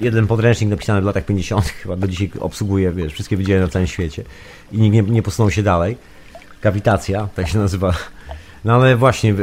jeden 0.00 0.26
podręcznik 0.26 0.70
napisany 0.70 1.02
w 1.02 1.04
latach 1.04 1.24
50. 1.24 1.66
chyba 1.82 1.96
do 1.96 2.08
dzisiaj 2.08 2.30
obsługuje, 2.40 2.92
wiesz, 2.92 3.12
wszystkie 3.12 3.36
wydziały 3.36 3.60
na 3.60 3.68
całym 3.68 3.88
świecie 3.88 4.24
i 4.72 4.78
nikt 4.78 4.94
nie, 4.94 5.02
nie 5.02 5.22
posunął 5.22 5.50
się 5.50 5.62
dalej. 5.62 5.96
Kawitacja, 6.60 7.28
tak 7.34 7.48
się 7.48 7.58
nazywa. 7.58 7.94
No 8.64 8.74
ale 8.74 8.96
właśnie, 8.96 9.34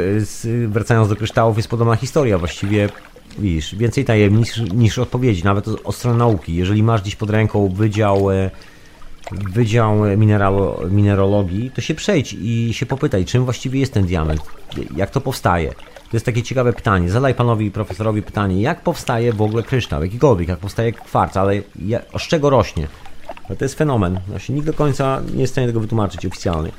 wracając 0.68 1.08
do 1.08 1.16
kryształów, 1.16 1.56
jest 1.56 1.68
podobna 1.68 1.96
historia. 1.96 2.38
Właściwie, 2.38 2.88
widzisz, 3.38 3.74
więcej 3.74 4.04
tajemnic 4.04 4.56
niż, 4.56 4.72
niż 4.72 4.98
odpowiedzi, 4.98 5.44
nawet 5.44 5.68
od 5.68 5.94
strony 5.94 6.18
nauki. 6.18 6.54
Jeżeli 6.54 6.82
masz 6.82 7.02
dziś 7.02 7.16
pod 7.16 7.30
ręką 7.30 7.68
wydział, 7.68 8.30
e, 8.30 8.50
wydział 9.32 9.96
mineralo, 10.16 10.80
minerologii, 10.90 11.70
to 11.70 11.80
się 11.80 11.94
przejdź 11.94 12.32
i 12.32 12.74
się 12.74 12.86
popytaj, 12.86 13.24
czym 13.24 13.44
właściwie 13.44 13.80
jest 13.80 13.92
ten 13.92 14.06
diament, 14.06 14.40
jak 14.96 15.10
to 15.10 15.20
powstaje. 15.20 15.72
To 16.10 16.16
jest 16.16 16.26
takie 16.26 16.42
ciekawe 16.42 16.72
pytanie. 16.72 17.10
Zadaj 17.10 17.34
panowi 17.34 17.70
profesorowi 17.70 18.22
pytanie, 18.22 18.62
jak 18.62 18.82
powstaje 18.82 19.32
w 19.32 19.42
ogóle 19.42 19.62
kryształ, 19.62 20.02
jakikolwiek, 20.02 20.48
jak 20.48 20.58
powstaje 20.58 20.92
kwarc, 20.92 21.36
ale 21.36 21.62
jak, 21.86 22.04
z 22.18 22.22
czego 22.22 22.50
rośnie? 22.50 22.86
No 23.50 23.56
to 23.56 23.64
jest 23.64 23.74
fenomen. 23.74 24.20
Właśnie 24.28 24.54
nikt 24.54 24.66
do 24.66 24.72
końca 24.72 25.22
nie 25.34 25.40
jest 25.40 25.52
w 25.52 25.54
stanie 25.54 25.66
tego 25.66 25.80
wytłumaczyć 25.80 26.26
oficjalnie. 26.26 26.70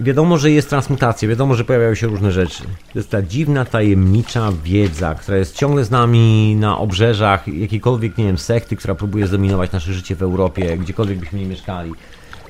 Wiadomo, 0.00 0.38
że 0.38 0.50
jest 0.50 0.68
transmutacja, 0.68 1.28
wiadomo, 1.28 1.54
że 1.54 1.64
pojawiają 1.64 1.94
się 1.94 2.06
różne 2.06 2.32
rzeczy. 2.32 2.62
To 2.62 2.98
jest 2.98 3.10
ta 3.10 3.22
dziwna, 3.22 3.64
tajemnicza 3.64 4.52
wiedza, 4.64 5.14
która 5.14 5.36
jest 5.36 5.56
ciągle 5.56 5.84
z 5.84 5.90
nami 5.90 6.56
na 6.60 6.78
obrzeżach 6.78 7.48
jakiejkolwiek, 7.48 8.18
nie 8.18 8.24
wiem, 8.24 8.38
sekty, 8.38 8.76
która 8.76 8.94
próbuje 8.94 9.26
zdominować 9.26 9.72
nasze 9.72 9.92
życie 9.92 10.16
w 10.16 10.22
Europie, 10.22 10.76
gdziekolwiek 10.76 11.18
byśmy 11.18 11.38
nie 11.38 11.46
mieszkali. 11.46 11.92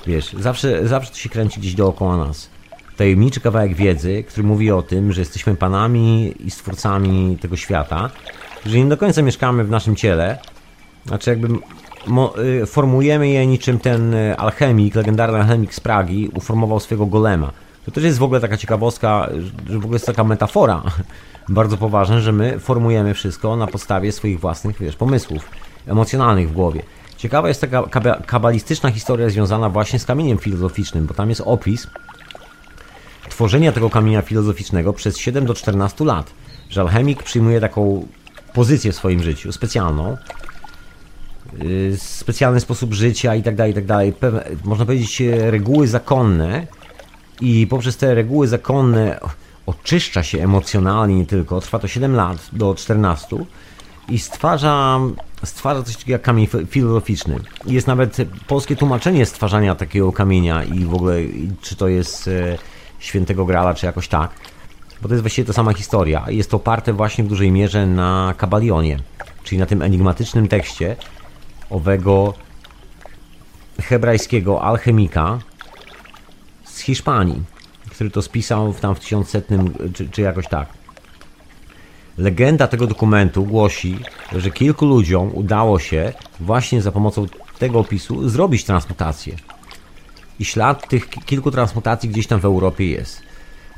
Wiesz, 0.07 0.33
zawsze, 0.33 0.89
zawsze 0.89 1.11
to 1.11 1.19
się 1.19 1.29
kręci 1.29 1.61
gdzieś 1.61 1.75
dookoła 1.75 2.17
nas 2.17 2.51
tajemniczy 2.97 3.41
kawałek 3.41 3.75
wiedzy, 3.75 4.25
który 4.29 4.47
mówi 4.47 4.71
o 4.71 4.83
tym, 4.83 5.13
że 5.13 5.21
jesteśmy 5.21 5.57
panami 5.57 6.35
i 6.41 6.51
stwórcami 6.51 7.39
tego 7.41 7.57
świata, 7.57 8.11
że 8.67 8.79
nie 8.79 8.85
do 8.85 8.97
końca 8.97 9.23
mieszkamy 9.23 9.65
w 9.65 9.71
naszym 9.71 9.97
ciele, 9.97 10.39
znaczy 11.07 11.31
jakby 11.31 11.49
formujemy 12.67 13.29
je 13.29 13.47
niczym 13.47 13.79
ten 13.79 14.15
y, 14.15 14.37
alchemik, 14.37 14.95
legendarny 14.95 15.39
alchemik 15.39 15.75
z 15.75 15.81
Pragi 15.81 16.29
uformował 16.35 16.81
swojego 16.81 17.07
golema. 17.07 17.53
To 17.85 17.91
też 17.91 18.05
jest 18.05 18.19
w 18.19 18.23
ogóle 18.23 18.41
taka 18.41 18.57
ciekawostka, 18.57 19.29
że 19.69 19.79
w 19.79 19.85
ogóle 19.85 19.95
jest 19.95 20.07
taka 20.07 20.25
metafora 20.25 20.83
bardzo 21.49 21.77
poważna, 21.77 22.21
że 22.21 22.33
my 22.33 22.59
formujemy 22.59 23.15
wszystko 23.15 23.57
na 23.57 23.67
podstawie 23.67 24.13
swoich 24.13 24.41
własnych, 24.41 24.79
wiesz, 24.81 24.97
pomysłów 24.97 25.51
emocjonalnych 25.87 26.49
w 26.51 26.53
głowie. 26.53 26.83
Ciekawa 27.17 27.49
jest 27.49 27.61
taka 27.61 27.83
kabalistyczna 28.27 28.91
historia 28.91 29.31
związana 29.31 29.71
właśnie 29.71 29.99
z 29.99 30.05
kamieniem 30.05 30.39
filozoficznym, 30.39 31.07
bo 31.07 31.15
tam 31.15 31.29
jest 31.29 31.43
opis 31.45 31.87
tworzenia 33.29 33.73
tego 33.73 33.91
kamienia 33.91 34.23
filozoficznego 34.23 34.93
przez 34.93 35.19
7 35.19 35.47
do 35.47 35.55
14 35.55 36.05
lat. 36.05 36.31
Że 36.71 36.81
alchemik 36.81 37.23
przyjmuje 37.23 37.61
taką 37.61 38.07
pozycję 38.53 38.93
w 38.93 38.97
swoim 38.97 39.23
życiu, 39.23 39.53
specjalną, 39.53 40.17
specjalny 41.97 42.61
sposób 42.61 42.95
życia 42.95 43.35
i 43.35 43.43
tak 43.43 43.55
dalej, 43.55 43.73
i 43.73 43.75
tak 43.75 43.85
dalej. 43.85 44.15
Można 44.65 44.85
powiedzieć 44.85 45.21
e, 45.21 45.51
reguły 45.51 45.89
zakonne 45.89 46.67
i 47.41 47.67
poprzez 47.67 47.97
te 47.97 48.15
reguły 48.15 48.49
zakonne 48.49 49.21
oczyszcza 49.67 50.23
się 50.23 50.43
emocjonalnie 50.43 51.15
nie 51.15 51.27
tylko. 51.27 51.61
Trwa 51.61 51.79
to 51.79 51.89
7 51.89 52.15
lat 52.15 52.49
do 52.53 52.75
14 52.75 53.37
i 54.09 54.19
stwarza, 54.19 55.01
stwarza 55.45 55.83
coś 55.83 55.97
takiego 55.97 56.13
jak 56.13 56.23
kamień 56.23 56.47
filozoficzny. 56.71 57.41
Jest 57.67 57.87
nawet 57.87 58.17
polskie 58.47 58.77
tłumaczenie 58.77 59.27
stwarzania 59.27 59.75
takiego 59.75 60.13
kamienia 60.13 60.65
i 60.65 60.85
w 60.85 60.95
ogóle 60.95 61.17
czy 61.61 61.77
to 61.77 61.89
jest 61.89 62.29
e, 62.29 62.59
świętego 62.99 63.45
Grala, 63.45 63.75
czy 63.75 63.87
jakoś 63.87 64.09
tak. 64.09 64.31
Bo 65.03 65.09
to 65.09 65.15
jest 65.15 65.23
właściwie 65.23 65.47
ta 65.47 65.53
sama 65.53 65.73
historia. 65.73 66.25
Jest 66.29 66.51
to 66.51 66.57
oparte 66.57 66.93
właśnie 66.93 67.25
w 67.25 67.29
dużej 67.29 67.53
mierze 67.53 67.87
na 67.87 68.35
kabalionie, 68.37 68.99
czyli 69.45 69.59
na 69.59 69.67
tym 69.67 69.83
enigmatycznym 69.83 70.49
tekście 70.49 70.97
owego 71.71 72.35
hebrajskiego 73.83 74.63
alchemika 74.63 75.39
z 76.65 76.79
Hiszpanii, 76.79 77.43
który 77.91 78.11
to 78.11 78.23
spisał 78.23 78.75
tam 78.75 78.95
w 78.95 79.01
1100 79.01 79.41
czy, 79.95 80.09
czy 80.09 80.23
jakoś 80.23 80.49
tak. 80.49 80.69
Legenda 82.19 82.69
tego 82.69 82.87
dokumentu 82.87 83.45
głosi, 83.45 83.99
że 84.37 84.51
kilku 84.51 84.87
ludziom 84.87 85.31
udało 85.35 85.79
się 85.79 86.13
właśnie 86.41 86.83
za 86.83 86.93
pomocą 86.93 87.27
tego 87.59 87.79
opisu 87.79 88.29
zrobić 88.29 88.65
transmutację. 88.65 89.37
I 90.39 90.45
ślad 90.45 90.89
tych 90.89 91.09
kilku 91.09 91.51
transmutacji 91.51 92.09
gdzieś 92.09 92.27
tam 92.27 92.41
w 92.41 92.45
Europie 92.45 92.91
jest. 92.91 93.23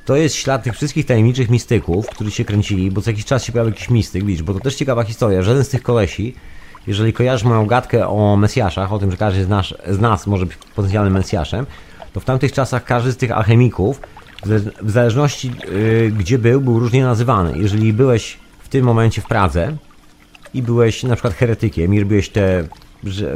To 0.05 0.17
jest 0.17 0.35
ślad 0.35 0.63
tych 0.63 0.75
wszystkich 0.75 1.07
tajemniczych 1.07 1.51
mistyków, 1.51 2.07
którzy 2.07 2.31
się 2.31 2.45
kręcili, 2.45 2.91
bo 2.91 3.03
co 3.03 3.11
jakiś 3.11 3.25
czas 3.25 3.45
się 3.45 3.53
pojawił 3.53 3.73
jakiś 3.73 3.91
mistyk, 3.91 4.25
widzisz, 4.25 4.43
bo 4.43 4.55
to 4.55 4.61
też 4.61 4.75
ciekawa 4.75 5.05
historia. 5.05 5.43
Żaden 5.43 5.65
z 5.65 5.69
tych 5.69 5.83
kolesi, 5.83 6.35
jeżeli 6.89 7.13
kojarzysz 7.13 7.45
moją 7.45 7.67
gadkę 7.67 8.09
o 8.09 8.37
Mesjaszach, 8.37 8.93
o 8.93 8.99
tym, 8.99 9.11
że 9.11 9.17
każdy 9.17 9.45
z 9.45 9.49
nas, 9.49 9.75
z 9.89 10.01
nas 10.01 10.27
może 10.27 10.47
być 10.47 10.57
potencjalnym 10.57 11.13
Mesjaszem, 11.13 11.67
to 12.13 12.21
w 12.21 12.25
tamtych 12.25 12.53
czasach 12.53 12.85
każdy 12.85 13.13
z 13.13 13.17
tych 13.17 13.31
alchemików, 13.31 14.01
w 14.83 14.91
zależności 14.91 15.53
yy, 15.73 16.13
gdzie 16.19 16.39
był, 16.39 16.61
był 16.61 16.79
różnie 16.79 17.03
nazywany. 17.03 17.59
Jeżeli 17.59 17.93
byłeś 17.93 18.39
w 18.59 18.69
tym 18.69 18.85
momencie 18.85 19.23
w 19.23 19.27
Pradze 19.27 19.77
i 20.55 20.63
byłeś 20.63 21.03
na 21.03 21.15
przykład 21.15 21.35
heretykiem 21.35 21.95
i 21.95 22.01
robiłeś 22.01 22.29
te 22.29 22.65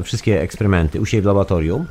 wszystkie 0.02 0.40
eksperymenty 0.40 1.00
u 1.00 1.06
siebie 1.06 1.22
w 1.22 1.26
laboratorium, 1.26 1.86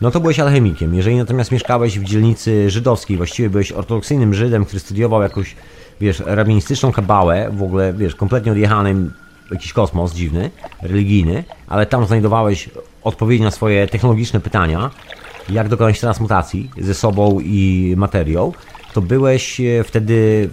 no 0.00 0.10
to 0.10 0.20
byłeś 0.20 0.40
alchemikiem. 0.40 0.94
Jeżeli 0.94 1.16
natomiast 1.16 1.52
mieszkałeś 1.52 1.98
w 1.98 2.04
dzielnicy 2.04 2.70
żydowskiej, 2.70 3.16
właściwie 3.16 3.50
byłeś 3.50 3.72
ortodoksyjnym 3.72 4.34
Żydem, 4.34 4.64
który 4.64 4.80
studiował 4.80 5.22
jakąś, 5.22 5.56
wiesz, 6.00 6.22
rabinistyczną 6.26 6.92
kabałę, 6.92 7.50
w 7.52 7.62
ogóle, 7.62 7.92
wiesz, 7.92 8.14
kompletnie 8.14 8.52
odjechanym 8.52 9.12
jakiś 9.52 9.72
kosmos 9.72 10.14
dziwny, 10.14 10.50
religijny, 10.82 11.44
ale 11.68 11.86
tam 11.86 12.06
znajdowałeś 12.06 12.70
odpowiedzi 13.02 13.44
na 13.44 13.50
swoje 13.50 13.86
technologiczne 13.86 14.40
pytania, 14.40 14.90
jak 15.48 15.68
dokonać 15.68 16.00
transmutacji 16.00 16.70
ze 16.78 16.94
sobą 16.94 17.40
i 17.40 17.94
materią, 17.96 18.52
to 18.92 19.00
byłeś 19.00 19.60
e, 19.60 19.84
wtedy 19.84 20.48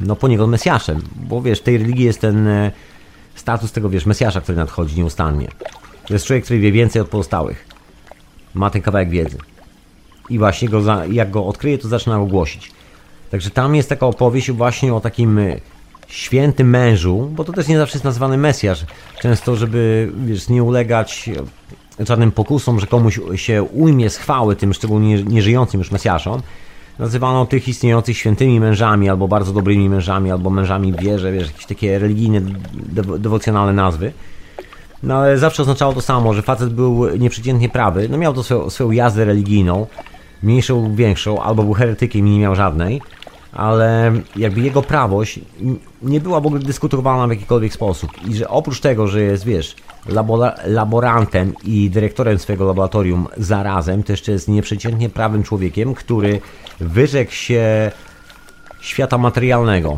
no 0.00 0.16
poniekąd 0.16 0.50
Mesjaszem, 0.50 1.02
bo 1.16 1.42
wiesz, 1.42 1.60
tej 1.60 1.78
religii 1.78 2.04
jest 2.04 2.20
ten 2.20 2.48
e, 2.48 2.72
status 3.34 3.72
tego, 3.72 3.88
wiesz, 3.88 4.06
Mesjasza, 4.06 4.40
który 4.40 4.58
nadchodzi 4.58 4.96
nieustannie. 4.96 5.48
To 6.06 6.14
jest 6.14 6.26
człowiek, 6.26 6.44
który 6.44 6.60
wie 6.60 6.72
więcej 6.72 7.02
od 7.02 7.08
pozostałych. 7.08 7.66
Ma 8.54 8.70
ten 8.70 8.82
kawałek 8.82 9.10
wiedzy. 9.10 9.38
I 10.30 10.38
właśnie 10.38 10.68
go 10.68 10.82
jak 11.10 11.30
go 11.30 11.46
odkryje, 11.46 11.78
to 11.78 11.88
zaczyna 11.88 12.18
go 12.18 12.26
głosić. 12.26 12.72
Także 13.30 13.50
tam 13.50 13.74
jest 13.74 13.88
taka 13.88 14.06
opowieść 14.06 14.50
właśnie 14.50 14.94
o 14.94 15.00
takim 15.00 15.40
świętym 16.08 16.70
mężu, 16.70 17.30
bo 17.32 17.44
to 17.44 17.52
też 17.52 17.68
nie 17.68 17.78
zawsze 17.78 17.96
jest 17.96 18.04
nazywany 18.04 18.36
Mesjasz. 18.36 18.86
Często, 19.20 19.56
żeby 19.56 20.12
wiesz, 20.24 20.48
nie 20.48 20.62
ulegać 20.62 21.30
żadnym 21.98 22.32
pokusom, 22.32 22.80
że 22.80 22.86
komuś 22.86 23.20
się 23.34 23.62
ujmie 23.62 24.10
z 24.10 24.16
chwały 24.16 24.56
tym 24.56 24.74
szczególnie 24.74 25.22
nieżyjącym 25.22 25.80
już 25.80 25.90
Mesjaszom, 25.90 26.42
nazywano 26.98 27.46
tych 27.46 27.68
istniejących 27.68 28.18
świętymi 28.18 28.60
mężami, 28.60 29.08
albo 29.08 29.28
bardzo 29.28 29.52
dobrymi 29.52 29.88
mężami, 29.88 30.30
albo 30.30 30.50
mężami 30.50 30.92
w 30.92 31.00
wierze, 31.00 31.32
wiesz, 31.32 31.46
jakieś 31.46 31.66
takie 31.66 31.98
religijne, 31.98 32.40
dewocjonalne 33.18 33.72
nazwy. 33.72 34.12
No 35.02 35.16
ale 35.16 35.38
zawsze 35.38 35.62
oznaczało 35.62 35.92
to 35.92 36.00
samo, 36.00 36.34
że 36.34 36.42
facet 36.42 36.74
był 36.74 37.16
nieprzeciętnie 37.16 37.68
prawy, 37.68 38.08
no 38.08 38.18
miał 38.18 38.34
to 38.34 38.42
swoją, 38.42 38.70
swoją 38.70 38.90
jazdę 38.90 39.24
religijną, 39.24 39.86
mniejszą 40.42 40.82
lub 40.82 40.96
większą, 40.96 41.42
albo 41.42 41.62
był 41.62 41.72
heretykiem 41.72 42.28
i 42.28 42.30
nie 42.30 42.38
miał 42.38 42.54
żadnej, 42.54 43.00
ale 43.52 44.12
jakby 44.36 44.60
jego 44.60 44.82
prawość 44.82 45.40
nie 46.06 46.20
była 46.20 46.40
w 46.40 46.46
ogóle 46.46 46.62
dyskutowana 46.62 47.26
w 47.26 47.30
jakikolwiek 47.30 47.72
sposób 47.72 48.10
i 48.28 48.34
że 48.34 48.48
oprócz 48.48 48.80
tego, 48.80 49.06
że 49.08 49.22
jest, 49.22 49.44
wiesz, 49.44 49.76
laborantem 50.66 51.54
i 51.64 51.90
dyrektorem 51.90 52.38
swojego 52.38 52.64
laboratorium 52.64 53.26
zarazem, 53.36 54.02
to 54.02 54.12
jeszcze 54.12 54.32
jest 54.32 54.48
nieprzeciętnie 54.48 55.08
prawym 55.08 55.42
człowiekiem, 55.42 55.94
który 55.94 56.40
wyrzekł 56.80 57.32
się 57.32 57.92
świata 58.80 59.18
materialnego. 59.18 59.96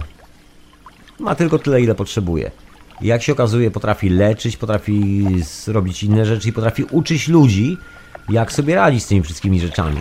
Ma 1.19 1.35
tylko 1.35 1.59
tyle, 1.59 1.81
ile 1.81 1.95
potrzebuje. 1.95 2.51
Jak 3.01 3.23
się 3.23 3.33
okazuje, 3.33 3.71
potrafi 3.71 4.09
leczyć, 4.09 4.57
potrafi 4.57 5.27
zrobić 5.43 6.03
inne 6.03 6.27
rzeczy 6.27 6.49
i 6.49 6.53
potrafi 6.53 6.85
uczyć 6.85 7.29
ludzi, 7.29 7.79
jak 8.29 8.53
sobie 8.53 8.75
radzić 8.75 9.05
z 9.05 9.07
tymi 9.07 9.23
wszystkimi 9.23 9.61
rzeczami. 9.61 10.01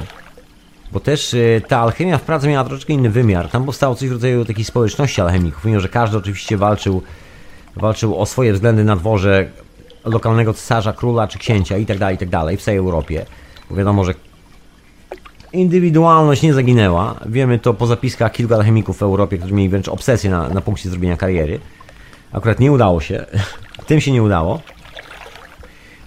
Bo 0.92 1.00
też 1.00 1.34
y, 1.34 1.62
ta 1.68 1.80
alchemia 1.80 2.18
w 2.18 2.22
Pradze 2.22 2.48
miała 2.48 2.64
troszeczkę 2.64 2.94
inny 2.94 3.10
wymiar. 3.10 3.50
Tam 3.50 3.66
powstało 3.66 3.96
coś 3.96 4.10
w 4.10 4.12
rodzaju 4.12 4.46
takiej 4.46 4.66
społeczności 4.66 5.22
alchemików, 5.22 5.66
mimo 5.66 5.80
że 5.80 5.90
każdy 5.90 6.18
oczywiście 6.18 6.58
walczył, 6.58 7.02
walczył 7.76 8.20
o 8.20 8.26
swoje 8.26 8.54
względy 8.54 8.84
na 8.84 8.96
dworze 8.96 9.50
lokalnego 10.06 10.54
cesarza, 10.54 10.94
króla 10.94 11.28
czy 11.28 11.40
księcia 11.40 11.78
itd., 11.78 12.00
tak 12.00 12.12
itd. 12.12 12.32
Tak 12.32 12.60
w 12.60 12.64
całej 12.64 12.78
Europie. 12.78 13.26
Bo 13.70 13.76
wiadomo, 13.76 14.04
że 14.04 14.14
indywidualność 15.54 16.42
nie 16.42 16.54
zaginęła. 16.54 17.16
Wiemy 17.26 17.60
to 17.60 17.74
po 17.74 17.88
zapiskach 17.88 18.32
kilku 18.32 18.54
alchemików 18.54 18.98
w 18.98 19.02
Europie, 19.02 19.38
którzy 19.38 19.54
mieli 19.54 19.70
wręcz 19.70 19.88
obsesję 19.88 20.30
na, 20.30 20.50
na 20.50 20.62
punkcie 20.62 20.90
zrobienia 20.90 21.18
kariery. 21.18 21.60
Akurat 22.32 22.60
nie 22.60 22.72
udało 22.72 23.02
się. 23.02 23.26
Tym 23.88 24.02
się 24.02 24.12
nie 24.12 24.24
udało. 24.24 24.62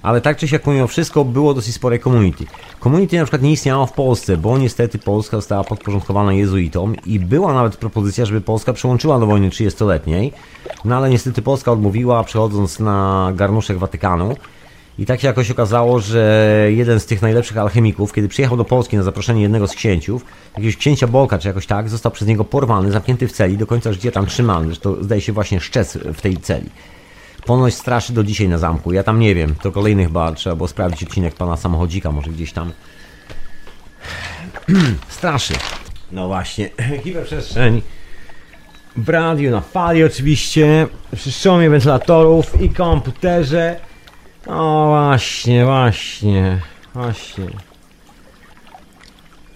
Ale 0.03 0.21
tak 0.21 0.37
czy 0.37 0.49
siak 0.49 0.63
pomimo 0.63 0.87
wszystko 0.87 1.25
było 1.25 1.55
dosyć 1.55 1.75
spore 1.75 1.99
community. 1.99 2.45
Community 2.83 3.17
na 3.17 3.25
przykład 3.25 3.43
nie 3.43 3.53
istniało 3.53 3.87
w 3.87 3.93
Polsce, 3.93 4.37
bo 4.37 4.59
niestety 4.59 4.99
Polska 4.99 5.37
została 5.37 5.65
podporządkowana 5.65 6.33
jezuitom 6.33 6.97
i 7.07 7.21
była 7.21 7.55
nawet 7.55 7.77
propozycja, 7.77 8.25
żeby 8.25 8.41
Polska 8.41 8.73
przyłączyła 8.73 9.19
do 9.19 9.27
wojny 9.27 9.49
30-letniej, 9.49 10.33
no 10.85 10.97
ale 10.97 11.11
niestety 11.11 11.43
Polska 11.43 11.73
odmówiła, 11.73 12.25
przechodząc 12.25 12.81
na 12.81 13.31
garnuszek 13.35 13.79
Watykanu. 13.79 14.37
I 14.99 15.07
tak 15.07 15.21
się 15.21 15.27
jakoś 15.27 15.51
okazało, 15.51 16.01
że 16.01 16.67
jeden 16.71 17.01
z 17.01 17.07
tych 17.07 17.23
najlepszych 17.23 17.59
alchemików, 17.59 18.13
kiedy 18.13 18.29
przyjechał 18.29 18.57
do 18.57 18.65
Polski 18.65 18.97
na 18.97 19.03
zaproszenie 19.03 19.43
jednego 19.43 19.67
z 19.67 19.75
księciów, 19.75 20.25
jakiegoś 20.57 20.77
księcia 20.77 21.07
Bolka 21.07 21.39
czy 21.39 21.49
jakoś 21.49 21.67
tak, 21.67 21.89
został 21.89 22.13
przez 22.13 22.29
niego 22.29 22.45
porwany, 22.45 22.93
zamknięty 22.93 23.29
w 23.29 23.33
celi, 23.33 23.59
do 23.59 23.67
końca 23.67 23.93
życia 23.93 24.11
tam 24.11 24.27
trzymany, 24.27 24.77
to 24.77 25.05
zdaje 25.05 25.21
się 25.21 25.33
właśnie 25.33 25.61
szczec 25.61 25.99
w 26.15 26.21
tej 26.21 26.37
celi. 26.37 26.71
Ponoć 27.47 27.75
straszy 27.75 28.13
do 28.13 28.25
dzisiaj 28.25 28.49
na 28.49 28.59
zamku. 28.59 28.93
Ja 28.93 29.03
tam 29.03 29.21
nie 29.21 29.35
wiem. 29.35 29.55
To 29.55 29.73
kolejny 29.73 30.05
chyba 30.05 30.33
trzeba 30.33 30.57
było 30.57 30.69
sprawdzić 30.69 31.03
odcinek 31.03 31.35
pana 31.35 31.57
samochodzika, 31.57 32.13
może 32.13 32.31
gdzieś 32.31 32.53
tam. 32.53 32.73
straszy. 35.09 35.55
No 36.13 36.27
właśnie. 36.27 36.71
Hiperprzestrzeń. 37.05 37.83
W 38.97 39.09
radiu, 39.09 39.51
na 39.51 39.61
fali 39.61 40.05
oczywiście. 40.05 40.87
Przy 41.17 41.33
szumie 41.33 41.71
wentylatorów 41.71 42.63
i 42.63 42.71
komputerze. 42.71 43.77
O 44.47 44.87
właśnie, 44.89 45.65
właśnie. 45.65 46.61
Właśnie. 46.95 47.47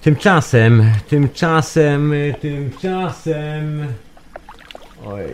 Tymczasem, 0.03 0.93
tymczasem, 1.09 2.13
tymczasem. 2.41 3.87
Oj, 5.07 5.25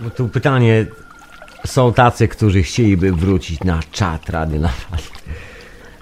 bo 0.00 0.10
tu 0.10 0.28
pytanie 0.28 0.86
są 1.66 1.92
tacy, 1.92 2.28
którzy 2.28 2.62
chcieliby 2.62 3.12
wrócić 3.12 3.64
na 3.64 3.80
czat 3.92 4.30
rady 4.30 4.58
na 4.58 4.68
fali. 4.68 5.02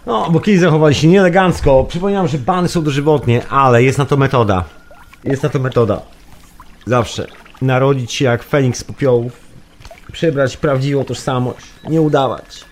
No, 0.06 0.30
bo 0.30 0.40
kiedyś 0.40 0.60
zachowali 0.60 0.94
się 0.94 1.08
nieelegancko. 1.08 1.84
Przypominam, 1.84 2.28
że 2.28 2.38
bany 2.38 2.68
są 2.68 2.82
dożywotnie, 2.82 3.48
ale 3.48 3.82
jest 3.82 3.98
na 3.98 4.04
to 4.04 4.16
metoda. 4.16 4.64
Jest 5.24 5.42
na 5.42 5.48
to 5.48 5.58
metoda. 5.58 6.00
Zawsze. 6.86 7.26
Narodzić 7.62 8.12
się 8.12 8.24
jak 8.24 8.42
Feniks 8.42 8.78
z 8.78 8.84
popiołów. 8.84 9.32
Przybrać 10.12 10.56
prawdziwą 10.56 11.04
tożsamość. 11.04 11.66
Nie 11.88 12.00
udawać. 12.00 12.64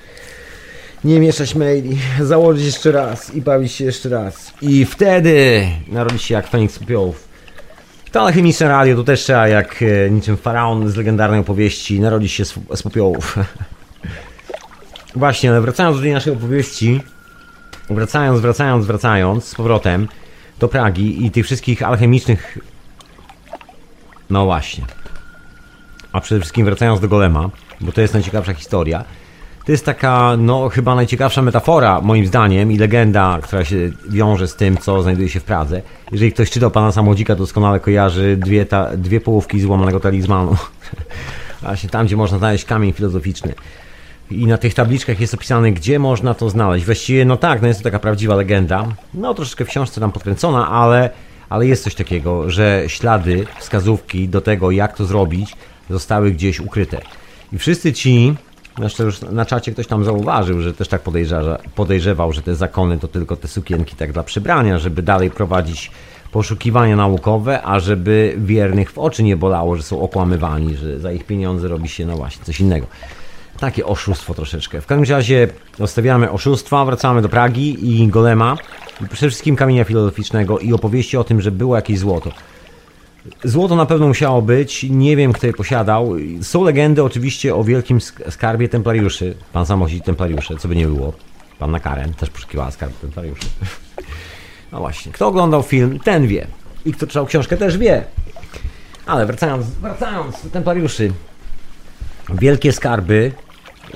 Nie 1.05 1.21
mieszać 1.21 1.55
maili. 1.55 1.99
Założyć 2.21 2.65
jeszcze 2.65 2.93
raz 2.93 3.35
i 3.35 3.41
bawić 3.41 3.73
się 3.73 3.85
jeszcze 3.85 4.09
raz. 4.09 4.53
I 4.63 4.85
wtedy 4.85 5.67
narodzić 5.89 6.23
się 6.23 6.35
jak 6.35 6.47
Feniks 6.47 6.75
z 6.75 6.79
popiołów. 6.79 7.26
To 8.13 8.21
alchemiczne 8.21 8.69
radio 8.69 8.97
to 8.97 9.05
też 9.05 9.21
trzeba 9.21 9.49
jak 9.49 9.83
e, 9.83 10.11
niczym 10.11 10.37
faraon 10.37 10.89
z 10.89 10.97
legendarnej 10.97 11.41
opowieści 11.41 12.01
narodzić 12.01 12.33
się 12.33 12.45
z, 12.45 12.55
z 12.75 12.83
popiołów. 12.83 13.39
Właśnie, 15.17 15.51
ale 15.51 15.61
wracając 15.61 15.97
do 15.97 16.03
tej 16.03 16.13
naszej 16.13 16.33
opowieści, 16.33 17.01
wracając, 17.91 18.41
wracając, 18.41 18.87
wracając 18.87 19.45
z 19.45 19.55
powrotem 19.55 20.09
do 20.59 20.69
Pragi 20.69 21.27
i 21.27 21.31
tych 21.31 21.45
wszystkich 21.45 21.83
alchemicznych... 21.83 22.59
No 24.31 24.45
właśnie. 24.45 24.85
A 26.13 26.21
przede 26.21 26.41
wszystkim 26.41 26.65
wracając 26.65 27.01
do 27.01 27.09
Golema, 27.09 27.51
bo 27.81 27.93
to 27.93 28.01
jest 28.01 28.15
najciekawsza 28.15 28.55
historia. 28.55 29.05
To 29.67 29.73
jest 29.73 29.85
taka, 29.85 30.37
no 30.39 30.69
chyba 30.69 30.95
najciekawsza 30.95 31.43
metafora, 31.43 32.01
moim 32.01 32.27
zdaniem, 32.27 32.73
i 32.73 32.79
legenda, 32.79 33.39
która 33.43 33.65
się 33.65 33.91
wiąże 34.09 34.49
z 34.49 34.57
tym, 34.57 34.77
co 34.77 35.03
znajduje 35.03 35.29
się 35.29 35.41
w 35.41 35.45
Pradze. 35.45 35.83
Jeżeli 36.13 36.33
ktoś 36.33 36.51
czytał 36.51 36.71
Pana 36.71 36.93
Samodzika, 36.93 37.35
doskonale 37.35 37.81
kojarzy 37.81 38.37
dwie, 38.37 38.67
ta, 38.67 38.97
dwie 38.97 39.21
połówki 39.21 39.61
złamanego 39.61 40.01
talizmanu. 40.01 40.57
Właśnie 41.63 41.89
tam, 41.89 42.07
gdzie 42.07 42.17
można 42.17 42.39
znaleźć 42.39 42.65
kamień 42.65 42.93
filozoficzny. 42.93 43.55
I 44.31 44.47
na 44.47 44.59
tych 44.59 44.75
tabliczkach 44.75 45.21
jest 45.21 45.35
opisane, 45.35 45.73
gdzie 45.73 45.99
można 45.99 46.35
to 46.35 46.51
znaleźć. 46.51 46.87
Właściwie, 46.87 47.25
no 47.25 47.37
tak, 47.37 47.63
no 47.63 47.69
jest 47.69 47.81
to 47.81 47.85
taka 47.85 47.99
prawdziwa 47.99 48.35
legenda. 48.35 48.87
No 49.15 49.35
troszeczkę 49.35 49.65
w 49.65 49.69
książce 49.69 50.01
tam 50.01 50.13
podkręcona, 50.13 50.69
ale, 50.69 51.11
ale 51.49 51.67
jest 51.67 51.85
coś 51.85 51.95
takiego, 51.95 52.51
że 52.51 52.85
ślady, 52.87 53.47
wskazówki 53.59 54.29
do 54.29 54.41
tego, 54.41 54.71
jak 54.71 54.97
to 54.97 55.05
zrobić, 55.05 55.57
zostały 55.91 56.31
gdzieś 56.31 56.61
ukryte. 56.61 57.01
I 57.53 57.59
wszyscy 57.59 57.93
ci, 57.93 58.35
zresztą 58.79 59.05
już 59.05 59.21
na 59.21 59.45
czacie 59.45 59.73
ktoś 59.73 59.87
tam 59.87 60.05
zauważył, 60.05 60.61
że 60.61 60.75
też 60.75 60.89
tak 60.89 61.03
podejrzewa, 61.03 61.59
podejrzewał, 61.75 62.33
że 62.33 62.43
te 62.43 62.55
zakony 62.55 62.99
to 62.99 63.09
tylko 63.09 63.37
te 63.37 63.49
sukienki 63.49 63.97
tak 63.97 64.13
dla 64.13 64.23
przybrania, 64.23 64.79
żeby 64.79 65.03
dalej 65.03 65.31
prowadzić 65.31 65.91
poszukiwania 66.33 66.97
naukowe, 66.97 67.63
a 67.63 67.81
żeby 67.81 68.35
wiernych 68.39 68.93
w 68.93 68.99
oczy 68.99 69.23
nie 69.23 69.37
bolało, 69.37 69.77
że 69.77 69.83
są 69.83 70.01
okłamywani, 70.01 70.77
że 70.77 71.01
za 71.01 71.13
ich 71.13 71.25
pieniądze 71.25 71.69
robi 71.69 71.89
się 71.89 72.07
no 72.07 72.17
właśnie 72.17 72.45
coś 72.45 72.61
innego. 72.61 72.87
Takie 73.61 73.87
oszustwo 73.87 74.35
troszeczkę. 74.35 74.81
W 74.81 74.87
każdym 74.87 75.17
razie 75.17 75.49
zostawiamy 75.79 76.31
oszustwa, 76.31 76.85
wracamy 76.85 77.23
do 77.23 77.29
Pragi 77.29 78.01
i 78.03 78.09
Golema, 78.09 78.57
przede 79.13 79.31
wszystkim 79.31 79.57
kamienia 79.57 79.85
filozoficznego 79.85 80.59
i 80.59 80.73
opowieści 80.73 81.17
o 81.17 81.25
tym, 81.25 81.41
że 81.41 81.51
było 81.51 81.77
jakieś 81.77 81.99
złoto. 81.99 82.31
Złoto 83.45 83.77
na 83.77 83.87
pewno 83.87 84.07
musiało 84.09 84.43
być, 84.43 84.87
nie 84.91 85.17
wiem 85.17 85.33
kto 85.33 85.47
je 85.47 85.53
posiadał. 85.53 86.13
Są 86.43 86.65
legendy 86.65 87.03
oczywiście 87.05 87.55
o 87.55 87.65
wielkim 87.65 87.99
sk- 87.99 88.31
skarbie 88.31 88.69
templariuszy. 88.69 89.35
Pan 89.53 89.67
sam 89.67 89.81
nosi 89.81 90.01
templariusze, 90.01 90.57
co 90.57 90.69
by 90.69 90.77
nie 90.77 90.87
było. 90.87 91.13
Panna 91.59 91.81
Karen 91.81 92.15
też 92.15 92.31
poszukiwała 92.31 92.71
skarbu 92.71 92.95
templariuszy. 93.01 93.47
No 94.73 94.79
właśnie, 94.81 95.13
kto 95.13 95.27
oglądał 95.27 95.63
film, 95.63 95.99
ten 96.05 96.27
wie. 96.27 96.47
I 96.85 96.93
kto 96.93 97.07
czytał 97.07 97.27
książkę, 97.27 97.57
też 97.57 97.79
wie. 97.79 98.05
Ale 99.07 99.27
wracając, 99.27 99.67
wracając 99.67 100.45
do 100.45 100.51
templariuszy. 100.51 101.13
Wielkie 102.29 102.73
skarby 102.73 103.33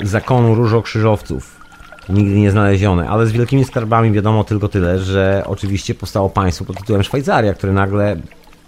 zakonu 0.03 0.55
różokrzyżowców. 0.55 1.61
Nigdy 2.09 2.35
nie 2.39 2.51
znalezione, 2.51 3.09
ale 3.09 3.27
z 3.27 3.33
wielkimi 3.33 3.65
skarbami 3.65 4.13
wiadomo 4.13 4.45
tylko 4.45 4.69
tyle, 4.69 4.99
że 4.99 5.43
oczywiście 5.47 5.95
powstało 5.95 6.31
państwo 6.31 6.65
pod 6.65 6.79
tytułem 6.79 7.03
Szwajcaria, 7.03 7.55
które 7.55 7.73
nagle 7.73 8.17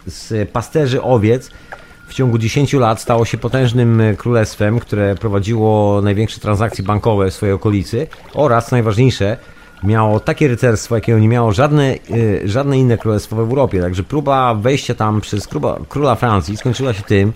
z 0.07 0.51
pasterzy 0.51 1.03
owiec 1.03 1.51
w 2.09 2.15
ciągu 2.15 2.39
10 2.39 2.73
lat 2.73 3.01
stało 3.01 3.25
się 3.25 3.39
potężnym 3.39 4.03
królestwem, 4.17 4.81
które 4.81 5.15
prowadziło 5.15 6.03
największe 6.03 6.41
transakcje 6.41 6.85
bankowe 6.85 7.31
w 7.31 7.35
swojej 7.35 7.55
okolicy 7.55 8.07
oraz, 8.35 8.71
najważniejsze, 8.71 9.37
miało 9.85 10.21
takie 10.21 10.49
rycerstwo, 10.49 10.95
jakiego 10.95 11.19
nie 11.19 11.29
miało 11.29 11.53
żadne, 11.53 11.95
y, 12.11 12.43
żadne 12.45 12.79
inne 12.79 12.99
królestwo 12.99 13.37
w 13.37 13.39
Europie. 13.39 13.81
Także 13.81 14.03
próba 14.03 14.55
wejścia 14.55 14.95
tam 14.95 15.21
przez 15.21 15.47
króla, 15.47 15.79
króla 15.89 16.15
Francji 16.15 16.57
skończyła 16.57 16.93
się 16.93 17.03
tym, 17.03 17.33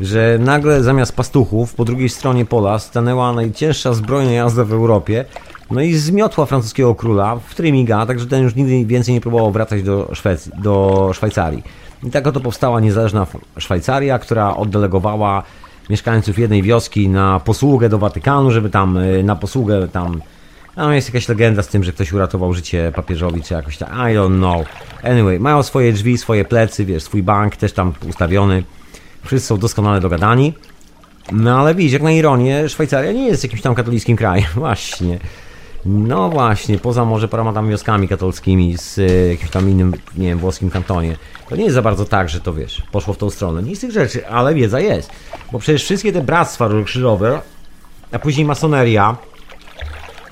że 0.00 0.38
nagle 0.40 0.82
zamiast 0.82 1.16
pastuchów 1.16 1.74
po 1.74 1.84
drugiej 1.84 2.08
stronie 2.08 2.44
pola 2.44 2.78
stanęła 2.78 3.32
najcięższa 3.32 3.92
zbrojna 3.92 4.32
jazda 4.32 4.64
w 4.64 4.72
Europie, 4.72 5.24
no 5.70 5.80
i 5.80 5.94
zmiotła 5.94 6.46
francuskiego 6.46 6.94
króla 6.94 7.36
w 7.36 7.54
trymiga, 7.54 8.06
także 8.06 8.26
ten 8.26 8.42
już 8.42 8.54
nigdy 8.54 8.84
więcej 8.84 9.14
nie 9.14 9.20
próbował 9.20 9.52
wracać 9.52 9.82
do, 9.82 10.10
Szwecji, 10.12 10.52
do 10.58 11.10
Szwajcarii. 11.14 11.62
I 12.02 12.10
tak 12.10 12.26
oto 12.26 12.40
powstała 12.40 12.80
niezależna 12.80 13.26
Szwajcaria, 13.58 14.18
która 14.18 14.56
oddelegowała 14.56 15.42
mieszkańców 15.90 16.38
jednej 16.38 16.62
wioski 16.62 17.08
na 17.08 17.40
posługę 17.40 17.88
do 17.88 17.98
Watykanu, 17.98 18.50
żeby 18.50 18.70
tam 18.70 18.96
y, 18.96 19.22
na 19.22 19.36
posługę 19.36 19.88
tam 19.88 20.20
tam 20.74 20.94
jest 20.94 21.08
jakaś 21.08 21.28
legenda 21.28 21.62
z 21.62 21.68
tym, 21.68 21.84
że 21.84 21.92
ktoś 21.92 22.12
uratował 22.12 22.54
życie 22.54 22.92
papieżowi, 22.94 23.42
czy 23.42 23.54
jakoś 23.54 23.76
tak. 23.76 23.88
I 23.88 23.92
don't 23.92 24.36
know. 24.36 24.66
Anyway, 25.02 25.40
mają 25.40 25.62
swoje 25.62 25.92
drzwi, 25.92 26.18
swoje 26.18 26.44
plecy, 26.44 26.84
wiesz, 26.84 27.02
swój 27.02 27.22
bank 27.22 27.56
też 27.56 27.72
tam 27.72 27.92
ustawiony. 28.08 28.64
Wszyscy 29.24 29.48
są 29.48 29.58
doskonale 29.58 30.00
dogadani. 30.00 30.54
No 31.32 31.60
ale 31.60 31.74
widzisz, 31.74 31.92
jak 31.92 32.02
na 32.02 32.12
ironię, 32.12 32.68
Szwajcaria 32.68 33.12
nie 33.12 33.26
jest 33.26 33.42
jakimś 33.42 33.62
tam 33.62 33.74
katolickim 33.74 34.16
krajem. 34.16 34.48
Właśnie. 34.56 35.18
No 35.84 36.28
właśnie, 36.28 36.78
poza 36.78 37.04
może 37.04 37.28
paroma 37.28 37.52
tam 37.52 37.68
wioskami 37.68 38.08
katolickimi 38.08 38.78
z 38.78 38.98
y, 38.98 39.28
jakimś 39.30 39.50
tam 39.50 39.70
innym, 39.70 39.92
nie 40.16 40.28
wiem, 40.28 40.38
włoskim 40.38 40.70
kantonie. 40.70 41.16
To 41.48 41.56
nie 41.56 41.62
jest 41.62 41.74
za 41.74 41.82
bardzo 41.82 42.04
tak, 42.04 42.28
że 42.28 42.40
to 42.40 42.54
wiesz, 42.54 42.82
poszło 42.92 43.14
w 43.14 43.18
tą 43.18 43.30
stronę. 43.30 43.62
Nic 43.62 43.78
z 43.78 43.80
tych 43.80 43.90
rzeczy, 43.90 44.28
ale 44.28 44.54
wiedza 44.54 44.80
jest. 44.80 45.10
Bo 45.52 45.58
przecież 45.58 45.84
wszystkie 45.84 46.12
te 46.12 46.22
bractwa 46.22 46.68
krzyżowe, 46.84 47.40
a 48.12 48.18
później 48.18 48.46
masoneria, 48.46 49.16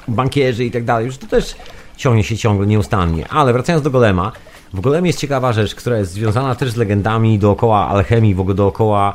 bankierzy 0.08 0.64
i 0.64 0.70
tak 0.70 0.84
dalej, 0.84 1.06
już 1.06 1.18
to 1.18 1.26
też 1.26 1.54
ciągnie 1.96 2.24
się 2.24 2.36
ciągle 2.36 2.66
nieustannie. 2.66 3.28
Ale 3.28 3.52
wracając 3.52 3.84
do 3.84 3.90
Golema, 3.90 4.32
w 4.72 4.80
Golemie 4.80 5.08
jest 5.08 5.20
ciekawa 5.20 5.52
rzecz, 5.52 5.74
która 5.74 5.98
jest 5.98 6.12
związana 6.12 6.54
też 6.54 6.70
z 6.70 6.76
legendami 6.76 7.38
dookoła 7.38 7.88
alchemii, 7.88 8.34
w 8.34 8.40
ogóle 8.40 8.54
dookoła 8.54 9.14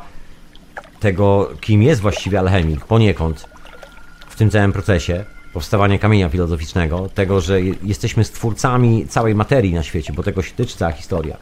tego, 1.00 1.50
kim 1.60 1.82
jest 1.82 2.00
właściwie 2.00 2.38
alchemik, 2.38 2.84
poniekąd 2.84 3.48
w 4.28 4.36
tym 4.36 4.50
całym 4.50 4.72
procesie 4.72 5.24
powstawania 5.54 5.98
kamienia 5.98 6.28
filozoficznego, 6.28 7.08
tego, 7.14 7.40
że 7.40 7.62
je- 7.62 7.74
jesteśmy 7.82 8.24
stwórcami 8.24 9.06
całej 9.08 9.34
materii 9.34 9.74
na 9.74 9.82
świecie, 9.82 10.12
bo 10.12 10.22
tego 10.22 10.42
się 10.42 10.52
tyczy 10.54 10.76
cała 10.76 10.92
historia. 10.92 11.36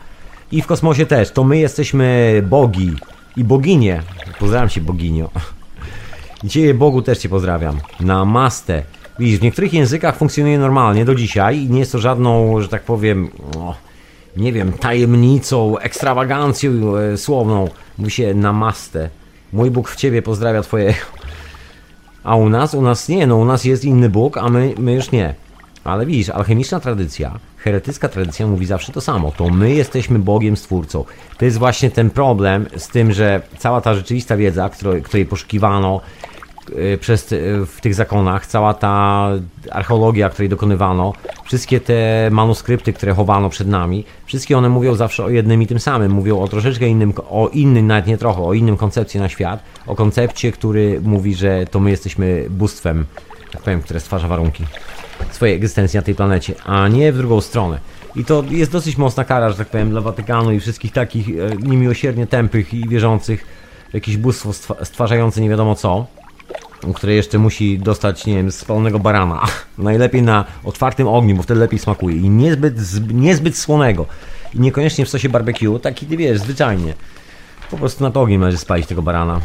I 0.52 0.62
w 0.62 0.66
kosmosie 0.66 1.06
też, 1.06 1.30
to 1.30 1.44
my 1.44 1.58
jesteśmy 1.58 2.42
bogi 2.46 2.90
i 3.36 3.44
boginie. 3.44 4.02
Pozdrawiam 4.38 4.68
cię, 4.68 4.80
boginio. 4.80 5.30
Ciebie 6.48 6.74
Bogu 6.74 7.02
też 7.02 7.18
Cię 7.18 7.28
pozdrawiam. 7.28 7.80
Namaste. 8.00 8.82
Widzisz, 9.18 9.38
w 9.38 9.42
niektórych 9.42 9.72
językach 9.74 10.16
funkcjonuje 10.16 10.58
normalnie 10.58 11.04
do 11.04 11.14
dzisiaj 11.14 11.58
i 11.58 11.70
nie 11.70 11.78
jest 11.78 11.92
to 11.92 11.98
żadną, 11.98 12.60
że 12.60 12.68
tak 12.68 12.82
powiem, 12.82 13.30
o, 13.56 13.74
nie 14.36 14.52
wiem, 14.52 14.72
tajemnicą, 14.72 15.78
ekstrawagancją 15.78 16.96
e, 16.96 17.16
słowną. 17.16 17.68
Mówi 17.98 18.10
się 18.10 18.34
namaste. 18.34 19.10
Mój 19.52 19.70
Bóg 19.70 19.88
w 19.88 19.96
Ciebie 19.96 20.22
pozdrawia 20.22 20.62
Twojego. 20.62 20.98
A 22.24 22.36
u 22.36 22.48
nas? 22.48 22.74
U 22.74 22.82
nas 22.82 23.08
nie, 23.08 23.26
no 23.26 23.36
u 23.36 23.44
nas 23.44 23.64
jest 23.64 23.84
inny 23.84 24.08
Bóg, 24.08 24.38
a 24.38 24.48
my, 24.48 24.74
my 24.78 24.92
już 24.92 25.10
nie. 25.10 25.34
Ale 25.84 26.06
widzisz, 26.06 26.28
alchemiczna 26.28 26.80
tradycja, 26.80 27.38
heretycka 27.56 28.08
tradycja 28.08 28.46
mówi 28.46 28.66
zawsze 28.66 28.92
to 28.92 29.00
samo. 29.00 29.32
To 29.36 29.48
my 29.48 29.74
jesteśmy 29.74 30.18
Bogiem 30.18 30.56
Stwórcą. 30.56 31.04
To 31.38 31.44
jest 31.44 31.58
właśnie 31.58 31.90
ten 31.90 32.10
problem 32.10 32.66
z 32.76 32.88
tym, 32.88 33.12
że 33.12 33.42
cała 33.58 33.80
ta 33.80 33.94
rzeczywista 33.94 34.36
wiedza, 34.36 34.68
której, 34.68 35.02
której 35.02 35.26
poszukiwano 35.26 36.00
przez, 37.00 37.32
y, 37.32 37.66
w 37.66 37.80
tych 37.80 37.94
zakonach, 37.94 38.46
cała 38.46 38.74
ta 38.74 39.28
archeologia, 39.70 40.28
której 40.30 40.48
dokonywano, 40.48 41.12
wszystkie 41.44 41.80
te 41.80 42.28
manuskrypty, 42.30 42.92
które 42.92 43.14
chowano 43.14 43.48
przed 43.48 43.68
nami, 43.68 44.04
wszystkie 44.26 44.58
one 44.58 44.68
mówią 44.68 44.94
zawsze 44.94 45.24
o 45.24 45.28
jednym 45.28 45.62
i 45.62 45.66
tym 45.66 45.80
samym. 45.80 46.12
Mówią 46.12 46.40
o 46.40 46.48
troszeczkę 46.48 46.88
innym, 46.88 47.12
o 47.30 47.48
innym, 47.48 47.86
nawet 47.86 48.06
nie 48.06 48.18
trochę, 48.18 48.42
o 48.42 48.52
innym 48.52 48.76
koncepcji 48.76 49.20
na 49.20 49.28
świat, 49.28 49.62
o 49.86 49.94
koncepcie, 49.94 50.52
który 50.52 51.00
mówi, 51.00 51.34
że 51.34 51.66
to 51.70 51.80
my 51.80 51.90
jesteśmy 51.90 52.46
bóstwem, 52.50 53.06
tak 53.52 53.62
powiem, 53.62 53.82
które 53.82 54.00
stwarza 54.00 54.28
warunki 54.28 54.64
swojej 55.30 55.56
egzystencji 55.56 55.96
na 55.96 56.02
tej 56.02 56.14
planecie, 56.14 56.54
a 56.64 56.88
nie 56.88 57.12
w 57.12 57.16
drugą 57.16 57.40
stronę. 57.40 57.78
I 58.16 58.24
to 58.24 58.44
jest 58.50 58.72
dosyć 58.72 58.96
mocna 58.96 59.24
kara, 59.24 59.50
że 59.50 59.56
tak 59.56 59.68
powiem, 59.68 59.90
dla 59.90 60.00
Watykanu 60.00 60.52
i 60.52 60.60
wszystkich 60.60 60.92
takich 60.92 61.28
e, 61.28 61.56
niemiłosiernie 61.56 62.26
tępych 62.26 62.74
i 62.74 62.88
wierzących 62.88 63.44
jakieś 63.92 64.16
bóstwo 64.16 64.50
stwa- 64.50 64.84
stwarzające 64.84 65.40
nie 65.40 65.48
wiadomo 65.48 65.74
co, 65.74 66.06
które 66.94 67.14
jeszcze 67.14 67.38
musi 67.38 67.78
dostać, 67.78 68.26
nie 68.26 68.34
wiem, 68.34 68.52
spalonego 68.52 68.98
barana. 68.98 69.42
Najlepiej 69.78 70.22
na 70.22 70.44
otwartym 70.64 71.08
ogniu, 71.08 71.36
bo 71.36 71.42
wtedy 71.42 71.60
lepiej 71.60 71.78
smakuje. 71.78 72.16
I 72.16 72.30
niezbyt, 72.30 72.76
zb- 72.76 73.14
niezbyt 73.14 73.58
słonego. 73.58 74.06
I 74.54 74.60
niekoniecznie 74.60 75.06
w 75.06 75.08
sosie 75.08 75.28
barbecue, 75.28 75.78
taki, 75.78 76.06
ty 76.06 76.16
wiesz, 76.16 76.38
zwyczajnie. 76.38 76.94
Po 77.70 77.76
prostu 77.76 78.04
nad 78.04 78.16
ogniem 78.16 78.40
należy 78.40 78.58
spalić 78.58 78.86
tego 78.86 79.02
barana. 79.02 79.40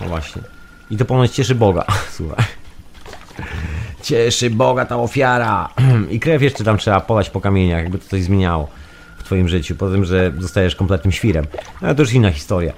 No 0.00 0.08
właśnie. 0.08 0.42
I 0.90 0.96
to 0.96 1.04
ponoć 1.04 1.30
cieszy 1.30 1.54
Boga. 1.54 1.84
Słuchaj. 2.16 2.44
Cieszy 4.02 4.50
Boga 4.50 4.84
ta 4.86 4.96
ofiara. 4.96 5.68
I 6.10 6.20
krew 6.20 6.42
jeszcze 6.42 6.64
tam 6.64 6.78
trzeba 6.78 7.00
polać 7.00 7.30
po 7.30 7.40
kamieniach, 7.40 7.82
jakby 7.82 7.98
to 7.98 8.08
coś 8.08 8.22
zmieniało 8.22 8.68
w 9.18 9.22
twoim 9.22 9.48
życiu. 9.48 9.76
Po 9.76 9.90
tym, 9.90 10.04
że 10.04 10.32
zostajesz 10.38 10.76
kompletnym 10.76 11.12
świrem. 11.12 11.46
No, 11.82 11.94
to 11.94 12.02
już 12.02 12.12
inna 12.12 12.30
historia. 12.30 12.72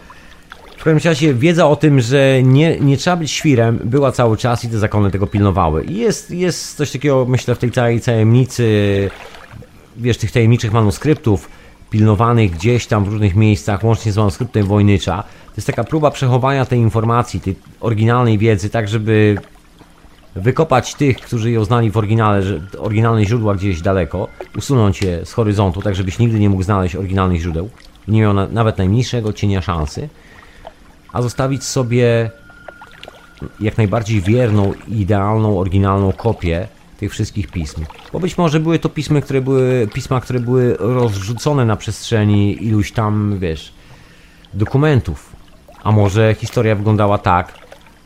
W 0.83 0.85
każdym 0.85 1.11
razie 1.11 1.35
wiedza 1.35 1.69
o 1.69 1.77
tym, 1.77 2.01
że 2.01 2.43
nie, 2.43 2.81
nie 2.81 2.97
trzeba 2.97 3.17
być 3.17 3.31
świrem, 3.31 3.79
była 3.85 4.13
cały 4.13 4.37
czas 4.37 4.65
i 4.65 4.69
te 4.69 4.79
zakony 4.79 5.11
tego 5.11 5.27
pilnowały. 5.27 5.85
I 5.85 5.97
jest, 5.97 6.31
jest 6.31 6.77
coś 6.77 6.91
takiego, 6.91 7.27
myślę, 7.29 7.55
w 7.55 7.59
tej 7.59 7.71
całej 7.71 8.01
tajemnicy, 8.01 9.11
wiesz, 9.97 10.19
tych 10.19 10.33
tajemniczych 10.33 10.73
manuskryptów, 10.73 11.49
pilnowanych 11.91 12.51
gdzieś 12.51 12.87
tam 12.87 13.05
w 13.05 13.09
różnych 13.09 13.37
miejscach, 13.37 13.85
łącznie 13.85 14.13
z 14.13 14.17
manuskryptem 14.17 14.67
Wojnycza. 14.67 15.23
To 15.23 15.55
jest 15.57 15.67
taka 15.67 15.85
próba 15.85 16.11
przechowania 16.11 16.65
tej 16.65 16.79
informacji, 16.79 17.41
tej 17.41 17.55
oryginalnej 17.81 18.39
wiedzy, 18.39 18.71
tak 18.71 18.89
żeby 18.89 19.37
wykopać 20.37 20.95
tych, 20.95 21.17
którzy 21.17 21.51
ją 21.51 21.65
znali 21.65 21.91
w 21.91 21.97
oryginale, 21.97 22.43
oryginalne 22.79 23.25
źródła 23.25 23.55
gdzieś 23.55 23.81
daleko, 23.81 24.29
usunąć 24.57 25.03
je 25.03 25.27
z 25.27 25.33
horyzontu, 25.33 25.83
tak 25.83 25.95
żebyś 25.95 26.19
nigdy 26.19 26.41
nie 26.41 26.51
mógł 26.51 26.63
znaleźć 26.63 26.97
oryginalnych 26.97 27.41
źródeł, 27.41 27.71
nie 28.09 28.21
miał 28.21 28.35
na, 28.35 28.47
nawet 28.47 28.79
najmniejszego 28.79 29.33
cienia 29.33 29.63
szansy, 29.63 30.09
a 31.13 31.23
zostawić 31.23 31.65
sobie 31.65 32.31
jak 33.61 33.77
najbardziej 33.77 34.21
wierną, 34.21 34.73
idealną, 34.89 35.59
oryginalną 35.59 36.13
kopię 36.13 36.69
tych 36.99 37.13
wszystkich 37.13 37.51
pism. 37.51 37.85
Bo 38.13 38.21
być 38.21 38.39
może 38.39 38.61
były 38.61 38.79
to 38.79 38.89
pisma, 38.89 39.21
które 39.21 39.41
były, 39.41 39.89
pisma, 39.95 40.21
które 40.21 40.41
były 40.41 40.77
rozrzucone 40.79 41.65
na 41.65 41.77
przestrzeni 41.77 42.65
iluś 42.65 42.93
tam, 42.93 43.39
wiesz, 43.39 43.73
dokumentów. 44.55 45.33
A 45.83 45.93
może 45.93 46.35
historia 46.39 46.77
wyglądała 46.77 47.19
tak, 47.19 47.55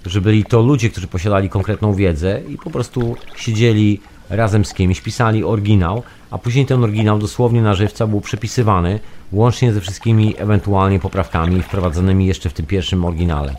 że 0.06 0.20
byli 0.20 0.44
to 0.44 0.62
ludzie, 0.62 0.90
którzy 0.90 1.06
posiadali 1.06 1.48
konkretną 1.48 1.94
wiedzę 1.94 2.40
i 2.48 2.58
po 2.58 2.70
prostu 2.70 3.16
siedzieli 3.36 4.00
razem 4.30 4.64
z 4.64 4.74
kimś, 4.74 5.00
pisali 5.00 5.44
oryginał, 5.44 6.02
a 6.30 6.38
później 6.38 6.66
ten 6.66 6.84
oryginał 6.84 7.18
dosłownie 7.18 7.62
na 7.62 7.74
żywca 7.74 8.06
był 8.06 8.20
przepisywany, 8.20 9.00
łącznie 9.32 9.72
ze 9.72 9.80
wszystkimi 9.80 10.34
ewentualnie 10.38 11.00
poprawkami 11.00 11.62
wprowadzonymi 11.62 12.26
jeszcze 12.26 12.50
w 12.50 12.52
tym 12.52 12.66
pierwszym 12.66 13.04
oryginale. 13.04 13.54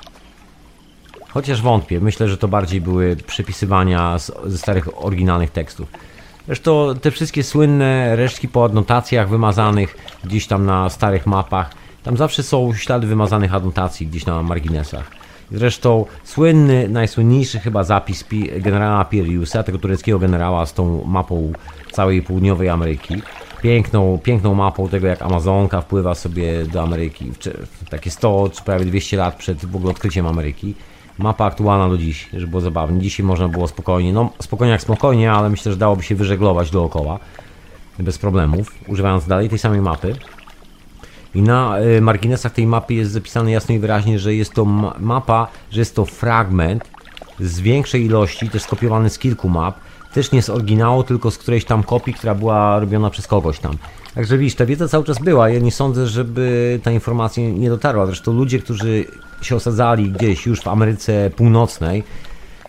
Chociaż 1.30 1.62
wątpię, 1.62 2.00
myślę, 2.00 2.28
że 2.28 2.38
to 2.38 2.48
bardziej 2.48 2.82
były 2.82 3.16
przepisywania 3.16 4.20
z, 4.20 4.32
ze 4.46 4.58
starych 4.58 5.06
oryginalnych 5.06 5.52
tekstów. 5.52 5.92
Zresztą 6.46 6.96
te 7.02 7.12
wszystkie 7.12 7.44
słynne 7.44 8.16
resztki 8.16 8.48
po 8.48 8.66
adnotacjach 8.66 9.30
wymazanych 9.30 9.98
gdzieś 10.24 10.48
tam 10.48 10.66
na 10.66 10.90
starych 10.90 11.26
mapach, 11.26 11.72
tam 12.04 12.18
zawsze 12.18 12.44
są 12.44 12.74
ślady 12.74 13.08
wymazanych 13.08 13.54
adnotacji 13.54 14.08
gdzieś 14.08 14.26
na 14.26 14.44
marginesach. 14.44 15.17
Zresztą 15.52 16.06
słynny, 16.24 16.90
najsłynniejszy 16.90 17.60
chyba 17.60 17.84
zapis 17.84 18.26
generała 18.58 19.06
Piriusa, 19.06 19.64
tego 19.64 19.78
tureckiego 19.78 20.20
generała 20.20 20.66
z 20.66 20.74
tą 20.74 21.04
mapą 21.06 21.52
całej 21.92 22.22
południowej 22.22 22.70
Ameryki. 22.70 23.22
Piękną, 23.62 24.20
piękną 24.24 24.56
mapą 24.56 24.90
tego, 24.90 25.08
jak 25.08 25.22
Amazonka 25.22 25.82
wpływa 25.82 26.16
sobie 26.16 26.66
do 26.66 26.82
Ameryki. 26.82 27.32
Takie 27.90 28.12
100 28.12 28.50
czy 28.54 28.64
prawie 28.64 28.86
200 28.86 29.18
lat 29.18 29.36
przed 29.36 29.66
w 29.66 29.76
ogóle 29.76 29.92
odkryciem 29.92 30.28
Ameryki. 30.28 30.76
Mapa 31.18 31.46
aktualna 31.46 31.90
do 31.90 31.98
dziś, 31.98 32.30
żeby 32.34 32.48
było 32.48 32.62
zabawnie. 32.62 33.02
Dzisiaj 33.02 33.26
można 33.26 33.48
było 33.48 33.68
spokojnie, 33.68 34.14
no 34.14 34.30
spokojnie 34.42 34.72
jak 34.72 34.82
spokojnie, 34.82 35.32
ale 35.32 35.50
myślę, 35.50 35.72
że 35.72 35.78
dałoby 35.78 36.04
się 36.04 36.16
wyżeglować 36.16 36.72
dookoła. 36.72 37.20
Bez 38.00 38.18
problemów, 38.18 38.76
używając 38.88 39.28
dalej 39.28 39.50
tej 39.50 39.60
samej 39.60 39.82
mapy. 39.82 40.16
I 41.38 41.42
na 41.42 41.80
y, 41.80 42.02
marginesach 42.02 42.54
tej 42.54 42.68
mapy 42.68 42.94
jest 42.94 43.12
zapisane 43.12 43.52
jasno 43.52 43.76
i 43.76 43.80
wyraźnie, 43.80 44.20
że 44.20 44.36
jest 44.36 44.54
to 44.54 44.66
mapa, 45.00 45.48
że 45.72 45.80
jest 45.82 45.96
to 45.96 46.06
fragment 46.06 46.84
z 47.40 47.60
większej 47.60 48.06
ilości, 48.06 48.50
też 48.50 48.62
skopiowany 48.62 49.10
z 49.10 49.20
kilku 49.20 49.50
map, 49.50 49.80
też 50.14 50.32
nie 50.32 50.42
z 50.42 50.50
oryginału, 50.50 51.04
tylko 51.04 51.32
z 51.32 51.38
którejś 51.38 51.66
tam 51.66 51.84
kopii, 51.84 52.14
która 52.14 52.36
była 52.36 52.80
robiona 52.80 53.10
przez 53.10 53.28
kogoś 53.28 53.60
tam. 53.60 53.78
Także 54.16 54.38
widzisz, 54.38 54.56
ta 54.56 54.66
wiedza 54.66 54.88
cały 54.88 55.04
czas 55.04 55.20
była. 55.20 55.50
Ja 55.50 55.60
nie 55.60 55.72
sądzę, 55.72 56.08
żeby 56.08 56.80
ta 56.84 56.92
informacja 56.92 57.50
nie 57.50 57.70
dotarła. 57.70 58.06
Zresztą 58.06 58.34
ludzie, 58.34 58.60
którzy 58.60 59.06
się 59.42 59.56
osadzali 59.56 60.12
gdzieś 60.12 60.46
już 60.46 60.62
w 60.62 60.68
Ameryce 60.68 61.32
Północnej, 61.36 62.04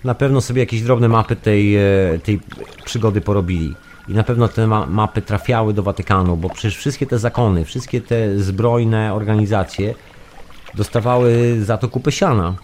na 0.04 0.14
pewno 0.14 0.40
sobie 0.40 0.60
jakieś 0.60 0.82
drobne 0.82 1.08
mapy 1.08 1.36
tej, 1.36 1.76
e, 1.76 1.80
tej 2.24 2.40
przygody 2.84 3.20
porobili. 3.20 3.74
I 4.09 4.14
na 4.14 4.22
pewno 4.22 4.48
te 4.48 4.66
ma 4.66 4.86
mapy 4.86 5.22
trafiały 5.22 5.74
do 5.74 5.82
Watykanu, 5.82 6.36
bo 6.36 6.48
przecież 6.48 6.76
wszystkie 6.76 7.06
te 7.06 7.18
zakony, 7.18 7.64
wszystkie 7.64 8.01
te 8.01 8.39
zbrojne 8.39 9.14
organizacje 9.14 9.94
dostawały 10.74 11.60
za 11.64 11.78
to 11.78 11.89
kupę 11.89 12.12
siana. 12.12 12.55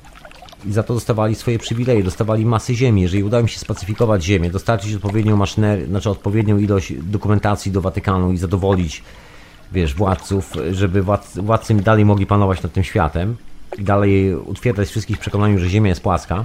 I 0.67 0.73
za 0.73 0.83
to 0.83 0.95
dostawali 0.95 1.35
swoje 1.35 1.59
przywileje, 1.59 2.03
dostawali 2.03 2.47
masy 2.47 2.75
ziemi. 2.75 3.03
Jeżeli 3.03 3.23
udało 3.25 3.41
im 3.41 3.49
się 3.49 3.59
spacyfikować 3.59 4.25
ziemię, 4.25 4.51
dostarczyć 4.51 4.95
odpowiednią 4.95 5.37
maszynerię, 5.37 5.87
znaczy 5.87 6.11
odpowiednią 6.11 6.59
ilość 6.59 6.93
dokumentacji 6.93 7.73
do 7.73 7.81
Watykanu 7.81 8.33
i 8.33 8.37
zadowolić, 8.37 9.03
wiesz, 9.73 9.95
władców, 9.95 10.53
żeby 10.71 11.03
władcy, 11.03 11.43
władcy 11.43 11.75
dalej 11.75 12.05
mogli 12.05 12.27
panować 12.27 12.63
nad 12.63 12.73
tym 12.73 12.85
światem 12.85 13.37
i 13.79 13.85
dalej 13.85 14.35
utwierdzać 14.35 14.89
wszystkich 14.89 15.17
w 15.17 15.21
przekonaniu, 15.21 15.59
że 15.59 15.69
Ziemia 15.69 15.89
jest 15.89 16.03
płaska, 16.03 16.45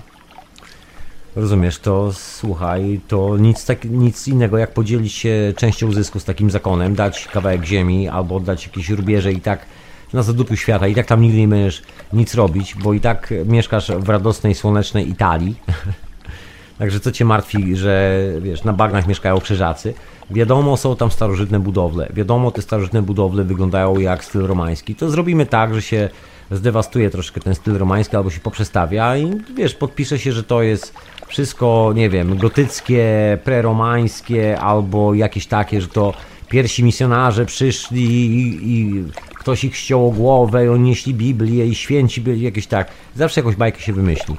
Rozumiesz, 1.40 1.80
to 1.80 2.14
słuchaj, 2.14 3.00
to 3.08 3.38
nic, 3.38 3.66
tak, 3.66 3.86
nic 3.86 4.28
innego 4.28 4.58
jak 4.58 4.74
podzielić 4.74 5.14
się 5.14 5.54
częścią 5.58 5.92
zysku 5.92 6.20
z 6.20 6.24
takim 6.24 6.52
zakonem, 6.52 6.96
dać 6.96 7.28
kawałek 7.28 7.66
ziemi 7.66 8.08
albo 8.08 8.36
oddać 8.36 8.66
jakieś 8.66 8.90
rubieże 8.90 9.34
i 9.34 9.42
tak 9.42 9.66
na 10.14 10.24
zadupiu 10.24 10.56
świata 10.56 10.88
i 10.88 10.96
tak 10.96 11.06
tam 11.06 11.22
nigdy 11.22 11.38
nie 11.38 11.48
będziesz 11.48 11.82
nic 12.14 12.36
robić, 12.36 12.76
bo 12.76 12.94
i 12.94 13.00
tak 13.00 13.34
mieszkasz 13.46 13.92
w 13.92 14.10
radosnej, 14.10 14.56
słonecznej 14.56 15.10
Italii. 15.10 15.56
Także 16.80 17.00
co 17.00 17.12
cię 17.12 17.26
martwi, 17.26 17.76
że 17.76 18.24
wiesz, 18.42 18.64
na 18.64 18.74
bagnach 18.74 19.08
mieszkają 19.08 19.40
krzyżacy. 19.40 19.94
Wiadomo, 20.32 20.78
są 20.78 20.96
tam 20.96 21.12
starożytne 21.12 21.60
budowle. 21.60 22.10
Wiadomo, 22.14 22.52
te 22.52 22.62
starożytne 22.62 23.02
budowle 23.02 23.44
wyglądają 23.44 24.00
jak 24.00 24.24
styl 24.24 24.42
romański. 24.42 24.96
To 24.96 25.10
zrobimy 25.10 25.46
tak, 25.46 25.76
że 25.76 25.82
się 25.82 26.10
zdewastuje 26.52 27.10
troszkę 27.10 27.42
ten 27.42 27.56
styl 27.56 27.78
romański 27.78 28.16
albo 28.16 28.30
się 28.30 28.40
poprzestawia 28.40 29.18
i 29.18 29.32
wiesz, 29.56 29.74
podpisze 29.74 30.20
się, 30.20 30.32
że 30.32 30.44
to 30.44 30.62
jest 30.62 30.94
wszystko, 31.30 31.92
nie 31.96 32.10
wiem, 32.10 32.38
gotyckie, 32.38 33.38
preromańskie 33.44 34.60
albo 34.60 35.14
jakieś 35.14 35.48
takie, 35.48 35.82
że 35.82 35.88
to 35.88 36.14
pierwsi 36.50 36.84
misjonarze 36.84 37.46
przyszli 37.46 38.06
i, 38.06 38.72
i 38.74 39.04
ktoś 39.34 39.64
ich 39.64 39.76
ściął 39.76 40.12
głowę 40.12 40.66
i 40.66 40.70
oni 40.70 40.90
nieśli 40.90 41.14
Biblię 41.14 41.66
i 41.66 41.76
święci 41.76 42.22
byli 42.22 42.42
jakieś 42.42 42.68
tak. 42.68 42.88
Zawsze 43.16 43.40
jakąś 43.40 43.56
bajkę 43.56 43.80
się 43.82 43.94
wymyśli. 43.94 44.36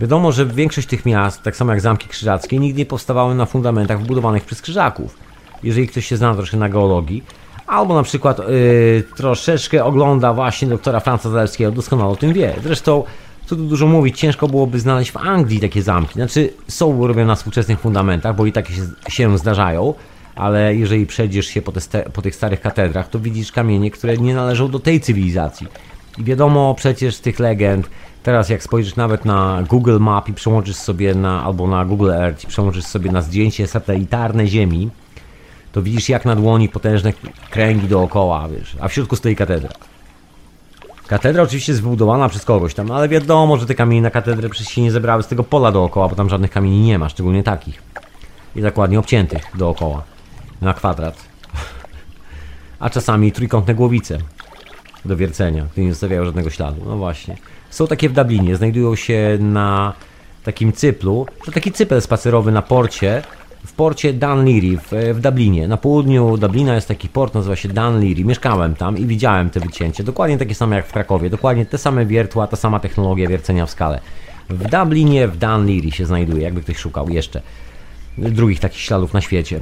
Wiadomo, 0.00 0.32
że 0.32 0.46
większość 0.46 0.88
tych 0.88 1.06
miast, 1.06 1.42
tak 1.42 1.56
samo 1.56 1.72
jak 1.72 1.80
Zamki 1.80 2.08
Krzyżackie, 2.08 2.58
nigdy 2.58 2.78
nie 2.78 2.86
powstawały 2.86 3.34
na 3.34 3.46
fundamentach 3.46 4.00
wbudowanych 4.00 4.44
przez 4.44 4.62
krzyżaków. 4.62 5.16
Jeżeli 5.62 5.88
ktoś 5.88 6.06
się 6.06 6.16
zna 6.16 6.34
troszkę 6.34 6.56
na 6.56 6.68
geologii, 6.68 7.24
albo 7.66 7.94
na 7.94 8.02
przykład 8.02 8.38
yy, 8.38 9.04
troszeczkę 9.16 9.84
ogląda 9.84 10.34
właśnie 10.34 10.68
doktora 10.68 11.00
Franca 11.00 11.30
Zalewskiego, 11.30 11.72
doskonale 11.72 12.10
o 12.10 12.16
tym 12.16 12.32
wie. 12.32 12.54
Zresztą, 12.62 13.04
co 13.46 13.56
tu 13.56 13.64
dużo 13.64 13.86
mówić, 13.86 14.18
ciężko 14.18 14.48
byłoby 14.48 14.80
znaleźć 14.80 15.10
w 15.10 15.16
Anglii 15.16 15.60
takie 15.60 15.82
zamki. 15.82 16.14
Znaczy, 16.14 16.52
są 16.68 17.06
robione 17.06 17.26
na 17.26 17.34
współczesnych 17.34 17.80
fundamentach, 17.80 18.36
bo 18.36 18.46
i 18.46 18.52
takie 18.52 18.74
się, 18.74 18.82
się 19.08 19.38
zdarzają, 19.38 19.94
ale 20.34 20.76
jeżeli 20.76 21.06
przejdziesz 21.06 21.46
się 21.46 21.62
po, 21.62 21.72
te, 21.72 22.02
po 22.02 22.22
tych 22.22 22.34
starych 22.34 22.60
katedrach, 22.60 23.08
to 23.08 23.18
widzisz 23.18 23.52
kamienie, 23.52 23.90
które 23.90 24.16
nie 24.16 24.34
należą 24.34 24.70
do 24.70 24.78
tej 24.78 25.00
cywilizacji. 25.00 25.66
I 26.18 26.24
wiadomo 26.24 26.74
przecież 26.74 27.14
z 27.14 27.20
tych 27.20 27.38
legend, 27.38 27.90
teraz 28.22 28.48
jak 28.48 28.62
spojrzysz 28.62 28.96
nawet 28.96 29.24
na 29.24 29.62
Google 29.68 29.98
Map 30.00 30.28
i 30.28 30.32
przełączysz 30.32 30.76
sobie 30.76 31.14
na, 31.14 31.44
albo 31.44 31.66
na 31.66 31.84
Google 31.84 32.10
Earth 32.10 32.44
i 32.44 32.46
przełączysz 32.46 32.84
sobie 32.84 33.12
na 33.12 33.22
zdjęcie 33.22 33.66
satelitarne 33.66 34.46
Ziemi, 34.46 34.90
to 35.72 35.82
widzisz 35.82 36.08
jak 36.08 36.24
na 36.24 36.36
dłoni 36.36 36.68
potężne 36.68 37.12
kręgi 37.50 37.88
dookoła, 37.88 38.48
wiesz, 38.48 38.76
a 38.80 38.88
w 38.88 38.92
środku 38.92 39.16
stoi 39.16 39.36
katedra. 39.36 39.70
Katedra 41.06 41.42
oczywiście 41.42 41.72
jest 41.72 41.82
wybudowana 41.82 42.28
przez 42.28 42.44
kogoś 42.44 42.74
tam, 42.74 42.90
ale 42.90 43.08
wiadomo, 43.08 43.56
że 43.56 43.66
te 43.66 43.74
kamienie 43.74 44.02
na 44.02 44.10
katedrę 44.10 44.48
przecież 44.48 44.74
się 44.74 44.82
nie 44.82 44.92
zebrały 44.92 45.22
z 45.22 45.26
tego 45.26 45.44
pola 45.44 45.72
dookoła, 45.72 46.08
bo 46.08 46.16
tam 46.16 46.28
żadnych 46.28 46.50
kamieni 46.50 46.80
nie 46.80 46.98
ma, 46.98 47.08
szczególnie 47.08 47.42
takich. 47.42 47.82
I 48.56 48.60
zakładnie 48.60 48.98
obciętych 48.98 49.42
dookoła, 49.54 50.02
na 50.60 50.74
kwadrat. 50.74 51.16
A 52.80 52.90
czasami 52.90 53.32
trójkątne 53.32 53.74
głowice 53.74 54.18
do 55.04 55.16
wiercenia, 55.16 55.64
które 55.70 55.84
nie 55.84 55.92
zostawiają 55.92 56.24
żadnego 56.24 56.50
śladu. 56.50 56.82
No 56.86 56.96
właśnie. 56.96 57.36
Są 57.70 57.86
takie 57.86 58.08
w 58.08 58.12
Dublinie, 58.12 58.56
znajdują 58.56 58.96
się 58.96 59.38
na 59.40 59.92
takim 60.44 60.72
cyplu, 60.72 61.26
to 61.44 61.52
taki 61.52 61.72
cypel 61.72 62.02
spacerowy 62.02 62.52
na 62.52 62.62
porcie, 62.62 63.22
w 63.66 63.72
porcie 63.72 64.12
Dunleary 64.12 64.76
w, 64.76 65.14
w 65.16 65.20
Dublinie. 65.20 65.68
Na 65.68 65.76
południu 65.76 66.36
Dublina 66.36 66.74
jest 66.74 66.88
taki 66.88 67.08
port, 67.08 67.34
nazywa 67.34 67.56
się 67.56 67.68
Dunleary. 67.68 68.24
Mieszkałem 68.24 68.74
tam 68.74 68.98
i 68.98 69.06
widziałem 69.06 69.50
te 69.50 69.60
wycięcie. 69.60 70.04
Dokładnie 70.04 70.38
takie 70.38 70.54
same 70.54 70.76
jak 70.76 70.86
w 70.86 70.92
Krakowie. 70.92 71.30
Dokładnie 71.30 71.66
te 71.66 71.78
same 71.78 72.06
wiertła, 72.06 72.46
ta 72.46 72.56
sama 72.56 72.80
technologia 72.80 73.28
wiercenia 73.28 73.66
w 73.66 73.70
skale. 73.70 74.00
W 74.48 74.70
Dublinie, 74.70 75.28
w 75.28 75.36
Dunleary 75.36 75.90
się 75.90 76.06
znajduje, 76.06 76.42
jakby 76.42 76.62
ktoś 76.62 76.76
szukał 76.76 77.08
jeszcze 77.08 77.42
drugich 78.18 78.60
takich 78.60 78.80
śladów 78.80 79.12
na 79.12 79.20
świecie. 79.20 79.60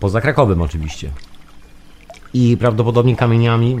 Poza 0.00 0.20
Krakowem 0.20 0.62
oczywiście. 0.62 1.10
I 2.34 2.56
prawdopodobnie 2.60 3.16
kamieniami, 3.16 3.78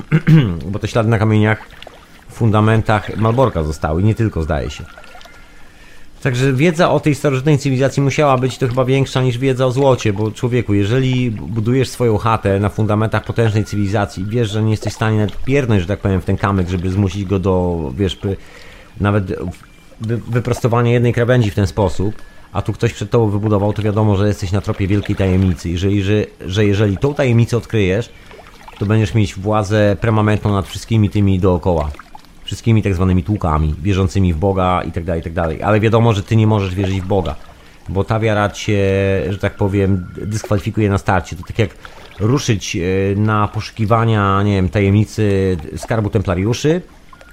bo 0.70 0.78
te 0.78 0.88
ślady 0.88 1.08
na 1.08 1.18
kamieniach, 1.18 1.68
fundamentach 2.28 3.16
Malborka 3.16 3.62
zostały, 3.62 4.02
nie 4.02 4.14
tylko 4.14 4.42
zdaje 4.42 4.70
się. 4.70 4.84
Także 6.26 6.52
wiedza 6.52 6.90
o 6.90 7.00
tej 7.00 7.14
starożytnej 7.14 7.58
cywilizacji 7.58 8.02
musiała 8.02 8.38
być 8.38 8.58
to 8.58 8.68
chyba 8.68 8.84
większa 8.84 9.22
niż 9.22 9.38
wiedza 9.38 9.66
o 9.66 9.70
złocie, 9.70 10.12
bo 10.12 10.30
człowieku, 10.30 10.74
jeżeli 10.74 11.30
budujesz 11.30 11.88
swoją 11.88 12.18
chatę 12.18 12.60
na 12.60 12.68
fundamentach 12.68 13.24
potężnej 13.24 13.64
cywilizacji 13.64 14.22
i 14.22 14.26
wiesz, 14.26 14.50
że 14.50 14.62
nie 14.62 14.70
jesteś 14.70 14.92
w 14.92 14.96
stanie 14.96 15.18
nawet 15.18 15.44
piernąć, 15.44 15.82
że 15.82 15.88
tak 15.88 16.00
powiem, 16.00 16.20
w 16.20 16.24
ten 16.24 16.36
kamyk, 16.36 16.68
żeby 16.68 16.90
zmusić 16.90 17.24
go 17.24 17.38
do, 17.38 17.80
wiesz, 17.96 18.18
nawet 19.00 19.24
wyprostowania 20.30 20.92
jednej 20.92 21.12
krawędzi 21.12 21.50
w 21.50 21.54
ten 21.54 21.66
sposób, 21.66 22.14
a 22.52 22.62
tu 22.62 22.72
ktoś 22.72 22.92
przed 22.92 23.10
tobą 23.10 23.30
wybudował, 23.30 23.72
to 23.72 23.82
wiadomo, 23.82 24.16
że 24.16 24.28
jesteś 24.28 24.52
na 24.52 24.60
tropie 24.60 24.86
wielkiej 24.86 25.16
tajemnicy. 25.16 25.70
Jeżeli, 25.70 26.02
że, 26.02 26.24
że 26.46 26.66
jeżeli 26.66 26.96
tą 26.96 27.14
tajemnicę 27.14 27.56
odkryjesz, 27.56 28.10
to 28.78 28.86
będziesz 28.86 29.14
mieć 29.14 29.34
władzę 29.34 29.96
permanentną 30.00 30.52
nad 30.52 30.68
wszystkimi 30.68 31.10
tymi 31.10 31.38
dookoła 31.38 31.90
wszystkimi 32.46 32.82
tak 32.82 32.94
zwanymi 32.94 33.22
tłukami, 33.22 33.74
wierzącymi 33.82 34.32
w 34.32 34.36
Boga 34.36 34.82
i 34.82 34.92
tak 34.92 35.04
dalej, 35.04 35.20
i 35.20 35.24
tak 35.24 35.32
dalej. 35.32 35.62
Ale 35.62 35.80
wiadomo, 35.80 36.12
że 36.12 36.22
ty 36.22 36.36
nie 36.36 36.46
możesz 36.46 36.74
wierzyć 36.74 37.00
w 37.00 37.06
Boga, 37.06 37.34
bo 37.88 38.04
ta 38.04 38.20
wiara 38.20 38.50
cię, 38.50 38.82
że 39.28 39.38
tak 39.38 39.54
powiem, 39.54 40.06
dyskwalifikuje 40.16 40.90
na 40.90 40.98
starcie. 40.98 41.36
To 41.36 41.42
tak 41.42 41.58
jak 41.58 41.70
ruszyć 42.20 42.76
e, 42.76 42.80
na 43.16 43.48
poszukiwania, 43.48 44.42
nie 44.42 44.52
wiem, 44.52 44.68
tajemnicy 44.68 45.56
skarbu 45.76 46.10
templariuszy, 46.10 46.82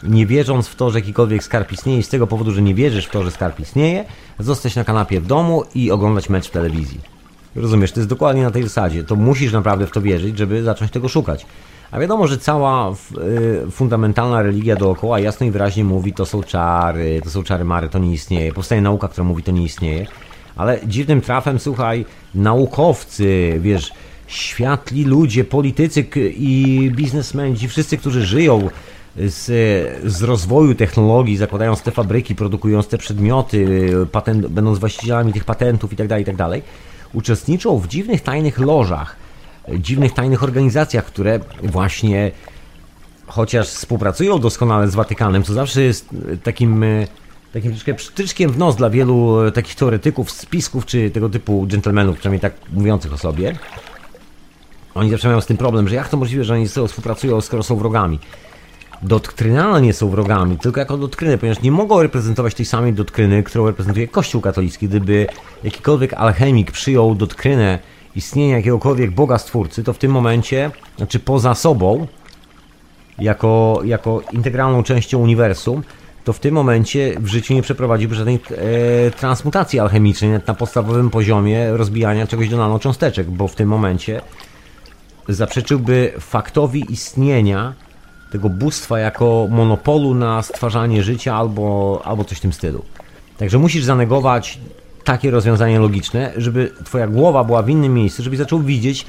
nie 0.03 0.26
wierząc 0.26 0.68
w 0.68 0.76
to, 0.76 0.91
że 0.91 0.99
jakikolwiek 0.99 1.44
skarb 1.44 1.72
istnieje, 1.72 2.03
z 2.03 2.10
tego 2.10 2.27
powodu, 2.27 2.52
że 2.52 2.61
nie 2.61 2.76
wierzysz 2.76 3.06
w 3.06 3.10
to, 3.10 3.23
że 3.23 3.31
skarb 3.31 3.60
istnieje, 3.60 4.06
zostać 4.40 4.76
na 4.76 4.84
kanapie 4.84 5.22
w 5.22 5.27
domu 5.27 5.64
i 5.76 5.91
oglądać 5.91 6.30
mecz 6.30 6.48
w 6.48 6.52
telewizji. 6.52 6.99
Rozumiesz, 7.56 7.91
to 7.91 7.99
jest 7.99 8.10
dokładnie 8.10 8.44
na 8.44 8.52
tej 8.52 8.64
zasadzie. 8.64 9.03
To 9.03 9.15
musisz 9.15 9.53
naprawdę 9.53 9.88
w 9.88 9.91
to 9.91 10.02
wierzyć, 10.02 10.38
żeby 10.38 10.64
zacząć 10.64 10.91
tego 10.91 11.10
szukać. 11.10 11.45
A 11.94 11.99
wiadomo, 11.99 12.28
że 12.28 12.38
cała 12.38 12.91
y, 12.91 13.72
fundamentalna 13.72 14.41
religia 14.41 14.76
dookoła 14.76 15.20
jasno 15.20 15.45
i 15.45 15.52
wyraźnie 15.52 15.84
mówi, 15.84 16.14
to 16.14 16.26
są 16.26 16.44
czary, 16.44 17.22
to 17.24 17.30
są 17.30 17.44
czary 17.44 17.65
mary, 17.65 17.90
to 17.90 17.99
nie 17.99 18.14
istnieje. 18.14 18.53
Powstaje 18.53 18.82
nauka, 18.82 19.07
która 19.07 19.24
mówi, 19.24 19.44
to 19.44 19.52
nie 19.52 19.64
istnieje. 19.64 20.06
Ale 20.56 20.80
dziwnym 20.88 21.22
trafem, 21.22 21.60
słuchaj, 21.60 22.06
naukowcy, 22.36 23.60
wiesz, 23.61 23.91
światli 24.28 25.06
ludzie, 25.06 25.44
politycy 25.44 26.06
i 26.38 26.91
biznesmeni, 26.95 27.68
wszyscy, 27.68 27.98
którzy 27.98 28.26
żyją 28.26 28.70
z, 29.18 29.45
z 30.06 30.24
rozwoju 30.24 30.76
technologii, 30.76 31.38
zakładając 31.38 31.82
te 31.82 31.91
fabryki, 31.91 32.36
produkując 32.36 32.88
te 32.88 32.98
przedmioty, 32.98 33.90
patent, 34.11 34.48
będąc 34.48 34.80
właścicielami 34.80 35.34
tych 35.34 35.45
patentów 35.45 35.91
itd., 35.91 36.20
itd., 36.20 36.61
uczestniczą 37.14 37.80
w 37.80 37.88
dziwnych, 37.88 38.22
tajnych 38.22 38.60
lożach, 38.60 39.23
dziwnych, 39.69 40.14
tajnych 40.14 40.44
organizacjach, 40.44 41.06
które 41.06 41.40
właśnie 41.64 42.31
chociaż 43.27 43.68
współpracują 43.68 44.40
doskonale 44.40 44.90
z 44.90 44.95
Watykanem, 44.95 45.44
co 45.44 45.53
zawsze 45.53 45.81
jest 45.81 46.10
takim, 46.44 46.85
takim 47.53 47.72
troszkę 47.72 47.94
przytyczkiem 47.94 48.52
w 48.52 48.57
nos 48.57 48.76
dla 48.76 48.90
wielu 48.90 49.52
takich 49.52 49.76
teoretyków, 49.76 50.31
spisków 50.31 50.85
czy 50.85 51.11
tego 51.11 51.30
typu 51.30 51.68
dżentelmenów, 51.68 52.18
przynajmniej 52.18 52.41
tak 52.41 52.53
mówiących 52.73 53.14
o 53.14 53.18
sobie. 53.18 53.56
Oni 54.95 55.10
zawsze 55.10 55.27
mają 55.27 55.41
z 55.41 55.45
tym 55.45 55.57
problem, 55.57 55.88
że 55.88 55.95
jak 55.95 56.10
to 56.10 56.18
możliwe, 56.18 56.44
że 56.44 56.53
oni 56.53 56.68
ze 56.68 56.73
sobą 56.73 56.88
współpracują, 56.88 57.41
skoro 57.41 57.64
są 57.64 57.76
wrogami. 57.76 58.19
Doktrynalnie 59.02 59.94
są 59.94 60.10
wrogami, 60.10 60.57
tylko 60.57 60.80
jako 60.80 60.98
doktryny, 60.98 61.38
ponieważ 61.38 61.61
nie 61.61 61.72
mogą 61.72 62.02
reprezentować 62.02 62.53
tej 62.53 62.65
samej 62.65 62.94
doktryny, 62.94 63.44
którą 63.44 63.65
reprezentuje 63.65 64.07
Kościół 64.07 64.41
katolicki. 64.41 64.88
Gdyby 64.88 65.27
jakikolwiek 65.64 66.14
alchemik 66.14 66.72
przyjął 66.72 67.15
doktrynę 67.15 67.80
istnienia 68.15 68.56
jakiegokolwiek 68.56 69.11
Boga 69.11 69.38
Stwórcy, 69.38 69.84
to 69.84 69.94
w 69.94 69.98
tym 69.98 70.11
momencie, 70.11 70.72
znaczy 70.98 71.19
poza 71.19 71.56
sobą, 71.56 72.07
jako, 73.19 73.81
jako 73.85 74.22
integralną 74.31 74.84
częścią 74.84 75.19
uniwersum, 75.19 75.84
to 76.23 76.34
w 76.34 76.40
tym 76.40 76.56
momencie 76.56 77.15
w 77.19 77.27
życiu 77.27 77.53
nie 77.53 77.61
przeprowadziłby 77.61 78.15
żadnej 78.15 78.35
e, 78.35 79.11
transmutacji 79.11 79.80
alchemicznej 79.80 80.31
na 80.48 80.53
podstawowym 80.53 81.10
poziomie 81.10 81.72
rozbijania 81.77 82.27
czegoś 82.27 82.49
do 82.49 82.57
nanocząsteczek, 82.57 83.31
bo 83.31 83.48
w 83.48 83.56
tym 83.56 83.69
momencie 83.69 84.22
zaprzeczyłby 85.30 86.14
faktowi 86.19 86.91
istnienia 86.94 87.73
tego 88.31 88.49
bóstwa 88.49 88.99
jako 88.99 89.48
monopolu 89.49 90.14
na 90.14 90.41
stwarzanie 90.41 91.03
życia 91.03 91.35
albo, 91.35 92.02
albo 92.06 92.23
coś 92.23 92.38
w 92.38 92.41
tym 92.41 92.53
stylu. 92.53 92.85
Także 93.38 93.60
musisz 93.60 93.84
zanegować 93.84 94.60
takie 95.04 95.32
rozwiązanie 95.32 95.80
logiczne, 95.80 96.34
żeby 96.38 96.72
twoja 96.84 97.08
głowa 97.08 97.44
była 97.44 97.64
w 97.64 97.70
innym 97.70 97.94
miejscu, 97.94 98.24
żebyś 98.24 98.40
zaczął 98.40 98.62
widzieć 98.62 99.06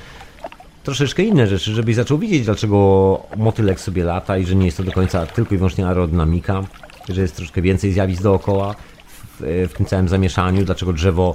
troszeczkę 0.84 1.22
inne 1.22 1.46
rzeczy, 1.46 1.72
żebyś 1.72 1.96
zaczął 1.96 2.18
widzieć, 2.18 2.44
dlaczego 2.44 3.20
motylek 3.36 3.80
sobie 3.80 4.04
lata 4.04 4.38
i 4.38 4.46
że 4.46 4.54
nie 4.54 4.66
jest 4.66 4.76
to 4.76 4.82
do 4.82 4.92
końca 4.92 5.26
tylko 5.26 5.54
i 5.54 5.58
wyłącznie 5.58 5.86
aerodynamika, 5.86 6.62
że 7.08 7.20
jest 7.20 7.36
troszkę 7.36 7.62
więcej 7.62 7.92
zjawisk 7.92 8.22
dookoła 8.22 8.74
w, 9.06 9.68
w 9.72 9.76
tym 9.76 9.86
całym 9.86 10.08
zamieszaniu, 10.08 10.64
dlaczego 10.64 10.92
drzewo, 10.92 11.34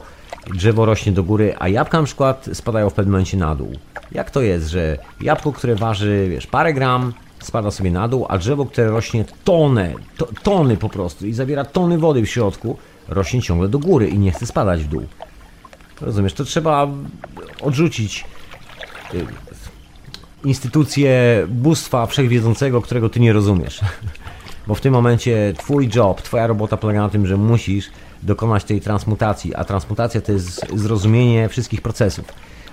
drzewo 0.53 0.86
rośnie 0.86 1.11
do 1.11 1.23
góry, 1.23 1.56
a 1.60 1.68
jabłka 1.68 1.99
na 1.99 2.06
przykład 2.06 2.49
spadają 2.53 2.90
w 2.90 2.94
pewnym 2.94 3.11
momencie 3.11 3.38
na 3.38 3.56
dół. 3.56 3.72
Jak 4.11 4.31
to 4.31 4.41
jest, 4.41 4.68
że 4.68 4.98
jabłko, 5.22 5.52
które 5.52 5.76
waży, 5.76 6.27
wiesz, 6.30 6.48
parę 6.48 6.73
gram, 6.73 7.14
spada 7.40 7.72
sobie 7.72 7.91
na 7.91 8.07
dół, 8.07 8.26
a 8.30 8.38
drzewo, 8.38 8.65
które 8.65 8.88
rośnie 8.88 9.26
tonę, 9.44 9.94
to, 10.18 10.27
tony 10.44 10.77
po 10.77 10.90
prostu 10.90 11.27
i 11.27 11.34
zawiera 11.34 11.65
tony 11.65 11.98
wody 11.98 12.22
w 12.22 12.30
środku, 12.30 12.77
rośnie 13.10 13.41
ciągle 13.41 13.69
do 13.69 13.80
góry 13.80 14.07
i 14.07 14.19
nie 14.19 14.31
chce 14.31 14.45
spadać 14.45 14.84
w 14.84 14.88
dół. 14.88 15.06
Rozumiesz, 16.02 16.34
to 16.34 16.44
trzeba 16.44 16.88
odrzucić 17.61 18.26
y, 19.14 19.26
instytucję 20.44 21.11
bóstwa 21.48 22.06
wszechwiedzącego, 22.06 22.81
którego 22.81 23.10
ty 23.10 23.19
nie 23.19 23.34
rozumiesz. 23.34 23.81
Bo 24.68 24.76
w 24.76 24.81
tym 24.81 24.94
momencie 24.94 25.53
twój 25.57 25.90
job, 25.95 26.22
twoja 26.22 26.48
robota 26.48 26.77
polega 26.77 27.02
na 27.02 27.10
tym, 27.10 27.27
że 27.27 27.38
musisz 27.38 27.90
dokonać 28.23 28.64
tej 28.64 28.81
transmutacji, 28.81 29.56
a 29.56 29.64
transmutacja 29.64 30.22
to 30.22 30.31
jest 30.31 30.65
zrozumienie 30.76 31.49
wszystkich 31.49 31.81
procesów. 31.81 32.26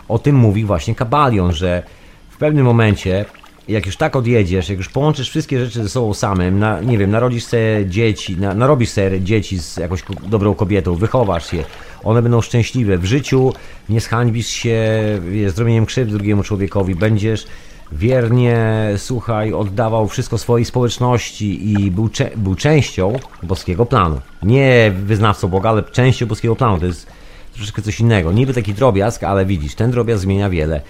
O 0.09 0.19
tym 0.19 0.37
mówi 0.37 0.65
właśnie 0.65 0.95
Kabalion, 0.95 1.53
że 1.53 1.83
w 2.31 2.37
pewnym 2.37 2.65
momencie 2.65 3.25
jak 3.69 3.87
już 3.87 3.97
tak 3.97 4.17
odjedziesz, 4.17 4.69
jak 4.69 4.79
już 4.79 4.89
połączysz 4.89 5.31
wszystkie 5.31 5.65
rzeczy 5.65 5.83
ze 5.83 5.89
sobą 5.89 6.15
samym, 6.15 6.59
na, 6.59 6.81
nie 6.81 6.99
wiem, 6.99 7.11
narodzisz 7.11 7.45
sobie 7.45 7.87
dzieci, 7.87 8.37
na, 8.37 8.55
narobisz 8.55 8.91
sobie 8.91 9.21
dzieci 9.21 9.59
z 9.59 9.77
jakąś 9.77 10.03
dobrą 10.23 10.55
kobietą, 10.55 10.95
wychowasz 10.95 11.53
je, 11.53 11.65
one 12.05 12.23
będą 12.23 12.41
szczęśliwe 12.41 12.99
w 12.99 13.05
życiu, 13.05 13.53
nie 13.89 14.01
zhańbisz 14.01 14.49
się 14.49 14.89
wiesz, 15.31 15.53
zrobieniem 15.53 15.87
krzywdy 15.87 16.13
drugiemu 16.13 16.43
człowiekowi, 16.43 16.95
będziesz 16.95 17.47
wiernie, 17.93 18.59
słuchaj, 18.97 19.53
oddawał 19.53 20.09
wszystko 20.09 20.39
swojej 20.39 20.65
społeczności 20.65 21.73
i 21.73 21.91
był, 21.91 22.11
był 22.37 22.55
częścią 22.55 23.19
boskiego 23.43 23.87
planu. 23.87 24.21
Nie 24.43 24.93
wyznawcą 25.05 25.49
Boga, 25.49 25.71
ale 25.71 25.83
częścią 25.83 26.27
boskiego 26.27 26.57
planu. 26.57 26.81
To 26.81 26.87
jest 26.87 27.07
troszeczkę 27.55 27.83
coś 27.83 28.01
innego. 28.01 28.33
Niby 28.33 28.55
taki 28.55 28.75
drobiazg, 28.75 29.25
ale 29.25 29.47
widzisz, 29.47 29.75
ten 29.75 29.91
drobiazg 29.91 30.23
zmienia 30.23 30.51
wiele 30.51 30.81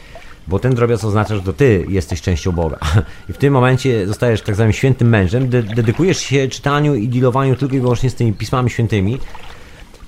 bo 0.48 0.58
ten 0.58 0.74
drobiazg 0.74 1.04
oznacza, 1.04 1.36
że 1.36 1.42
to 1.42 1.52
ty 1.52 1.86
jesteś 1.88 2.20
częścią 2.22 2.52
Boga. 2.52 2.78
I 3.28 3.32
w 3.32 3.38
tym 3.38 3.52
momencie 3.52 4.06
zostajesz 4.06 4.42
tak 4.42 4.54
zwanym 4.54 4.72
świętym 4.72 5.08
mężem, 5.08 5.48
de 5.48 5.62
dedykujesz 5.62 6.18
się 6.18 6.48
czytaniu 6.48 6.94
i 6.94 7.08
dealowaniu 7.08 7.56
tylko 7.56 7.76
i 7.76 7.80
wyłącznie 7.80 8.10
z 8.10 8.14
tymi 8.14 8.32
pismami 8.32 8.70
świętymi, 8.70 9.18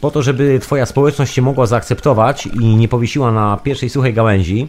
po 0.01 0.10
to, 0.10 0.23
żeby 0.23 0.59
twoja 0.59 0.86
społeczność 0.86 1.35
się 1.35 1.43
mogła 1.43 1.66
zaakceptować 1.66 2.47
i 2.47 2.77
nie 2.77 2.89
powiesiła 2.89 3.32
na 3.32 3.56
pierwszej 3.56 3.90
suchej 3.90 4.15
gałęzi, 4.15 4.69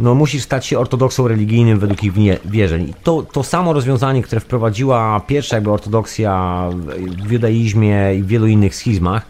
no 0.00 0.14
musisz 0.14 0.42
stać 0.42 0.66
się 0.66 0.78
ortodoksą 0.78 1.28
religijnym 1.28 1.78
według 1.78 2.04
ich 2.04 2.12
wierzeń. 2.44 2.88
I 2.88 2.94
to, 3.02 3.22
to 3.22 3.42
samo 3.42 3.72
rozwiązanie, 3.72 4.22
które 4.22 4.40
wprowadziła 4.40 5.20
pierwsza 5.26 5.56
jakby 5.56 5.70
ortodoksja 5.70 6.64
w 7.26 7.32
judaizmie 7.32 8.14
i 8.18 8.22
w 8.22 8.26
wielu 8.26 8.46
innych 8.46 8.74
schizmach, 8.74 9.26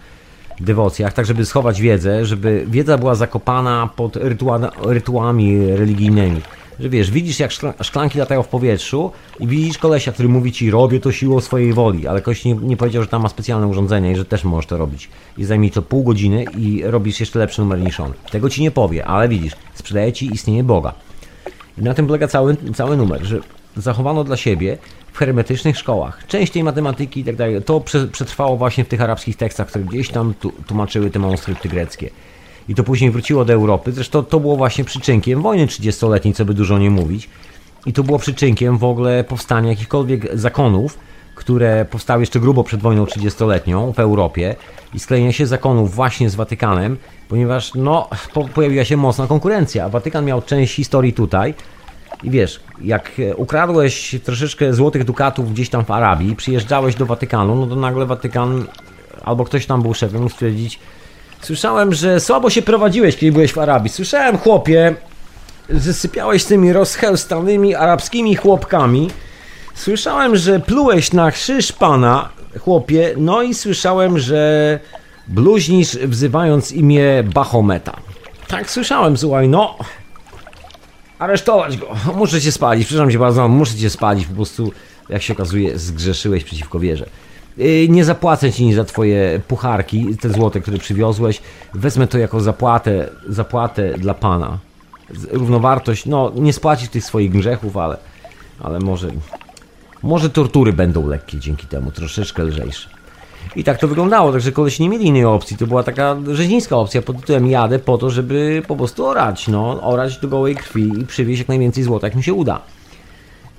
dewocjach, 0.60 1.12
tak 1.12 1.26
żeby 1.26 1.44
schować 1.44 1.80
wiedzę, 1.80 2.24
żeby 2.24 2.64
wiedza 2.68 2.98
była 2.98 3.14
zakopana 3.14 3.88
pod 3.96 4.16
rytua 4.16 4.70
rytuałami 4.82 5.66
religijnymi. 5.66 6.40
Że 6.80 6.88
wiesz, 6.88 7.10
widzisz 7.10 7.40
jak 7.40 7.50
szklanki 7.80 8.18
latają 8.18 8.42
w 8.42 8.48
powietrzu 8.48 9.12
i 9.40 9.46
widzisz 9.46 9.78
kolesia, 9.78 10.12
który 10.12 10.28
mówi 10.28 10.52
ci 10.52 10.70
robię 10.70 11.00
to 11.00 11.12
siłą 11.12 11.40
swojej 11.40 11.72
woli, 11.72 12.06
ale 12.06 12.22
ktoś 12.22 12.44
nie, 12.44 12.54
nie 12.54 12.76
powiedział, 12.76 13.02
że 13.02 13.08
tam 13.08 13.22
ma 13.22 13.28
specjalne 13.28 13.66
urządzenie 13.66 14.12
i 14.12 14.16
że 14.16 14.24
też 14.24 14.44
możesz 14.44 14.66
to 14.66 14.76
robić. 14.76 15.08
I 15.38 15.44
zajmie 15.44 15.70
to 15.70 15.82
pół 15.82 16.04
godziny 16.04 16.44
i 16.58 16.82
robisz 16.84 17.20
jeszcze 17.20 17.38
lepszy 17.38 17.60
numer 17.60 17.80
niż 17.80 18.00
on. 18.00 18.12
Tego 18.30 18.50
ci 18.50 18.62
nie 18.62 18.70
powie, 18.70 19.06
ale 19.06 19.28
widzisz, 19.28 19.52
sprzedaje 19.74 20.12
ci 20.12 20.26
istnienie 20.26 20.64
Boga. 20.64 20.94
I 21.78 21.82
na 21.82 21.94
tym 21.94 22.06
polega 22.06 22.28
cały, 22.28 22.56
cały 22.74 22.96
numer, 22.96 23.24
że 23.24 23.40
zachowano 23.76 24.24
dla 24.24 24.36
siebie 24.36 24.78
w 25.16 25.18
hermetycznych 25.18 25.78
szkołach. 25.78 26.26
Część 26.26 26.52
tej 26.52 26.64
matematyki 26.64 27.20
i 27.20 27.24
tak 27.24 27.36
dalej, 27.36 27.62
to 27.62 27.80
przetrwało 28.12 28.56
właśnie 28.56 28.84
w 28.84 28.88
tych 28.88 29.00
arabskich 29.00 29.36
tekstach, 29.36 29.68
które 29.68 29.84
gdzieś 29.84 30.08
tam 30.08 30.34
tłumaczyły 30.66 31.10
te 31.10 31.18
manuskrypty 31.18 31.68
greckie. 31.68 32.10
I 32.68 32.74
to 32.74 32.84
później 32.84 33.10
wróciło 33.10 33.44
do 33.44 33.52
Europy. 33.52 33.92
Zresztą 33.92 34.24
to 34.24 34.40
było 34.40 34.56
właśnie 34.56 34.84
przyczynkiem 34.84 35.42
wojny 35.42 35.66
30-letniej, 35.66 36.34
co 36.34 36.44
by 36.44 36.54
dużo 36.54 36.78
nie 36.78 36.90
mówić. 36.90 37.28
I 37.86 37.92
to 37.92 38.02
było 38.02 38.18
przyczynkiem 38.18 38.78
w 38.78 38.84
ogóle 38.84 39.24
powstania 39.24 39.70
jakichkolwiek 39.70 40.38
zakonów, 40.38 40.98
które 41.34 41.84
powstały 41.84 42.22
jeszcze 42.22 42.40
grubo 42.40 42.64
przed 42.64 42.80
wojną 42.80 43.04
30-letnią 43.04 43.94
w 43.94 43.98
Europie 43.98 44.56
i 44.94 44.98
sklejenia 44.98 45.32
się 45.32 45.46
zakonów 45.46 45.94
właśnie 45.94 46.30
z 46.30 46.34
Watykanem, 46.34 46.96
ponieważ 47.28 47.74
no, 47.74 48.08
po, 48.34 48.48
pojawiła 48.48 48.84
się 48.84 48.96
mocna 48.96 49.26
konkurencja, 49.26 49.88
Watykan 49.88 50.24
miał 50.24 50.42
część 50.42 50.74
historii 50.74 51.12
tutaj, 51.12 51.54
i 52.22 52.30
wiesz, 52.30 52.60
jak 52.80 53.12
ukradłeś 53.36 54.16
troszeczkę 54.24 54.74
złotych 54.74 55.04
dukatów 55.04 55.52
gdzieś 55.52 55.70
tam 55.70 55.84
w 55.84 55.90
Arabii, 55.90 56.36
przyjeżdżałeś 56.36 56.94
do 56.94 57.06
Watykanu, 57.06 57.54
no 57.54 57.66
to 57.66 57.76
nagle 57.76 58.06
Watykan 58.06 58.64
albo 59.24 59.44
ktoś 59.44 59.66
tam 59.66 59.82
był 59.82 59.94
szefem, 59.94 60.22
mógł 60.22 60.32
stwierdzić 60.32 60.80
Słyszałem, 61.40 61.94
że 61.94 62.20
słabo 62.20 62.50
się 62.50 62.62
prowadziłeś, 62.62 63.16
kiedy 63.16 63.32
byłeś 63.32 63.52
w 63.52 63.58
Arabii. 63.58 63.90
Słyszałem, 63.90 64.38
chłopie, 64.38 64.94
z 65.68 66.46
tymi 66.46 66.72
rozchełstanymi 66.72 67.74
arabskimi 67.74 68.36
chłopkami. 68.36 69.10
Słyszałem, 69.74 70.36
że 70.36 70.60
plułeś 70.60 71.12
na 71.12 71.30
krzyż 71.30 71.72
Pana, 71.72 72.28
chłopie, 72.60 73.14
no 73.16 73.42
i 73.42 73.54
słyszałem, 73.54 74.18
że 74.18 74.80
bluźnisz 75.28 75.96
wzywając 75.96 76.72
imię 76.72 77.22
Bachometa. 77.34 77.96
Tak 78.48 78.70
słyszałem, 78.70 79.16
słuchaj, 79.16 79.48
no 79.48 79.78
aresztować 81.18 81.76
go. 81.76 81.86
Muszę 82.16 82.40
cię 82.40 82.52
spalić, 82.52 82.86
przepraszam 82.86 83.10
cię 83.10 83.18
bardzo, 83.18 83.48
muszę 83.48 83.74
cię 83.74 83.90
spalić, 83.90 84.26
po 84.26 84.34
prostu, 84.34 84.72
jak 85.08 85.22
się 85.22 85.32
okazuje, 85.32 85.78
zgrzeszyłeś 85.78 86.44
przeciwko 86.44 86.80
wierze. 86.80 87.06
Y, 87.58 87.86
nie 87.90 88.04
zapłacę 88.04 88.52
ci 88.52 88.74
za 88.74 88.84
twoje 88.84 89.40
pucharki, 89.48 90.16
te 90.16 90.30
złote, 90.30 90.60
które 90.60 90.78
przywiozłeś. 90.78 91.40
Wezmę 91.74 92.06
to 92.06 92.18
jako 92.18 92.40
zapłatę, 92.40 93.08
zapłatę 93.28 93.94
dla 93.98 94.14
pana. 94.14 94.58
Równowartość, 95.30 96.06
no 96.06 96.32
nie 96.34 96.52
spłacisz 96.52 96.88
tych 96.88 97.04
swoich 97.04 97.30
grzechów, 97.30 97.76
ale, 97.76 97.96
ale 98.60 98.78
może, 98.78 99.08
może 100.02 100.30
tortury 100.30 100.72
będą 100.72 101.08
lekkie 101.08 101.38
dzięki 101.38 101.66
temu, 101.66 101.92
troszeczkę 101.92 102.44
lżejsze. 102.44 102.95
I 103.56 103.64
tak 103.64 103.78
to 103.78 103.88
wyglądało, 103.88 104.32
także 104.32 104.52
koleś 104.52 104.78
nie 104.78 104.88
mieli 104.88 105.06
innej 105.06 105.24
opcji. 105.24 105.56
To 105.56 105.66
była 105.66 105.82
taka 105.82 106.16
rzeźnicka 106.32 106.76
opcja 106.76 107.02
pod 107.02 107.20
tytułem 107.20 107.46
jadę 107.46 107.78
po 107.78 107.98
to, 107.98 108.10
żeby 108.10 108.62
po 108.68 108.76
prostu 108.76 109.06
orać, 109.06 109.48
no, 109.48 109.82
orać 109.82 110.18
do 110.18 110.28
gołej 110.28 110.56
krwi 110.56 111.00
i 111.00 111.06
przywieźć 111.06 111.38
jak 111.38 111.48
najwięcej 111.48 111.84
złota, 111.84 112.06
jak 112.06 112.16
mi 112.16 112.22
się 112.22 112.34
uda. 112.34 112.60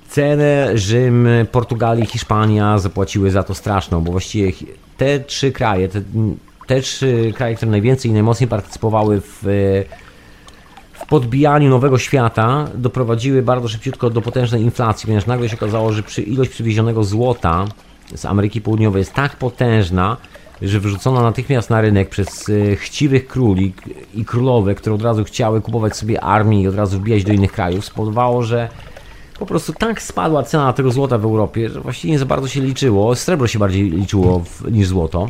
Cenę 0.08 0.78
Rzym, 0.78 1.28
Portugalii, 1.52 2.06
Hiszpania 2.06 2.78
zapłaciły 2.78 3.30
za 3.30 3.42
to 3.42 3.54
straszną, 3.54 4.00
bo 4.00 4.12
właściwie 4.12 4.52
te 4.96 5.20
trzy 5.20 5.52
kraje, 5.52 5.88
te, 5.88 6.02
te 6.66 6.80
trzy 6.80 7.32
kraje, 7.36 7.54
które 7.54 7.70
najwięcej 7.70 8.10
i 8.10 8.14
najmocniej 8.14 8.48
partycypowały 8.48 9.20
w, 9.20 9.42
w 10.92 11.06
podbijaniu 11.08 11.70
nowego 11.70 11.98
świata 11.98 12.68
doprowadziły 12.74 13.42
bardzo 13.42 13.68
szybciutko 13.68 14.10
do 14.10 14.22
potężnej 14.22 14.62
inflacji, 14.62 15.06
ponieważ 15.06 15.26
nagle 15.26 15.48
się 15.48 15.56
okazało, 15.56 15.92
że 15.92 16.02
przy 16.02 16.22
ilość 16.22 16.50
przywiezionego 16.50 17.04
złota 17.04 17.66
z 18.14 18.24
Ameryki 18.24 18.60
Południowej 18.60 19.00
jest 19.00 19.14
tak 19.14 19.36
potężna, 19.36 20.16
że 20.62 20.80
wyrzucono 20.80 21.22
natychmiast 21.22 21.70
na 21.70 21.80
rynek 21.80 22.08
przez 22.08 22.48
e, 22.48 22.76
chciwych 22.76 23.26
króli 23.26 23.72
i 24.14 24.24
królowe, 24.24 24.74
które 24.74 24.94
od 24.94 25.02
razu 25.02 25.24
chciały 25.24 25.60
kupować 25.60 25.96
sobie 25.96 26.20
armię 26.20 26.62
i 26.62 26.68
od 26.68 26.74
razu 26.74 26.98
wbijać 26.98 27.24
do 27.24 27.32
innych 27.32 27.52
krajów, 27.52 27.84
spowodowało, 27.84 28.42
że 28.42 28.68
po 29.38 29.46
prostu 29.46 29.72
tak 29.72 30.02
spadła 30.02 30.42
cena 30.42 30.72
tego 30.72 30.90
złota 30.90 31.18
w 31.18 31.24
Europie, 31.24 31.70
że 31.70 31.80
właściwie 31.80 32.12
nie 32.12 32.18
za 32.18 32.26
bardzo 32.26 32.48
się 32.48 32.60
liczyło. 32.60 33.16
Srebro 33.16 33.46
się 33.46 33.58
bardziej 33.58 33.90
liczyło 33.90 34.38
w, 34.38 34.72
niż 34.72 34.88
złoto. 34.88 35.28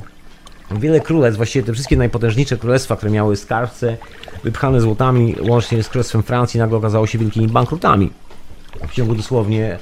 Wiele 0.71 1.01
królestw, 1.01 1.37
właściwie 1.37 1.67
te 1.67 1.73
wszystkie 1.73 1.97
najpotężniejsze 1.97 2.57
królestwa, 2.57 2.97
które 2.97 3.13
miały 3.13 3.37
skarbce 3.37 3.97
wypchane 4.45 4.81
złotami, 4.81 5.35
łącznie 5.49 5.83
z 5.83 5.89
królestwem 5.89 6.23
Francji, 6.23 6.61
nagle 6.61 6.79
okazało 6.79 7.07
się 7.07 7.19
wielkimi 7.19 7.49
bankrutami. 7.49 8.11
W 8.89 8.93
ciągu 8.93 9.15
dosłownie 9.15 9.79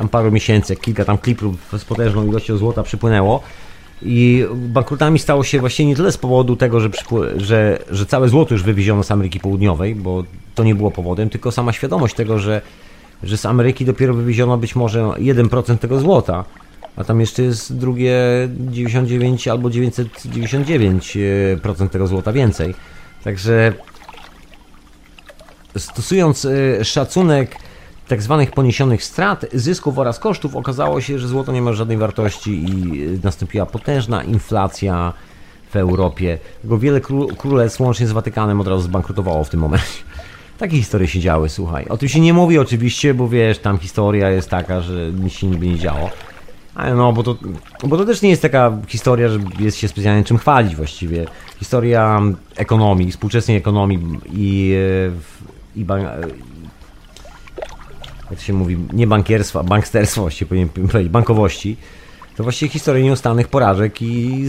tam 0.00 0.08
paru 0.08 0.32
miesięcy, 0.32 0.76
kilka 0.76 1.04
tam 1.04 1.18
klipów 1.18 1.54
z 1.78 1.84
potężną 1.84 2.26
ilością 2.26 2.56
złota 2.56 2.82
przypłynęło. 2.82 3.42
I 4.02 4.44
bankrutami 4.54 5.18
stało 5.18 5.44
się 5.44 5.60
właśnie 5.60 5.86
nie 5.86 5.96
tyle 5.96 6.12
z 6.12 6.16
powodu 6.16 6.56
tego, 6.56 6.80
że, 6.80 6.88
że, 7.36 7.78
że 7.90 8.06
całe 8.06 8.28
złoto 8.28 8.54
już 8.54 8.62
wywieziono 8.62 9.02
z 9.02 9.10
Ameryki 9.10 9.40
Południowej, 9.40 9.94
bo 9.94 10.24
to 10.54 10.64
nie 10.64 10.74
było 10.74 10.90
powodem, 10.90 11.30
tylko 11.30 11.52
sama 11.52 11.72
świadomość 11.72 12.14
tego, 12.14 12.38
że, 12.38 12.62
że 13.22 13.36
z 13.36 13.46
Ameryki 13.46 13.84
dopiero 13.84 14.14
wywieziono 14.14 14.58
być 14.58 14.76
może 14.76 15.00
1% 15.00 15.78
tego 15.78 16.00
złota, 16.00 16.44
a 16.96 17.04
tam 17.04 17.20
jeszcze 17.20 17.42
jest 17.42 17.76
drugie 17.76 18.14
99 18.58 19.48
albo 19.48 19.68
999% 19.68 21.88
tego 21.88 22.06
złota 22.06 22.32
więcej. 22.32 22.74
Także 23.24 23.72
stosując 25.76 26.44
e, 26.44 26.84
szacunek 26.84 27.56
tak 28.10 28.22
zwanych 28.22 28.50
poniesionych 28.50 29.04
strat, 29.04 29.46
zysków 29.52 29.98
oraz 29.98 30.18
kosztów 30.18 30.56
okazało 30.56 31.00
się, 31.00 31.18
że 31.18 31.28
złoto 31.28 31.52
nie 31.52 31.62
ma 31.62 31.72
żadnej 31.72 31.96
wartości 31.96 32.50
i 32.50 33.02
nastąpiła 33.24 33.66
potężna 33.66 34.22
inflacja 34.24 35.12
w 35.70 35.76
Europie. 35.76 36.38
Bo 36.64 36.78
wiele 36.78 37.00
królestw 37.38 37.80
łącznie 37.80 38.06
z 38.06 38.12
Watykanem 38.12 38.60
od 38.60 38.68
razu 38.68 38.82
zbankrutowało 38.82 39.44
w 39.44 39.48
tym 39.48 39.60
momencie. 39.60 40.02
Takie 40.58 40.76
historie 40.76 41.08
się 41.08 41.20
działy, 41.20 41.48
słuchaj. 41.48 41.86
O 41.88 41.96
tym 41.96 42.08
się 42.08 42.20
nie 42.20 42.32
mówi 42.32 42.58
oczywiście, 42.58 43.14
bo 43.14 43.28
wiesz, 43.28 43.58
tam 43.58 43.78
historia 43.78 44.30
jest 44.30 44.50
taka, 44.50 44.80
że 44.80 45.12
nic 45.12 45.32
się 45.32 45.46
niby 45.46 45.66
nie 45.66 45.78
działo. 45.78 46.10
Ale 46.74 46.94
no, 46.94 47.12
bo 47.12 47.22
to, 47.22 47.36
bo 47.84 47.96
to 47.96 48.04
też 48.04 48.22
nie 48.22 48.30
jest 48.30 48.42
taka 48.42 48.78
historia, 48.88 49.28
że 49.28 49.38
jest 49.58 49.76
się 49.78 49.88
specjalnie 49.88 50.24
czym 50.24 50.38
chwalić 50.38 50.76
właściwie. 50.76 51.26
Historia 51.58 52.20
ekonomii, 52.56 53.12
współczesnej 53.12 53.56
ekonomii 53.56 54.20
i, 54.32 54.74
i, 55.76 55.86
jak 58.30 58.40
się 58.40 58.52
mówi, 58.52 58.76
nie 58.92 59.06
bankierstwa, 59.06 59.62
banksterstwa 59.62 60.20
właściwie 60.20 60.48
powinien 60.48 60.68
powiedzieć, 60.68 61.08
bankowości, 61.08 61.76
to 62.36 62.42
właściwie 62.42 62.72
historia 62.72 63.04
nieustannych 63.04 63.48
porażek 63.48 64.02
i, 64.02 64.44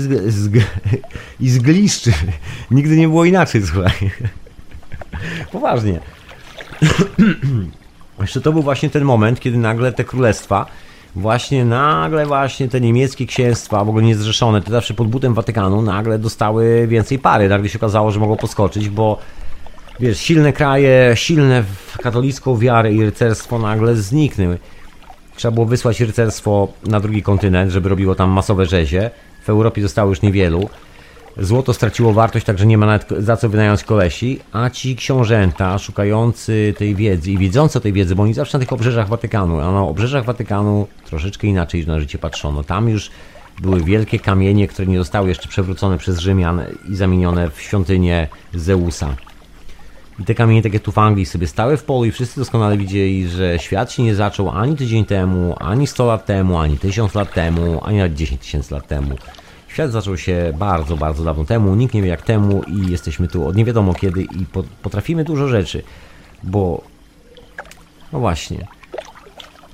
i 1.40 1.50
zgliszczy. 1.50 2.14
Nigdy 2.72 2.98
nie 2.98 3.08
było 3.08 3.26
inaczej, 3.26 3.62
słuchaj. 3.66 4.12
Poważnie. 5.52 6.00
Jeszcze 8.22 8.42
to 8.42 8.54
był 8.54 8.62
właśnie 8.62 8.90
ten 8.90 9.04
moment, 9.04 9.40
kiedy 9.40 9.58
nagle 9.58 9.92
te 9.92 10.04
królestwa, 10.04 10.66
właśnie 11.16 11.66
nagle 11.66 12.26
właśnie 12.26 12.68
te 12.68 12.82
niemieckie 12.82 13.26
księstwa, 13.26 13.86
w 13.86 13.90
ogóle 13.90 14.04
niezrzeszone, 14.04 14.62
te 14.62 14.72
zawsze 14.72 14.94
pod 14.94 15.08
butem 15.08 15.34
Watykanu, 15.34 15.82
nagle 15.82 16.20
dostały 16.20 16.88
więcej 16.88 17.20
pary. 17.20 17.50
Nagle 17.50 17.70
się 17.70 17.80
okazało, 17.80 18.12
że 18.12 18.20
mogą 18.20 18.38
podskoczyć, 18.38 18.90
bo 18.90 19.18
wiesz, 20.02 20.20
silne 20.20 20.54
kraje, 20.54 21.12
silne 21.16 21.64
w 21.64 21.98
katolicką 21.98 22.58
wiarę 22.58 22.94
i 22.94 23.04
rycerstwo 23.04 23.60
nagle 23.60 23.96
zniknęły. 23.96 24.58
Trzeba 25.36 25.52
było 25.52 25.66
wysłać 25.66 26.02
rycerstwo 26.02 26.68
na 26.88 27.00
drugi 27.00 27.24
kontynent, 27.24 27.72
żeby 27.72 27.90
robiło 27.90 28.16
tam 28.16 28.30
masowe 28.30 28.66
rzezie. 28.66 29.12
W 29.44 29.50
Europie 29.50 29.82
zostało 29.82 30.10
już 30.10 30.22
niewielu. 30.22 30.70
Złoto 31.38 31.74
straciło 31.74 32.14
wartość, 32.14 32.46
także 32.46 32.66
nie 32.66 32.78
ma 32.78 32.86
nawet 32.86 33.24
za 33.24 33.38
co 33.38 33.50
wynająć 33.50 33.84
kolesi, 33.84 34.40
a 34.52 34.70
ci 34.70 34.96
książęta 34.96 35.78
szukający 35.78 36.74
tej 36.78 36.96
wiedzy 36.96 37.32
i 37.32 37.38
wiedzący 37.38 37.78
o 37.78 37.82
tej 37.82 37.94
wiedzy, 37.94 38.16
bo 38.16 38.24
oni 38.24 38.34
zawsze 38.34 38.58
na 38.58 38.60
tych 38.60 38.74
obrzeżach 38.74 39.08
Watykanu, 39.08 39.60
a 39.60 39.72
na 39.72 39.82
obrzeżach 39.82 40.26
Watykanu 40.26 40.88
troszeczkę 41.06 41.48
inaczej 41.48 41.88
na 41.88 42.00
życie 42.00 42.18
patrzono. 42.18 42.64
Tam 42.64 42.90
już 42.90 43.12
były 43.62 43.84
wielkie 43.84 44.20
kamienie, 44.20 44.68
które 44.68 44.88
nie 44.88 44.98
zostały 44.98 45.30
jeszcze 45.30 45.50
przewrócone 45.50 45.98
przez 45.98 46.20
Rzymian 46.20 46.62
i 46.90 46.96
zamienione 46.96 47.50
w 47.50 47.62
świątynię 47.62 48.28
Zeusa. 48.54 49.16
I 50.20 50.24
te 50.24 50.36
kamienie, 50.36 50.62
takie 50.62 50.80
tu 50.80 50.92
w 50.92 50.98
Anglii, 50.98 51.26
sobie 51.26 51.48
stały 51.48 51.78
w 51.78 51.84
polu 51.84 52.06
i 52.06 52.12
wszyscy 52.12 52.40
doskonale 52.40 52.78
widzieli, 52.78 53.30
że 53.30 53.60
świat 53.60 53.92
się 53.92 54.04
nie 54.04 54.16
zaczął 54.16 54.50
ani 54.50 54.76
tydzień 54.76 55.06
temu, 55.06 55.56
ani 55.60 55.88
100 55.88 56.06
lat 56.06 56.26
temu, 56.26 56.58
ani 56.58 56.78
1000 56.78 57.16
lat 57.16 57.34
temu, 57.34 57.80
ani 57.84 57.98
nawet 57.98 58.14
10 58.14 58.42
tysięcy 58.42 58.74
lat 58.74 58.88
temu. 58.88 59.16
Świat 59.68 59.92
zaczął 59.92 60.18
się 60.18 60.54
bardzo, 60.58 60.98
bardzo 60.98 61.24
dawno 61.24 61.46
temu, 61.46 61.76
nikt 61.76 61.94
nie 61.94 62.02
wie 62.02 62.10
jak 62.10 62.22
temu 62.22 62.64
i 62.64 62.92
jesteśmy 62.92 63.28
tu 63.28 63.48
od 63.48 63.56
nie 63.56 63.66
wiadomo 63.66 63.94
kiedy 63.94 64.22
i 64.22 64.46
potrafimy 64.82 65.24
dużo 65.24 65.48
rzeczy, 65.48 65.84
bo... 66.44 66.82
No 68.14 68.20
właśnie. 68.20 68.68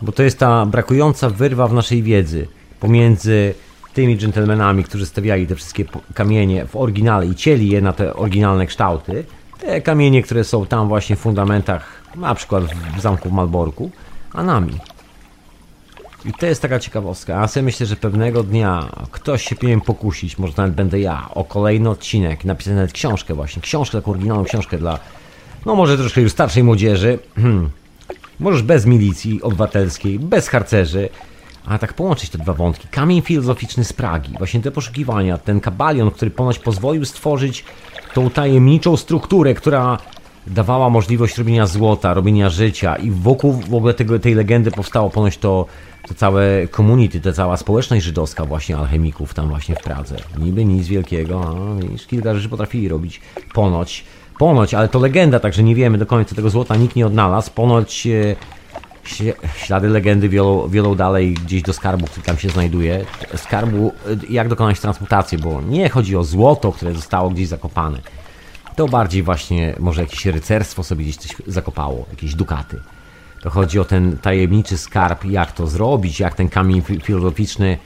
Bo 0.02 0.12
to 0.12 0.24
jest 0.24 0.40
ta 0.40 0.66
brakująca 0.66 1.30
wyrwa 1.30 1.68
w 1.68 1.74
naszej 1.74 2.04
wiedzy 2.04 2.48
pomiędzy 2.80 3.54
tymi 3.94 4.18
dżentelmenami, 4.18 4.84
którzy 4.84 5.06
stawiali 5.06 5.48
te 5.48 5.56
wszystkie 5.56 5.86
kamienie 6.14 6.66
w 6.66 6.76
oryginale 6.76 7.28
i 7.28 7.36
cieli 7.36 7.70
je 7.70 7.82
na 7.82 7.94
te 7.94 8.14
oryginalne 8.14 8.66
kształty, 8.66 9.24
te 9.58 9.82
kamienie, 9.82 10.24
które 10.24 10.44
są 10.44 10.66
tam 10.66 10.88
właśnie 10.88 11.16
w 11.16 11.20
fundamentach, 11.20 12.04
na 12.16 12.36
przykład 12.36 12.64
w 12.98 13.02
zamku 13.02 13.30
w 13.30 13.32
Malborku, 13.32 13.92
a 14.34 14.44
nami. 14.44 14.74
I 16.26 16.34
to 16.34 16.46
jest 16.46 16.62
taka 16.62 16.80
ciekawostka. 16.80 17.42
A 17.42 17.48
sobie 17.48 17.64
myślę, 17.64 17.86
że 17.86 17.96
pewnego 17.96 18.44
dnia 18.44 18.90
ktoś 19.12 19.44
się 19.44 19.56
powinien 19.56 19.82
pokusić, 19.82 20.38
może 20.38 20.54
nawet 20.58 20.76
będę 20.76 21.00
ja, 21.00 21.30
o 21.36 21.44
kolejny 21.44 21.90
odcinek, 21.90 22.46
napisać 22.46 22.74
nawet 22.74 22.92
książkę 22.92 23.34
właśnie, 23.34 23.62
książkę, 23.62 23.98
taką 23.98 24.12
oryginalną 24.12 24.44
książkę 24.44 24.78
dla, 24.78 25.00
no 25.66 25.76
może 25.76 25.98
troszkę 25.98 26.22
już 26.22 26.32
starszej 26.32 26.64
młodzieży. 26.64 27.20
Hmm. 27.36 27.70
Możesz 28.40 28.62
bez 28.62 28.86
milicji 28.86 29.42
obywatelskiej, 29.42 30.20
bez 30.20 30.48
harcerzy, 30.48 31.10
a 31.66 31.78
tak 31.78 31.94
połączyć 31.94 32.30
te 32.30 32.38
dwa 32.38 32.54
wątki. 32.54 32.88
Kamień 32.88 33.22
filozoficzny 33.22 33.84
z 33.84 33.94
Pragi, 33.94 34.34
właśnie 34.38 34.62
te 34.62 34.72
poszukiwania, 34.72 35.38
ten 35.38 35.60
kabalion, 35.60 36.12
który 36.12 36.32
ponoć 36.32 36.60
pozwolił 36.60 37.06
stworzyć 37.06 37.66
tą 38.14 38.30
tajemniczą 38.30 38.98
strukturę, 38.98 39.54
która 39.54 39.98
dawała 40.48 40.90
możliwość 40.90 41.38
robienia 41.38 41.68
złota, 41.68 42.14
robienia 42.14 42.50
życia 42.50 42.96
i 42.96 43.12
wokół 43.12 43.54
w 43.54 43.74
ogóle 43.74 43.94
tego, 43.94 44.20
tej 44.20 44.36
legendy 44.36 44.72
powstało 44.72 45.10
ponoć 45.10 45.38
to, 45.38 45.66
to 46.08 46.14
całe 46.14 46.68
community, 46.68 47.22
ta 47.22 47.34
cała 47.34 47.58
społeczność 47.58 48.06
żydowska 48.06 48.46
właśnie 48.46 48.78
alchemików 48.78 49.34
tam 49.34 49.50
właśnie 49.50 49.76
w 49.76 49.80
Pradze. 49.80 50.16
Niby 50.40 50.66
nic 50.66 50.88
wielkiego, 50.88 51.42
a 51.44 51.82
wiesz, 51.88 52.08
kilka 52.08 52.36
rzeczy 52.36 52.50
potrafili 52.50 52.90
robić 52.90 53.22
ponoć. 53.54 54.04
Ponoć, 54.40 54.74
ale 54.74 54.88
to 54.88 55.00
legenda, 55.00 55.40
także 55.40 55.64
nie 55.64 55.76
wiemy 55.76 55.98
do 55.98 56.06
końca 56.06 56.36
tego 56.36 56.50
złota 56.50 56.76
nikt 56.76 56.96
nie 56.96 57.08
odnalazł. 57.08 57.52
Ponoć 57.52 58.08
e, 58.08 58.36
ślady 59.56 59.90
legendy 59.90 60.30
wiolą, 60.70 60.96
dalej 60.96 61.34
gdzieś 61.34 61.62
do 61.62 61.74
skarbu, 61.74 62.06
który 62.06 62.26
tam 62.26 62.38
się 62.38 62.50
znajduje. 62.50 63.06
Skarbu, 63.36 63.94
e, 64.06 64.34
jak 64.34 64.48
dokonać 64.48 64.80
transmutacji, 64.80 65.38
bo 65.38 65.62
nie 65.62 65.90
chodzi 65.90 66.16
o 66.16 66.24
złoto, 66.24 66.72
które 66.72 66.94
zostało 66.94 67.30
gdzieś 67.30 67.48
zakopane. 67.48 68.00
To 68.76 68.88
bardziej 68.88 69.24
właśnie 69.24 69.76
może 69.80 70.02
jakieś 70.02 70.26
rycerstwo 70.26 70.84
sobie 70.84 71.04
gdzieś 71.04 71.18
coś 71.18 71.36
zakopało, 71.48 72.06
jakieś 72.10 72.36
dukaty. 72.36 72.82
To 73.42 73.50
chodzi 73.50 73.80
o 73.80 73.86
ten 73.86 74.18
tajemniczy 74.18 74.78
skarb, 74.78 75.26
jak 75.26 75.52
to 75.52 75.68
zrobić, 75.68 76.20
jak 76.20 76.36
ten 76.36 76.50
kamień 76.50 76.82
filozoficzny 77.04 77.78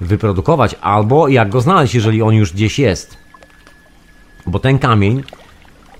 wyprodukować, 0.00 0.76
albo 0.80 1.28
jak 1.28 1.50
go 1.50 1.60
znaleźć, 1.60 1.94
jeżeli 1.94 2.22
on 2.22 2.34
już 2.34 2.52
gdzieś 2.52 2.78
jest. 2.78 3.16
Bo 4.46 4.58
ten 4.58 4.78
kamień 4.78 5.22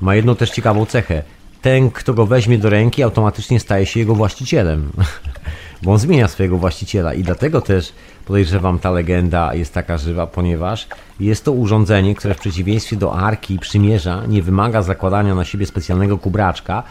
ma 0.01 0.15
jedną 0.15 0.37
też 0.37 0.51
ciekawą 0.51 0.87
cechę 0.87 1.23
ten, 1.63 1.91
kto 1.91 2.15
go 2.15 2.27
weźmie 2.27 2.59
do 2.59 2.71
ręki, 2.71 3.03
automatycznie 3.03 3.61
staje 3.61 3.87
się 3.87 4.01
jego 4.01 4.15
właścicielem. 4.15 4.91
Bo 5.83 5.93
on 5.93 5.99
zmienia 5.99 6.29
swojego 6.29 6.59
właściciela 6.59 7.15
i 7.15 7.23
dlatego 7.23 7.61
też 7.61 7.93
podejrzewam 8.25 8.79
ta 8.79 8.91
legenda 8.91 9.55
jest 9.55 9.75
taka 9.75 9.99
żywa, 9.99 10.27
ponieważ 10.27 10.89
jest 11.21 11.45
to 11.45 11.53
urządzenie, 11.53 12.15
które 12.15 12.35
w 12.35 12.39
przeciwieństwie 12.39 12.97
do 12.97 13.15
arki 13.15 13.59
przymierza 13.59 14.27
nie 14.27 14.43
wymaga 14.43 14.83
zakładania 14.83 15.35
na 15.35 15.45
siebie 15.45 15.67
specjalnego 15.67 16.19
kubraczka 16.19 16.83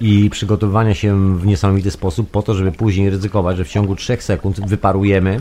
i 0.00 0.30
przygotowywania 0.30 0.94
się 0.94 1.38
w 1.38 1.46
niesamowity 1.46 1.90
sposób 1.90 2.30
po 2.30 2.42
to, 2.42 2.54
żeby 2.54 2.72
później 2.72 3.10
ryzykować, 3.10 3.56
że 3.56 3.64
w 3.64 3.68
ciągu 3.68 3.96
3 3.96 4.16
sekund 4.20 4.68
wyparujemy 4.68 5.40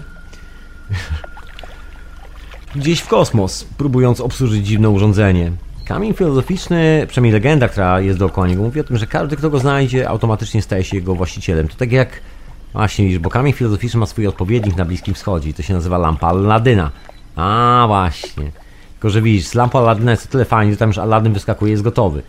gdzieś 2.75 2.99
w 2.99 3.07
kosmos, 3.07 3.63
próbując 3.77 4.21
obsłużyć 4.21 4.67
dziwne 4.67 4.89
urządzenie. 4.89 5.51
Kamień 5.85 6.13
filozoficzny, 6.13 7.05
przynajmniej 7.07 7.33
legenda, 7.33 7.67
która 7.67 8.01
jest 8.01 8.19
dookoła 8.19 8.47
niego, 8.47 8.63
mówi 8.63 8.79
o 8.79 8.83
tym, 8.83 8.97
że 8.97 9.07
każdy, 9.07 9.35
kto 9.35 9.49
go 9.49 9.59
znajdzie, 9.59 10.09
automatycznie 10.09 10.61
staje 10.61 10.83
się 10.83 10.97
jego 10.97 11.15
właścicielem. 11.15 11.67
To 11.67 11.75
tak 11.75 11.91
jak, 11.91 12.21
właśnie 12.73 13.19
bo 13.19 13.29
kamień 13.29 13.53
filozoficzny 13.53 13.99
ma 13.99 14.05
swój 14.05 14.27
odpowiednik 14.27 14.75
na 14.75 14.85
Bliskim 14.85 15.13
Wschodzie 15.13 15.49
i 15.49 15.53
to 15.53 15.63
się 15.63 15.73
nazywa 15.73 15.97
lampa 15.97 16.27
Aladyna. 16.27 16.91
A 17.35 17.83
właśnie. 17.87 18.51
Tylko, 18.93 19.09
że 19.09 19.21
widzisz, 19.21 19.53
lampa 19.53 19.79
Aladyna 19.79 20.11
jest 20.11 20.25
o 20.25 20.29
tyle 20.29 20.45
fajnie, 20.45 20.71
że 20.71 20.77
tam 20.77 20.89
już 20.89 20.97
Aladyn 20.97 21.33
wyskakuje 21.33 21.71
jest 21.71 21.83
gotowy. 21.83 22.21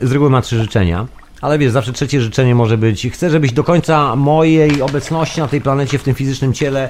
Z 0.00 0.12
reguły 0.12 0.30
ma 0.30 0.42
trzy 0.42 0.58
życzenia. 0.58 1.06
Ale 1.40 1.58
wiesz, 1.58 1.72
zawsze 1.72 1.92
trzecie 1.92 2.20
życzenie 2.20 2.54
może 2.54 2.78
być 2.78 3.08
chcę, 3.12 3.30
żebyś 3.30 3.52
do 3.52 3.64
końca 3.64 4.16
mojej 4.16 4.82
obecności 4.82 5.40
na 5.40 5.48
tej 5.48 5.60
planecie, 5.60 5.98
w 5.98 6.02
tym 6.02 6.14
fizycznym 6.14 6.52
ciele 6.52 6.88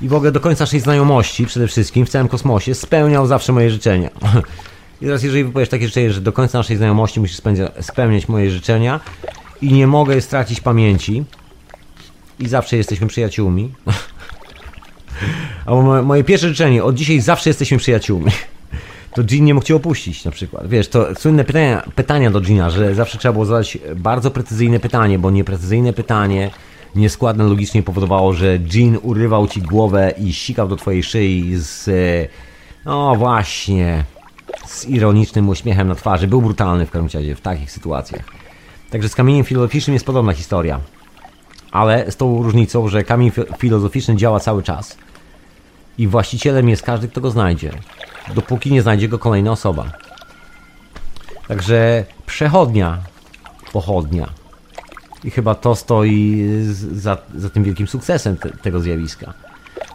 i 0.00 0.08
w 0.08 0.14
ogóle 0.14 0.32
do 0.32 0.40
końca 0.40 0.64
naszej 0.64 0.80
znajomości 0.80 1.46
przede 1.46 1.68
wszystkim 1.68 2.06
w 2.06 2.08
całym 2.08 2.28
kosmosie 2.28 2.74
spełniał 2.74 3.26
zawsze 3.26 3.52
moje 3.52 3.70
życzenia. 3.70 4.10
I 5.04 5.06
teraz 5.06 5.22
jeżeli 5.22 5.44
wypowiesz 5.44 5.68
takie 5.68 5.86
życzenie, 5.86 6.12
że 6.12 6.20
do 6.20 6.32
końca 6.32 6.58
naszej 6.58 6.76
znajomości 6.76 7.20
musisz 7.20 7.40
spełniać 7.80 8.28
moje 8.28 8.50
życzenia 8.50 9.00
i 9.62 9.72
nie 9.72 9.86
mogę 9.86 10.20
stracić 10.20 10.60
pamięci 10.60 11.24
i 12.38 12.48
zawsze 12.48 12.76
jesteśmy 12.76 13.06
przyjaciółmi. 13.06 13.72
Albo 15.66 16.02
moje 16.02 16.24
pierwsze 16.24 16.48
życzenie, 16.48 16.84
od 16.84 16.94
dzisiaj 16.94 17.20
zawsze 17.20 17.50
jesteśmy 17.50 17.78
przyjaciółmi 17.78 18.30
to 19.14 19.22
Jean 19.30 19.44
nie 19.44 19.54
mógł 19.54 19.66
cię 19.66 19.76
opuścić 19.76 20.24
na 20.24 20.30
przykład. 20.30 20.68
Wiesz, 20.68 20.88
to 20.88 21.14
słynne 21.14 21.44
pytania, 21.44 21.82
pytania 21.94 22.30
do 22.30 22.40
Gina, 22.40 22.70
że 22.70 22.94
zawsze 22.94 23.18
trzeba 23.18 23.32
było 23.32 23.44
zadać 23.44 23.78
bardzo 23.96 24.30
precyzyjne 24.30 24.80
pytanie, 24.80 25.18
bo 25.18 25.30
nieprecyzyjne 25.30 25.92
pytanie 25.92 26.50
nieskładne 26.94 27.44
logicznie 27.44 27.82
powodowało, 27.82 28.32
że 28.32 28.58
Jean 28.74 28.98
urywał 29.02 29.48
ci 29.48 29.62
głowę 29.62 30.14
i 30.18 30.32
sikał 30.32 30.68
do 30.68 30.76
twojej 30.76 31.02
szyi 31.02 31.52
z 31.56 31.90
no 32.84 33.16
właśnie 33.16 34.04
z 34.66 34.84
ironicznym 34.84 35.48
uśmiechem 35.48 35.88
na 35.88 35.94
twarzy. 35.94 36.28
Był 36.28 36.42
brutalny 36.42 36.86
w 36.86 36.90
każdym 36.90 37.20
razie 37.20 37.34
w 37.34 37.40
takich 37.40 37.70
sytuacjach. 37.70 38.24
Także 38.90 39.08
z 39.08 39.14
kamieniem 39.14 39.44
filozoficznym 39.44 39.94
jest 39.94 40.06
podobna 40.06 40.32
historia. 40.32 40.80
Ale 41.72 42.10
z 42.10 42.16
tą 42.16 42.42
różnicą, 42.42 42.88
że 42.88 43.04
kamień 43.04 43.32
filozoficzny 43.58 44.16
działa 44.16 44.40
cały 44.40 44.62
czas. 44.62 44.96
I 45.98 46.08
właścicielem 46.08 46.68
jest 46.68 46.82
każdy, 46.82 47.08
kto 47.08 47.20
go 47.20 47.30
znajdzie 47.30 47.70
dopóki 48.32 48.72
nie 48.72 48.82
znajdzie 48.82 49.08
go 49.08 49.18
kolejna 49.18 49.52
osoba. 49.52 49.92
Także 51.48 52.04
przechodnia, 52.26 52.98
pochodnia. 53.72 54.28
I 55.24 55.30
chyba 55.30 55.54
to 55.54 55.74
stoi 55.74 56.44
za, 56.92 57.18
za 57.34 57.50
tym 57.50 57.64
wielkim 57.64 57.86
sukcesem 57.86 58.36
te, 58.36 58.50
tego 58.50 58.80
zjawiska. 58.80 59.34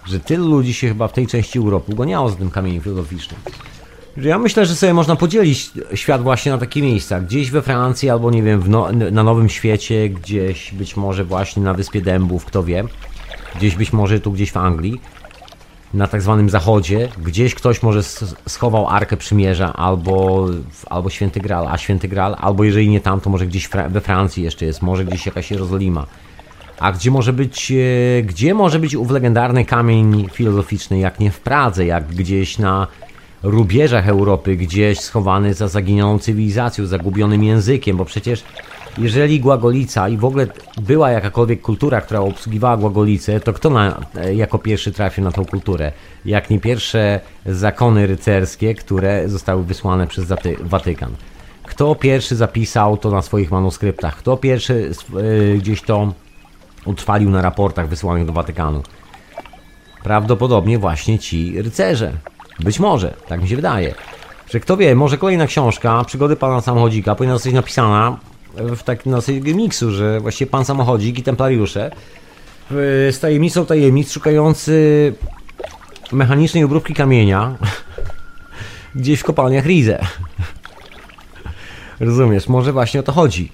Że 0.06 0.20
tylu 0.20 0.48
ludzi 0.48 0.74
się 0.74 0.88
chyba 0.88 1.08
w 1.08 1.14
tej 1.14 1.28
części 1.28 1.60
Europy 1.60 1.92
ugoniało 1.92 2.30
za 2.30 2.36
tym 2.36 2.52
kamieniem 2.52 2.82
filozoficznym. 2.82 3.40
Ja 4.22 4.40
myślę, 4.40 4.66
że 4.66 4.76
sobie 4.76 4.94
można 4.94 5.16
podzielić 5.16 5.72
świat 5.94 6.22
właśnie 6.22 6.52
na 6.52 6.58
takie 6.58 6.82
miejsca. 6.82 7.22
Gdzieś 7.22 7.52
we 7.52 7.62
Francji 7.62 8.10
albo 8.10 8.32
nie 8.32 8.44
wiem, 8.44 8.64
no, 8.68 8.92
na 9.12 9.24
Nowym 9.24 9.50
Świecie, 9.50 10.10
gdzieś 10.10 10.74
być 10.74 10.98
może 10.98 11.26
właśnie 11.26 11.64
na 11.64 11.74
Wyspie 11.74 12.02
Dębów, 12.02 12.46
kto 12.46 12.64
wie. 12.64 12.84
Gdzieś 13.56 13.76
być 13.76 13.94
może 13.94 14.20
tu 14.20 14.32
gdzieś 14.32 14.52
w 14.52 14.58
Anglii 14.58 15.02
na 15.94 16.08
tak 16.08 16.22
zwanym 16.22 16.50
zachodzie, 16.50 17.10
gdzieś 17.18 17.56
ktoś 17.56 17.84
może 17.84 18.04
schował 18.48 18.88
Arkę 18.88 19.18
Przymierza 19.18 19.74
albo, 19.74 20.48
albo 20.90 21.10
Święty 21.10 21.40
Graal, 21.40 21.68
a 21.68 21.78
Święty 21.78 22.08
Graal, 22.08 22.36
albo 22.40 22.64
jeżeli 22.64 22.90
nie 22.90 23.00
tam, 23.00 23.22
to 23.22 23.30
może 23.30 23.48
gdzieś 23.48 23.70
we 23.90 24.02
Francji 24.02 24.44
jeszcze 24.44 24.66
jest, 24.66 24.82
może 24.82 25.06
gdzieś 25.06 25.26
jakaś 25.26 25.52
Jerozolima. 25.52 26.06
A 26.80 26.92
gdzie 26.92 27.12
może 27.12 27.34
być, 27.34 27.72
e, 27.72 28.24
gdzie 28.24 28.54
może 28.54 28.80
być 28.80 28.96
ów 28.96 29.12
legendarny 29.12 29.66
kamień 29.66 30.28
filozoficzny, 30.34 31.00
jak 31.00 31.20
nie 31.20 31.32
w 31.32 31.40
Pradze, 31.40 31.86
jak 31.86 32.08
gdzieś 32.08 32.58
na 32.58 32.88
rubieżach 33.44 34.08
Europy, 34.08 34.56
gdzieś 34.56 35.00
schowany 35.00 35.54
za 35.54 35.68
zaginioną 35.68 36.20
cywilizacją, 36.20 36.86
zagubionym 36.86 37.44
językiem, 37.44 37.98
bo 37.98 38.06
przecież 38.06 38.44
jeżeli 38.98 39.40
Głagolica 39.40 40.10
i 40.10 40.18
w 40.18 40.26
ogóle 40.26 40.48
była 40.82 41.12
jakakolwiek 41.12 41.62
kultura, 41.62 42.02
która 42.02 42.20
obsługiwała 42.20 42.78
Głagolicę, 42.78 43.40
to 43.40 43.54
kto 43.54 43.70
na, 43.70 44.00
jako 44.34 44.60
pierwszy 44.60 44.92
trafił 44.92 45.24
na 45.24 45.32
tą 45.32 45.46
kulturę? 45.46 45.92
Jak 46.26 46.50
nie 46.50 46.60
pierwsze 46.60 47.20
zakony 47.46 48.08
rycerskie, 48.08 48.76
które 48.76 49.30
zostały 49.30 49.64
wysłane 49.64 50.08
przez 50.08 50.26
Watykan. 50.60 51.12
Kto 51.64 51.96
pierwszy 51.96 52.36
zapisał 52.36 52.98
to 52.98 53.12
na 53.12 53.22
swoich 53.22 53.52
manuskryptach? 53.52 54.18
Kto 54.18 54.38
pierwszy 54.38 54.92
yy, 55.14 55.58
gdzieś 55.58 55.82
to 55.82 56.14
utrwalił 56.86 57.30
na 57.30 57.42
raportach 57.42 57.88
wysłanych 57.88 58.26
do 58.26 58.34
Watykanu? 58.34 58.84
Prawdopodobnie 60.04 60.80
właśnie 60.80 61.20
ci 61.20 61.62
rycerze. 61.62 62.14
Być 62.60 62.80
może, 62.80 63.14
tak 63.28 63.42
mi 63.42 63.50
się 63.50 63.56
wydaje. 63.56 63.96
Że 64.50 64.60
kto 64.60 64.78
wie, 64.78 64.96
może 64.96 65.18
kolejna 65.18 65.48
książka, 65.48 66.04
Przygody 66.04 66.36
Pana 66.36 66.62
Samochodzika, 66.62 67.16
powinna 67.16 67.36
zostać 67.36 67.54
napisana 67.54 68.18
w 68.56 68.84
takim 68.84 69.12
dosyć 69.12 69.44
miksu, 69.44 69.92
że 69.92 70.20
właściwie 70.20 70.52
pan 70.52 70.66
samochodzik 70.66 71.20
i 71.20 71.24
templariusze 71.24 71.92
z 73.12 73.20
tajemnicą 73.20 73.66
tajemnic 73.66 74.12
szukający 74.12 75.14
mechanicznej 76.12 76.64
obróbki 76.64 76.94
kamienia 76.94 77.56
gdzieś 78.96 79.20
w 79.20 79.24
kopalniach 79.24 79.66
Rize. 79.66 80.00
Rozumiesz, 82.00 82.48
może 82.48 82.74
właśnie 82.74 83.00
o 83.00 83.04
to 83.04 83.12
chodzi. 83.12 83.52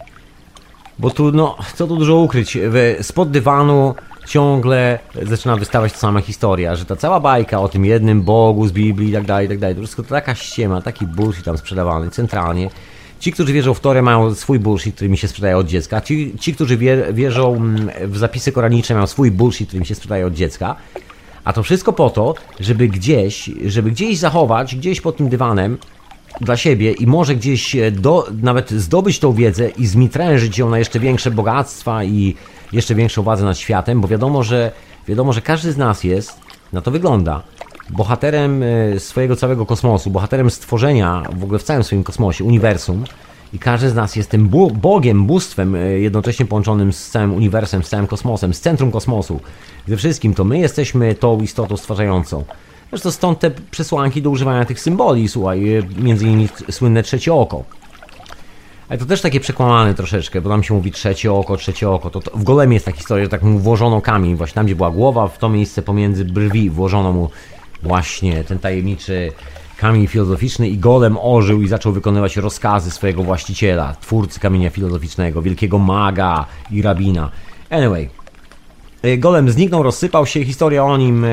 Bo 1.00 1.10
tu, 1.10 1.32
no, 1.32 1.58
co 1.76 1.88
tu 1.88 1.98
dużo 1.98 2.16
ukryć, 2.16 2.58
spod 3.02 3.32
dywanu 3.32 3.96
ciągle 4.28 5.00
zaczyna 5.22 5.56
wystawać 5.56 5.94
ta 5.94 6.00
sama 6.00 6.22
historia, 6.22 6.76
że 6.76 6.86
ta 6.86 6.96
cała 6.96 7.20
bajka 7.20 7.62
o 7.62 7.68
tym 7.68 7.86
jednym 7.86 8.22
Bogu 8.22 8.68
z 8.68 8.72
Biblii 8.72 9.10
i 9.10 9.14
tak 9.14 9.26
dalej, 9.26 9.46
i 9.46 9.50
tak 9.50 9.60
dalej, 9.60 9.76
to 9.76 9.82
wszystko 9.82 10.04
to 10.04 10.10
taka 10.10 10.36
ściema, 10.36 10.82
taki 10.82 11.08
bullshit 11.08 11.46
tam 11.46 11.58
sprzedawany 11.58 12.10
centralnie 12.10 12.70
Ci, 13.20 13.32
którzy 13.32 13.54
wierzą 13.54 13.74
w 13.74 13.80
Torę, 13.80 14.02
mają 14.02 14.36
swój 14.36 14.60
bullshit, 14.60 14.96
który 14.96 15.10
mi 15.10 15.18
się 15.18 15.28
sprzedaje 15.28 15.58
od 15.58 15.68
dziecka. 15.68 16.02
Ci, 16.02 16.34
ci 16.40 16.54
którzy 16.54 16.78
wierzą 17.14 17.56
mm, 17.56 17.90
w 18.08 18.18
zapisy 18.18 18.52
koranicze, 18.52 18.94
mają 18.94 19.08
swój 19.08 19.32
bullshit, 19.32 19.68
który 19.68 19.80
mi 19.80 19.86
się 19.86 19.96
sprzedaje 19.96 20.28
od 20.28 20.34
dziecka. 20.34 20.76
A 21.44 21.54
to 21.54 21.64
wszystko 21.64 21.94
po 21.94 22.10
to, 22.10 22.36
żeby 22.60 22.88
gdzieś, 22.88 23.50
żeby 23.66 23.92
gdzieś 23.92 24.18
zachować, 24.18 24.76
gdzieś 24.76 25.02
pod 25.02 25.18
tym 25.18 25.30
dywanem 25.30 25.78
dla 26.42 26.58
siebie 26.58 26.92
i 26.92 27.08
może 27.08 27.36
gdzieś 27.36 27.76
e, 27.76 27.92
do, 27.92 28.28
nawet 28.42 28.72
zdobyć 28.72 29.20
tą 29.20 29.34
wiedzę 29.34 29.70
i 29.70 29.88
zmitrężyć 29.88 30.58
ją 30.58 30.70
na 30.70 30.80
jeszcze 30.80 31.00
większe 31.00 31.32
bogactwa 31.32 32.04
i 32.04 32.36
jeszcze 32.74 32.96
większą 32.96 33.24
władzę 33.24 33.46
nad 33.46 33.58
światem, 33.58 34.02
bo 34.02 34.08
wiadomo, 34.08 34.44
że 34.44 34.72
wiadomo, 35.08 35.34
że 35.34 35.42
każdy 35.42 35.72
z 35.72 35.78
nas 35.78 36.04
jest, 36.04 36.40
na 36.74 36.82
to 36.82 36.92
wygląda, 36.92 37.42
bohaterem 37.90 38.64
e, 38.64 39.00
swojego 39.00 39.36
całego 39.36 39.66
kosmosu, 39.66 40.10
bohaterem 40.10 40.50
stworzenia 40.50 41.24
w 41.38 41.44
ogóle 41.44 41.60
w 41.60 41.64
całym 41.64 41.84
swoim 41.84 42.04
kosmosie, 42.04 42.44
uniwersum. 42.44 43.04
I 43.54 43.60
każdy 43.60 43.90
z 43.90 43.96
nas 43.96 44.16
jest 44.16 44.30
tym 44.30 44.50
Bogiem, 44.74 45.26
bóstwem, 45.26 45.76
e, 45.76 45.80
jednocześnie 45.80 46.46
połączonym 46.46 46.94
z 46.94 47.10
całym 47.10 47.34
uniwersem, 47.34 47.84
z 47.84 47.90
całym 47.90 48.08
kosmosem, 48.08 48.54
z 48.54 48.60
centrum 48.62 48.92
kosmosu. 48.92 49.40
Ze 49.88 49.98
wszystkim 49.98 50.34
to 50.34 50.44
my 50.44 50.60
jesteśmy 50.60 51.16
tą 51.16 51.42
istotą 51.42 51.78
stwarzającą. 51.78 52.44
Zresztą 52.96 53.12
stąd 53.12 53.40
te 53.40 53.52
przesłanki 53.52 54.22
do 54.22 54.30
używania 54.30 54.66
tych 54.66 54.80
symboli, 54.80 55.28
słuchaj, 55.28 55.84
między 55.98 56.26
innymi 56.26 56.50
słynne 56.72 57.04
trzecie 57.04 57.34
oko. 57.34 57.64
Ale 58.90 59.00
to 59.00 59.06
też 59.06 59.22
takie 59.22 59.40
przekłamane 59.40 59.94
troszeczkę, 59.94 60.42
bo 60.42 60.50
tam 60.50 60.64
się 60.64 60.74
mówi 60.74 60.92
trzecie 60.92 61.34
oko, 61.34 61.58
trzecie 61.58 61.90
oko. 61.90 62.10
To, 62.10 62.22
to 62.22 62.38
w 62.38 62.44
golemie 62.44 62.74
jest 62.74 62.86
ta 62.86 62.92
historia, 62.92 63.24
że 63.24 63.30
tak 63.30 63.44
mu 63.44 63.60
włożono 63.60 64.02
kamień, 64.02 64.36
właśnie 64.36 64.56
tam, 64.56 64.66
gdzie 64.66 64.76
była 64.76 64.92
głowa, 64.92 65.28
w 65.28 65.38
to 65.38 65.50
miejsce 65.50 65.82
pomiędzy 65.82 66.26
brwi 66.26 66.70
włożono 66.70 67.12
mu 67.12 67.30
właśnie 67.84 68.44
ten 68.44 68.60
tajemniczy 68.60 69.32
kamień 69.78 70.08
filozoficzny 70.08 70.70
i 70.70 70.78
golem 70.78 71.18
ożył 71.22 71.62
i 71.62 71.68
zaczął 71.68 71.94
wykonywać 71.94 72.38
rozkazy 72.38 72.92
swojego 72.92 73.24
właściciela, 73.24 73.96
twórcy 74.02 74.40
kamienia 74.40 74.70
filozoficznego, 74.70 75.42
wielkiego 75.42 75.78
maga 75.78 76.46
i 76.72 76.82
rabina. 76.82 77.32
Anyway, 77.70 78.10
golem 79.18 79.50
zniknął, 79.50 79.84
rozsypał 79.84 80.26
się, 80.26 80.46
historia 80.46 80.84
o 80.84 80.98
nim, 80.98 81.26
e, 81.26 81.30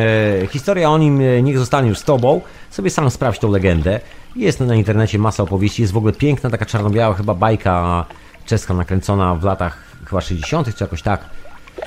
historia 0.51 0.91
o 0.91 0.99
nim 0.99 1.21
e, 1.21 1.43
niech 1.43 1.59
zostanie 1.59 1.89
już 1.89 1.99
z 1.99 2.05
tobą, 2.05 2.41
sobie 2.71 2.91
sam 2.91 3.11
sprawdź 3.11 3.39
tą 3.39 3.51
legendę. 3.51 4.01
Jest 4.37 4.61
na 4.61 4.75
internecie 4.75 5.19
masa 5.19 5.43
opowieści, 5.43 5.83
jest 5.83 5.93
w 5.93 5.97
ogóle 5.97 6.13
piękna 6.13 6.51
taka 6.51 6.67
czarno-biała 6.67 7.15
chyba 7.15 7.35
bajka 7.35 8.05
czeska 8.47 8.75
nakręcona 8.75 9.35
w 9.35 9.45
latach 9.45 9.79
chyba 10.05 10.21
60 10.21 10.77
czy 10.77 10.85
jakoś 10.85 11.03
tak, 11.03 11.21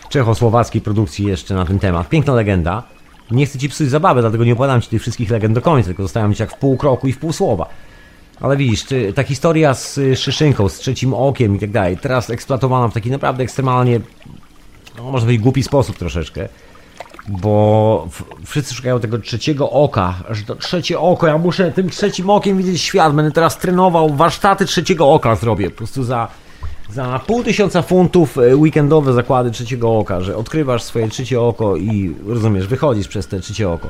czechosłowackiej 0.09 0.81
produkcji 0.81 1.25
jeszcze 1.25 1.55
na 1.55 1.65
ten 1.65 1.79
temat. 1.79 2.09
Piękna 2.09 2.33
legenda. 2.33 2.83
Nie 3.31 3.45
chcę 3.45 3.59
ci 3.59 3.69
psuć 3.69 3.89
zabawy, 3.89 4.21
dlatego 4.21 4.43
nie 4.43 4.53
opowiadam 4.53 4.81
ci 4.81 4.89
tych 4.89 5.01
wszystkich 5.01 5.29
legend 5.29 5.55
do 5.55 5.61
końca, 5.61 5.85
tylko 5.85 6.03
zostawiam 6.03 6.33
ci 6.33 6.41
jak 6.41 6.51
w 6.51 6.59
pół 6.59 6.77
kroku 6.77 7.07
i 7.07 7.13
w 7.13 7.19
pół 7.19 7.33
słowa. 7.33 7.69
Ale 8.41 8.57
widzisz, 8.57 8.85
ta 9.15 9.23
historia 9.23 9.73
z 9.73 9.99
szyszynką, 10.15 10.69
z 10.69 10.77
trzecim 10.77 11.13
okiem 11.13 11.55
i 11.55 11.59
tak 11.59 11.71
dalej, 11.71 11.97
teraz 11.97 12.29
eksploatowana 12.29 12.87
w 12.87 12.93
taki 12.93 13.11
naprawdę 13.11 13.43
ekstremalnie, 13.43 13.99
no 14.97 15.11
może 15.11 15.25
być 15.25 15.37
głupi 15.37 15.63
sposób 15.63 15.97
troszeczkę, 15.97 16.49
bo 17.27 18.07
wszyscy 18.45 18.75
szukają 18.75 18.99
tego 18.99 19.17
trzeciego 19.17 19.69
oka, 19.69 20.13
że 20.29 20.43
to 20.43 20.55
trzecie 20.55 20.99
oko, 20.99 21.27
ja 21.27 21.37
muszę 21.37 21.71
tym 21.71 21.89
trzecim 21.89 22.29
okiem 22.29 22.57
widzieć 22.57 22.81
świat, 22.81 23.15
będę 23.15 23.31
teraz 23.31 23.57
trenował, 23.57 24.09
warsztaty 24.09 24.65
trzeciego 24.65 25.13
oka 25.13 25.35
zrobię, 25.35 25.69
po 25.69 25.77
prostu 25.77 26.03
za 26.03 26.27
za 26.93 27.19
pół 27.27 27.43
tysiąca 27.43 27.81
funtów 27.81 28.37
e, 28.37 28.55
weekendowe 28.55 29.13
zakłady 29.13 29.51
trzeciego 29.51 29.97
oka, 29.97 30.21
że 30.21 30.37
odkrywasz 30.37 30.83
swoje 30.83 31.09
trzecie 31.09 31.41
oko 31.41 31.75
i 31.75 32.15
rozumiesz, 32.27 32.67
wychodzisz 32.67 33.07
przez 33.07 33.27
te 33.27 33.39
trzecie 33.39 33.69
oko. 33.69 33.89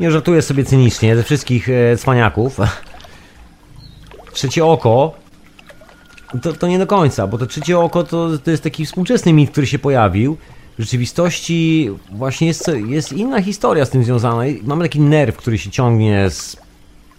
Nie 0.00 0.10
żartuję 0.10 0.42
sobie 0.42 0.64
cynicznie 0.64 1.16
ze 1.16 1.22
wszystkich 1.22 1.68
e, 1.68 1.96
cwaniaków. 1.96 2.58
Trzecie 4.32 4.64
oko 4.64 5.14
to, 6.42 6.52
to 6.52 6.68
nie 6.68 6.78
do 6.78 6.86
końca, 6.86 7.26
bo 7.26 7.38
to 7.38 7.46
trzecie 7.46 7.78
oko 7.78 8.04
to, 8.04 8.38
to 8.44 8.50
jest 8.50 8.62
taki 8.62 8.86
współczesny 8.86 9.32
mit, 9.32 9.50
który 9.50 9.66
się 9.66 9.78
pojawił. 9.78 10.36
W 10.78 10.82
rzeczywistości 10.82 11.90
właśnie 12.12 12.46
jest, 12.46 12.70
jest 12.86 13.12
inna 13.12 13.42
historia 13.42 13.84
z 13.84 13.90
tym 13.90 14.04
związana. 14.04 14.42
Mamy 14.62 14.84
taki 14.84 15.00
nerw, 15.00 15.36
który 15.36 15.58
się 15.58 15.70
ciągnie 15.70 16.30
z, 16.30 16.56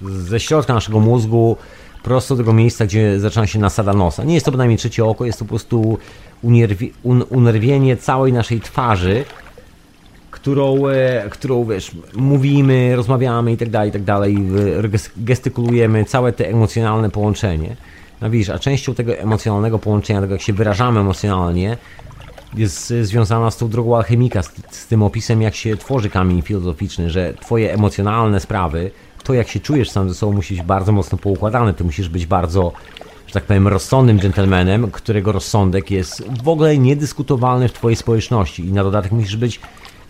ze 0.01 0.39
środka 0.39 0.73
naszego 0.73 0.99
mózgu 0.99 1.57
prosto 2.03 2.35
do 2.35 2.43
tego 2.43 2.53
miejsca, 2.53 2.85
gdzie 2.85 3.19
zaczyna 3.19 3.47
się 3.47 3.59
nasada 3.59 3.93
nosa. 3.93 4.23
Nie 4.23 4.33
jest 4.33 4.45
to 4.45 4.51
bynajmniej 4.51 4.77
trzecie 4.77 5.05
oko, 5.05 5.25
jest 5.25 5.39
to 5.39 5.45
po 5.45 5.49
prostu 5.49 5.97
un, 7.03 7.23
unerwienie 7.29 7.97
całej 7.97 8.33
naszej 8.33 8.61
twarzy, 8.61 9.25
którą, 10.31 10.87
e, 10.87 11.29
którą 11.29 11.65
wiesz, 11.65 11.91
mówimy, 12.15 12.95
rozmawiamy 12.95 13.51
i 13.51 13.57
tak 13.57 13.69
dalej, 13.69 13.89
i 13.89 13.91
tak 13.91 14.03
dalej, 14.03 14.37
ges- 14.81 15.09
gestykulujemy, 15.17 16.05
całe 16.05 16.33
te 16.33 16.49
emocjonalne 16.49 17.09
połączenie. 17.09 17.75
No 18.21 18.29
widzisz, 18.29 18.49
a 18.49 18.59
częścią 18.59 18.95
tego 18.95 19.17
emocjonalnego 19.17 19.79
połączenia, 19.79 20.21
tego 20.21 20.33
jak 20.33 20.41
się 20.41 20.53
wyrażamy 20.53 20.99
emocjonalnie, 20.99 21.77
jest 22.57 22.93
związana 23.01 23.51
z 23.51 23.57
tą 23.57 23.69
drogą 23.69 23.97
alchemika, 23.97 24.43
z, 24.43 24.51
z 24.71 24.87
tym 24.87 25.03
opisem, 25.03 25.41
jak 25.41 25.55
się 25.55 25.77
tworzy 25.77 26.09
kamień 26.09 26.41
filozoficzny, 26.41 27.09
że 27.09 27.33
twoje 27.33 27.73
emocjonalne 27.73 28.39
sprawy, 28.39 28.91
to 29.23 29.33
jak 29.33 29.47
się 29.47 29.59
czujesz 29.59 29.89
sam 29.89 30.09
ze 30.09 30.15
sobą, 30.15 30.33
musi 30.33 30.55
być 30.55 30.63
bardzo 30.63 30.91
mocno 30.91 31.17
poukładane. 31.17 31.73
Ty 31.73 31.83
musisz 31.83 32.09
być 32.09 32.25
bardzo, 32.25 32.71
że 33.27 33.33
tak 33.33 33.43
powiem, 33.43 33.67
rozsądnym 33.67 34.19
dżentelmenem, 34.19 34.91
którego 34.91 35.31
rozsądek 35.31 35.91
jest 35.91 36.23
w 36.43 36.47
ogóle 36.47 36.77
niedyskutowalny 36.77 37.69
w 37.69 37.73
twojej 37.73 37.95
społeczności. 37.95 38.65
I 38.65 38.73
na 38.73 38.83
dodatek 38.83 39.11
musisz 39.11 39.35
być 39.35 39.59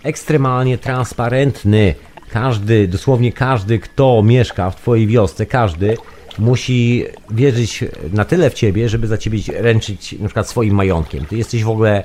ekstremalnie 0.04 0.78
transparentny. 0.78 1.96
Każdy, 2.30 2.88
dosłownie 2.88 3.32
każdy, 3.34 3.80
kto 3.80 4.24
mieszka 4.24 4.70
w 4.70 4.76
twojej 4.76 5.08
wiosce, 5.08 5.46
każdy 5.46 5.98
musi 6.40 7.06
wierzyć 7.30 7.84
na 8.14 8.26
tyle 8.26 8.50
w 8.50 8.54
ciebie, 8.54 8.90
żeby 8.90 9.08
za 9.08 9.18
ciebie 9.18 9.40
ręczyć 9.54 10.16
na 10.20 10.28
przykład 10.28 10.50
swoim 10.50 10.76
majątkiem. 10.76 11.26
Ty 11.26 11.38
jesteś 11.38 11.64
w 11.64 11.70
ogóle 11.70 12.04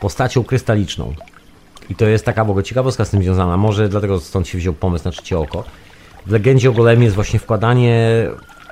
postacią 0.00 0.44
krystaliczną. 0.44 1.14
I 1.90 1.94
to 1.94 2.06
jest 2.06 2.24
taka 2.24 2.44
w 2.44 2.50
ogóle 2.50 2.64
ciekawostka 2.64 3.04
z 3.04 3.10
tym 3.10 3.22
związana. 3.22 3.56
Może 3.56 3.88
dlatego 3.88 4.20
stąd 4.20 4.48
się 4.48 4.58
wziął 4.58 4.74
pomysł 4.74 5.04
na 5.04 5.10
trzecie 5.10 5.38
oko. 5.38 5.64
W 6.26 6.30
legendzie 6.30 6.70
o 6.70 6.72
golemie 6.72 7.04
jest 7.04 7.14
właśnie 7.14 7.38
wkładanie 7.38 8.26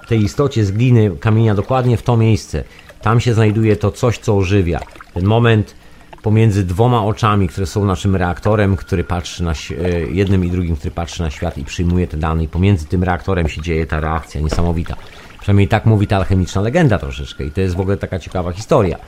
tej 0.08 0.22
istocie 0.22 0.64
z 0.64 0.72
gliny 0.72 1.10
kamienia 1.20 1.54
dokładnie 1.54 1.96
w 1.96 2.02
to 2.02 2.16
miejsce. 2.16 2.64
Tam 3.02 3.20
się 3.20 3.34
znajduje 3.34 3.76
to 3.76 3.90
coś, 3.90 4.18
co 4.18 4.36
ożywia. 4.36 4.80
Ten 5.14 5.24
moment 5.24 5.74
pomiędzy 6.22 6.64
dwoma 6.64 7.04
oczami, 7.04 7.48
które 7.48 7.66
są 7.66 7.84
naszym 7.84 8.16
reaktorem, 8.16 8.76
który 8.76 9.04
patrzy 9.04 9.44
na 9.44 9.52
e, 9.52 9.54
jednym 10.00 10.44
i 10.44 10.50
drugim, 10.50 10.76
który 10.76 10.90
patrzy 10.90 11.22
na 11.22 11.30
świat 11.30 11.58
i 11.58 11.64
przyjmuje 11.64 12.06
te 12.06 12.16
dane. 12.16 12.44
I 12.44 12.48
pomiędzy 12.48 12.86
tym 12.86 13.04
reaktorem 13.04 13.48
się 13.48 13.62
dzieje 13.62 13.86
ta 13.86 14.00
reakcja 14.00 14.40
niesamowita. 14.40 14.96
Przynajmniej 15.40 15.68
tak 15.68 15.86
mówi 15.86 16.06
ta 16.06 16.16
alchemiczna 16.16 16.60
legenda 16.60 16.98
troszeczkę. 16.98 17.44
I 17.44 17.50
to 17.50 17.60
jest 17.60 17.76
w 17.76 17.80
ogóle 17.80 17.96
taka 17.96 18.18
ciekawa 18.18 18.52
historia. 18.52 18.98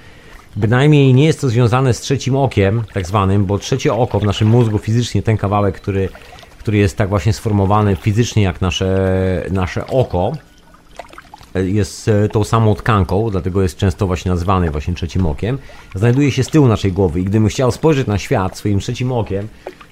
Bynajmniej 0.56 1.14
nie 1.14 1.24
jest 1.24 1.40
to 1.40 1.48
związane 1.48 1.94
z 1.94 2.00
trzecim 2.00 2.36
okiem, 2.36 2.82
tak 2.92 3.06
zwanym, 3.06 3.44
bo 3.44 3.58
trzecie 3.58 3.94
oko 3.94 4.20
w 4.20 4.24
naszym 4.24 4.48
mózgu 4.48 4.78
fizycznie, 4.78 5.22
ten 5.22 5.36
kawałek, 5.36 5.74
który, 5.74 6.08
który 6.58 6.78
jest 6.78 6.96
tak 6.96 7.08
właśnie 7.08 7.32
sformowany 7.32 7.96
fizycznie 7.96 8.42
jak 8.42 8.60
nasze, 8.60 9.46
nasze 9.50 9.86
oko, 9.86 10.32
jest 11.54 12.08
e, 12.08 12.28
tą 12.28 12.44
samą 12.44 12.74
tkanką, 12.74 13.30
dlatego 13.30 13.62
jest 13.62 13.76
często 13.76 14.06
właśnie 14.06 14.30
nazwany 14.30 14.70
właśnie 14.70 14.94
trzecim 14.94 15.26
okiem, 15.26 15.58
znajduje 15.94 16.30
się 16.30 16.44
z 16.44 16.48
tyłu 16.48 16.68
naszej 16.68 16.92
głowy 16.92 17.20
i 17.20 17.24
gdybym 17.24 17.48
chciał 17.48 17.72
spojrzeć 17.72 18.06
na 18.06 18.18
świat 18.18 18.56
swoim 18.56 18.80
trzecim 18.80 19.12
okiem, 19.12 19.48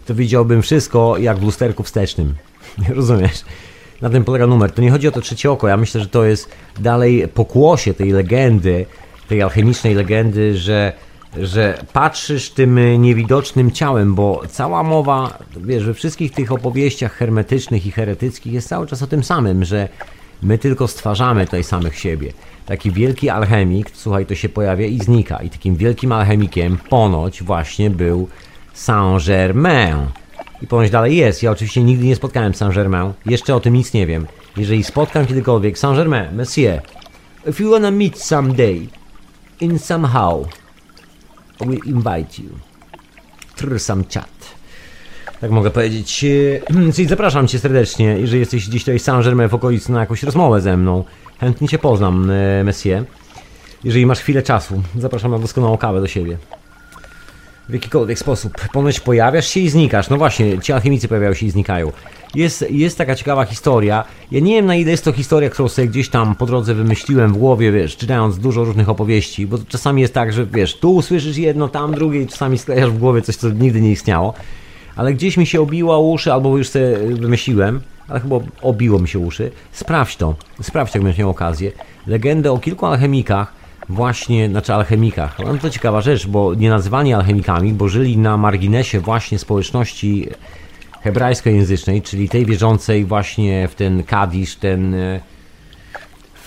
to 0.07 0.15
widziałbym 0.15 0.63
wszystko 0.63 1.19
jak 1.19 1.39
w 1.39 1.43
lusterku 1.43 1.83
wstecznym. 1.83 2.35
Rozumiesz? 2.89 3.45
Na 4.01 4.11
tym 4.11 4.25
polega 4.25 4.47
numer. 4.47 4.73
To 4.73 4.83
nie 4.83 4.91
chodzi 4.91 5.09
o 5.09 5.11
to 5.11 5.21
trzecie 5.21 5.51
oko. 5.51 5.69
Ja 5.69 5.77
myślę, 5.77 6.01
że 6.01 6.07
to 6.07 6.25
jest 6.25 6.49
dalej 6.79 7.29
pokłosie 7.29 7.95
tej 7.95 8.11
legendy, 8.11 8.87
tej 9.29 9.43
alchemicznej 9.43 9.95
legendy, 9.95 10.57
że, 10.57 10.93
że 11.41 11.79
patrzysz 11.93 12.51
tym 12.51 13.03
niewidocznym 13.03 13.71
ciałem, 13.71 14.15
bo 14.15 14.43
cała 14.49 14.83
mowa, 14.83 15.39
wiesz, 15.57 15.85
we 15.85 15.95
wszystkich 15.95 16.33
tych 16.33 16.53
opowieściach 16.53 17.13
hermetycznych 17.13 17.87
i 17.87 17.91
heretyckich 17.91 18.53
jest 18.53 18.69
cały 18.69 18.87
czas 18.87 19.03
o 19.03 19.07
tym 19.07 19.25
samym, 19.25 19.65
że 19.65 19.89
my 20.43 20.59
tylko 20.59 20.89
stwarzamy 20.89 21.45
tutaj 21.45 21.65
samych 21.65 21.99
siebie. 21.99 22.33
Taki 22.67 22.91
wielki 22.91 23.29
alchemik, 23.29 23.91
słuchaj, 23.95 24.27
to 24.27 24.35
się 24.35 24.49
pojawia 24.49 24.87
i 24.87 24.99
znika. 24.99 25.43
I 25.43 25.51
takim 25.51 25.77
wielkim 25.77 26.13
alchemikiem 26.13 26.79
ponoć 26.89 27.43
właśnie 27.43 27.91
był 27.91 28.29
Saint-Germain. 28.75 30.07
I 30.63 30.67
ponoć 30.67 30.91
dalej 30.91 31.17
jest. 31.17 31.43
Ja 31.43 31.51
oczywiście 31.51 31.83
nigdy 31.83 32.05
nie 32.05 32.17
spotkałem 32.17 32.53
Saint-Germain. 32.55 33.13
Jeszcze 33.27 33.55
o 33.55 33.61
tym 33.61 33.75
nic 33.75 33.93
nie 33.93 34.07
wiem. 34.07 34.27
Jeżeli 34.57 34.85
spotkam 34.85 35.27
kiedykolwiek 35.27 35.79
Saint-Germain, 35.79 36.37
Monsieur, 36.37 36.81
if 37.49 37.63
you 37.63 37.71
wanna 37.71 37.91
meet 37.91 38.23
someday, 38.23 38.89
in 39.61 39.79
somehow, 39.79 40.47
will 41.61 41.81
invite 41.87 42.43
you. 42.43 42.51
Trr 43.57 43.79
some 43.79 44.05
chat. 44.05 44.40
Tak 45.41 45.51
mogę 45.51 45.71
powiedzieć. 45.71 46.25
E, 46.89 46.93
Czyli 46.93 47.09
zapraszam 47.09 47.49
Cię 47.49 47.59
serdecznie, 47.59 48.05
jeżeli 48.05 48.41
jesteś 48.41 48.69
gdzieś 48.69 48.83
tutaj 48.83 48.99
Saint-Germain 48.99 49.49
w 49.49 49.55
okolicy 49.55 49.93
na 49.93 50.01
jakąś 50.01 50.23
rozmowę 50.23 50.61
ze 50.61 50.77
mną. 50.77 51.05
Chętnie 51.41 51.69
Cię 51.69 51.79
poznam, 51.79 52.31
e, 52.31 52.65
Monsieur. 52.65 53.05
Jeżeli 53.85 54.07
masz 54.07 54.21
chwilę 54.21 54.43
czasu, 54.43 54.83
zapraszam 54.99 55.31
na 55.31 55.39
doskonałą 55.39 55.77
kawę 55.79 56.01
do 56.01 56.07
siebie. 56.07 56.39
W 57.69 57.73
jakikolwiek 57.73 58.19
sposób. 58.19 58.69
Ponoć 58.73 59.01
pojawiasz 59.01 59.49
się 59.49 59.61
i 59.61 59.69
znikasz. 59.69 60.11
No 60.11 60.17
właśnie, 60.17 60.59
ci 60.59 60.73
alchemicy 60.73 61.09
pojawiają 61.09 61.35
się 61.35 61.47
i 61.47 61.51
znikają. 61.51 61.93
Jest, 62.35 62.71
jest 62.71 62.99
taka 62.99 63.15
ciekawa 63.15 63.45
historia. 63.45 64.05
Ja 64.31 64.41
nie 64.41 64.55
wiem 64.55 64.67
na 64.67 64.77
ile 64.77 64.91
jest 64.91 65.05
to 65.05 65.13
historia, 65.13 65.51
którą 65.51 65.69
sobie 65.69 65.89
gdzieś 65.89 66.09
tam 66.09 66.35
po 66.35 66.47
drodze 66.47 66.75
wymyśliłem 66.75 67.33
w 67.33 67.37
głowie, 67.37 67.73
wiesz, 67.73 67.97
czytając 67.97 68.39
dużo 68.39 68.65
różnych 68.65 68.89
opowieści, 68.89 69.47
bo 69.47 69.59
czasami 69.69 70.03
jest 70.03 70.15
tak, 70.15 70.33
że 70.33 70.47
wiesz, 70.47 70.77
tu 70.79 70.95
usłyszysz 70.95 71.37
jedno, 71.37 71.69
tam 71.69 71.95
drugie 71.95 72.23
i 72.23 72.27
czasami 72.27 72.59
sklejasz 72.59 72.91
w 72.91 72.99
głowie 72.99 73.23
coś, 73.23 73.37
co 73.37 73.51
nigdy 73.51 73.81
nie 73.81 73.91
istniało. 73.91 74.35
Ale 74.97 75.15
gdzieś 75.15 75.37
mi 75.37 75.47
się 75.47 75.61
obiło 75.61 76.01
uszy, 76.01 76.33
albo 76.33 76.57
już 76.57 76.69
sobie 76.69 76.99
wymyśliłem, 76.99 77.81
ale 78.09 78.21
chyba 78.21 78.37
obiło 78.63 78.99
mi 78.99 79.09
się 79.09 79.19
uszy. 79.19 79.51
Sprawdź 79.73 80.17
to, 80.17 80.35
sprawdź 80.63 80.95
jak 80.95 81.03
będziesz 81.03 81.19
miał 81.19 81.31
okazję. 81.31 81.73
Legendę 82.07 82.53
o 82.53 82.59
kilku 82.59 82.87
alchemikach, 82.87 83.53
właśnie, 83.89 84.49
znaczy 84.49 84.75
alchemikach. 84.75 85.39
No 85.39 85.59
to 85.59 85.71
ciekawa 85.71 86.01
rzecz, 86.01 86.27
bo 86.27 86.55
nie 86.55 86.71
nazywani 86.71 87.15
alchemikami, 87.15 87.73
bo 87.73 87.89
żyli 87.89 88.19
na 88.19 88.37
marginesie 88.37 89.01
właśnie 89.01 89.39
społeczności 89.39 90.29
hebrajskojęzycznej, 91.03 92.03
czyli 92.03 92.29
tej 92.29 92.47
wierzącej 92.47 93.05
właśnie 93.05 93.69
w 93.69 93.75
ten 93.75 94.03
kadisz, 94.03 94.57
ten 94.57 94.95
e, 94.95 95.21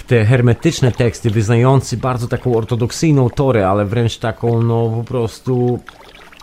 te 0.08 0.26
hermetyczne 0.26 0.92
teksty, 0.92 1.30
wyznający 1.30 1.98
bardzo 1.98 2.28
taką 2.28 2.56
ortodoksyjną 2.56 3.30
torę, 3.30 3.70
ale 3.70 3.86
wręcz 3.86 4.18
taką, 4.18 4.64
no 4.64 4.90
po 4.90 5.04
prostu, 5.04 5.80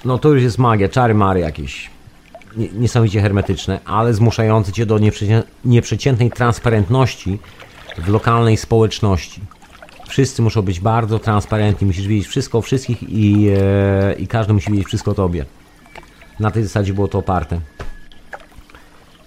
no 0.04 0.18
to 0.18 0.28
już 0.28 0.42
jest 0.42 0.58
magia, 0.58 0.88
czary 0.88 1.14
mary 1.14 1.40
jakieś. 1.40 1.90
Nie- 2.56 2.68
Niesamowicie 2.68 3.20
hermetyczne, 3.20 3.80
ale 3.84 4.14
zmuszające 4.14 4.72
cię 4.72 4.86
do 4.86 4.98
nieprzecię- 4.98 5.42
nieprzeciętnej 5.64 6.30
transparentności 6.30 7.38
w 7.98 8.08
lokalnej 8.08 8.56
społeczności. 8.56 9.40
Wszyscy 10.08 10.42
muszą 10.42 10.62
być 10.62 10.80
bardzo 10.80 11.18
transparentni, 11.18 11.86
musisz 11.86 12.06
wiedzieć 12.06 12.28
wszystko 12.28 12.58
o 12.58 12.62
wszystkich 12.62 13.02
i, 13.02 13.48
e, 13.58 14.12
i 14.14 14.26
każdy 14.26 14.52
musi 14.52 14.70
wiedzieć 14.70 14.86
wszystko 14.86 15.10
o 15.10 15.14
tobie. 15.14 15.44
Na 16.40 16.50
tej 16.50 16.62
zasadzie 16.62 16.92
było 16.94 17.08
to 17.08 17.18
oparte. 17.18 17.60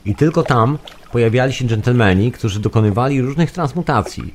I 0.06 0.16
tylko 0.16 0.44
tam 0.44 0.78
pojawiali 1.12 1.54
się 1.54 1.66
dżentelmeni, 1.66 2.32
którzy 2.32 2.60
dokonywali 2.60 3.22
różnych 3.22 3.52
transmutacji. 3.52 4.34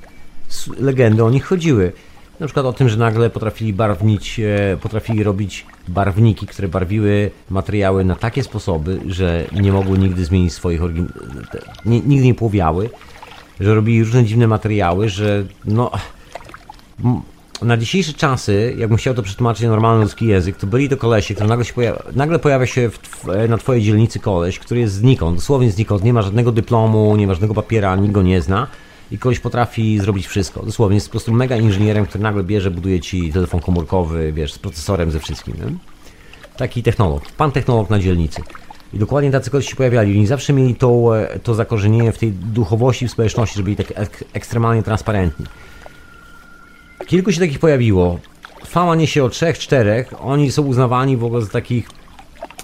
Legendy 0.78 1.24
o 1.24 1.30
nich 1.30 1.44
chodziły. 1.44 1.92
Na 2.40 2.46
przykład 2.46 2.66
o 2.66 2.72
tym, 2.72 2.88
że 2.88 2.96
nagle 2.96 3.30
potrafili 3.30 3.72
barwnić, 3.72 4.40
e, 4.40 4.76
potrafili 4.82 5.22
robić 5.22 5.66
barwniki, 5.88 6.46
które 6.46 6.68
barwiły 6.68 7.30
materiały 7.50 8.04
na 8.04 8.16
takie 8.16 8.42
sposoby, 8.42 9.00
że 9.06 9.44
nie 9.52 9.72
mogły 9.72 9.98
nigdy 9.98 10.24
zmienić 10.24 10.52
swoich 10.52 10.82
orygin... 10.82 11.08
te- 11.52 11.62
nie, 11.84 12.00
nigdy 12.00 12.26
nie 12.26 12.34
płowiały, 12.34 12.90
że 13.60 13.74
robili 13.74 14.04
różne 14.04 14.24
dziwne 14.24 14.46
materiały, 14.46 15.08
że 15.08 15.44
no... 15.64 15.90
Na 17.62 17.76
dzisiejsze 17.76 18.12
czasy, 18.12 18.74
jakbym 18.78 18.98
chciał 18.98 19.14
to 19.14 19.22
przetłumaczyć 19.22 19.62
na 19.62 19.68
normalny 19.70 20.02
ludzki 20.02 20.26
język, 20.26 20.56
to 20.56 20.66
byli 20.66 20.88
to 20.88 20.96
kolesie, 20.96 21.34
który 21.34 21.48
nagle, 21.48 21.64
się 21.64 21.74
pojawia, 21.74 22.02
nagle 22.14 22.38
pojawia 22.38 22.66
się 22.66 22.90
tw- 22.90 23.48
na 23.48 23.58
twojej 23.58 23.82
dzielnicy 23.82 24.18
koleś, 24.20 24.58
który 24.58 24.80
jest 24.80 24.94
znikąd, 24.94 25.36
dosłownie 25.36 25.70
znikąd, 25.70 26.04
nie 26.04 26.12
ma 26.12 26.22
żadnego 26.22 26.52
dyplomu, 26.52 27.16
nie 27.16 27.26
ma 27.26 27.34
żadnego 27.34 27.54
papiera, 27.54 27.96
nikt 27.96 28.12
go 28.14 28.22
nie 28.22 28.42
zna 28.42 28.66
i 29.10 29.18
koleś 29.18 29.40
potrafi 29.40 29.98
zrobić 29.98 30.26
wszystko. 30.26 30.62
Dosłownie 30.62 30.94
jest 30.94 31.06
po 31.06 31.10
prostu 31.10 31.32
mega 31.32 31.56
inżynierem, 31.56 32.06
który 32.06 32.24
nagle 32.24 32.44
bierze, 32.44 32.70
buduje 32.70 33.00
ci 33.00 33.32
telefon 33.32 33.60
komórkowy, 33.60 34.32
wiesz, 34.32 34.52
z 34.52 34.58
procesorem, 34.58 35.10
ze 35.10 35.20
wszystkim. 35.20 35.54
Nie? 35.54 35.78
Taki 36.56 36.82
technolog, 36.82 37.32
pan 37.32 37.52
technolog 37.52 37.90
na 37.90 37.98
dzielnicy. 37.98 38.42
I 38.92 38.98
dokładnie 38.98 39.30
tacy 39.30 39.50
koleś 39.50 39.70
się 39.70 39.76
pojawiali. 39.76 40.12
Oni 40.12 40.26
zawsze 40.26 40.52
mieli 40.52 40.74
to, 40.74 41.18
e, 41.20 41.38
to 41.38 41.54
zakorzenienie 41.54 42.12
w 42.12 42.18
tej 42.18 42.32
duchowości, 42.32 43.08
w 43.08 43.10
społeczności, 43.10 43.56
żeby 43.56 43.64
byli 43.64 43.76
tak 43.76 43.92
ek- 43.98 44.24
ekstremalnie 44.32 44.82
transparentni. 44.82 45.46
Kilku 47.06 47.32
się 47.32 47.40
takich 47.40 47.58
pojawiło. 47.58 48.18
Fama 48.66 48.94
niesie 48.94 49.24
o 49.24 49.28
trzech, 49.28 49.58
czterech. 49.58 50.14
Oni 50.20 50.52
są 50.52 50.62
uznawani 50.62 51.16
w 51.16 51.24
ogóle 51.24 51.42
za 51.42 51.48
takich 51.50 51.88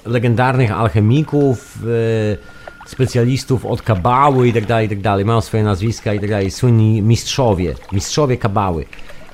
legendarnych 0.06 0.72
alchemików, 0.72 1.78
e, 1.82 2.53
specjalistów 2.86 3.66
od 3.66 3.82
kabały 3.82 4.48
i 4.48 4.52
tak 4.52 4.66
dalej, 4.66 4.86
i 4.86 4.88
tak 4.88 5.00
dalej. 5.00 5.24
Mają 5.24 5.40
swoje 5.40 5.62
nazwiska 5.62 6.14
i 6.14 6.20
tak 6.20 6.30
dalej. 6.30 6.50
Słynni 6.50 7.02
mistrzowie, 7.02 7.74
mistrzowie 7.92 8.36
kabały. 8.36 8.84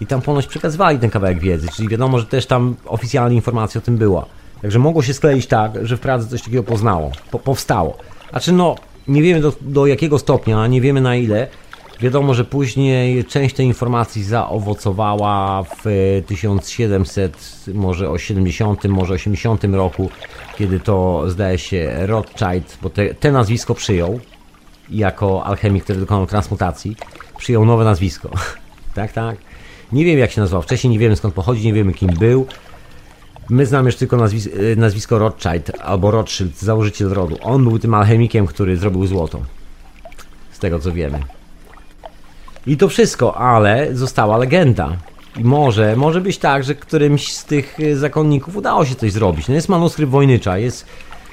I 0.00 0.06
tam 0.06 0.22
ponoć 0.22 0.46
przekazywali 0.46 0.98
ten 0.98 1.10
kawałek 1.10 1.40
wiedzy, 1.40 1.68
czyli 1.76 1.88
wiadomo, 1.88 2.18
że 2.18 2.26
też 2.26 2.46
tam 2.46 2.76
oficjalna 2.86 3.34
informacja 3.34 3.78
o 3.78 3.82
tym 3.82 3.96
była. 3.96 4.26
Także 4.62 4.78
mogło 4.78 5.02
się 5.02 5.14
skleić 5.14 5.46
tak, 5.46 5.86
że 5.86 5.96
w 5.96 6.00
Pradze 6.00 6.28
coś 6.28 6.42
takiego 6.42 6.62
poznało, 6.62 7.12
po, 7.30 7.38
powstało. 7.38 7.98
Znaczy 8.30 8.52
no, 8.52 8.74
nie 9.08 9.22
wiemy 9.22 9.40
do, 9.40 9.52
do 9.60 9.86
jakiego 9.86 10.18
stopnia, 10.18 10.66
nie 10.66 10.80
wiemy 10.80 11.00
na 11.00 11.16
ile, 11.16 11.46
Wiadomo, 12.00 12.34
że 12.34 12.44
później 12.44 13.24
część 13.24 13.54
tej 13.54 13.66
informacji 13.66 14.24
zaowocowała 14.24 15.62
w 15.62 15.84
1700, 16.26 17.64
może 17.74 18.10
o 18.10 18.18
70, 18.18 18.84
może 18.84 19.14
80 19.14 19.64
roku, 19.64 20.10
kiedy 20.58 20.80
to 20.80 21.24
zdaje 21.26 21.58
się 21.58 21.92
Rothschild, 22.06 22.78
bo 22.82 22.90
te, 22.90 23.14
te 23.14 23.32
nazwisko 23.32 23.74
przyjął 23.74 24.20
jako 24.90 25.44
alchemik, 25.44 25.84
który 25.84 26.00
dokonał 26.00 26.26
transmutacji, 26.26 26.96
przyjął 27.38 27.64
nowe 27.64 27.84
nazwisko. 27.84 28.30
tak, 28.94 29.12
tak. 29.12 29.36
Nie 29.92 30.04
wiem 30.04 30.18
jak 30.18 30.30
się 30.30 30.40
nazywał 30.40 30.62
wcześniej, 30.62 30.90
nie 30.90 30.98
wiemy 30.98 31.16
skąd 31.16 31.34
pochodzi, 31.34 31.66
nie 31.66 31.72
wiemy 31.72 31.92
kim 31.92 32.10
był. 32.10 32.46
My 33.48 33.66
znamy 33.66 33.88
już 33.88 33.96
tylko 33.96 34.16
nazwis 34.16 34.48
nazwisko 34.76 35.18
Rothschild 35.18 35.72
albo 35.80 36.10
Rothschild, 36.10 36.58
założyciel 36.58 37.08
rodu. 37.08 37.36
On 37.42 37.64
był 37.64 37.78
tym 37.78 37.94
alchemikiem, 37.94 38.46
który 38.46 38.76
zrobił 38.76 39.06
złoto. 39.06 39.40
Z 40.52 40.58
tego 40.58 40.78
co 40.78 40.92
wiemy. 40.92 41.39
I 42.66 42.76
to 42.76 42.88
wszystko, 42.88 43.36
ale 43.36 43.96
została 43.96 44.36
legenda. 44.36 44.96
I 45.36 45.44
może, 45.44 45.96
może 45.96 46.20
być 46.20 46.38
tak, 46.38 46.64
że 46.64 46.74
którymś 46.74 47.32
z 47.32 47.44
tych 47.44 47.80
y, 47.80 47.96
zakonników 47.96 48.56
udało 48.56 48.84
się 48.84 48.94
coś 48.94 49.12
zrobić. 49.12 49.48
No 49.48 49.54
jest 49.54 49.68
manuskrypt 49.68 50.12
Wojnycza, 50.12 50.58
jest, 50.58 50.86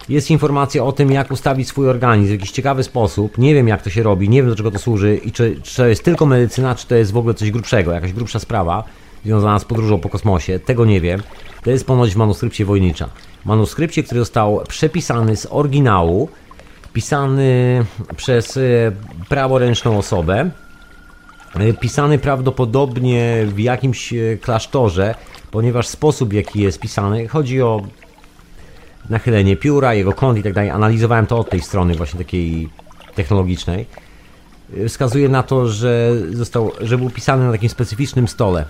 jest 0.09 0.31
informacja 0.31 0.83
o 0.83 0.91
tym, 0.91 1.11
jak 1.11 1.31
ustawić 1.31 1.67
swój 1.67 1.89
organizm 1.89 2.29
w 2.29 2.31
jakiś 2.31 2.51
ciekawy 2.51 2.83
sposób. 2.83 3.37
Nie 3.37 3.53
wiem, 3.53 3.67
jak 3.67 3.81
to 3.81 3.89
się 3.89 4.03
robi, 4.03 4.29
nie 4.29 4.41
wiem, 4.41 4.49
do 4.49 4.55
czego 4.55 4.71
to 4.71 4.79
służy 4.79 5.17
i 5.17 5.31
czy, 5.31 5.59
czy 5.63 5.75
to 5.75 5.87
jest 5.87 6.03
tylko 6.03 6.25
medycyna, 6.25 6.75
czy 6.75 6.87
to 6.87 6.95
jest 6.95 7.11
w 7.11 7.17
ogóle 7.17 7.33
coś 7.33 7.51
grubszego, 7.51 7.91
jakaś 7.91 8.13
grubsza 8.13 8.39
sprawa 8.39 8.83
związana 9.25 9.59
z 9.59 9.65
podróżą 9.65 9.99
po 9.99 10.09
kosmosie. 10.09 10.59
Tego 10.59 10.85
nie 10.85 11.01
wiem. 11.01 11.21
To 11.63 11.71
jest 11.71 11.87
ponoć 11.87 12.13
w 12.13 12.17
manuskrypcie 12.17 12.65
Wojnicza. 12.65 13.09
Manuskrypcie, 13.45 14.03
który 14.03 14.19
został 14.19 14.61
przepisany 14.67 15.35
z 15.35 15.47
oryginału, 15.49 16.29
pisany 16.93 17.85
przez 18.15 18.57
y, 18.57 18.91
praworęczną 19.29 19.97
osobę, 19.97 20.49
pisany 21.79 22.19
prawdopodobnie 22.19 23.45
w 23.45 23.59
jakimś 23.59 24.13
y, 24.13 24.39
klasztorze, 24.41 25.15
ponieważ 25.51 25.87
sposób, 25.87 26.33
jaki 26.33 26.61
jest 26.61 26.79
pisany, 26.79 27.27
chodzi 27.27 27.61
o 27.61 27.81
nachylenie 29.09 29.57
pióra, 29.57 29.93
jego 29.93 30.13
kąt 30.13 30.37
i 30.37 30.43
tak 30.43 30.53
dalej. 30.53 30.69
Analizowałem 30.69 31.27
to 31.27 31.39
od 31.39 31.49
tej 31.49 31.61
strony 31.61 31.95
właśnie 31.95 32.17
takiej 32.17 32.69
technologicznej. 33.15 33.85
Wskazuje 34.87 35.29
na 35.29 35.43
to, 35.43 35.67
że 35.67 36.11
został, 36.31 36.71
że 36.81 36.97
był 36.97 37.09
pisany 37.09 37.45
na 37.45 37.51
takim 37.51 37.69
specyficznym 37.69 38.27
stole. 38.27 38.65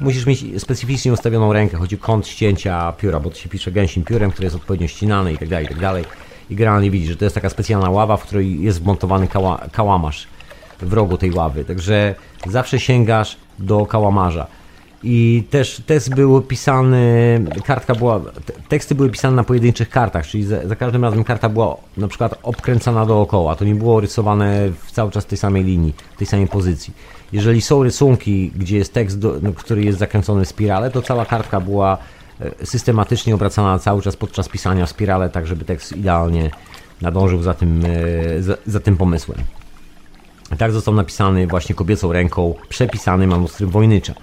Musisz 0.00 0.26
mieć 0.26 0.62
specyficznie 0.62 1.12
ustawioną 1.12 1.52
rękę, 1.52 1.76
chodzi 1.76 1.96
o 1.96 1.98
kąt 1.98 2.26
ścięcia 2.26 2.92
pióra, 2.92 3.20
bo 3.20 3.30
to 3.30 3.36
się 3.36 3.48
pisze 3.48 3.72
gęsim 3.72 4.04
piórem, 4.04 4.30
które 4.30 4.46
jest 4.46 4.56
odpowiednio 4.56 4.88
ścinane 4.88 5.32
i 5.32 5.38
tak 5.38 5.48
dalej, 5.48 5.66
i 5.66 5.68
tak 5.68 5.78
dalej. 5.78 6.04
I 6.50 6.56
generalnie 6.56 6.90
widzisz, 6.90 7.08
że 7.08 7.16
to 7.16 7.24
jest 7.24 7.34
taka 7.34 7.50
specjalna 7.50 7.90
ława, 7.90 8.16
w 8.16 8.22
której 8.22 8.62
jest 8.62 8.82
wmontowany 8.82 9.28
kała, 9.28 9.58
kałamarz 9.72 10.26
w 10.82 10.92
rogu 10.92 11.18
tej 11.18 11.32
ławy. 11.32 11.64
Także 11.64 12.14
zawsze 12.46 12.80
sięgasz 12.80 13.36
do 13.58 13.86
kałamarza. 13.86 14.46
I 15.02 15.44
też 15.50 15.82
tekst 15.86 16.14
był 16.14 16.42
pisany, 16.42 17.44
kartka 17.64 17.94
była, 17.94 18.20
teksty 18.68 18.94
były 18.94 19.10
pisane 19.10 19.36
na 19.36 19.44
pojedynczych 19.44 19.90
kartach, 19.90 20.26
czyli 20.26 20.44
za, 20.44 20.68
za, 20.68 20.76
każdym 20.76 21.04
razem 21.04 21.24
karta 21.24 21.48
była 21.48 21.76
na 21.96 22.08
przykład 22.08 22.34
obkręcana 22.42 23.06
dookoła. 23.06 23.56
To 23.56 23.64
nie 23.64 23.74
było 23.74 24.00
rysowane 24.00 24.70
w 24.86 24.92
cały 24.92 25.10
czas 25.10 25.26
tej 25.26 25.38
samej 25.38 25.64
linii, 25.64 25.94
tej 26.18 26.26
samej 26.26 26.46
pozycji. 26.48 26.94
Jeżeli 27.32 27.60
są 27.60 27.82
rysunki, 27.82 28.52
gdzie 28.56 28.76
jest 28.76 28.94
tekst, 28.94 29.18
do, 29.18 29.34
no, 29.42 29.52
który 29.52 29.84
jest 29.84 29.98
zakręcony 29.98 30.44
w 30.44 30.48
spirale, 30.48 30.90
to 30.90 31.02
cała 31.02 31.26
kartka 31.26 31.60
była 31.60 31.98
e, 32.40 32.66
systematycznie 32.66 33.34
obracana 33.34 33.78
cały 33.78 34.02
czas 34.02 34.16
podczas 34.16 34.48
pisania 34.48 34.86
w 34.86 34.90
spirale, 34.90 35.28
tak 35.28 35.46
żeby 35.46 35.64
tekst 35.64 35.96
idealnie 35.96 36.50
nadążył 37.00 37.42
za 37.42 37.54
tym, 37.54 37.82
e, 37.84 38.42
za, 38.42 38.56
za 38.66 38.80
tym 38.80 38.96
pomysłem. 38.96 39.38
Tak 40.58 40.72
został 40.72 40.94
napisany 40.94 41.46
właśnie 41.46 41.74
kobiecą 41.74 42.12
ręką 42.12 42.54
przepisany 42.68 43.26
manuskrypt 43.26 43.72
Wojnycza. 43.72 44.14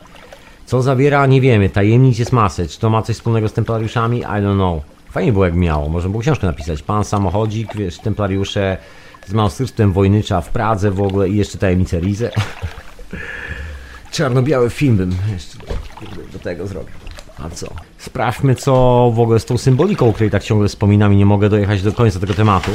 Co 0.66 0.82
zawiera, 0.82 1.26
nie 1.26 1.42
wiemy. 1.42 1.70
Tajemnic 1.70 2.20
jest 2.20 2.32
masę. 2.32 2.68
Czy 2.68 2.80
to 2.80 2.90
ma 2.90 3.02
coś 3.02 3.16
wspólnego 3.16 3.50
z 3.50 3.54
templariuszami? 3.54 4.20
I 4.20 4.24
don't 4.24 4.56
know. 4.56 4.82
Fajnie 5.12 5.34
było 5.34 5.46
jak 5.46 5.56
miało. 5.56 5.90
Może 5.90 6.10
było 6.10 6.22
książkę 6.22 6.48
napisać. 6.48 6.84
Pan 6.84 7.04
samochodzik, 7.04 7.76
wiesz, 7.76 8.00
templariusze 8.00 8.78
z 9.28 9.34
manuskriptem 9.34 9.94
Wojnycza 9.94 10.42
w 10.42 10.50
Pradze 10.50 10.92
w 10.92 11.02
ogóle 11.02 11.30
i 11.30 11.38
jeszcze 11.38 11.58
tajemnicę 11.58 12.00
Rizę. 12.00 12.32
Czarno-biały 14.12 14.70
film 14.70 14.98
bym 14.98 15.16
jeszcze 15.34 15.58
do 16.34 16.40
tego 16.40 16.68
zrobił. 16.68 16.94
A 17.38 17.50
co? 17.50 17.68
Sprawdźmy, 17.98 18.56
co 18.56 18.72
w 19.16 19.20
ogóle 19.20 19.40
z 19.40 19.46
tą 19.46 19.58
symboliką, 19.58 20.10
o 20.10 20.14
której 20.14 20.32
tak 20.32 20.44
ciągle 20.44 20.68
wspominam 20.68 21.14
i 21.14 21.18
nie 21.18 21.26
mogę 21.26 21.50
dojechać 21.50 21.82
do 21.82 21.92
końca 21.92 22.20
tego 22.20 22.34
tematu. 22.34 22.72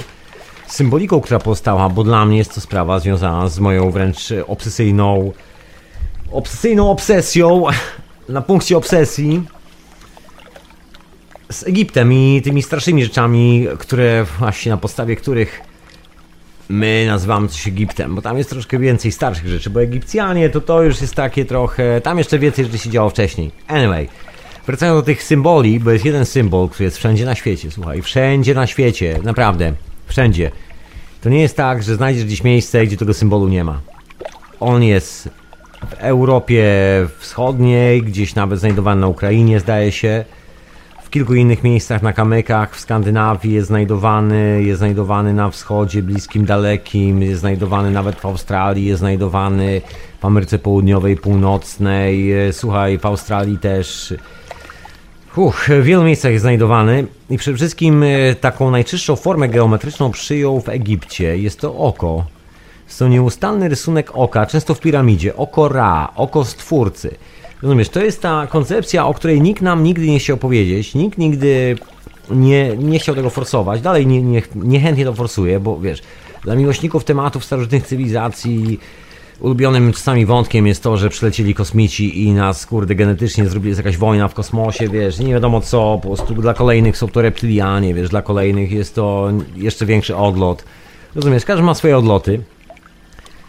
Symboliką, 0.67 1.21
która 1.21 1.39
powstała, 1.39 1.89
bo 1.89 2.05
dla 2.05 2.27
mnie 2.27 2.39
jest 2.39 2.55
to 2.55 2.61
sprawa 2.61 2.99
związana 2.99 3.49
z 3.49 3.59
moją 3.59 3.91
wręcz 3.91 4.19
obsesyjną 4.47 5.33
obsesyjną 6.31 6.91
obsesją 6.91 7.65
na 8.29 8.43
punkcie 8.43 8.77
obsesji 8.77 9.43
z 11.51 11.67
Egiptem 11.67 12.13
i 12.13 12.43
tymi 12.45 12.63
starszymi 12.63 13.05
rzeczami, 13.05 13.67
które 13.79 14.27
właśnie 14.39 14.73
na 14.73 14.79
podstawie 14.79 15.17
których 15.17 15.61
my 16.69 17.05
nazywamy 17.07 17.49
coś 17.49 17.67
Egiptem, 17.67 18.15
bo 18.15 18.23
tam 18.23 18.39
jest 18.39 18.51
troszkę 18.51 18.79
więcej 18.79 19.13
starszych 19.13 19.49
rzeczy, 19.49 19.71
bo 19.71 19.83
Egipcjanie 19.83 20.51
to 20.51 20.61
to 20.61 20.83
już 20.83 21.01
jest 21.01 21.15
takie 21.15 21.45
trochę, 21.45 22.01
tam 22.01 22.19
jeszcze 22.19 22.39
więcej 22.39 22.65
rzeczy 22.65 22.79
się 22.79 22.91
działo 22.91 23.11
wcześniej. 23.11 23.51
Anyway, 23.67 24.09
wracając 24.67 25.01
do 25.01 25.03
tych 25.03 25.23
symboli, 25.23 25.81
bo 25.81 25.91
jest 25.91 26.05
jeden 26.05 26.27
symbol, 26.27 26.69
który 26.69 26.85
jest 26.85 26.97
wszędzie 26.97 27.25
na 27.25 27.35
świecie, 27.35 27.71
słuchaj, 27.71 28.03
wszędzie 28.03 28.55
na 28.55 28.67
świecie, 28.67 29.19
naprawdę, 29.23 29.73
wszędzie. 30.13 30.51
To 31.21 31.29
nie 31.29 31.41
jest 31.41 31.57
tak, 31.57 31.83
że 31.83 31.95
znajdziesz 31.95 32.25
gdzieś 32.25 32.45
miejsce, 32.45 32.87
gdzie 32.87 32.97
tego 32.97 33.15
symbolu 33.15 33.49
nie 33.49 33.65
ma. 33.65 33.81
On 34.61 34.83
jest 34.83 35.29
w 35.91 35.95
Europie 35.99 36.65
Wschodniej, 37.19 38.03
gdzieś 38.03 38.35
nawet 38.35 38.61
znajdowany 38.61 39.01
na 39.01 39.09
Ukrainie, 39.09 39.61
zdaje 39.61 39.93
się. 39.93 40.25
W 41.03 41.11
kilku 41.11 41.35
innych 41.35 41.65
miejscach 41.65 42.03
na 42.03 42.13
kamykach 42.13 42.77
w 42.77 42.81
Skandynawii 42.81 43.53
jest 43.53 43.69
znajdowany, 43.69 44.63
jest 44.63 44.79
znajdowany 44.79 45.35
na 45.35 45.51
wschodzie, 45.51 46.03
bliskim, 46.03 46.45
dalekim, 46.45 47.23
jest 47.23 47.41
znajdowany 47.41 47.91
nawet 47.91 48.21
w 48.21 48.27
Australii, 48.27 48.87
jest 48.87 48.99
znajdowany 48.99 49.81
w 50.21 50.25
Ameryce 50.25 50.59
Południowej, 50.59 51.17
Północnej. 51.17 52.33
Słuchaj, 52.53 52.99
w 52.99 53.07
Australii 53.07 53.59
też. 53.59 54.15
Uch, 55.37 55.69
w 55.69 55.85
wielu 55.85 56.05
miejscach 56.05 56.33
jest 56.33 56.43
znajdowany 56.43 57.07
i 57.31 57.39
przede 57.39 57.57
wszystkim 57.57 58.03
e, 58.03 58.35
taką 58.35 58.71
najczystszą 58.71 59.17
formę 59.17 59.49
geometryczną 59.49 60.11
przyjął 60.11 60.61
w 60.61 60.69
Egipcie. 60.69 61.39
Jest 61.39 61.61
to 61.61 61.77
oko 61.77 62.25
to 62.99 63.09
nieustanny 63.09 63.69
rysunek 63.69 64.11
oka, 64.15 64.47
często 64.47 64.75
w 64.75 64.81
piramidzie, 64.81 65.37
oko 65.37 65.69
Ra, 65.69 66.13
oko 66.17 66.45
Stwórcy. 66.45 67.15
Rozumiesz, 67.63 67.89
to 67.89 68.05
jest 68.05 68.23
ta 68.23 68.47
koncepcja, 68.47 69.07
o 69.07 69.15
której 69.15 69.41
nikt 69.41 69.63
nam 69.63 69.85
nigdy 69.85 70.07
nie 70.07 70.19
chciał 70.19 70.37
powiedzieć, 70.37 70.95
nikt 70.95 71.19
nigdy 71.19 71.77
nie, 72.31 72.77
nie 72.77 72.99
chciał 72.99 73.15
tego 73.15 73.31
forsować, 73.31 73.81
dalej 73.81 74.07
nie, 74.07 74.23
nie, 74.23 74.43
niechętnie 74.55 75.05
to 75.05 75.15
forsuje, 75.15 75.61
bo 75.61 75.81
wiesz, 75.81 76.03
dla 76.45 76.55
miłośników 76.55 77.05
tematów 77.05 77.45
starożytnych 77.45 77.87
cywilizacji 77.87 78.81
ulubionym 79.43 79.93
czasami 79.93 80.27
wątkiem 80.27 80.67
jest 80.67 80.83
to, 80.83 80.97
że 80.97 81.09
przylecieli 81.09 81.55
kosmici 81.55 82.25
i 82.25 82.33
nas, 82.33 82.67
kurde, 82.67 82.95
genetycznie 82.95 83.49
zrobili 83.49 83.69
jest 83.69 83.79
jakaś 83.79 83.97
wojna 83.97 84.29
w 84.29 84.35
kosmosie, 84.35 84.89
wiesz, 84.89 85.19
nie 85.19 85.33
wiadomo 85.33 85.61
co, 85.61 85.99
po 86.03 86.09
prostu 86.09 86.35
dla 86.35 86.55
kolejnych 86.55 86.97
są 86.97 87.09
to 87.09 87.23
reptilianie, 87.23 87.95
wiesz, 87.95 88.09
dla 88.09 88.23
kolejnych 88.23 88.73
jest 88.73 88.95
to 88.95 89.31
jeszcze 89.57 89.87
większy 89.87 90.17
odlot. 90.17 90.65
Rozumiesz, 91.15 91.45
każdy 91.45 91.65
ma 91.65 91.75
swoje 91.75 91.99
odloty. 91.99 92.43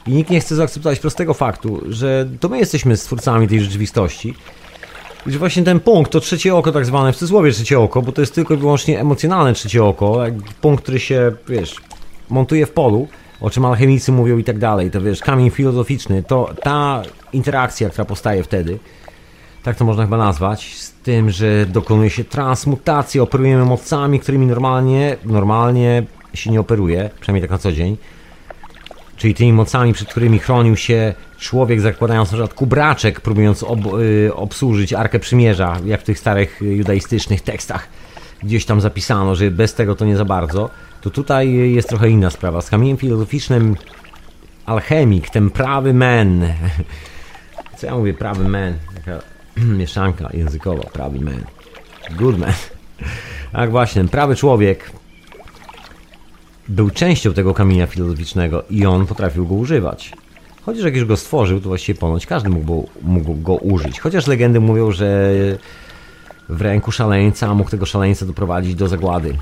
I 0.07 0.11
nikt 0.11 0.30
nie 0.30 0.40
chce 0.40 0.56
zaakceptować 0.56 0.99
prostego 0.99 1.34
faktu, 1.34 1.82
że 1.90 2.30
to 2.40 2.49
my 2.49 2.57
jesteśmy 2.57 2.98
stwórcami 2.98 3.48
tej 3.48 3.61
rzeczywistości. 3.61 4.34
I 5.28 5.32
że 5.32 5.40
właśnie 5.40 5.64
ten 5.64 5.80
punkt, 5.80 6.11
to 6.11 6.20
trzecie 6.20 6.56
oko 6.56 6.72
tak 6.72 6.86
zwane, 6.86 7.14
w 7.14 7.15
cudzysłowie 7.15 7.52
trzecie 7.52 7.80
oko, 7.80 8.02
bo 8.02 8.11
to 8.11 8.22
jest 8.22 8.36
tylko 8.36 8.53
i 8.53 8.57
wyłącznie 8.57 8.99
emocjonalne 8.99 9.53
trzecie 9.53 9.84
oko, 9.84 10.18
punkt, 10.61 10.84
który 10.84 10.99
się, 10.99 11.32
wiesz, 11.49 11.76
montuje 12.30 12.65
w 12.65 12.72
polu, 12.72 13.07
o 13.44 13.49
czym 13.49 13.65
alchemicy 13.65 14.11
mówią 14.11 14.38
i 14.38 14.44
tak 14.44 14.60
dalej, 14.60 14.91
to 14.91 15.02
wiesz, 15.02 15.20
kamień 15.20 15.49
filozoficzny, 15.49 16.24
to 16.24 16.53
ta 16.64 17.02
interakcja, 17.34 17.90
która 17.90 18.06
powstaje 18.06 18.44
wtedy, 18.44 18.80
tak 19.64 19.76
to 19.76 19.86
można 19.86 20.03
chyba 20.03 20.18
nazwać, 20.18 20.76
z 20.76 20.91
tym, 20.91 21.30
że 21.32 21.65
dokonuje 21.65 22.10
się 22.10 22.24
transmutacji, 22.24 23.20
operujemy 23.20 23.65
mocami, 23.65 24.20
którymi 24.20 24.45
normalnie, 24.45 25.18
normalnie 25.26 26.03
się 26.34 26.52
nie 26.52 26.60
operuje, 26.60 27.10
przynajmniej 27.20 27.41
tak 27.41 27.52
na 27.52 27.57
co 27.57 27.72
dzień, 27.72 27.98
czyli 29.18 29.34
tymi 29.34 29.53
mocami, 29.53 29.94
przed 29.94 30.10
którymi 30.10 30.40
chronił 30.40 30.76
się 30.76 31.14
człowiek, 31.38 31.82
zakładając 31.82 32.32
na 32.32 32.38
przykład 32.38 32.53
kubraczek, 32.53 33.22
próbując 33.22 33.64
ob, 33.64 33.80
y, 33.99 34.36
obsłużyć 34.36 34.94
Arkę 34.94 35.20
Przymierza, 35.20 35.78
jak 35.86 36.02
w 36.02 36.03
tych 36.03 36.20
starych 36.20 36.61
judaistycznych 36.61 37.41
tekstach 37.41 37.88
gdzieś 38.44 38.65
tam 38.65 38.82
zapisano, 38.82 39.36
że 39.36 39.52
bez 39.52 39.74
tego 39.74 39.95
to 39.95 40.06
nie 40.06 40.18
za 40.18 40.26
bardzo, 40.26 40.70
to 41.04 41.10
tutaj 41.10 41.54
jest 41.54 41.90
trochę 41.90 42.10
inna 42.10 42.30
sprawa. 42.30 42.62
Z 42.62 42.70
kamieniem 42.70 42.98
filozoficznym 42.98 43.76
alchemik, 44.66 45.30
ten 45.30 45.50
prawy 45.50 45.94
men, 45.94 46.54
co 47.78 47.88
ja 47.88 47.96
mówię, 47.96 48.14
prawy 48.14 48.50
men, 48.50 48.78
taka 48.96 49.20
mieszanka 49.80 50.30
językowa, 50.34 50.84
prawy 50.84 51.20
men, 51.20 51.44
good 52.18 52.40
man, 52.40 52.54
tak 53.52 53.72
właśnie, 53.72 54.06
prawy 54.06 54.36
człowiek 54.36 54.92
był 56.68 56.90
częścią 56.90 57.34
tego 57.34 57.54
kamienia 57.54 57.88
filozoficznego 57.88 58.64
i 58.70 58.86
on 58.86 59.06
potrafił 59.06 59.48
go 59.48 59.56
używać. 59.56 60.14
Chociaż 60.62 60.84
jak 60.84 60.96
już 60.96 61.06
go 61.06 61.18
stworzył, 61.18 61.62
to 61.62 61.68
właściwie 61.68 62.00
ponoć 62.00 62.26
każdy 62.26 62.50
mógł, 62.50 62.90
mógł 63.02 63.36
go 63.36 63.56
użyć. 63.56 64.00
Chociaż 64.00 64.28
legendy 64.28 64.60
mówią, 64.60 64.92
że 64.92 65.32
w 66.50 66.62
ręku 66.62 66.92
szaleńca 66.92 67.54
mógł 67.54 67.70
tego 67.70 67.86
szaleńca 67.86 68.26
doprowadzić 68.26 68.76
do 68.76 68.88
zagłady. 68.88 69.38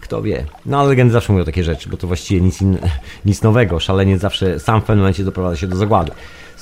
Kto 0.00 0.22
wie. 0.22 0.44
No 0.66 0.80
ale 0.80 0.88
legendy 0.88 1.12
zawsze 1.12 1.32
mówią 1.32 1.44
takie 1.44 1.64
rzeczy, 1.64 1.88
bo 1.88 1.96
to 1.96 2.06
właściwie 2.06 2.40
nic, 2.40 2.62
in, 2.62 2.78
nic 3.24 3.42
nowego. 3.42 3.80
Szaleniec 3.80 4.20
zawsze 4.20 4.60
sam 4.60 4.80
w 4.80 4.84
pewnym 4.84 4.98
momencie 4.98 5.24
doprowadza 5.24 5.56
się 5.56 5.66
do 5.66 5.76
zagłady. 5.76 6.12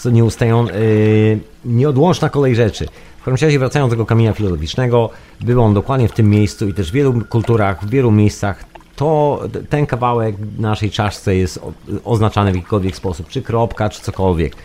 To 0.02 0.10
nieustają, 0.10 0.66
yy, 0.66 1.38
nieodłączna 1.64 2.28
kolej 2.28 2.56
rzeczy. 2.56 2.86
W 3.20 3.24
każdym 3.24 3.46
razie 3.46 3.58
wracając 3.58 3.90
do 3.90 3.96
tego 3.96 4.06
kamienia 4.06 4.32
filozoficznego, 4.32 5.10
był 5.40 5.62
on 5.62 5.74
dokładnie 5.74 6.08
w 6.08 6.12
tym 6.12 6.30
miejscu 6.30 6.68
i 6.68 6.74
też 6.74 6.90
w 6.90 6.94
wielu 6.94 7.24
kulturach, 7.24 7.84
w 7.84 7.90
wielu 7.90 8.10
miejscach 8.10 8.64
to 8.96 9.40
ten 9.68 9.86
kawałek 9.86 10.36
naszej 10.58 10.90
czaszce 10.90 11.36
jest 11.36 11.60
oznaczany 12.04 12.52
w 12.52 12.54
jakikolwiek 12.54 12.96
sposób, 12.96 13.28
czy 13.28 13.42
kropka, 13.42 13.88
czy 13.88 14.02
cokolwiek. 14.02 14.56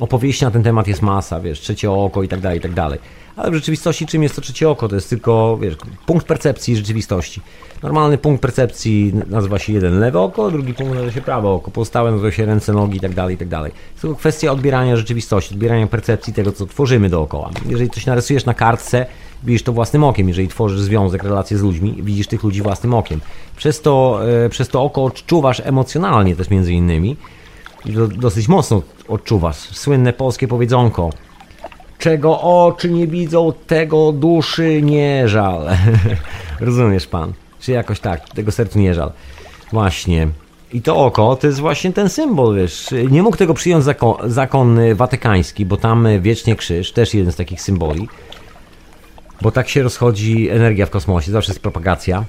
Opowieści 0.00 0.44
na 0.44 0.50
ten 0.50 0.62
temat 0.62 0.88
jest 0.88 1.02
masa, 1.02 1.40
wiesz, 1.40 1.60
trzecie 1.60 1.90
oko 1.90 2.22
i 2.22 2.28
tak 2.28 2.40
dalej, 2.40 2.58
i 2.58 2.60
tak 2.60 2.72
dalej. 2.72 2.98
Ale 3.36 3.50
w 3.50 3.54
rzeczywistości 3.54 4.06
czym 4.06 4.22
jest 4.22 4.36
to 4.36 4.40
trzecie 4.40 4.68
oko? 4.68 4.88
To 4.88 4.94
jest 4.94 5.10
tylko, 5.10 5.58
wiesz, 5.60 5.76
punkt 6.06 6.26
percepcji 6.26 6.76
rzeczywistości. 6.76 7.40
Normalny 7.82 8.18
punkt 8.18 8.42
percepcji 8.42 9.12
nazywa 9.26 9.58
się 9.58 9.72
jeden 9.72 9.98
lewe 9.98 10.20
oko, 10.20 10.50
drugi 10.50 10.74
punkt 10.74 10.94
nazywa 10.94 11.12
się 11.12 11.20
prawe 11.20 11.48
oko, 11.48 11.70
pozostałe 11.70 12.10
nazywa 12.10 12.30
się 12.30 12.46
ręce, 12.46 12.72
nogi 12.72 12.96
i 12.96 13.00
tak 13.00 13.14
dalej, 13.14 13.34
i 13.34 13.38
tak 13.38 13.48
dalej. 13.48 13.72
To 13.94 14.00
tylko 14.00 14.16
kwestia 14.16 14.52
odbierania 14.52 14.96
rzeczywistości, 14.96 15.54
odbierania 15.54 15.86
percepcji 15.86 16.32
tego, 16.32 16.52
co 16.52 16.66
tworzymy 16.66 17.10
dookoła. 17.10 17.50
Jeżeli 17.68 17.90
coś 17.90 18.06
narysujesz 18.06 18.44
na 18.44 18.54
kartce, 18.54 19.06
widzisz 19.44 19.62
to 19.62 19.72
własnym 19.72 20.04
okiem. 20.04 20.28
Jeżeli 20.28 20.48
tworzysz 20.48 20.80
związek, 20.80 21.22
relacje 21.22 21.58
z 21.58 21.62
ludźmi, 21.62 21.94
widzisz 22.02 22.26
tych 22.26 22.42
ludzi 22.42 22.62
własnym 22.62 22.94
okiem. 22.94 23.20
Przez 23.56 23.80
to, 23.80 24.20
e, 24.44 24.48
przez 24.48 24.68
to 24.68 24.82
oko 24.82 25.04
odczuwasz 25.04 25.62
emocjonalnie 25.64 26.36
też 26.36 26.50
między 26.50 26.72
innymi 26.72 27.16
do, 27.92 28.08
dosyć 28.08 28.48
mocno 28.48 28.82
odczuwasz. 29.08 29.56
Słynne 29.56 30.12
polskie 30.12 30.48
powiedzonko 30.48 31.10
czego 31.98 32.40
oczy 32.40 32.90
nie 32.90 33.06
widzą, 33.06 33.52
tego 33.66 34.12
duszy 34.12 34.82
nie 34.82 35.28
żal. 35.28 35.68
Rozumiesz 36.60 37.06
pan? 37.06 37.32
Czy 37.60 37.72
jakoś 37.72 38.00
tak, 38.00 38.28
tego 38.28 38.52
sercu 38.52 38.78
nie 38.78 38.94
żal. 38.94 39.12
Właśnie. 39.72 40.28
I 40.72 40.82
to 40.82 40.96
oko 40.96 41.36
to 41.36 41.46
jest 41.46 41.60
właśnie 41.60 41.92
ten 41.92 42.08
symbol, 42.08 42.56
wiesz. 42.56 42.88
Nie 43.10 43.22
mógł 43.22 43.36
tego 43.36 43.54
przyjąć 43.54 43.84
zakon, 43.84 44.14
zakon 44.24 44.78
watykański, 44.94 45.66
bo 45.66 45.76
tam 45.76 46.08
wiecznie 46.20 46.56
krzyż, 46.56 46.92
też 46.92 47.14
jeden 47.14 47.32
z 47.32 47.36
takich 47.36 47.60
symboli. 47.60 48.08
Bo 49.42 49.50
tak 49.50 49.68
się 49.68 49.82
rozchodzi 49.82 50.48
energia 50.50 50.86
w 50.86 50.90
kosmosie, 50.90 51.32
zawsze 51.32 51.52
jest 51.52 51.62
propagacja. 51.62 52.24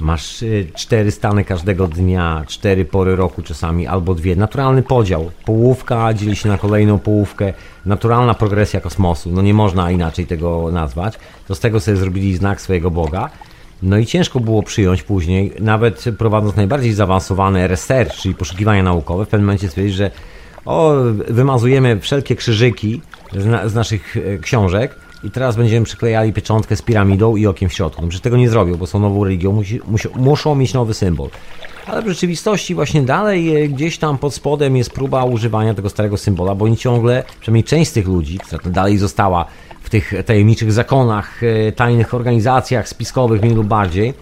Masz 0.00 0.42
y, 0.42 0.66
cztery 0.74 1.10
stany 1.10 1.44
każdego 1.44 1.88
dnia, 1.88 2.44
cztery 2.46 2.84
pory 2.84 3.16
roku 3.16 3.42
czasami, 3.42 3.86
albo 3.86 4.14
dwie. 4.14 4.36
Naturalny 4.36 4.82
podział. 4.82 5.30
Połówka 5.44 6.14
dzieli 6.14 6.36
się 6.36 6.48
na 6.48 6.58
kolejną 6.58 6.98
połówkę. 6.98 7.52
Naturalna 7.86 8.34
progresja 8.34 8.80
kosmosu. 8.80 9.30
No 9.32 9.42
nie 9.42 9.54
można 9.54 9.90
inaczej 9.90 10.26
tego 10.26 10.70
nazwać. 10.72 11.18
To 11.48 11.54
z 11.54 11.60
tego 11.60 11.80
sobie 11.80 11.96
zrobili 11.96 12.36
znak 12.36 12.60
swojego 12.60 12.90
Boga. 12.90 13.30
No 13.82 13.98
i 13.98 14.06
ciężko 14.06 14.40
było 14.40 14.62
przyjąć 14.62 15.02
później, 15.02 15.52
nawet 15.60 16.04
prowadząc 16.18 16.56
najbardziej 16.56 16.92
zaawansowane 16.92 17.68
research, 17.68 18.14
czyli 18.14 18.34
poszukiwania 18.34 18.82
naukowe, 18.82 19.24
w 19.24 19.28
pewnym 19.28 19.46
momencie 19.46 19.68
stwierdzić, 19.68 19.94
że 19.94 20.10
o, 20.64 20.94
wymazujemy 21.28 22.00
wszelkie 22.00 22.36
krzyżyki 22.36 23.00
z, 23.32 23.46
na, 23.46 23.68
z 23.68 23.74
naszych 23.74 24.16
e, 24.16 24.38
książek, 24.38 24.96
i 25.24 25.30
teraz 25.30 25.56
będziemy 25.56 25.86
przyklejali 25.86 26.32
pieczątkę 26.32 26.76
z 26.76 26.82
piramidą 26.82 27.36
i 27.36 27.46
okiem 27.46 27.68
w 27.68 27.72
środku. 27.72 28.02
No 28.02 28.08
przecież 28.08 28.22
tego 28.22 28.36
nie 28.36 28.50
zrobią, 28.50 28.76
bo 28.76 28.86
są 28.86 28.98
nową 28.98 29.24
religią, 29.24 29.52
musi, 29.52 29.80
musi, 29.86 30.08
muszą 30.16 30.54
mieć 30.54 30.74
nowy 30.74 30.94
symbol. 30.94 31.28
Ale 31.86 32.02
w 32.02 32.08
rzeczywistości 32.08 32.74
właśnie 32.74 33.02
dalej 33.02 33.56
e, 33.56 33.68
gdzieś 33.68 33.98
tam 33.98 34.18
pod 34.18 34.34
spodem 34.34 34.76
jest 34.76 34.90
próba 34.90 35.24
używania 35.24 35.74
tego 35.74 35.88
starego 35.88 36.16
symbola, 36.16 36.54
bo 36.54 36.64
oni 36.64 36.76
ciągle, 36.76 37.24
przynajmniej 37.40 37.64
część 37.64 37.90
z 37.90 37.92
tych 37.94 38.06
ludzi, 38.06 38.38
która 38.38 38.72
dalej 38.72 38.98
została 38.98 39.44
w 39.82 39.90
tych 39.90 40.12
tajemniczych 40.26 40.72
zakonach, 40.72 41.42
e, 41.42 41.72
tajnych 41.72 42.14
organizacjach 42.14 42.88
spiskowych 42.88 43.42
mniej 43.42 43.54
lub 43.54 43.66
bardziej, 43.66 44.14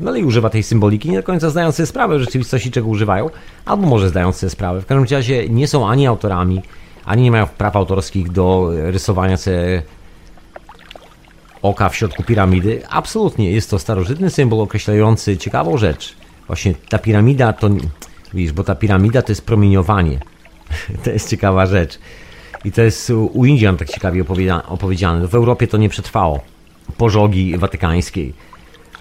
dalej 0.00 0.24
używa 0.24 0.50
tej 0.50 0.62
symboliki, 0.62 1.10
nie 1.10 1.16
do 1.16 1.22
końca 1.22 1.50
zdając 1.50 1.76
sobie 1.76 1.86
sprawę 1.86 2.18
w 2.18 2.20
rzeczywistości, 2.20 2.70
czego 2.70 2.88
używają, 2.88 3.30
albo 3.64 3.86
może 3.86 4.08
zdając 4.08 4.36
sobie 4.36 4.50
sprawę. 4.50 4.80
W 4.80 4.86
każdym 4.86 5.18
razie 5.18 5.48
nie 5.48 5.68
są 5.68 5.88
ani 5.88 6.06
autorami, 6.06 6.62
ani 7.04 7.22
nie 7.22 7.30
mają 7.30 7.46
praw 7.46 7.76
autorskich 7.76 8.32
do 8.32 8.70
rysowania 8.72 9.36
sobie 9.36 9.82
oka 11.64 11.88
w 11.88 11.96
środku 11.96 12.22
piramidy. 12.22 12.82
Absolutnie 12.88 13.50
jest 13.50 13.70
to 13.70 13.78
starożytny 13.78 14.30
symbol 14.30 14.60
określający 14.60 15.36
ciekawą 15.36 15.76
rzecz. 15.76 16.16
Właśnie 16.46 16.74
ta 16.88 16.98
piramida 16.98 17.52
to, 17.52 17.70
widzisz, 18.34 18.52
bo 18.52 18.64
ta 18.64 18.74
piramida 18.74 19.22
to 19.22 19.32
jest 19.32 19.46
promieniowanie. 19.46 20.18
to 21.04 21.10
jest 21.10 21.30
ciekawa 21.30 21.66
rzecz. 21.66 21.98
I 22.64 22.72
to 22.72 22.82
jest 22.82 23.10
u 23.10 23.44
Indian 23.44 23.76
tak 23.76 23.88
ciekawie 23.88 24.24
opowiedziane. 24.68 25.20
No 25.20 25.28
w 25.28 25.34
Europie 25.34 25.66
to 25.66 25.76
nie 25.76 25.88
przetrwało. 25.88 26.40
Pożogi 26.96 27.58
watykańskiej. 27.58 28.34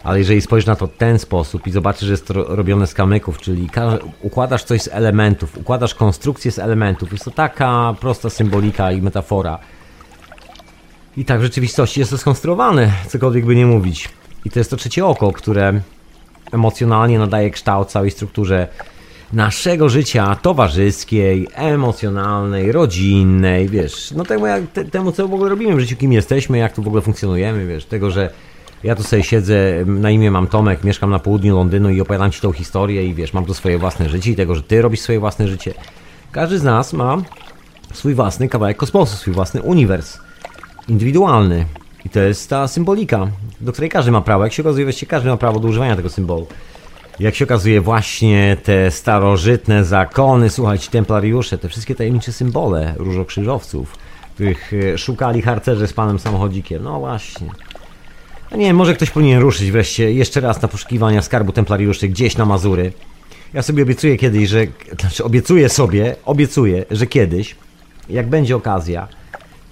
Ale 0.03 0.19
jeżeli 0.19 0.41
spojrzysz 0.41 0.67
na 0.67 0.75
to 0.75 0.87
w 0.87 0.97
ten 0.97 1.19
sposób 1.19 1.67
i 1.67 1.71
zobaczysz, 1.71 2.03
że 2.05 2.11
jest 2.11 2.27
to 2.27 2.33
robione 2.33 2.87
z 2.87 2.93
kamyków, 2.93 3.37
czyli 3.37 3.69
układasz 4.21 4.63
coś 4.63 4.81
z 4.81 4.87
elementów, 4.87 5.57
układasz 5.57 5.95
konstrukcję 5.95 6.51
z 6.51 6.59
elementów, 6.59 7.11
jest 7.11 7.25
to 7.25 7.31
taka 7.31 7.95
prosta 7.99 8.29
symbolika 8.29 8.91
i 8.91 9.01
metafora, 9.01 9.59
i 11.17 11.25
tak 11.25 11.39
w 11.39 11.43
rzeczywistości 11.43 11.99
jest 11.99 12.11
to 12.11 12.17
skonstruowane, 12.17 12.91
cokolwiek 13.07 13.45
by 13.45 13.55
nie 13.55 13.65
mówić. 13.65 14.09
I 14.45 14.49
to 14.49 14.59
jest 14.59 14.69
to 14.69 14.77
trzecie 14.77 15.05
oko, 15.05 15.31
które 15.31 15.81
emocjonalnie 16.51 17.19
nadaje 17.19 17.51
kształt 17.51 17.89
całej 17.89 18.11
strukturze 18.11 18.67
naszego 19.33 19.89
życia 19.89 20.35
towarzyskiej, 20.35 21.47
emocjonalnej, 21.53 22.71
rodzinnej, 22.71 23.69
wiesz, 23.69 24.11
no 24.11 24.23
temu, 24.25 24.47
jak, 24.47 24.71
te, 24.71 24.85
temu 24.85 25.11
co 25.11 25.27
w 25.27 25.33
ogóle 25.33 25.49
robimy 25.49 25.75
w 25.75 25.79
życiu, 25.79 25.95
kim 25.95 26.13
jesteśmy, 26.13 26.57
jak 26.57 26.73
tu 26.73 26.83
w 26.83 26.87
ogóle 26.87 27.01
funkcjonujemy, 27.01 27.67
wiesz, 27.67 27.85
tego, 27.85 28.11
że 28.11 28.29
ja 28.83 28.95
tu 28.95 29.03
sobie 29.03 29.23
siedzę, 29.23 29.55
na 29.85 30.11
imię 30.11 30.31
mam 30.31 30.47
Tomek, 30.47 30.83
mieszkam 30.83 31.09
na 31.09 31.19
południu 31.19 31.55
Londynu 31.55 31.89
i 31.89 32.01
opowiadam 32.01 32.31
Ci 32.31 32.41
tą 32.41 32.51
historię 32.51 33.07
i 33.07 33.13
wiesz, 33.13 33.33
mam 33.33 33.45
tu 33.45 33.53
swoje 33.53 33.77
własne 33.77 34.09
życie 34.09 34.31
i 34.31 34.35
tego, 34.35 34.55
że 34.55 34.63
Ty 34.63 34.81
robisz 34.81 34.99
swoje 34.99 35.19
własne 35.19 35.47
życie. 35.47 35.73
Każdy 36.31 36.59
z 36.59 36.63
nas 36.63 36.93
ma 36.93 37.17
swój 37.93 38.13
własny 38.13 38.49
kawałek 38.49 38.77
kosmosu, 38.77 39.17
swój 39.17 39.33
własny 39.33 39.61
uniwers 39.61 40.17
indywidualny. 40.87 41.65
I 42.05 42.09
to 42.09 42.19
jest 42.19 42.49
ta 42.49 42.67
symbolika, 42.67 43.27
do 43.61 43.71
której 43.71 43.89
każdy 43.89 44.11
ma 44.11 44.21
prawo. 44.21 44.43
Jak 44.43 44.53
się 44.53 44.63
okazuje, 44.63 44.85
właściwie 44.85 45.09
każdy 45.09 45.29
ma 45.29 45.37
prawo 45.37 45.59
do 45.59 45.67
używania 45.67 45.95
tego 45.95 46.09
symbolu. 46.09 46.47
Jak 47.19 47.35
się 47.35 47.45
okazuje, 47.45 47.81
właśnie 47.81 48.57
te 48.63 48.91
starożytne 48.91 49.83
zakony, 49.83 50.49
słuchajcie, 50.49 50.91
templariusze, 50.91 51.57
te 51.57 51.69
wszystkie 51.69 51.95
tajemnicze 51.95 52.31
symbole 52.31 52.93
różokrzyżowców, 52.97 53.97
których 54.35 54.73
e, 54.73 54.97
szukali 54.97 55.41
harcerze 55.41 55.87
z 55.87 55.93
panem 55.93 56.19
samochodzikiem. 56.19 56.83
No 56.83 56.99
właśnie. 56.99 57.49
A 58.51 58.55
nie, 58.57 58.73
może 58.73 58.93
ktoś 58.93 59.09
powinien 59.09 59.41
ruszyć 59.41 59.71
wreszcie 59.71 60.13
jeszcze 60.13 60.41
raz 60.41 60.61
na 60.61 60.67
poszukiwania 60.67 61.21
skarbu 61.21 61.51
templariuszy 61.51 62.07
gdzieś 62.07 62.37
na 62.37 62.45
Mazury. 62.45 62.93
Ja 63.53 63.61
sobie 63.61 63.83
obiecuję 63.83 64.17
kiedyś, 64.17 64.49
że. 64.49 64.67
Znaczy, 64.99 65.23
obiecuję 65.23 65.69
sobie, 65.69 66.15
obiecuję, 66.25 66.85
że 66.91 67.07
kiedyś, 67.07 67.55
jak 68.09 68.27
będzie 68.27 68.55
okazja, 68.55 69.07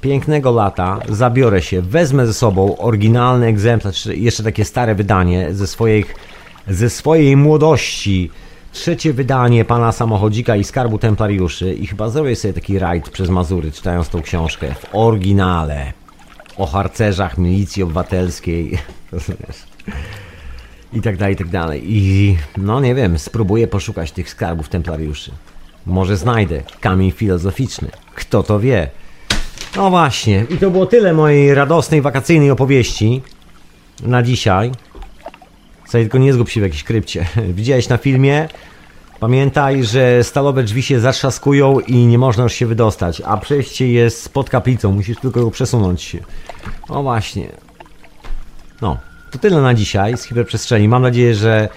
pięknego 0.01 0.51
lata 0.51 0.99
zabiorę 1.09 1.61
się, 1.61 1.81
wezmę 1.81 2.27
ze 2.27 2.33
sobą 2.33 2.77
oryginalny 2.77 3.45
egzemplarz, 3.45 4.05
jeszcze 4.05 4.43
takie 4.43 4.65
stare 4.65 4.95
wydanie 4.95 5.53
ze, 5.53 5.67
swoich, 5.67 6.15
ze 6.67 6.89
swojej 6.89 7.37
młodości. 7.37 8.31
Trzecie 8.71 9.13
wydanie 9.13 9.65
pana 9.65 9.91
samochodzika 9.91 10.55
i 10.55 10.63
skarbu 10.63 10.97
templariuszy 10.97 11.73
i 11.73 11.87
chyba 11.87 12.09
zrobię 12.09 12.35
sobie 12.35 12.53
taki 12.53 12.79
rajd 12.79 13.09
przez 13.09 13.29
Mazury, 13.29 13.71
czytając 13.71 14.09
tą 14.09 14.21
książkę 14.21 14.75
w 14.79 14.95
oryginale 14.95 15.93
o 16.57 16.65
harcerzach 16.65 17.37
milicji 17.37 17.83
obywatelskiej. 17.83 18.77
I 20.93 21.01
tak 21.01 21.17
dalej, 21.17 21.33
i 21.33 21.37
tak 21.37 21.47
dalej. 21.47 21.81
I 21.85 22.37
no 22.57 22.79
nie 22.79 22.95
wiem, 22.95 23.19
spróbuję 23.19 23.67
poszukać 23.67 24.11
tych 24.11 24.29
skarbów 24.29 24.69
templariuszy. 24.69 25.31
Może 25.85 26.17
znajdę 26.17 26.61
kamień 26.79 27.11
filozoficzny. 27.11 27.89
Kto 28.15 28.43
to 28.43 28.59
wie? 28.59 28.89
No 29.75 29.89
właśnie, 29.89 30.45
i 30.49 30.57
to 30.57 30.71
było 30.71 30.85
tyle 30.85 31.13
mojej 31.13 31.53
radosnej, 31.53 32.01
wakacyjnej 32.01 32.51
opowieści 32.51 33.21
na 34.03 34.23
dzisiaj. 34.23 34.71
Sobie 35.87 36.03
tylko 36.03 36.17
nie 36.17 36.33
zgub 36.33 36.49
się 36.49 36.59
w 36.59 36.63
jakiejś 36.63 36.83
krypcie. 36.83 37.25
Widziałeś 37.59 37.89
na 37.89 37.97
filmie? 37.97 38.47
Pamiętaj, 39.19 39.83
że 39.83 40.23
stalowe 40.23 40.63
drzwi 40.63 40.83
się 40.83 40.99
zatrzaskują 40.99 41.79
i 41.79 41.95
nie 41.95 42.17
można 42.17 42.43
już 42.43 42.53
się 42.53 42.65
wydostać, 42.65 43.21
a 43.25 43.37
przejście 43.37 43.91
jest 43.91 44.33
pod 44.33 44.49
kaplicą, 44.49 44.91
musisz 44.91 45.17
tylko 45.19 45.39
ją 45.39 45.51
przesunąć. 45.51 46.17
No 46.89 47.03
właśnie. 47.03 47.49
No, 48.81 48.97
to 49.31 49.39
tyle 49.39 49.61
na 49.61 49.73
dzisiaj 49.73 50.17
z 50.17 50.23
hiperprzestrzeni. 50.23 50.87
Mam 50.87 51.01
nadzieję, 51.01 51.35
że 51.35 51.69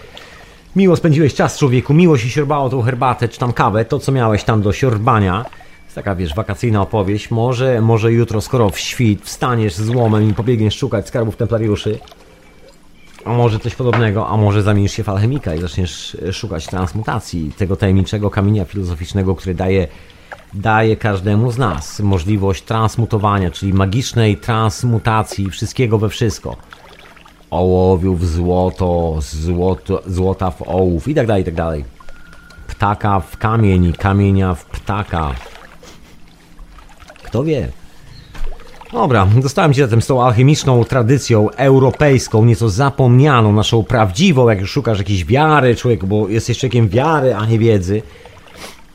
miło 0.76 0.96
spędziłeś 0.96 1.34
czas 1.34 1.58
człowieku, 1.58 1.94
miło 1.94 2.18
się 2.18 2.30
siorbało 2.30 2.70
tą 2.70 2.82
herbatę 2.82 3.28
czy 3.28 3.38
tam 3.38 3.52
kawę, 3.52 3.84
to 3.84 3.98
co 3.98 4.12
miałeś 4.12 4.44
tam 4.44 4.62
do 4.62 4.72
siorbania 4.72 5.44
taka, 5.94 6.14
wiesz, 6.14 6.34
wakacyjna 6.34 6.82
opowieść. 6.82 7.30
Może, 7.30 7.80
może 7.80 8.12
jutro, 8.12 8.40
skoro 8.40 8.70
w 8.70 8.78
świt 8.78 9.22
wstaniesz 9.22 9.74
z 9.74 9.88
łomem 9.88 10.30
i 10.30 10.34
pobiegniesz 10.34 10.76
szukać 10.76 11.08
skarbów 11.08 11.36
templariuszy, 11.36 11.98
A 13.24 13.32
może 13.32 13.58
coś 13.58 13.74
podobnego, 13.74 14.28
a 14.28 14.36
może 14.36 14.62
zamienisz 14.62 14.92
się 14.92 15.02
w 15.02 15.08
alchemika 15.08 15.54
i 15.54 15.60
zaczniesz 15.60 16.16
e, 16.28 16.32
szukać 16.32 16.66
transmutacji, 16.66 17.52
tego 17.56 17.76
tajemniczego 17.76 18.30
kamienia 18.30 18.64
filozoficznego, 18.64 19.34
który 19.34 19.54
daje, 19.54 19.88
daje 20.54 20.96
każdemu 20.96 21.50
z 21.50 21.58
nas 21.58 22.00
możliwość 22.00 22.62
transmutowania, 22.62 23.50
czyli 23.50 23.74
magicznej 23.74 24.36
transmutacji 24.36 25.50
wszystkiego 25.50 25.98
we 25.98 26.08
wszystko. 26.08 26.56
Ołowiu 27.50 28.14
w 28.14 28.26
złoto, 28.26 29.18
złoto 29.20 30.02
złota 30.06 30.50
w 30.50 30.62
ołów 30.62 31.08
i 31.08 31.14
tak 31.14 31.26
dalej, 31.26 31.42
i 31.42 31.44
tak 31.44 31.54
dalej. 31.54 31.84
Ptaka 32.66 33.20
w 33.20 33.36
kamień, 33.36 33.92
kamienia 33.92 34.54
w 34.54 34.64
ptaka. 34.64 35.34
Kto 37.34 37.44
wie? 37.44 37.68
Dobra, 38.92 39.26
dostałem 39.26 39.74
Ci 39.74 39.80
zatem 39.80 40.02
z 40.02 40.06
tą 40.06 40.22
alchemiczną 40.22 40.84
tradycją 40.84 41.50
europejską, 41.50 42.44
nieco 42.44 42.70
zapomnianą, 42.70 43.52
naszą 43.52 43.84
prawdziwą, 43.84 44.48
jak 44.48 44.60
już 44.60 44.70
szukasz 44.70 44.98
jakiejś 44.98 45.24
wiary, 45.24 45.76
człowieku, 45.76 46.06
bo 46.06 46.28
jesteś 46.28 46.58
człowiekiem 46.58 46.88
wiary, 46.88 47.34
a 47.34 47.46
nie 47.46 47.58
wiedzy, 47.58 48.02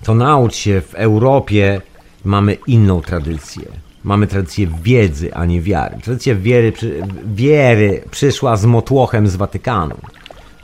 to 0.03 0.15
naucz 0.15 0.55
się, 0.55 0.81
w 0.81 0.95
Europie 0.95 1.81
mamy 2.25 2.57
inną 2.67 3.01
tradycję. 3.01 3.63
Mamy 4.03 4.27
tradycję 4.27 4.67
wiedzy, 4.83 5.33
a 5.33 5.45
nie 5.45 5.61
wiary. 5.61 5.97
Tradycja 6.03 6.35
wiery, 6.35 6.73
wiery 7.25 8.03
przyszła 8.11 8.57
z 8.57 8.65
motłochem 8.65 9.27
z 9.27 9.35
Watykanu. 9.35 9.95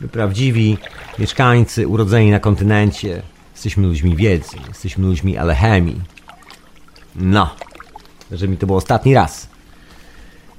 My 0.01 0.07
prawdziwi 0.07 0.77
mieszkańcy 1.19 1.87
urodzeni 1.87 2.31
na 2.31 2.39
kontynencie 2.39 3.21
jesteśmy 3.53 3.87
ludźmi 3.87 4.15
wiedzy, 4.15 4.57
jesteśmy 4.67 5.05
ludźmi 5.05 5.37
alchemii. 5.37 6.01
No 7.15 7.64
że 8.31 8.47
mi 8.47 8.57
to 8.57 8.67
był 8.67 8.75
ostatni 8.75 9.13
raz. 9.13 9.47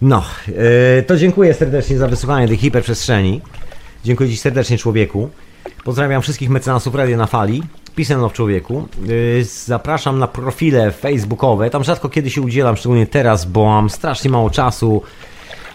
No, 0.03 0.25
yy, 0.49 0.55
to 1.07 1.17
dziękuję 1.17 1.55
serdecznie 1.55 1.99
za 1.99 2.09
wysłuchanie 2.09 2.49
tej 2.49 2.57
hiperprzestrzeni. 2.57 3.41
Dziękuję 4.05 4.31
Ci 4.31 4.37
serdecznie, 4.37 4.79
człowieku. 4.79 5.29
Pozdrawiam 5.85 6.23
wszystkich 6.23 6.51
mecenasów 6.51 6.95
Radio 6.95 7.17
na 7.17 7.27
Fali. 7.27 7.63
Pisano 7.97 8.29
w 8.29 8.33
człowieku. 8.33 8.89
Yy, 9.07 9.45
zapraszam 9.45 10.19
na 10.19 10.29
profile 10.29 10.93
facebookowe. 10.93 11.71
Tam 11.71 11.85
rzadko 11.85 12.09
kiedy 12.09 12.31
się 12.31 12.43
udzielam, 12.43 12.77
szczególnie 12.77 13.07
teraz, 13.07 13.45
bo 13.45 13.65
mam 13.65 13.91
strasznie 13.91 14.31
mało 14.31 14.51
czasu. 14.51 15.03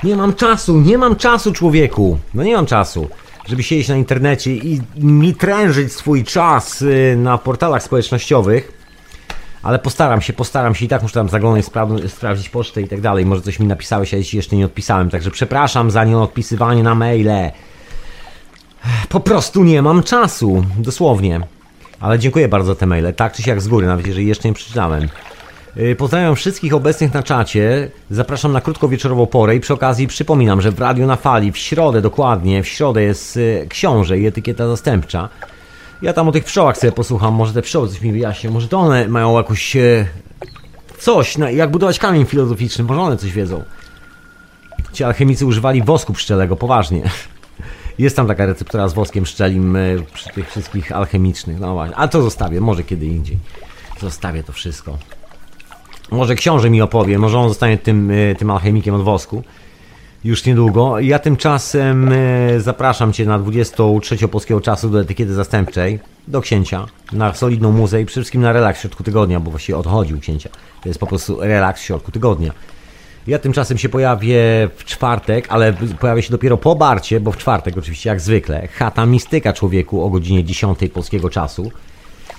Nie 0.03 0.15
mam 0.15 0.33
czasu, 0.35 0.81
nie 0.81 0.97
mam 0.97 1.15
czasu, 1.15 1.53
człowieku. 1.53 2.17
No 2.33 2.43
nie 2.43 2.55
mam 2.55 2.65
czasu, 2.65 3.07
żeby 3.47 3.63
siedzieć 3.63 3.87
na 3.87 3.95
internecie 3.95 4.55
i 4.55 4.81
mi 4.95 5.35
trężyć 5.35 5.93
swój 5.93 6.23
czas 6.23 6.81
yy, 6.81 7.15
na 7.17 7.37
portalach 7.37 7.83
społecznościowych 7.83 8.80
ale 9.63 9.79
postaram 9.79 10.21
się, 10.21 10.33
postaram 10.33 10.75
się 10.75 10.85
i 10.85 10.87
tak 10.87 11.01
muszę 11.01 11.13
tam 11.13 11.29
zaglądać, 11.29 11.65
spra 11.65 11.87
sprawdzić 12.07 12.49
pocztę 12.49 12.81
i 12.81 12.87
tak 12.87 13.01
dalej. 13.01 13.25
Może 13.25 13.41
coś 13.41 13.59
mi 13.59 13.67
napisałeś, 13.67 14.13
a 14.13 14.17
jeśli 14.17 14.37
jeszcze 14.37 14.55
nie 14.55 14.65
odpisałem, 14.65 15.09
także 15.09 15.31
przepraszam 15.31 15.91
za 15.91 16.03
nieodpisywanie 16.03 16.83
na 16.83 16.95
maile. 16.95 17.51
Po 19.09 19.19
prostu 19.19 19.63
nie 19.63 19.81
mam 19.81 20.03
czasu, 20.03 20.65
dosłownie. 20.77 21.41
Ale 21.99 22.19
dziękuję 22.19 22.47
bardzo 22.47 22.67
za 22.67 22.75
te 22.75 22.85
maile, 22.85 23.13
tak 23.13 23.33
czy 23.33 23.43
siak 23.43 23.61
z 23.61 23.67
góry, 23.67 23.87
nawet 23.87 24.07
jeżeli 24.07 24.27
jeszcze 24.27 24.47
nie 24.47 24.53
przeczytałem. 24.53 25.09
Y, 25.77 25.95
pozdrawiam 25.95 26.35
wszystkich 26.35 26.73
obecnych 26.73 27.13
na 27.13 27.23
czacie. 27.23 27.91
Zapraszam 28.09 28.51
na 28.51 28.61
krótko 28.61 28.87
wieczorową 28.87 29.25
porę 29.25 29.55
i 29.55 29.59
przy 29.59 29.73
okazji 29.73 30.07
przypominam, 30.07 30.61
że 30.61 30.71
w 30.71 30.79
Radiu 30.79 31.07
na 31.07 31.15
Fali 31.15 31.51
w 31.51 31.57
środę 31.57 32.01
dokładnie, 32.01 32.63
w 32.63 32.67
środę 32.67 33.03
jest 33.03 33.37
y, 33.37 33.65
książę 33.69 34.19
i 34.19 34.25
etykieta 34.25 34.67
zastępcza. 34.67 35.29
Ja 36.01 36.13
tam 36.13 36.27
o 36.27 36.31
tych 36.31 36.43
pszczołach 36.43 36.77
sobie 36.77 36.91
posłucham, 36.91 37.33
może 37.33 37.53
te 37.53 37.61
pszczoły 37.61 37.89
coś 37.89 38.01
mi 38.01 38.11
wyjaśnią, 38.11 38.51
może 38.51 38.67
to 38.67 38.79
one 38.79 39.07
mają 39.07 39.37
jakoś 39.37 39.75
e, 39.75 40.05
coś, 40.97 41.37
na, 41.37 41.51
jak 41.51 41.71
budować 41.71 41.99
kamień 41.99 42.25
filozoficzny, 42.25 42.83
może 42.83 43.01
one 43.01 43.17
coś 43.17 43.31
wiedzą. 43.31 43.63
Ci 44.93 45.03
alchemicy 45.03 45.45
używali 45.45 45.83
wosku 45.83 46.13
pszczelego, 46.13 46.55
poważnie. 46.55 47.01
Jest 47.99 48.15
tam 48.15 48.27
taka 48.27 48.45
receptura 48.45 48.87
z 48.87 48.93
woskiem 48.93 49.23
pszczelim 49.23 49.75
e, 49.75 49.79
przy 50.13 50.29
tych 50.29 50.49
wszystkich 50.49 50.91
alchemicznych, 50.91 51.59
no 51.59 51.73
właśnie. 51.73 51.95
A 51.95 52.07
to 52.07 52.21
zostawię, 52.21 52.61
może 52.61 52.83
kiedy 52.83 53.05
indziej. 53.05 53.37
Zostawię 53.99 54.43
to 54.43 54.53
wszystko. 54.53 54.97
Może 56.11 56.35
książę 56.35 56.69
mi 56.69 56.81
opowie, 56.81 57.19
może 57.19 57.39
on 57.39 57.49
zostanie 57.49 57.77
tym, 57.77 58.11
e, 58.11 58.35
tym 58.35 58.51
alchemikiem 58.51 58.95
od 58.95 59.03
wosku 59.03 59.43
już 60.23 60.45
niedługo. 60.45 60.99
Ja 60.99 61.19
tymczasem 61.19 62.09
e, 62.13 62.59
zapraszam 62.59 63.13
Cię 63.13 63.25
na 63.25 63.39
23 63.39 64.27
polskiego 64.27 64.61
czasu 64.61 64.89
do 64.89 65.01
etykiety 65.01 65.33
zastępczej, 65.33 65.99
do 66.27 66.41
księcia, 66.41 66.85
na 67.11 67.33
solidną 67.33 67.71
muzę 67.71 68.01
i 68.01 68.05
przede 68.05 68.21
wszystkim 68.21 68.41
na 68.41 68.53
relaks 68.53 68.79
w 68.79 68.81
środku 68.81 69.03
tygodnia, 69.03 69.39
bo 69.39 69.51
właściwie 69.51 69.77
odchodził 69.77 70.19
księcia. 70.19 70.49
To 70.83 70.89
jest 70.89 70.99
po 70.99 71.07
prostu 71.07 71.39
relaks 71.39 71.81
w 71.81 71.83
środku 71.83 72.11
tygodnia. 72.11 72.51
Ja 73.27 73.39
tymczasem 73.39 73.77
się 73.77 73.89
pojawię 73.89 74.69
w 74.75 74.85
czwartek, 74.85 75.45
ale 75.49 75.73
pojawię 75.99 76.21
się 76.21 76.31
dopiero 76.31 76.57
po 76.57 76.75
Barcie, 76.75 77.19
bo 77.19 77.31
w 77.31 77.37
czwartek 77.37 77.77
oczywiście 77.77 78.09
jak 78.09 78.21
zwykle. 78.21 78.67
Chata 78.67 79.05
Mistyka 79.05 79.53
Człowieku 79.53 80.03
o 80.03 80.09
godzinie 80.09 80.43
10 80.43 80.79
polskiego 80.93 81.29
czasu 81.29 81.71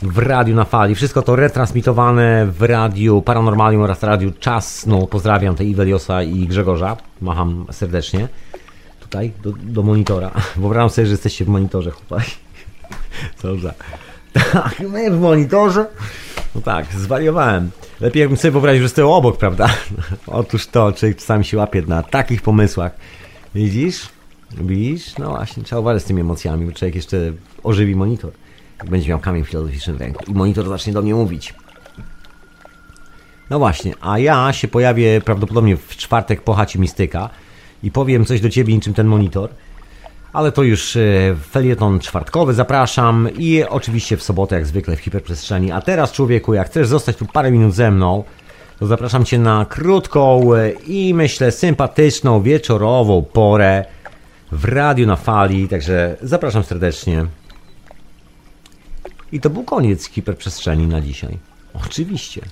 w 0.03 0.19
radiu 0.19 0.55
na 0.55 0.65
fali. 0.65 0.95
Wszystko 0.95 1.23
to 1.23 1.37
retransmitowane 1.37 2.47
w 2.47 2.63
radiu 2.63 3.23
Paranormalium 3.23 3.83
oraz 3.83 4.03
radiu 4.03 4.33
Czas. 4.41 4.87
No, 4.87 5.07
pozdrawiam 5.07 5.55
tej 5.55 5.69
Iweliosa 5.69 6.23
i 6.23 6.47
Grzegorza. 6.47 6.97
Macham 7.21 7.67
serdecznie. 7.71 8.29
Tutaj, 9.01 9.33
do, 9.43 9.53
do 9.63 9.83
monitora. 9.83 10.31
Wyobrażam 10.57 10.91
sobie, 10.91 11.07
że 11.07 11.13
jesteście 11.13 11.45
w 11.45 11.49
monitorze, 11.49 11.91
chłopaki. 11.91 12.31
Dobrze. 13.43 13.75
Tak, 14.33 14.81
my 14.81 15.11
w 15.11 15.21
monitorze. 15.21 15.87
No 16.55 16.61
tak, 16.61 16.87
zwariowałem. 16.87 17.71
Lepiej 18.01 18.21
jakbym 18.21 18.37
sobie 18.37 18.53
wyobraził, 18.53 18.83
że 18.83 18.89
stoją 18.89 19.13
obok, 19.13 19.37
prawda? 19.37 19.69
Otóż 20.27 20.67
to, 20.67 20.93
człowiek 20.93 21.19
czasami 21.19 21.45
się 21.45 21.57
łapie 21.57 21.83
na 21.87 22.03
takich 22.03 22.43
pomysłach. 22.43 22.93
Widzisz? 23.55 24.09
Widzisz? 24.51 25.19
No 25.19 25.31
właśnie, 25.31 25.63
trzeba 25.63 25.81
uważać 25.81 26.03
z 26.03 26.07
tymi 26.07 26.21
emocjami, 26.21 26.67
bo 26.67 26.73
człowiek 26.73 26.95
jeszcze 26.95 27.33
ożywi 27.63 27.97
monitor 27.97 28.33
będzie 28.91 29.09
miał 29.09 29.19
kamień 29.19 29.45
filozoficzny 29.45 29.95
w 29.95 30.01
ręku 30.01 30.25
i 30.29 30.35
monitor 30.35 30.69
zacznie 30.69 30.93
do 30.93 31.03
mnie 31.03 31.15
mówić. 31.15 31.55
No 33.51 33.59
właśnie, 33.59 33.95
a 34.01 34.19
ja 34.19 34.53
się 34.53 34.69
pojawię 34.69 35.21
prawdopodobnie 35.21 35.77
w 35.77 35.97
czwartek 35.97 36.43
po 36.43 36.55
chacie 36.55 36.79
Mistyka 36.79 37.31
i 37.83 37.91
powiem 37.91 38.25
coś 38.25 38.41
do 38.41 38.51
Ciebie 38.51 38.75
niczym 38.75 38.95
ten 38.95 39.07
monitor. 39.07 39.51
Ale 40.33 40.53
to 40.53 40.63
już 40.63 40.97
e, 40.97 41.01
felieton 41.51 42.01
czwartkowy, 42.01 42.55
zapraszam 42.55 43.29
i 43.39 43.65
oczywiście 43.69 44.17
w 44.17 44.23
sobotę 44.23 44.57
jak 44.57 44.67
zwykle 44.67 44.97
w 44.97 45.01
hiperprzestrzeni. 45.01 45.73
A 45.73 45.81
teraz 45.81 46.13
człowieku, 46.13 46.55
jak 46.55 46.67
chcesz 46.67 46.89
zostać 46.89 47.17
tu 47.17 47.27
parę 47.27 47.51
minut 47.51 47.75
ze 47.75 47.91
mną, 47.91 48.25
to 48.79 48.87
zapraszam 48.87 49.25
Cię 49.25 49.39
na 49.39 49.67
krótką 49.69 50.55
e, 50.55 50.71
i 50.71 51.15
myślę 51.15 51.53
sympatyczną 51.53 52.43
wieczorową 52.43 53.23
porę 53.23 53.85
w 54.53 54.65
radiu 54.65 55.07
na 55.07 55.17
fali, 55.17 55.69
także 55.69 56.17
zapraszam 56.23 56.65
serdecznie. 56.65 57.27
I 59.33 59.41
to 59.41 59.51
był 59.51 59.65
koniec 59.65 60.09
hiperprzestrzeni 60.09 60.87
na 60.87 61.01
dzisiaj. 61.01 61.39
Oczywiście. 61.75 62.43